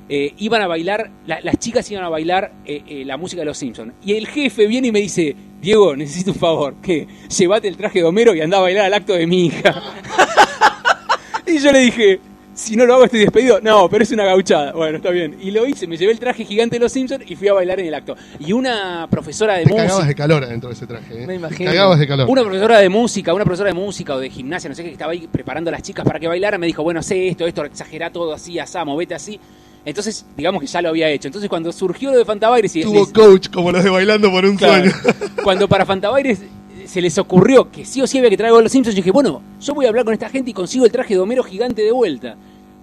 eh, 0.10 0.34
iban 0.40 0.62
a 0.62 0.68
bailar, 0.68 1.10
la- 1.28 1.40
las 1.42 1.58
chicas 1.58 1.90
iban 1.92 2.04
a 2.04 2.10
bailar 2.10 2.52
eh, 2.66 3.04
la 3.06 3.18
música 3.18 3.42
de 3.42 3.46
los 3.46 3.58
Simpsons. 3.58 3.94
Y 4.04 4.14
el 4.14 4.28
jefe 4.28 4.68
viene 4.68 4.88
y 4.88 4.92
me 4.92 5.00
dice, 5.00 5.36
Diego, 5.62 5.96
necesito 5.96 6.32
un 6.32 6.38
favor, 6.38 6.76
que 6.82 7.08
llévate 7.38 7.68
el 7.68 7.78
traje 7.78 8.00
de 8.00 8.06
Homero 8.06 8.34
y 8.36 8.42
anda 8.42 8.58
a 8.58 8.62
bailar 8.62 8.86
al 8.86 8.94
acto 8.94 9.14
de 9.14 9.28
mi 9.28 9.46
hija. 9.46 9.74
y 11.48 11.60
yo 11.60 11.72
le 11.72 11.80
dije, 11.80 12.20
si 12.62 12.76
no 12.76 12.86
lo 12.86 12.94
hago 12.96 13.06
estoy 13.06 13.22
despedido. 13.22 13.60
No, 13.62 13.90
pero 13.90 14.04
es 14.04 14.12
una 14.12 14.24
gauchada. 14.26 14.72
Bueno, 14.74 14.98
está 14.98 15.10
bien. 15.10 15.38
Y 15.42 15.52
lo 15.52 15.66
hice, 15.66 15.88
me 15.88 15.98
llevé 15.98 16.12
el 16.12 16.20
traje 16.20 16.46
gigante 16.46 16.76
de 16.76 16.80
los 16.80 16.92
Simpsons 16.92 17.24
y 17.30 17.36
fui 17.36 17.48
a 17.48 17.54
bailar 17.54 17.80
en 17.80 17.88
el 17.88 17.94
acto. 17.94 18.16
Y 18.40 18.54
una 18.54 19.08
profesora 19.10 19.54
de 19.56 19.64
te 19.64 19.70
música... 19.70 19.84
cagabas 19.88 20.08
de 20.08 20.16
calor 20.16 20.44
adentro 20.44 20.70
de 20.70 20.76
ese 20.76 20.86
traje. 20.88 21.14
¿eh? 21.16 21.20
Me 21.22 21.28
Te 21.28 21.36
imagino. 21.36 21.72
cagabas 21.72 22.00
de 22.00 22.08
calor. 22.08 22.30
Una 22.30 22.42
profesora 22.44 22.80
de 22.80 22.90
música, 22.90 23.34
una 23.34 23.44
profesora 23.46 23.70
de 23.70 23.74
música 23.80 24.16
o 24.16 24.20
de 24.20 24.30
gimnasia, 24.30 24.70
no 24.70 24.76
sé 24.76 24.84
qué, 24.84 24.90
que 24.90 24.94
estaba 24.94 25.12
ahí 25.12 25.28
preparando 25.32 25.70
a 25.70 25.72
las 25.72 25.82
chicas 25.82 26.06
para 26.06 26.20
que 26.20 26.28
bailaran, 26.28 26.60
me 26.62 26.68
dijo, 26.68 26.84
bueno, 26.84 27.02
sé 27.02 27.28
esto, 27.30 27.48
esto, 27.48 27.66
exagerá 27.66 28.12
todo 28.12 28.34
así, 28.34 28.60
asá, 28.60 28.86
movete 28.86 29.16
así. 29.16 29.40
Entonces, 29.84 30.26
digamos 30.38 30.62
que 30.62 30.68
ya 30.68 30.82
lo 30.82 30.90
había 30.90 31.10
hecho. 31.10 31.28
Entonces, 31.28 31.50
cuando 31.50 31.72
surgió 31.72 32.12
lo 32.12 32.18
de 32.20 32.26
Fantabaires 32.26 32.76
y 32.76 32.84
Tuvo 32.84 33.00
les- 33.00 33.12
coach 33.12 33.50
como 33.50 33.72
los 33.72 33.84
de 33.84 33.90
Bailando 33.90 34.30
por 34.30 34.46
un 34.46 34.56
claro, 34.56 34.90
sueño. 34.92 35.16
cuando 35.44 35.68
para 35.68 35.86
Fantabaires 35.88 36.40
se 36.86 37.02
les 37.02 37.18
ocurrió 37.18 37.72
que 37.72 37.86
sí 37.86 38.02
o 38.02 38.06
sí 38.08 38.18
había 38.18 38.30
que 38.30 38.38
traer 38.38 38.54
los 38.54 38.72
Simpsons, 38.72 38.96
yo 38.96 39.00
dije, 39.00 39.12
bueno, 39.12 39.42
yo 39.60 39.74
voy 39.74 39.86
a 39.86 39.90
hablar 39.90 40.04
con 40.06 40.14
esta 40.14 40.30
gente 40.30 40.52
y 40.52 40.54
consigo 40.54 40.86
el 40.86 40.92
traje 40.92 41.14
de 41.16 41.20
Homero 41.20 41.42
gigante 41.42 41.82
de 41.82 41.92
vuelta. 41.92 42.36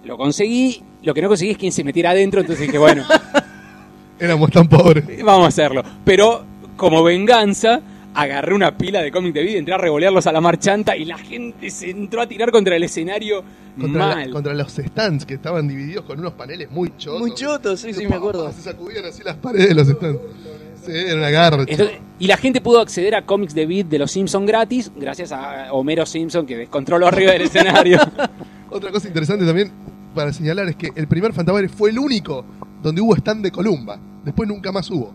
Lo 0.05 0.17
conseguí, 0.17 0.81
lo 1.03 1.13
que 1.13 1.21
no 1.21 1.27
conseguí 1.27 1.51
es 1.51 1.57
quien 1.57 1.71
se 1.71 1.83
metiera 1.83 2.11
adentro, 2.11 2.41
entonces 2.41 2.65
dije, 2.67 2.77
bueno, 2.77 3.03
Éramos 4.19 4.51
tan 4.51 4.67
pobres. 4.67 5.05
vamos 5.23 5.45
a 5.45 5.47
hacerlo. 5.47 5.81
Pero 6.03 6.43
como 6.75 7.03
venganza, 7.03 7.81
agarré 8.13 8.53
una 8.53 8.77
pila 8.77 9.01
de 9.01 9.11
cómic 9.11 9.33
de 9.33 9.43
vida, 9.43 9.59
entré 9.59 9.73
a 9.73 9.77
revolearlos 9.77 10.27
a 10.27 10.31
la 10.31 10.41
marchanta 10.41 10.97
y 10.97 11.05
la 11.05 11.17
gente 11.17 11.69
se 11.69 11.89
entró 11.89 12.21
a 12.21 12.27
tirar 12.27 12.51
contra 12.51 12.75
el 12.75 12.83
escenario 12.83 13.43
Contra, 13.79 14.07
la- 14.09 14.15
mal. 14.15 14.31
contra 14.31 14.53
los 14.53 14.73
stands 14.73 15.25
que 15.25 15.35
estaban 15.35 15.67
divididos 15.67 16.03
con 16.05 16.19
unos 16.19 16.33
paneles 16.33 16.69
muy 16.69 16.91
chotos. 16.97 17.19
Muy 17.21 17.33
chotos, 17.33 17.79
sí, 17.79 17.93
sí, 17.93 18.07
me 18.07 18.15
acuerdo. 18.15 18.51
Se 18.51 18.61
sacudían 18.61 19.05
así 19.05 19.23
las 19.23 19.37
paredes 19.37 19.69
de 19.69 19.75
los 19.75 19.87
stands. 19.87 20.19
Sí, 20.85 20.91
era 20.93 21.15
una. 21.15 21.29
Entonces, 21.67 21.97
y 22.19 22.27
la 22.27 22.35
gente 22.37 22.59
pudo 22.61 22.79
acceder 22.81 23.15
a 23.15 23.25
cómics 23.25 23.53
de 23.53 23.65
Beat 23.65 23.87
de 23.87 23.99
los 23.99 24.11
Simpson 24.11 24.45
gratis 24.45 24.91
gracias 24.95 25.31
a 25.31 25.71
Homero 25.71 26.05
Simpson 26.05 26.45
que 26.45 26.57
descontroló 26.57 27.07
arriba 27.07 27.31
del 27.33 27.43
escenario. 27.43 27.99
Otra 28.69 28.91
cosa 28.91 29.07
interesante 29.07 29.45
también 29.45 29.71
para 30.13 30.33
señalar 30.33 30.69
es 30.69 30.75
que 30.75 30.91
el 30.95 31.07
primer 31.07 31.33
Fantabares 31.33 31.71
fue 31.71 31.89
el 31.89 31.99
único 31.99 32.45
donde 32.81 33.01
hubo 33.01 33.15
stand 33.15 33.43
de 33.43 33.51
Columba. 33.51 33.99
Después 34.23 34.47
nunca 34.47 34.71
más 34.71 34.89
hubo. 34.89 35.13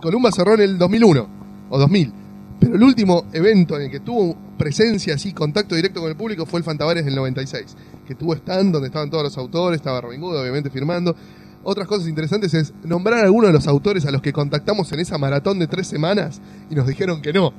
Columba 0.00 0.30
cerró 0.32 0.54
en 0.54 0.60
el 0.60 0.78
2001 0.78 1.28
o 1.70 1.78
2000. 1.78 2.12
Pero 2.60 2.74
el 2.74 2.82
último 2.82 3.24
evento 3.32 3.76
en 3.76 3.82
el 3.82 3.90
que 3.90 4.00
tuvo 4.00 4.36
presencia, 4.58 5.14
así, 5.14 5.32
contacto 5.32 5.74
directo 5.74 6.00
con 6.00 6.10
el 6.10 6.16
público 6.16 6.44
fue 6.44 6.58
el 6.58 6.64
Fantabares 6.64 7.04
del 7.04 7.14
96. 7.14 7.76
Que 8.06 8.14
tuvo 8.14 8.34
stand 8.34 8.72
donde 8.72 8.88
estaban 8.88 9.10
todos 9.10 9.22
los 9.22 9.38
autores, 9.38 9.76
estaba 9.76 10.00
Robin 10.00 10.22
obviamente 10.22 10.70
firmando. 10.70 11.14
Otras 11.62 11.86
cosas 11.86 12.08
interesantes 12.08 12.54
es 12.54 12.72
nombrar 12.82 13.20
a 13.20 13.24
algunos 13.24 13.48
de 13.48 13.52
los 13.52 13.66
autores 13.66 14.06
a 14.06 14.10
los 14.10 14.22
que 14.22 14.32
contactamos 14.32 14.90
en 14.92 15.00
esa 15.00 15.18
maratón 15.18 15.58
de 15.58 15.66
tres 15.66 15.86
semanas 15.86 16.40
y 16.70 16.74
nos 16.74 16.86
dijeron 16.86 17.20
que 17.22 17.32
no. 17.32 17.52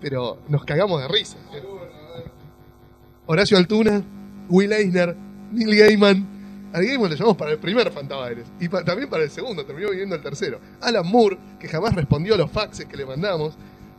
Pero 0.00 0.38
nos 0.48 0.64
cagamos 0.64 1.00
de 1.00 1.08
risa. 1.08 1.36
Horacio 3.26 3.56
Altuna, 3.56 4.02
Will 4.48 4.72
Eisner, 4.72 5.16
Neil 5.52 5.76
Gaiman. 5.76 6.26
Al 6.72 6.84
Gaiman 6.84 7.10
lo 7.10 7.16
llamamos 7.16 7.36
para 7.36 7.52
el 7.52 7.58
primer 7.58 7.90
Fantabaires 7.92 8.44
y 8.60 8.68
pa- 8.68 8.84
también 8.84 9.08
para 9.08 9.22
el 9.24 9.30
segundo, 9.30 9.64
terminó 9.64 9.90
viniendo 9.90 10.16
el 10.16 10.22
tercero. 10.22 10.58
Alan 10.80 11.06
Moore, 11.06 11.38
que 11.60 11.68
jamás 11.68 11.94
respondió 11.94 12.34
a 12.34 12.36
los 12.38 12.50
faxes 12.50 12.86
que 12.86 12.96
le 12.96 13.06
mandamos. 13.06 13.56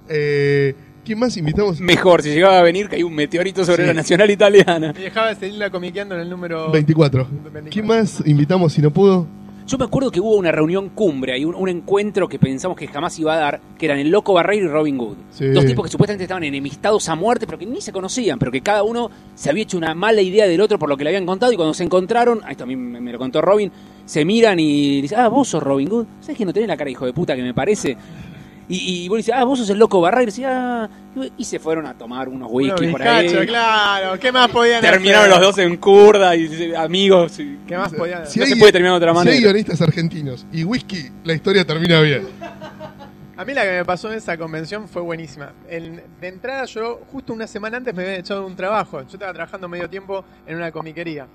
Eh, 0.10 0.76
¿Quién 1.06 1.20
más 1.20 1.38
invitamos? 1.38 1.80
Mejor, 1.80 2.22
si 2.24 2.30
llegaba 2.30 2.60
a 2.60 2.64
venir 2.64 2.89
que 2.89 2.96
hay 2.96 3.04
un 3.04 3.14
meteorito 3.14 3.64
sobre 3.64 3.84
Sí. 3.84 3.88
la 3.88 3.93
nacional 3.93 4.30
italiana. 4.32 4.93
Y 4.98 5.04
dejaba 5.04 5.30
de 5.30 5.36
seguirla 5.36 5.70
comiqueando 5.70 6.16
en 6.16 6.22
el 6.22 6.30
número 6.30 6.72
24. 6.72 7.28
¿Quién 7.70 7.86
más 7.86 8.22
invitamos 8.26 8.74
si 8.74 8.82
no 8.82 8.91
pudo? 8.91 9.28
Yo 9.68 9.80
me 9.80 9.86
acuerdo 9.86 10.11
que 10.11 10.20
hubo 10.20 10.36
una 10.36 10.51
reunión 10.51 10.89
cumbre, 10.89 11.34
hay 11.34 11.43
un, 11.43 11.55
un 11.55 11.68
encuentro 11.70 12.28
que 12.28 12.38
pensamos 12.38 12.78
que 12.78 12.88
jamás 12.88 13.18
iba 13.18 13.34
a 13.34 13.38
dar, 13.38 13.61
que 13.80 13.88
eran 13.88 13.97
el 13.97 14.09
Loco 14.09 14.34
Barreiro 14.34 14.68
y 14.68 14.70
Robin 14.70 14.97
Hood. 14.99 15.18
Sí. 15.32 15.47
Dos 15.47 15.66
tipos 15.66 15.86
que 15.86 15.91
supuestamente 15.91 16.26
estaban 16.26 16.43
enemistados 16.43 17.09
a 17.09 17.16
muerte, 17.16 17.47
pero 17.47 17.57
que 17.57 17.66
ni 17.66 17.82
se 17.82 17.91
conocían, 17.91 18.38
pero 18.38 18.51
que 18.51 18.61
cada 18.61 18.84
uno 18.84 19.09
se 19.34 19.49
había 19.49 19.63
hecho 19.63 19.78
una 19.78 19.95
mala 19.95 20.22
idea 20.22 20.47
del 20.47 20.61
otro 20.61 20.78
por 20.78 20.88
lo 20.88 20.95
que 20.95 21.03
le 21.03 21.09
habían 21.09 21.26
contado, 21.26 21.51
y 21.51 21.55
cuando 21.55 21.74
se 21.74 21.84
encontraron, 21.84 22.41
esto 22.47 22.63
a 22.66 22.68
mí 22.68 22.76
me, 22.76 23.01
me 23.01 23.11
lo 23.11 23.18
contó 23.18 23.41
Robin, 23.41 23.72
se 24.05 24.24
miran 24.24 24.59
y 24.59 25.01
dicen, 25.01 25.20
ah, 25.20 25.30
vos 25.30 25.47
sos 25.47 25.63
Robin 25.63 25.89
Hood, 25.89 26.05
¿sabes 26.22 26.38
que 26.38 26.45
no 26.45 26.53
tenés 26.53 26.70
la 26.70 26.78
cara 26.78 26.91
hijo 26.91 27.07
de 27.07 27.13
puta 27.13 27.36
que 27.36 27.41
me 27.41 27.55
parece? 27.55 27.97
Y, 28.68 29.03
y 29.05 29.09
vos 29.09 29.18
dices, 29.18 29.34
ah, 29.38 29.43
vos 29.43 29.59
sos 29.59 29.70
el 29.70 29.78
Loco 29.78 30.01
Barreiro, 30.01 30.30
y, 30.30 30.34
decís, 30.34 30.45
ah, 30.47 30.89
y 31.38 31.43
se 31.45 31.59
fueron 31.59 31.86
a 31.86 31.93
tomar 31.95 32.28
unos 32.28 32.49
whisky 32.51 32.88
por 32.88 33.01
ahí. 33.03 33.30
claro. 33.45 34.20
¿Qué 34.20 34.32
más 34.32 34.49
podían 34.49 34.82
Terminaron 34.82 35.30
hacer? 35.32 35.41
los 35.43 35.55
dos 35.55 35.57
en 35.66 35.78
curda 35.78 36.36
y 36.36 36.74
amigos. 36.74 37.39
y- 37.39 37.59
¿Qué 37.68 37.78
más 37.78 37.93
podían 37.93 38.24
hacer? 38.24 38.32
Si 38.34 38.39
No 38.39 38.45
hay- 38.45 38.51
se 38.51 38.57
puede 38.57 38.72
terminar 38.72 38.93
de 38.93 38.97
otra 38.97 39.11
Si 39.11 39.16
manera. 39.18 39.36
hay 39.36 39.41
guionistas 39.43 39.82
argentinos 39.82 40.45
y 40.51 40.63
whisky, 40.63 41.09
la 41.24 41.34
historia 41.34 41.63
termina 41.66 42.01
bien. 42.01 42.28
A 43.38 43.43
mí 43.43 43.53
la 43.53 43.63
que 43.63 43.72
me 43.72 43.86
pasó 43.86 44.09
en 44.11 44.18
esa 44.18 44.38
convención 44.38 44.88
fue 44.88 45.01
buenísima. 45.01 45.51
En- 45.70 46.01
de 46.22 46.28
entrada 46.28 46.66
yo, 46.66 47.01
justo 47.11 47.34
una 47.34 47.47
semana 47.47 47.78
antes 47.78 47.93
me 47.93 48.03
había 48.03 48.16
echado 48.18 48.47
un 48.47 48.55
trabajo. 48.55 49.01
Yo 49.01 49.07
estaba 49.13 49.34
trabajando 49.34 49.68
medio 49.68 49.89
tiempo 49.89 50.24
en 50.47 50.55
una 50.55 50.72
comiquería. 50.72 51.28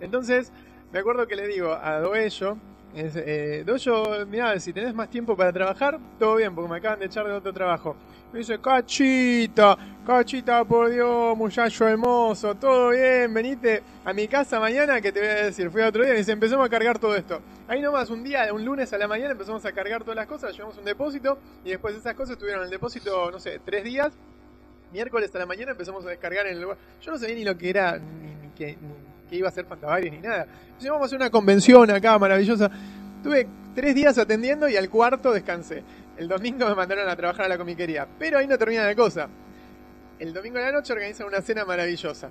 Entonces, 0.00 0.52
me 0.92 0.98
acuerdo 0.98 1.26
que 1.26 1.34
le 1.34 1.46
digo 1.48 1.72
a 1.72 1.98
Doello, 1.98 2.58
es, 2.94 3.14
eh, 3.16 3.62
Doello, 3.66 4.26
mirá, 4.26 4.58
si 4.58 4.72
tenés 4.72 4.94
más 4.94 5.10
tiempo 5.10 5.36
para 5.36 5.52
trabajar, 5.52 5.98
todo 6.18 6.36
bien, 6.36 6.54
porque 6.54 6.70
me 6.70 6.78
acaban 6.78 6.98
de 6.98 7.06
echar 7.06 7.26
de 7.26 7.32
otro 7.32 7.52
trabajo. 7.52 7.96
Me 8.32 8.40
dice, 8.40 8.58
cachita, 8.58 9.76
cachita, 10.06 10.64
por 10.64 10.90
Dios, 10.90 11.36
muchacho 11.36 11.86
hermoso, 11.86 12.54
todo 12.54 12.90
bien, 12.90 13.32
venite 13.32 13.82
a 14.04 14.12
mi 14.12 14.26
casa 14.28 14.58
mañana 14.58 15.00
que 15.00 15.12
te 15.12 15.20
voy 15.20 15.28
a 15.28 15.44
decir. 15.44 15.70
Fui 15.70 15.82
a 15.82 15.88
otro 15.88 16.04
día 16.04 16.14
y 16.14 16.18
dice, 16.18 16.32
empezamos 16.32 16.66
a 16.66 16.68
cargar 16.68 16.98
todo 16.98 17.14
esto. 17.14 17.40
Ahí 17.68 17.80
nomás, 17.80 18.10
un 18.10 18.22
día, 18.22 18.52
un 18.52 18.64
lunes 18.64 18.92
a 18.92 18.98
la 18.98 19.08
mañana 19.08 19.32
empezamos 19.32 19.64
a 19.64 19.72
cargar 19.72 20.02
todas 20.02 20.16
las 20.16 20.26
cosas, 20.26 20.52
llevamos 20.54 20.78
un 20.78 20.84
depósito 20.84 21.38
y 21.64 21.70
después 21.70 21.94
esas 21.96 22.14
cosas 22.14 22.32
estuvieron 22.32 22.62
en 22.62 22.66
el 22.66 22.70
depósito, 22.70 23.30
no 23.30 23.38
sé, 23.38 23.60
tres 23.64 23.84
días. 23.84 24.12
Miércoles 24.92 25.34
a 25.34 25.38
la 25.38 25.46
mañana 25.46 25.72
empezamos 25.72 26.04
a 26.06 26.10
descargar 26.10 26.46
en 26.46 26.56
el 26.56 26.62
lugar. 26.62 26.78
Yo 27.02 27.10
no 27.12 27.18
sabía 27.18 27.34
ni 27.34 27.44
lo 27.44 27.58
que 27.58 27.70
era, 27.70 27.98
ni, 27.98 28.34
ni 28.34 28.48
que, 28.54 28.76
ni 28.76 29.15
que 29.28 29.36
iba 29.36 29.48
a 29.48 29.52
ser 29.52 29.64
Fantabaires 29.66 30.12
ni 30.12 30.18
nada. 30.18 30.46
Entonces 30.66 30.90
vamos 30.90 31.04
a 31.04 31.06
hacer 31.06 31.16
una 31.16 31.30
convención 31.30 31.90
acá 31.90 32.18
maravillosa. 32.18 32.70
Tuve 33.22 33.46
tres 33.74 33.94
días 33.94 34.18
atendiendo 34.18 34.68
y 34.68 34.76
al 34.76 34.88
cuarto 34.88 35.32
descansé. 35.32 35.82
El 36.16 36.28
domingo 36.28 36.66
me 36.66 36.74
mandaron 36.74 37.08
a 37.08 37.16
trabajar 37.16 37.46
a 37.46 37.48
la 37.48 37.58
comiquería. 37.58 38.06
Pero 38.18 38.38
ahí 38.38 38.46
no 38.46 38.56
termina 38.56 38.84
la 38.84 38.94
cosa. 38.94 39.28
El 40.18 40.32
domingo 40.32 40.58
a 40.58 40.62
la 40.62 40.72
noche 40.72 40.92
organizan 40.92 41.26
una 41.26 41.42
cena 41.42 41.64
maravillosa. 41.64 42.30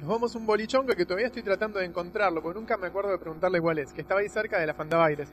Nos 0.00 0.08
vamos 0.08 0.34
a 0.34 0.38
un 0.38 0.46
bolichón 0.46 0.86
que 0.86 1.06
todavía 1.06 1.26
estoy 1.26 1.42
tratando 1.42 1.78
de 1.78 1.86
encontrarlo, 1.86 2.42
porque 2.42 2.58
nunca 2.58 2.76
me 2.76 2.88
acuerdo 2.88 3.12
de 3.12 3.18
preguntarle 3.18 3.60
cuál 3.60 3.78
es, 3.78 3.92
que 3.92 4.02
estaba 4.02 4.20
ahí 4.20 4.28
cerca 4.28 4.58
de 4.58 4.66
la 4.66 4.74
Fantabaires. 4.74 5.28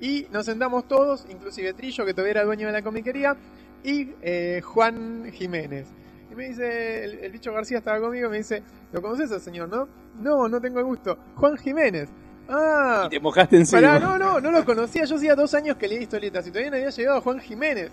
Y 0.00 0.26
nos 0.32 0.46
sentamos 0.46 0.88
todos, 0.88 1.24
inclusive 1.28 1.72
Trillo, 1.74 2.04
que 2.04 2.12
todavía 2.12 2.32
era 2.32 2.44
dueño 2.44 2.66
de 2.66 2.72
la 2.72 2.82
comiquería, 2.82 3.36
y 3.84 4.10
eh, 4.22 4.60
Juan 4.64 5.30
Jiménez. 5.32 5.86
Y 6.32 6.34
me 6.34 6.48
dice, 6.48 7.04
el, 7.04 7.14
el 7.18 7.30
bicho 7.32 7.52
García 7.52 7.78
estaba 7.78 8.00
conmigo 8.00 8.28
y 8.28 8.30
me 8.30 8.38
dice, 8.38 8.62
¿lo 8.90 9.02
conoces 9.02 9.30
al 9.32 9.40
señor, 9.40 9.68
no? 9.68 9.86
No, 10.18 10.48
no 10.48 10.60
tengo 10.60 10.78
el 10.78 10.86
gusto. 10.86 11.18
Juan 11.36 11.56
Jiménez. 11.58 12.08
Ah, 12.48 13.04
Y 13.06 13.10
te 13.10 13.20
mojaste 13.20 13.56
encima. 13.56 13.82
Pará, 13.82 13.98
no, 13.98 14.18
no, 14.18 14.40
no 14.40 14.50
lo 14.50 14.64
conocía. 14.64 15.04
Yo 15.04 15.16
hacía 15.16 15.34
dos 15.34 15.52
años 15.54 15.76
que 15.76 15.86
leí 15.88 15.98
historietas 16.02 16.46
y 16.46 16.50
todavía 16.50 16.70
no 16.70 16.76
había 16.76 16.90
llegado 16.90 17.20
Juan 17.20 17.38
Jiménez. 17.40 17.90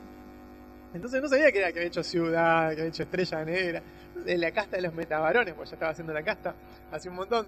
Entonces 0.94 1.22
no 1.22 1.28
sabía 1.28 1.52
que 1.52 1.60
era 1.60 1.72
que 1.72 1.80
había 1.80 1.88
hecho 1.88 2.04
Ciudad, 2.04 2.70
que 2.70 2.78
había 2.78 2.86
hecho 2.86 3.04
Estrella 3.04 3.46
Negra, 3.46 3.84
de 4.26 4.38
la 4.38 4.52
casta 4.52 4.78
de 4.78 4.82
los 4.84 4.94
metabarones, 4.94 5.54
pues 5.54 5.70
ya 5.70 5.76
estaba 5.76 5.92
haciendo 5.92 6.14
la 6.14 6.24
casta 6.24 6.56
hace 6.92 7.10
un 7.10 7.16
montón. 7.16 7.46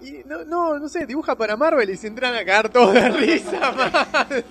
Y 0.00 0.22
no, 0.24 0.44
no, 0.44 0.78
no 0.78 0.88
sé, 0.88 1.04
dibuja 1.04 1.34
para 1.36 1.56
Marvel 1.56 1.90
y 1.90 1.96
se 1.96 2.06
entran 2.06 2.32
a 2.34 2.38
cagar 2.38 2.68
todos 2.68 2.94
de 2.94 3.08
risa, 3.10 3.72
man. 3.76 4.44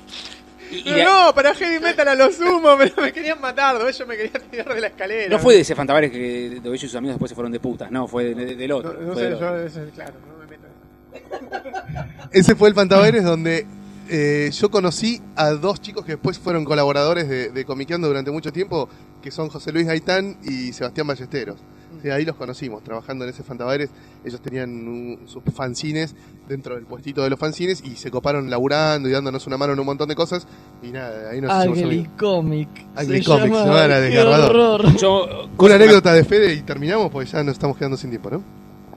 Y- 0.71 0.77
y 0.79 0.83
Pero 0.83 0.97
la- 0.97 1.03
no, 1.27 1.35
para 1.35 1.53
Heavy 1.55 1.79
Metal 1.83 2.07
a 2.07 2.15
lo 2.15 2.31
sumo, 2.31 2.75
pero 2.77 3.01
me 3.01 3.13
querían 3.13 3.39
matar, 3.41 3.75
ellos 3.81 4.07
me 4.07 4.17
querían 4.17 4.41
tirar 4.51 4.73
de 4.75 4.81
la 4.81 4.87
escalera. 4.87 5.29
No 5.29 5.39
fue 5.41 5.55
de 5.55 5.61
ese 5.61 5.75
Fantabares 5.75 6.11
que 6.11 6.17
de 6.17 6.57
ellos 6.57 6.75
y 6.83 6.87
sus 6.87 6.95
amigos 6.95 7.15
después 7.15 7.29
se 7.29 7.35
fueron 7.35 7.51
de 7.51 7.59
putas, 7.59 7.89
no, 7.91 8.07
fue 8.07 8.25
de- 8.25 8.35
de- 8.45 8.55
del 8.55 8.71
otro. 8.71 8.93
no 8.93 9.13
fue 9.13 9.23
sé, 9.23 9.29
del 9.29 9.39
yo, 9.39 9.45
otro. 9.47 9.63
eso, 9.65 9.81
claro, 9.95 10.13
no 10.27 10.37
me 10.39 10.45
meto 10.47 10.67
en 11.13 11.47
eso. 11.47 12.29
Ese 12.31 12.55
fue 12.55 12.69
el 12.69 12.75
Fantabaires 12.75 13.23
donde 13.23 13.65
eh, 14.09 14.49
yo 14.53 14.69
conocí 14.71 15.21
a 15.35 15.49
dos 15.51 15.81
chicos 15.81 16.05
que 16.05 16.13
después 16.13 16.39
fueron 16.39 16.63
colaboradores 16.63 17.27
de, 17.27 17.49
de 17.49 17.65
Comiqueando 17.65 18.07
durante 18.07 18.31
mucho 18.31 18.51
tiempo, 18.53 18.87
que 19.21 19.31
son 19.31 19.49
José 19.49 19.71
Luis 19.73 19.85
Gaitán 19.85 20.37
y 20.43 20.71
Sebastián 20.73 21.07
Ballesteros. 21.07 21.59
Sí, 22.01 22.09
ahí 22.09 22.25
los 22.25 22.35
conocimos, 22.35 22.83
trabajando 22.83 23.23
en 23.25 23.31
ese 23.31 23.43
Fantabaires. 23.43 23.89
Ellos 24.23 24.39
tenían 24.41 24.69
un- 24.87 25.19
sus 25.25 25.43
fanzines 25.53 26.15
dentro 26.47 26.75
del 26.75 26.85
puestito 26.85 27.23
de 27.23 27.29
los 27.29 27.39
fanzines 27.39 27.83
y 27.83 27.95
se 27.95 28.11
coparon 28.11 28.49
laburando 28.49 29.09
y 29.09 29.11
dándonos 29.11 29.45
una 29.47 29.57
mano 29.57 29.73
en 29.73 29.79
un 29.79 29.85
montón 29.85 30.07
de 30.09 30.15
cosas. 30.15 30.47
Y 30.83 30.91
nada, 30.91 31.31
ahí 31.31 31.41
nos 31.41 31.51
Ugly. 31.67 32.09
Comic. 32.17 32.69
Ugly 32.95 33.23
Comic, 33.23 33.51
la 33.53 33.87
Qué 33.87 34.01
desgarrador. 34.01 34.95
Yo, 34.97 35.47
Una 35.57 35.75
anécdota 35.75 36.13
de 36.13 36.23
Fede 36.23 36.53
y 36.53 36.61
terminamos 36.61 37.09
porque 37.11 37.29
ya 37.29 37.43
nos 37.43 37.53
estamos 37.53 37.77
quedando 37.77 37.97
sin 37.97 38.09
tiempo, 38.09 38.29
¿no? 38.29 38.43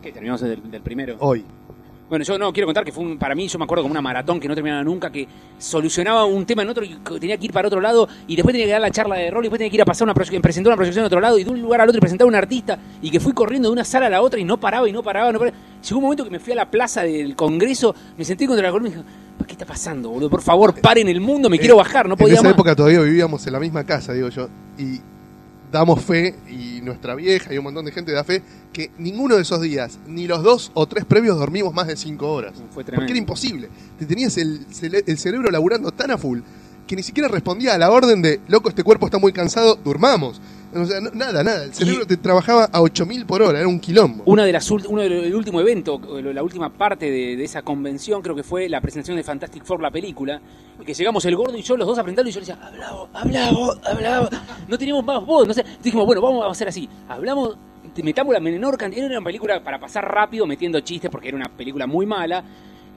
que 0.02 0.12
terminamos 0.12 0.40
del, 0.40 0.70
del 0.70 0.80
primero. 0.82 1.16
Hoy. 1.20 1.44
Bueno, 2.10 2.24
yo 2.24 2.36
no 2.38 2.52
quiero 2.52 2.66
contar 2.66 2.84
que 2.84 2.90
fue 2.92 3.04
un- 3.04 3.16
para 3.18 3.34
mí, 3.36 3.46
yo 3.46 3.56
me 3.56 3.64
acuerdo 3.64 3.82
como 3.82 3.92
una 3.92 4.02
maratón 4.02 4.40
que 4.40 4.48
no 4.48 4.54
terminaba 4.56 4.82
nunca, 4.82 5.10
que 5.10 5.26
solucionaba 5.58 6.24
un 6.24 6.44
tema 6.44 6.62
en 6.62 6.68
otro 6.70 6.84
y 6.84 6.96
tenía 7.20 7.36
que 7.38 7.46
ir 7.46 7.52
para 7.52 7.68
otro 7.68 7.80
lado 7.80 8.08
y 8.26 8.34
después 8.34 8.52
tenía 8.52 8.66
que 8.66 8.72
dar 8.72 8.80
la 8.80 8.90
charla 8.90 9.14
de 9.14 9.30
rol 9.30 9.44
y 9.44 9.46
después 9.46 9.58
tenía 9.58 9.70
que 9.70 9.76
ir 9.76 9.82
a 9.82 9.84
pasar 9.84 10.04
una 10.06 10.14
proyección, 10.14 10.42
presentar 10.42 10.70
una 10.70 10.76
proyección 10.76 11.02
en 11.04 11.06
otro 11.06 11.20
lado 11.20 11.38
y 11.38 11.44
de 11.44 11.50
un 11.50 11.62
lugar 11.62 11.80
al 11.80 11.88
otro 11.88 11.98
y 11.98 12.00
presentar 12.00 12.24
a 12.24 12.28
un 12.28 12.34
artista 12.34 12.78
y 13.00 13.10
que 13.10 13.20
fui 13.20 13.32
corriendo 13.32 13.68
de 13.68 13.72
una 13.74 13.84
sala 13.84 14.06
a 14.06 14.10
la 14.10 14.22
otra 14.22 14.40
y 14.40 14.44
no 14.44 14.58
paraba 14.58 14.88
y 14.88 14.92
no 14.92 15.02
paraba, 15.04 15.30
no 15.30 15.38
paraba. 15.38 15.56
Llegó 15.82 15.98
un 15.98 16.02
momento 16.02 16.24
que 16.24 16.30
me 16.30 16.40
fui 16.40 16.52
a 16.52 16.56
la 16.56 16.68
plaza 16.70 17.02
del 17.02 17.36
Congreso, 17.36 17.94
me 18.18 18.24
senté 18.24 18.46
contra 18.46 18.66
la 18.66 18.72
columna 18.72 18.88
y 18.90 18.92
dije, 18.98 19.04
¿qué 19.46 19.52
está 19.52 19.64
pasando, 19.66 20.10
boludo? 20.10 20.28
Por 20.30 20.42
favor, 20.42 20.74
paren 20.80 21.06
el 21.08 21.20
mundo, 21.20 21.48
me 21.48 21.58
quiero 21.60 21.76
bajar, 21.76 22.06
no 22.08 22.14
en 22.14 22.18
podía 22.18 22.34
esa 22.34 22.42
más. 22.42 22.52
época 22.52 22.74
todavía 22.74 23.00
vivíamos 23.02 23.46
en 23.46 23.52
la 23.52 23.60
misma 23.60 23.84
casa, 23.84 24.12
digo 24.12 24.28
yo, 24.30 24.48
y 24.78 25.00
damos 25.70 26.02
fe, 26.02 26.34
y 26.48 26.80
nuestra 26.82 27.14
vieja 27.14 27.52
y 27.54 27.58
un 27.58 27.64
montón 27.64 27.84
de 27.84 27.92
gente 27.92 28.12
da 28.12 28.24
fe, 28.24 28.42
que 28.72 28.90
ninguno 28.98 29.36
de 29.36 29.42
esos 29.42 29.60
días, 29.60 29.98
ni 30.06 30.26
los 30.26 30.42
dos 30.42 30.70
o 30.74 30.86
tres 30.86 31.04
previos 31.04 31.38
dormimos 31.38 31.72
más 31.74 31.86
de 31.86 31.96
cinco 31.96 32.32
horas. 32.32 32.54
Fue 32.70 32.84
Porque 32.84 33.12
era 33.12 33.18
imposible. 33.18 33.68
Te 33.98 34.06
tenías 34.06 34.36
el, 34.38 34.66
el 35.06 35.18
cerebro 35.18 35.50
laburando 35.50 35.92
tan 35.92 36.10
a 36.10 36.18
full 36.18 36.40
que 36.90 36.96
ni 36.96 37.04
siquiera 37.04 37.28
respondía 37.28 37.74
a 37.74 37.78
la 37.78 37.88
orden 37.88 38.20
de, 38.20 38.40
loco, 38.48 38.68
este 38.68 38.82
cuerpo 38.82 39.06
está 39.06 39.18
muy 39.18 39.32
cansado, 39.32 39.76
durmamos. 39.76 40.40
O 40.74 40.84
sea, 40.84 41.00
no- 41.00 41.10
nada, 41.12 41.42
nada. 41.42 41.64
El 41.64 41.74
cerebro 41.74 42.06
te 42.06 42.16
trabajaba 42.16 42.64
a 42.72 42.80
8000 42.80 43.26
por 43.26 43.42
hora, 43.42 43.58
era 43.58 43.66
un 43.68 43.80
quilombo. 43.80 44.22
Una 44.26 44.44
de 44.44 44.52
las 44.52 44.70
uno 44.70 45.00
del 45.02 45.12
el 45.12 45.34
último 45.34 45.60
evento, 45.60 46.00
la 46.22 46.42
última 46.42 46.70
parte 46.72 47.10
de, 47.10 47.36
de 47.36 47.44
esa 47.44 47.62
convención, 47.62 48.22
creo 48.22 48.34
que 48.36 48.42
fue 48.42 48.68
la 48.68 48.80
presentación 48.80 49.16
de 49.16 49.24
Fantastic 49.24 49.64
Four, 49.64 49.82
la 49.82 49.90
película, 49.90 50.40
y 50.80 50.84
que 50.84 50.94
llegamos 50.94 51.24
el 51.24 51.34
gordo 51.36 51.56
y 51.56 51.62
yo, 51.62 51.76
los 51.76 51.86
dos 51.86 51.98
a 51.98 52.02
presentarlo, 52.02 52.28
y 52.30 52.32
yo 52.32 52.40
le 52.40 52.46
decía, 52.46 52.62
habla 52.66 52.92
vos, 52.92 53.08
habla 53.12 53.50
vos, 53.50 53.78
habla 53.84 54.20
vos". 54.20 54.30
No 54.68 54.78
teníamos 54.78 55.04
más 55.04 55.24
voz, 55.26 55.46
no 55.48 55.54
sé. 55.54 55.64
Dijimos, 55.82 56.06
bueno, 56.06 56.22
vamos 56.22 56.44
a 56.44 56.50
hacer 56.50 56.68
así, 56.68 56.88
hablamos, 57.08 57.56
metamos 58.02 58.32
la 58.32 58.40
menor 58.40 58.78
cantidad, 58.78 59.04
era 59.06 59.18
una 59.18 59.24
película 59.24 59.62
para 59.64 59.80
pasar 59.80 60.04
rápido 60.04 60.46
metiendo 60.46 60.78
chistes, 60.80 61.10
porque 61.10 61.28
era 61.28 61.36
una 61.36 61.48
película 61.56 61.86
muy 61.86 62.06
mala, 62.06 62.44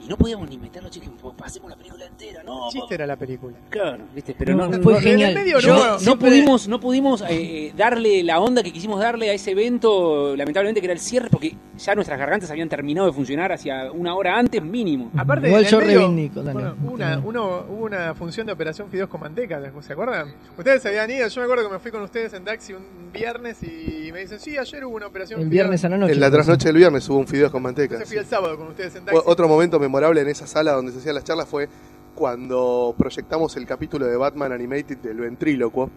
y 0.03 0.07
no 0.09 0.17
podíamos 0.17 0.49
ni 0.49 0.57
meter 0.57 0.81
los 0.83 0.91
chistes, 0.91 1.09
pues, 1.21 1.33
pasemos 1.37 1.69
la 1.69 1.75
película 1.77 2.05
entera, 2.05 2.43
no, 2.43 2.65
El 2.67 2.71
chiste 2.73 2.95
era 2.95 3.05
la 3.07 3.15
película. 3.15 3.55
Claro, 3.69 4.03
¿viste? 4.13 4.35
pero 4.37 4.55
no, 4.55 4.67
No, 4.67 4.77
no- 4.77 4.83
fue 4.83 4.93
no- 4.93 4.99
genial. 4.99 5.33
medio 5.33 5.59
Yo 5.59 5.75
no, 5.75 5.99
no 5.99 6.19
pudimos, 6.19 6.67
no 6.67 6.79
pudimos 6.79 7.21
eh, 7.21 7.27
eh, 7.67 7.73
darle 7.75 8.23
la 8.23 8.39
onda 8.39 8.61
que 8.63 8.71
quisimos 8.73 8.99
darle 8.99 9.29
a 9.29 9.33
ese 9.33 9.51
evento, 9.51 10.35
lamentablemente 10.35 10.81
que 10.81 10.85
era 10.87 10.93
el 10.93 10.99
cierre, 10.99 11.29
porque 11.29 11.55
ya 11.77 11.95
nuestras 11.95 12.19
gargantas 12.19 12.49
habían 12.51 12.69
terminado 12.69 13.07
de 13.07 13.13
funcionar 13.13 13.51
hacia 13.51 13.91
una 13.91 14.15
hora 14.15 14.37
antes 14.37 14.61
mínimo. 14.61 15.11
Aparte, 15.17 15.47
Igual 15.47 15.65
yo 15.65 15.79
medio, 15.79 15.99
reivindico, 15.99 16.41
bueno, 16.43 16.75
una, 16.91 17.19
uno- 17.23 17.65
hubo 17.69 17.85
una 17.85 18.13
función 18.13 18.45
de 18.47 18.53
Operación 18.53 18.89
Fideos 18.89 19.09
con 19.09 19.21
Manteca, 19.21 19.61
¿se 19.81 19.93
acuerdan? 19.93 20.33
Ustedes 20.57 20.85
habían 20.85 21.09
ido, 21.11 21.27
yo 21.27 21.41
me 21.41 21.45
acuerdo 21.45 21.67
que 21.67 21.73
me 21.73 21.79
fui 21.79 21.91
con 21.91 22.01
ustedes 22.03 22.33
en 22.33 22.43
taxi 22.43 22.73
un 22.73 23.11
viernes 23.11 23.61
y 23.63 24.11
me 24.11 24.19
dicen, 24.19 24.39
sí, 24.39 24.57
ayer 24.57 24.83
hubo 24.85 24.95
una 24.95 25.07
operación 25.07 25.39
El 25.39 25.45
Fideos". 25.47 25.51
viernes 25.63 25.85
a 25.85 25.89
la 25.89 25.97
noche. 25.97 26.13
en 26.13 26.19
la 26.19 26.31
trasnoche 26.31 26.67
del 26.67 26.77
viernes 26.77 27.07
hubo 27.09 27.17
un 27.19 27.27
fideos 27.27 27.51
con 27.51 27.61
manteca. 27.61 27.95
Entonces 27.95 28.09
fui 28.09 28.17
el 28.17 28.25
sábado 28.25 28.57
con 28.57 28.67
ustedes 28.67 28.95
en 28.95 29.05
taxi. 29.05 29.21
Otro 29.25 29.47
momento 29.47 29.79
memorable 29.93 30.21
en 30.21 30.27
esa 30.27 30.47
sala 30.47 30.71
donde 30.71 30.91
se 30.91 30.97
hacían 30.97 31.13
las 31.13 31.23
charlas 31.23 31.47
fue 31.47 31.69
cuando 32.15 32.95
proyectamos 32.97 33.55
el 33.57 33.67
capítulo 33.67 34.07
de 34.07 34.17
Batman 34.17 34.51
Animated 34.51 34.97
del 34.97 35.17
ventrílocuo. 35.19 35.89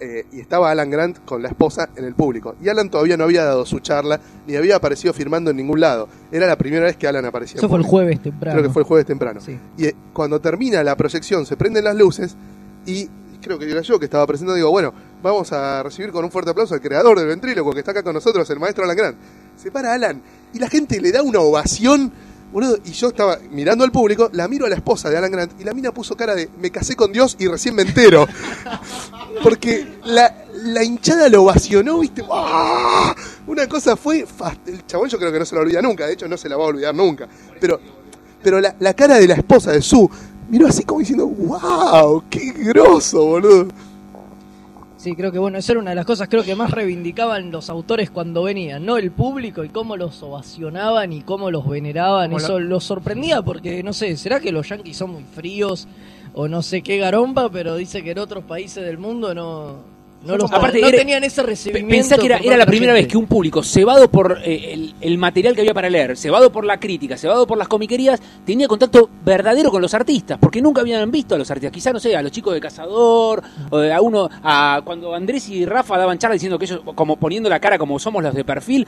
eh, 0.00 0.26
y 0.32 0.40
estaba 0.40 0.72
Alan 0.72 0.90
Grant 0.90 1.18
con 1.24 1.40
la 1.40 1.48
esposa 1.48 1.88
en 1.94 2.04
el 2.04 2.16
público. 2.16 2.56
Y 2.60 2.68
Alan 2.68 2.90
todavía 2.90 3.16
no 3.16 3.22
había 3.22 3.44
dado 3.44 3.64
su 3.64 3.78
charla, 3.78 4.18
ni 4.48 4.56
había 4.56 4.74
aparecido 4.74 5.14
firmando 5.14 5.52
en 5.52 5.56
ningún 5.56 5.78
lado. 5.78 6.08
Era 6.32 6.48
la 6.48 6.56
primera 6.58 6.86
vez 6.86 6.96
que 6.96 7.06
Alan 7.06 7.24
aparecía. 7.24 7.58
Eso 7.58 7.68
fue 7.68 7.78
el 7.78 7.84
jueves 7.84 8.20
temprano. 8.20 8.56
Creo 8.56 8.68
que 8.68 8.72
fue 8.72 8.82
el 8.82 8.88
jueves 8.88 9.06
temprano. 9.06 9.40
Sí. 9.40 9.56
Y 9.78 9.84
eh, 9.86 9.94
cuando 10.12 10.40
termina 10.40 10.82
la 10.82 10.96
proyección, 10.96 11.46
se 11.46 11.56
prenden 11.56 11.84
las 11.84 11.94
luces 11.94 12.34
y 12.84 13.08
creo 13.40 13.60
que 13.60 13.70
era 13.70 13.82
yo 13.82 14.00
que 14.00 14.06
estaba 14.06 14.26
presentando, 14.26 14.56
digo, 14.56 14.72
bueno, 14.72 14.92
vamos 15.22 15.52
a 15.52 15.84
recibir 15.84 16.10
con 16.10 16.24
un 16.24 16.32
fuerte 16.32 16.50
aplauso 16.50 16.74
al 16.74 16.80
creador 16.80 17.16
del 17.20 17.28
ventríloco 17.28 17.72
que 17.72 17.78
está 17.78 17.92
acá 17.92 18.02
con 18.02 18.14
nosotros, 18.14 18.50
el 18.50 18.58
maestro 18.58 18.82
Alan 18.82 18.96
Grant. 18.96 19.18
Se 19.56 19.70
para 19.70 19.92
Alan 19.92 20.20
y 20.52 20.58
la 20.58 20.68
gente 20.68 21.00
le 21.00 21.12
da 21.12 21.22
una 21.22 21.38
ovación. 21.38 22.10
Boludo, 22.52 22.78
y 22.84 22.92
yo 22.92 23.08
estaba 23.08 23.38
mirando 23.50 23.82
al 23.84 23.90
público, 23.92 24.28
la 24.32 24.46
miro 24.48 24.66
a 24.66 24.68
la 24.68 24.76
esposa 24.76 25.08
de 25.10 25.16
Alan 25.16 25.32
Grant 25.32 25.60
y 25.60 25.64
la 25.64 25.72
mina 25.72 25.92
puso 25.92 26.16
cara 26.16 26.34
de 26.34 26.48
me 26.60 26.70
casé 26.70 26.94
con 26.96 27.12
Dios 27.12 27.36
y 27.38 27.48
recién 27.48 27.74
me 27.74 27.82
entero. 27.82 28.26
porque 29.42 29.86
la, 30.04 30.44
la 30.64 30.84
hinchada 30.84 31.28
lo 31.28 31.42
ovacionó, 31.42 31.98
¿viste? 31.98 32.22
¡Ah! 32.30 33.14
Una 33.46 33.66
cosa 33.68 33.96
fue. 33.96 34.26
fast- 34.26 34.66
El 34.68 34.86
chabón 34.86 35.08
yo 35.08 35.18
creo 35.18 35.32
que 35.32 35.38
no 35.38 35.44
se 35.44 35.54
lo 35.54 35.62
olvida 35.62 35.82
nunca, 35.82 36.06
de 36.06 36.12
hecho 36.14 36.28
no 36.28 36.36
se 36.36 36.48
la 36.48 36.56
va 36.56 36.64
a 36.64 36.68
olvidar 36.68 36.94
nunca. 36.94 37.28
Pero, 37.60 37.80
pero 38.42 38.60
la, 38.60 38.74
la 38.78 38.94
cara 38.94 39.18
de 39.18 39.26
la 39.26 39.34
esposa 39.34 39.72
de 39.72 39.82
Su 39.82 40.08
miró 40.48 40.66
así 40.68 40.84
como 40.84 41.00
diciendo, 41.00 41.26
¡Wow! 41.26 42.24
¡Qué 42.30 42.52
grosso, 42.56 43.24
boludo! 43.24 43.68
Sí, 45.02 45.16
creo 45.16 45.32
que 45.32 45.40
bueno, 45.40 45.58
esa 45.58 45.72
era 45.72 45.80
una 45.80 45.90
de 45.90 45.96
las 45.96 46.06
cosas 46.06 46.28
creo 46.28 46.44
que 46.44 46.54
más 46.54 46.70
reivindicaban 46.70 47.50
los 47.50 47.68
autores 47.70 48.08
cuando 48.08 48.44
venían, 48.44 48.86
¿no? 48.86 48.98
El 48.98 49.10
público 49.10 49.64
y 49.64 49.68
cómo 49.68 49.96
los 49.96 50.22
ovacionaban 50.22 51.12
y 51.12 51.22
cómo 51.22 51.50
los 51.50 51.68
veneraban. 51.68 52.32
Eso 52.32 52.60
los 52.60 52.84
sorprendía 52.84 53.42
porque, 53.42 53.82
no 53.82 53.94
sé, 53.94 54.16
¿será 54.16 54.38
que 54.38 54.52
los 54.52 54.68
yanquis 54.68 54.96
son 54.96 55.10
muy 55.10 55.24
fríos 55.24 55.88
o 56.34 56.46
no 56.46 56.62
sé 56.62 56.82
qué 56.82 56.98
garompa? 56.98 57.50
Pero 57.50 57.74
dice 57.74 58.04
que 58.04 58.12
en 58.12 58.20
otros 58.20 58.44
países 58.44 58.84
del 58.84 58.98
mundo 58.98 59.34
no, 59.34 59.78
no, 60.24 60.36
los, 60.36 60.52
Aparte, 60.52 60.80
no 60.80 60.88
era- 60.88 60.98
tenían 60.98 61.24
ese 61.24 61.42
recibimiento. 61.42 61.88
Pensá 61.90 62.16
que 62.16 62.26
era, 62.26 62.38
era 62.38 62.56
la 62.56 62.66
primera 62.66 62.92
vez 62.92 63.06
que 63.08 63.16
un 63.16 63.26
público 63.26 63.62
cebado 63.62 64.10
por 64.10 64.38
eh, 64.44 64.72
el, 64.72 64.94
el 65.00 65.18
material 65.18 65.54
que 65.54 65.60
había 65.62 65.74
para 65.74 65.90
leer, 65.90 66.16
cebado 66.16 66.50
por 66.52 66.64
la 66.64 66.78
crítica, 66.78 67.16
cebado 67.16 67.46
por 67.46 67.58
las 67.58 67.68
comiquerías, 67.68 68.20
tenía 68.44 68.68
contacto 68.68 69.08
verdadero 69.24 69.70
con 69.70 69.82
los 69.82 69.94
artistas, 69.94 70.38
porque 70.40 70.62
nunca 70.62 70.80
habían 70.82 71.10
visto 71.10 71.34
a 71.34 71.38
los 71.38 71.50
artistas. 71.50 71.72
Quizá, 71.72 71.92
no 71.92 72.00
sé, 72.00 72.14
a 72.16 72.22
los 72.22 72.30
chicos 72.32 72.54
de 72.54 72.60
Cazador, 72.60 73.42
o 73.70 73.78
a 73.78 74.00
uno, 74.00 74.28
a 74.42 74.80
cuando 74.84 75.14
Andrés 75.14 75.48
y 75.48 75.64
Rafa 75.64 75.98
daban 75.98 76.18
charla 76.18 76.34
diciendo 76.34 76.58
que 76.58 76.66
ellos, 76.66 76.80
como 76.94 77.16
poniendo 77.16 77.48
la 77.48 77.60
cara 77.60 77.78
como 77.78 77.98
somos 77.98 78.22
los 78.22 78.34
de 78.34 78.44
perfil, 78.44 78.86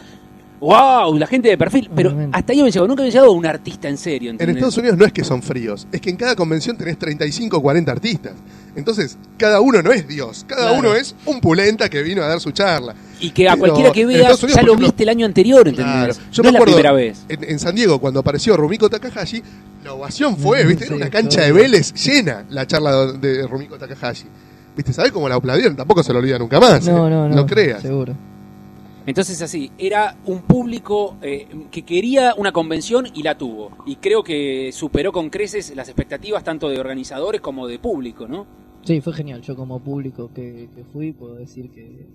¡wow! 0.64 1.16
La 1.18 1.26
gente 1.26 1.48
de 1.48 1.58
perfil. 1.58 1.90
Pero 1.94 2.08
Obviamente. 2.10 2.36
hasta 2.36 2.52
ahí 2.52 2.60
había 2.60 2.70
llegado, 2.72 2.88
nunca 2.88 3.02
había 3.02 3.12
llegado 3.12 3.32
un 3.32 3.46
artista 3.46 3.88
en 3.88 3.98
serio. 3.98 4.30
En. 4.30 4.50
Estados 4.50 4.76
Unidos 4.78 4.96
no 4.96 5.04
es 5.04 5.12
que 5.12 5.24
son 5.24 5.42
fríos, 5.42 5.86
es 5.92 6.00
que 6.00 6.10
en 6.10 6.16
cada 6.16 6.34
convención 6.36 6.76
tenés 6.76 6.98
35 6.98 7.56
o 7.58 7.62
40 7.62 7.92
artistas. 7.92 8.32
Entonces, 8.76 9.16
cada 9.38 9.60
uno 9.60 9.82
no 9.82 9.92
es 9.92 10.08
Dios, 10.08 10.44
cada 10.48 10.62
Claro. 10.70 10.78
uno 10.80 10.94
es 10.96 11.14
un 11.26 11.40
pulenta 11.40 11.88
que 11.88 12.02
vino 12.02 12.22
a 12.22 12.26
dar 12.26 12.40
su 12.40 12.50
charla. 12.50 12.94
Y 13.20 13.30
que 13.30 13.48
a 13.48 13.52
Pero 13.52 13.60
cualquiera 13.60 13.92
que 13.92 14.04
vea, 14.04 14.16
Unidos, 14.22 14.40
ya 14.40 14.46
lo 14.46 14.52
ejemplo, 14.72 14.76
viste 14.76 15.02
el 15.04 15.08
año 15.10 15.26
anterior, 15.26 15.68
¿entendés? 15.68 15.94
Claro. 15.94 16.14
Yo 16.32 16.42
no 16.42 16.42
me 16.42 16.48
es 16.48 16.52
la 16.52 16.58
acuerdo 16.58 16.74
primera 16.74 16.92
vez. 16.92 17.24
En, 17.28 17.44
en 17.44 17.58
San 17.60 17.74
Diego, 17.76 18.00
cuando 18.00 18.18
apareció 18.20 18.56
Rumiko 18.56 18.90
Takahashi, 18.90 19.42
la 19.84 19.92
ovación 19.92 20.36
fue, 20.36 20.64
Mm, 20.64 20.68
¿viste? 20.68 20.84
sí, 20.86 20.88
Era 20.88 20.96
una 20.96 21.10
cancha 21.10 21.36
todo. 21.38 21.46
de 21.46 21.52
Vélez 21.52 21.92
llena 21.94 22.44
la 22.50 22.66
charla 22.66 23.06
de, 23.12 23.18
de 23.38 23.46
Rumiko 23.46 23.78
Takahashi. 23.78 24.24
¿Viste? 24.76 24.92
¿Sabés 24.92 25.12
cómo 25.12 25.28
la 25.28 25.36
aplaudieron? 25.36 25.76
Tampoco 25.76 26.02
se 26.02 26.12
lo 26.12 26.18
olvida 26.18 26.36
nunca 26.38 26.58
más. 26.58 26.84
No, 26.84 27.06
¿eh? 27.06 27.10
no, 27.10 27.28
no. 27.28 27.34
No 27.36 27.46
creas. 27.46 27.80
Seguro. 27.82 28.14
Entonces 29.06 29.42
así, 29.42 29.70
era 29.78 30.16
un 30.24 30.42
público 30.42 31.16
eh, 31.20 31.46
que 31.70 31.82
quería 31.82 32.34
una 32.36 32.52
convención 32.52 33.06
y 33.14 33.22
la 33.22 33.36
tuvo. 33.36 33.70
Y 33.86 33.96
creo 33.96 34.22
que 34.22 34.70
superó 34.72 35.12
con 35.12 35.30
creces 35.30 35.74
las 35.76 35.88
expectativas 35.88 36.42
tanto 36.42 36.68
de 36.68 36.80
organizadores 36.80 37.40
como 37.40 37.66
de 37.66 37.78
público, 37.78 38.26
¿no? 38.26 38.46
Sí, 38.82 39.00
fue 39.00 39.12
genial. 39.12 39.42
Yo 39.42 39.56
como 39.56 39.80
público 39.80 40.30
que, 40.34 40.68
que 40.74 40.84
fui 40.84 41.12
puedo 41.12 41.34
decir 41.34 41.70
que 41.70 42.06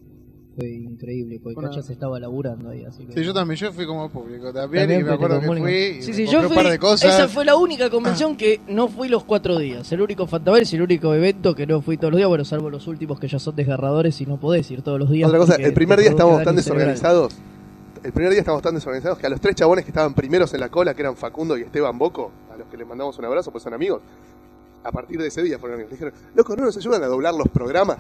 fue 0.56 0.68
increíble, 0.70 1.40
porque 1.42 1.56
Bueno. 1.56 1.70
Cachas 1.70 1.90
estaba 1.90 2.20
laburando 2.20 2.70
ahí, 2.70 2.84
así 2.84 3.06
que... 3.06 3.14
Sí, 3.14 3.24
yo 3.24 3.34
también, 3.34 3.58
yo 3.58 3.72
fui 3.72 3.86
como 3.86 4.10
público 4.10 4.52
también, 4.52 4.84
También 4.84 5.02
y 5.02 5.04
me 5.04 5.12
acuerdo 5.14 5.40
que 5.40 5.48
fui 5.48 5.74
y 5.74 6.02
Sí, 6.02 6.14
sí, 6.14 6.28
yo 6.28 6.40
un 6.42 6.48
fui, 6.48 6.56
par 6.56 6.70
de 6.70 6.80
cosas. 6.80 7.14
esa 7.14 7.28
fue 7.28 7.46
la 7.46 7.56
única 7.56 7.90
convención 7.90 8.36
que 8.36 8.60
no 8.68 8.88
fui 8.88 9.08
los 9.08 9.24
cuatro 9.24 9.58
días. 9.58 9.92
El 9.92 10.02
único 10.02 10.28
Fantaverse 10.28 10.76
y 10.76 10.78
el 10.78 10.84
único 10.84 11.14
evento 11.14 11.56
que 11.56 11.66
no 11.66 11.82
fui 11.82 11.98
todos 11.98 12.12
los 12.12 12.18
días, 12.18 12.28
bueno, 12.30 12.46
salvo 12.46 12.70
los 12.70 12.88
últimos 12.88 13.20
que 13.20 13.28
ya 13.28 13.40
son 13.40 13.56
desgarradores 13.56 14.20
y 14.22 14.26
no 14.26 14.40
podés 14.40 14.70
ir 14.72 14.82
todos 14.82 15.00
los 15.00 15.10
días. 15.10 15.28
Otra 15.28 15.40
cosa, 15.40 15.56
el 15.56 15.74
primer 15.74 16.00
día 16.00 16.10
estábamos 16.10 16.44
tan 16.44 16.56
desorganizados. 16.56 17.36
El 18.04 18.14
primer 18.14 18.32
día 18.32 18.40
estábamos 18.40 18.64
tan 18.64 18.76
desorganizados 18.76 19.18
que 19.18 19.28
a 19.28 19.30
los 19.30 19.42
tres 19.42 19.56
chabones 19.56 19.84
que 19.84 19.92
estaban 19.92 20.14
primeros 20.14 20.54
en 20.54 20.62
la 20.62 20.70
cola, 20.70 20.94
que 20.94 21.02
eran 21.02 21.18
Facundo 21.18 21.58
y 21.58 21.62
Esteban 21.64 21.98
Boco, 21.98 22.32
a 22.54 22.58
los 22.58 22.68
que 22.68 22.78
les 22.78 22.88
mandamos 22.88 23.18
un 23.20 23.26
abrazo, 23.26 23.52
pues 23.52 23.62
son 23.64 23.74
amigos. 23.74 24.02
A 24.84 24.92
partir 24.92 25.20
de 25.22 25.28
ese 25.28 25.44
día 25.44 25.60
fueron 25.60 25.76
amigos. 25.76 25.92
Le 25.92 25.98
dijeron, 25.98 26.14
loco, 26.36 26.56
¿no 26.56 26.64
nos 26.66 26.78
ayudan 26.78 27.04
a 27.04 27.08
doblar 27.08 27.34
los 27.34 27.50
programas? 27.50 27.98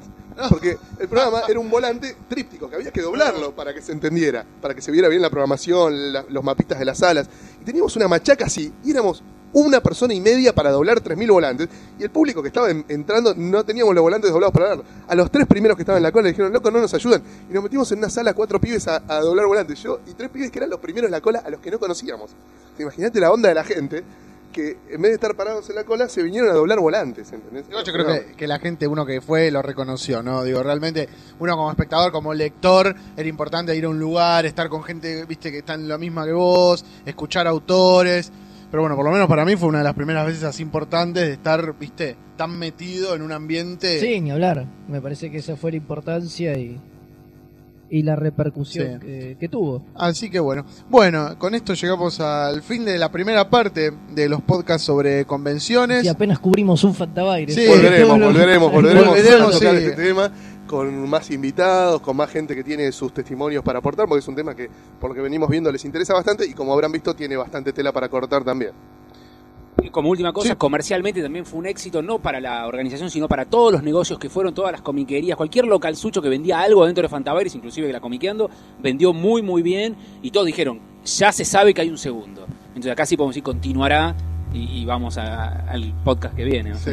Porque 0.49 0.77
el 0.99 1.07
programa 1.09 1.41
era 1.49 1.59
un 1.59 1.69
volante 1.69 2.15
tríptico 2.29 2.69
que 2.69 2.75
había 2.77 2.91
que 2.91 3.01
doblarlo 3.01 3.53
para 3.53 3.73
que 3.73 3.81
se 3.81 3.91
entendiera, 3.91 4.45
para 4.61 4.73
que 4.73 4.81
se 4.81 4.91
viera 4.91 5.09
bien 5.09 5.21
la 5.21 5.29
programación, 5.29 6.13
la- 6.13 6.25
los 6.29 6.43
mapitas 6.43 6.79
de 6.79 6.85
las 6.85 6.99
salas. 6.99 7.29
Y 7.61 7.65
teníamos 7.65 7.95
una 7.97 8.07
machaca 8.07 8.45
así, 8.45 8.71
y 8.83 8.91
éramos 8.91 9.21
una 9.51 9.81
persona 9.81 10.13
y 10.13 10.21
media 10.21 10.53
para 10.53 10.69
doblar 10.71 11.01
3.000 11.01 11.29
volantes, 11.31 11.67
y 11.99 12.03
el 12.03 12.11
público 12.11 12.41
que 12.41 12.47
estaba 12.47 12.69
en- 12.69 12.85
entrando 12.87 13.33
no 13.35 13.65
teníamos 13.65 13.93
los 13.93 14.01
volantes 14.01 14.31
doblados 14.31 14.53
para 14.53 14.67
darlo. 14.69 14.83
A 15.07 15.15
los 15.15 15.29
tres 15.31 15.47
primeros 15.47 15.75
que 15.75 15.81
estaban 15.81 15.97
en 15.97 16.03
la 16.03 16.11
cola 16.13 16.23
le 16.23 16.29
dijeron, 16.29 16.53
loco, 16.53 16.71
no 16.71 16.79
nos 16.79 16.93
ayudan. 16.93 17.21
Y 17.49 17.53
nos 17.53 17.63
metimos 17.63 17.91
en 17.91 17.97
una 17.97 18.09
sala 18.09 18.33
cuatro 18.33 18.61
pibes 18.61 18.87
a, 18.87 19.03
a 19.07 19.19
doblar 19.19 19.47
volantes. 19.47 19.81
Yo 19.83 19.99
y 20.07 20.13
tres 20.13 20.29
pibes 20.29 20.49
que 20.49 20.59
eran 20.59 20.69
los 20.69 20.79
primeros 20.79 21.07
en 21.07 21.11
la 21.11 21.19
cola 21.19 21.39
a 21.45 21.49
los 21.49 21.59
que 21.59 21.71
no 21.71 21.77
conocíamos. 21.79 22.31
Imagínate 22.77 23.19
la 23.19 23.31
onda 23.33 23.49
de 23.49 23.55
la 23.55 23.63
gente 23.65 24.03
que 24.51 24.77
en 24.89 25.01
vez 25.01 25.11
de 25.11 25.13
estar 25.13 25.35
parados 25.35 25.69
en 25.69 25.75
la 25.75 25.83
cola 25.83 26.09
se 26.09 26.23
vinieron 26.23 26.49
a 26.49 26.53
doblar 26.53 26.79
volantes, 26.79 27.31
¿entendés? 27.31 27.65
Yo 27.69 27.93
creo 27.93 28.05
que, 28.05 28.33
que 28.35 28.47
la 28.47 28.59
gente, 28.59 28.87
uno 28.87 29.05
que 29.05 29.21
fue, 29.21 29.51
lo 29.51 29.61
reconoció, 29.61 30.23
¿no? 30.23 30.43
Digo, 30.43 30.61
realmente, 30.63 31.07
uno 31.39 31.55
como 31.55 31.69
espectador, 31.69 32.11
como 32.11 32.33
lector, 32.33 32.95
era 33.15 33.29
importante 33.29 33.75
ir 33.75 33.85
a 33.85 33.89
un 33.89 33.99
lugar, 33.99 34.45
estar 34.45 34.69
con 34.69 34.83
gente, 34.83 35.25
viste, 35.25 35.51
que 35.51 35.59
está 35.59 35.75
en 35.75 35.87
la 35.87 35.97
misma 35.97 36.25
que 36.25 36.33
vos, 36.33 36.83
escuchar 37.05 37.47
autores. 37.47 38.31
Pero 38.71 38.83
bueno, 38.83 38.95
por 38.95 39.05
lo 39.05 39.11
menos 39.11 39.27
para 39.27 39.45
mí 39.45 39.55
fue 39.55 39.69
una 39.69 39.79
de 39.79 39.83
las 39.83 39.95
primeras 39.95 40.27
veces 40.27 40.43
así 40.43 40.61
importantes 40.61 41.25
de 41.25 41.33
estar, 41.33 41.77
viste, 41.79 42.15
tan 42.37 42.57
metido 42.57 43.15
en 43.15 43.23
un 43.23 43.31
ambiente. 43.31 43.99
Sí, 43.99 44.21
ni 44.21 44.31
hablar. 44.31 44.67
Me 44.87 45.01
parece 45.01 45.31
que 45.31 45.37
esa 45.37 45.55
fue 45.55 45.71
la 45.71 45.77
importancia 45.77 46.53
y, 46.57 46.79
y 47.89 48.03
la 48.03 48.15
repercusión 48.15 48.99
Sí. 49.01 49.05
que, 49.05 49.37
que 49.39 49.49
tuvo. 49.49 49.83
Así 49.95 50.29
que 50.29 50.39
bueno. 50.39 50.65
Bueno, 50.89 51.37
con 51.37 51.55
esto 51.55 51.73
llegamos 51.73 52.19
al 52.19 52.61
fin 52.61 52.85
de 52.85 52.97
la 52.97 53.11
primera 53.11 53.49
parte 53.49 53.91
de 54.13 54.29
los 54.29 54.41
podcasts 54.41 54.85
sobre 54.85 55.25
convenciones. 55.25 56.03
Y 56.03 56.07
apenas 56.07 56.39
cubrimos 56.39 56.83
un 56.83 56.93
Fantabaire. 56.95 57.51
Sí, 57.51 57.67
volveremos, 57.67 58.19
volveremos, 58.19 58.71
volveremos, 58.71 59.07
Volveremos, 59.07 59.55
a 59.55 59.59
tocar 59.59 59.77
sí. 59.77 59.83
este 59.85 60.03
tema 60.03 60.31
con 60.67 61.09
más 61.09 61.31
invitados, 61.31 61.99
con 62.01 62.15
más 62.15 62.29
gente 62.29 62.55
que 62.55 62.63
tiene 62.63 62.91
sus 62.91 63.11
testimonios 63.11 63.63
para 63.63 63.79
aportar, 63.79 64.07
porque 64.07 64.19
es 64.19 64.27
un 64.27 64.35
tema 64.35 64.53
que, 64.55 64.69
por 64.99 65.09
lo 65.09 65.15
que 65.15 65.21
venimos 65.21 65.49
viendo, 65.49 65.71
les 65.71 65.83
interesa 65.83 66.13
bastante 66.13 66.45
y 66.45 66.53
como 66.53 66.73
habrán 66.73 66.91
visto, 66.91 67.15
tiene 67.15 67.35
bastante 67.35 67.73
tela 67.73 67.91
para 67.91 68.07
cortar 68.07 68.43
también. 68.43 68.71
Y 69.81 69.89
Como 69.89 70.09
última 70.09 70.31
cosa, 70.33 70.49
Sí. 70.49 70.55
comercialmente 70.55 71.21
también 71.21 71.45
fue 71.45 71.59
un 71.59 71.65
éxito, 71.65 72.01
no 72.01 72.19
para 72.19 72.39
la 72.39 72.67
organización, 72.67 73.09
sino 73.09 73.27
para 73.27 73.45
todos 73.45 73.71
los 73.71 73.81
negocios 73.83 74.19
que 74.19 74.29
fueron, 74.29 74.53
todas 74.53 74.71
las 74.71 74.81
comiquerías, 74.81 75.35
cualquier 75.37 75.65
local 75.65 75.95
sucho 75.95 76.21
que 76.21 76.29
vendía 76.29 76.59
algo 76.61 76.85
dentro 76.85 77.01
de 77.01 77.09
Fantaveris, 77.09 77.55
inclusive 77.55 77.87
que 77.87 77.93
la 77.93 77.99
comiqueando, 77.99 78.49
vendió 78.79 79.13
muy, 79.13 79.41
muy 79.41 79.61
bien. 79.61 79.95
Y 80.21 80.31
todos 80.31 80.45
dijeron, 80.45 80.79
ya 81.05 81.31
se 81.31 81.45
sabe 81.45 81.73
que 81.73 81.81
hay 81.81 81.89
un 81.89 81.97
segundo. 81.97 82.45
Entonces 82.69 82.91
acá 82.91 83.05
sí 83.05 83.15
podemos 83.17 83.33
decir, 83.35 83.43
continuará 83.43 84.15
y, 84.53 84.81
y 84.81 84.85
vamos 84.85 85.17
a- 85.17 85.61
al 85.69 85.93
podcast 86.03 86.35
que 86.35 86.43
viene. 86.43 86.71
¿no? 86.71 86.77
Sí. 86.77 86.91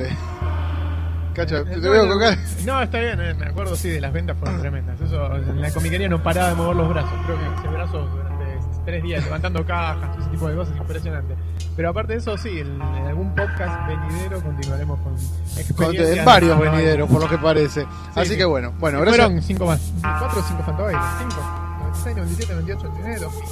Cacho, 1.34 1.64
te 1.64 1.74
Eh, 1.74 1.78
veo 1.80 2.08
con 2.08 2.18
cara- 2.18 2.38
No, 2.64 2.80
está 2.82 2.98
bien, 2.98 3.20
eh, 3.20 3.34
me 3.34 3.46
acuerdo, 3.46 3.76
sí, 3.76 3.90
de 3.90 4.00
las 4.00 4.12
ventas 4.12 4.38
fueron 4.38 4.58
tremendas. 4.60 4.98
Eso, 5.00 5.36
en 5.36 5.60
la 5.60 5.70
comiquería 5.70 6.08
no 6.08 6.22
paraba 6.22 6.48
de 6.50 6.54
mover 6.54 6.76
los 6.76 6.88
brazos. 6.88 7.12
Creo 7.26 7.38
que 7.38 7.44
hice 7.60 7.68
brazos 7.68 8.10
durante 8.10 8.44
tres 8.86 9.02
días 9.02 9.22
levantando 9.24 9.64
cajas, 9.66 10.18
ese 10.18 10.30
tipo 10.30 10.48
de 10.48 10.56
cosas, 10.56 10.76
impresionante. 10.78 11.34
Pero 11.76 11.90
aparte 11.90 12.14
de 12.14 12.18
eso, 12.20 12.38
sí, 12.38 12.58
en, 12.60 12.80
algún 12.80 13.34
podcast 13.34 13.86
venidero 13.86 14.40
continuaremos 14.42 14.98
con 15.00 15.14
experiencias. 15.58 16.18
en 16.18 16.24
varios 16.24 16.58
de- 16.58 16.70
venideros, 16.70 17.10
por 17.10 17.20
lo 17.20 17.28
que 17.28 17.38
parece. 17.38 17.86
Así 18.14 18.30
sí. 18.30 18.36
que 18.36 18.44
bueno, 18.46 18.72
bueno, 18.78 19.00
gracias. 19.02 19.26
Fueron 19.26 19.42
cinco 19.42 19.66
más. 19.66 19.92
¿Cuatro 20.00 20.40
o 20.40 20.42
cinco 20.42 20.62
fantasmas? 20.62 21.18
¿Cinco? 21.18 21.36
96, 21.80 22.16
97, 22.16 22.54
98, 22.54 22.88
99, 22.88 23.20
2000. 23.20 23.44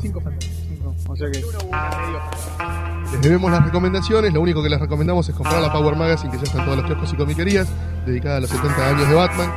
Cinco 0.00 0.20
fantasmas. 0.20 0.56
Cinco. 0.68 0.94
O 1.08 1.16
sea 1.16 1.30
que. 1.30 1.44
Les 3.12 3.20
debemos 3.22 3.50
las 3.50 3.64
recomendaciones, 3.64 4.32
lo 4.32 4.40
único 4.40 4.62
que 4.62 4.68
les 4.68 4.80
recomendamos 4.80 5.28
es 5.28 5.34
comprar 5.34 5.60
la 5.60 5.72
Power 5.72 5.96
Magazine 5.96 6.30
que 6.30 6.38
ya 6.38 6.44
está 6.44 6.58
en 6.58 6.64
todos 6.64 6.78
los 6.78 6.86
kioscos 6.86 7.12
y 7.12 7.16
comiquerías, 7.16 7.68
dedicada 8.04 8.36
a 8.36 8.40
los 8.40 8.50
70 8.50 8.88
años 8.88 9.08
de 9.08 9.14
Batman, 9.14 9.50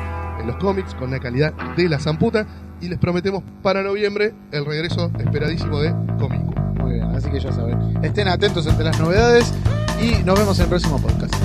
los 0.45 0.57
cómics, 0.57 0.93
con 0.95 1.11
la 1.11 1.19
calidad 1.19 1.53
de 1.75 1.89
la 1.89 1.99
zamputa, 1.99 2.45
y 2.81 2.87
les 2.87 2.97
prometemos 2.97 3.43
para 3.61 3.83
noviembre 3.83 4.33
el 4.51 4.65
regreso 4.65 5.11
esperadísimo 5.19 5.79
de 5.79 5.91
Comico. 6.17 6.53
Muy 6.81 6.93
bien, 6.93 7.05
así 7.15 7.29
que 7.29 7.39
ya 7.39 7.51
saben. 7.51 8.03
Estén 8.03 8.27
atentos 8.27 8.67
ante 8.67 8.83
las 8.83 8.99
novedades 8.99 9.53
y 10.01 10.23
nos 10.23 10.39
vemos 10.39 10.57
en 10.59 10.63
el 10.63 10.69
próximo 10.69 10.97
podcast. 10.99 11.35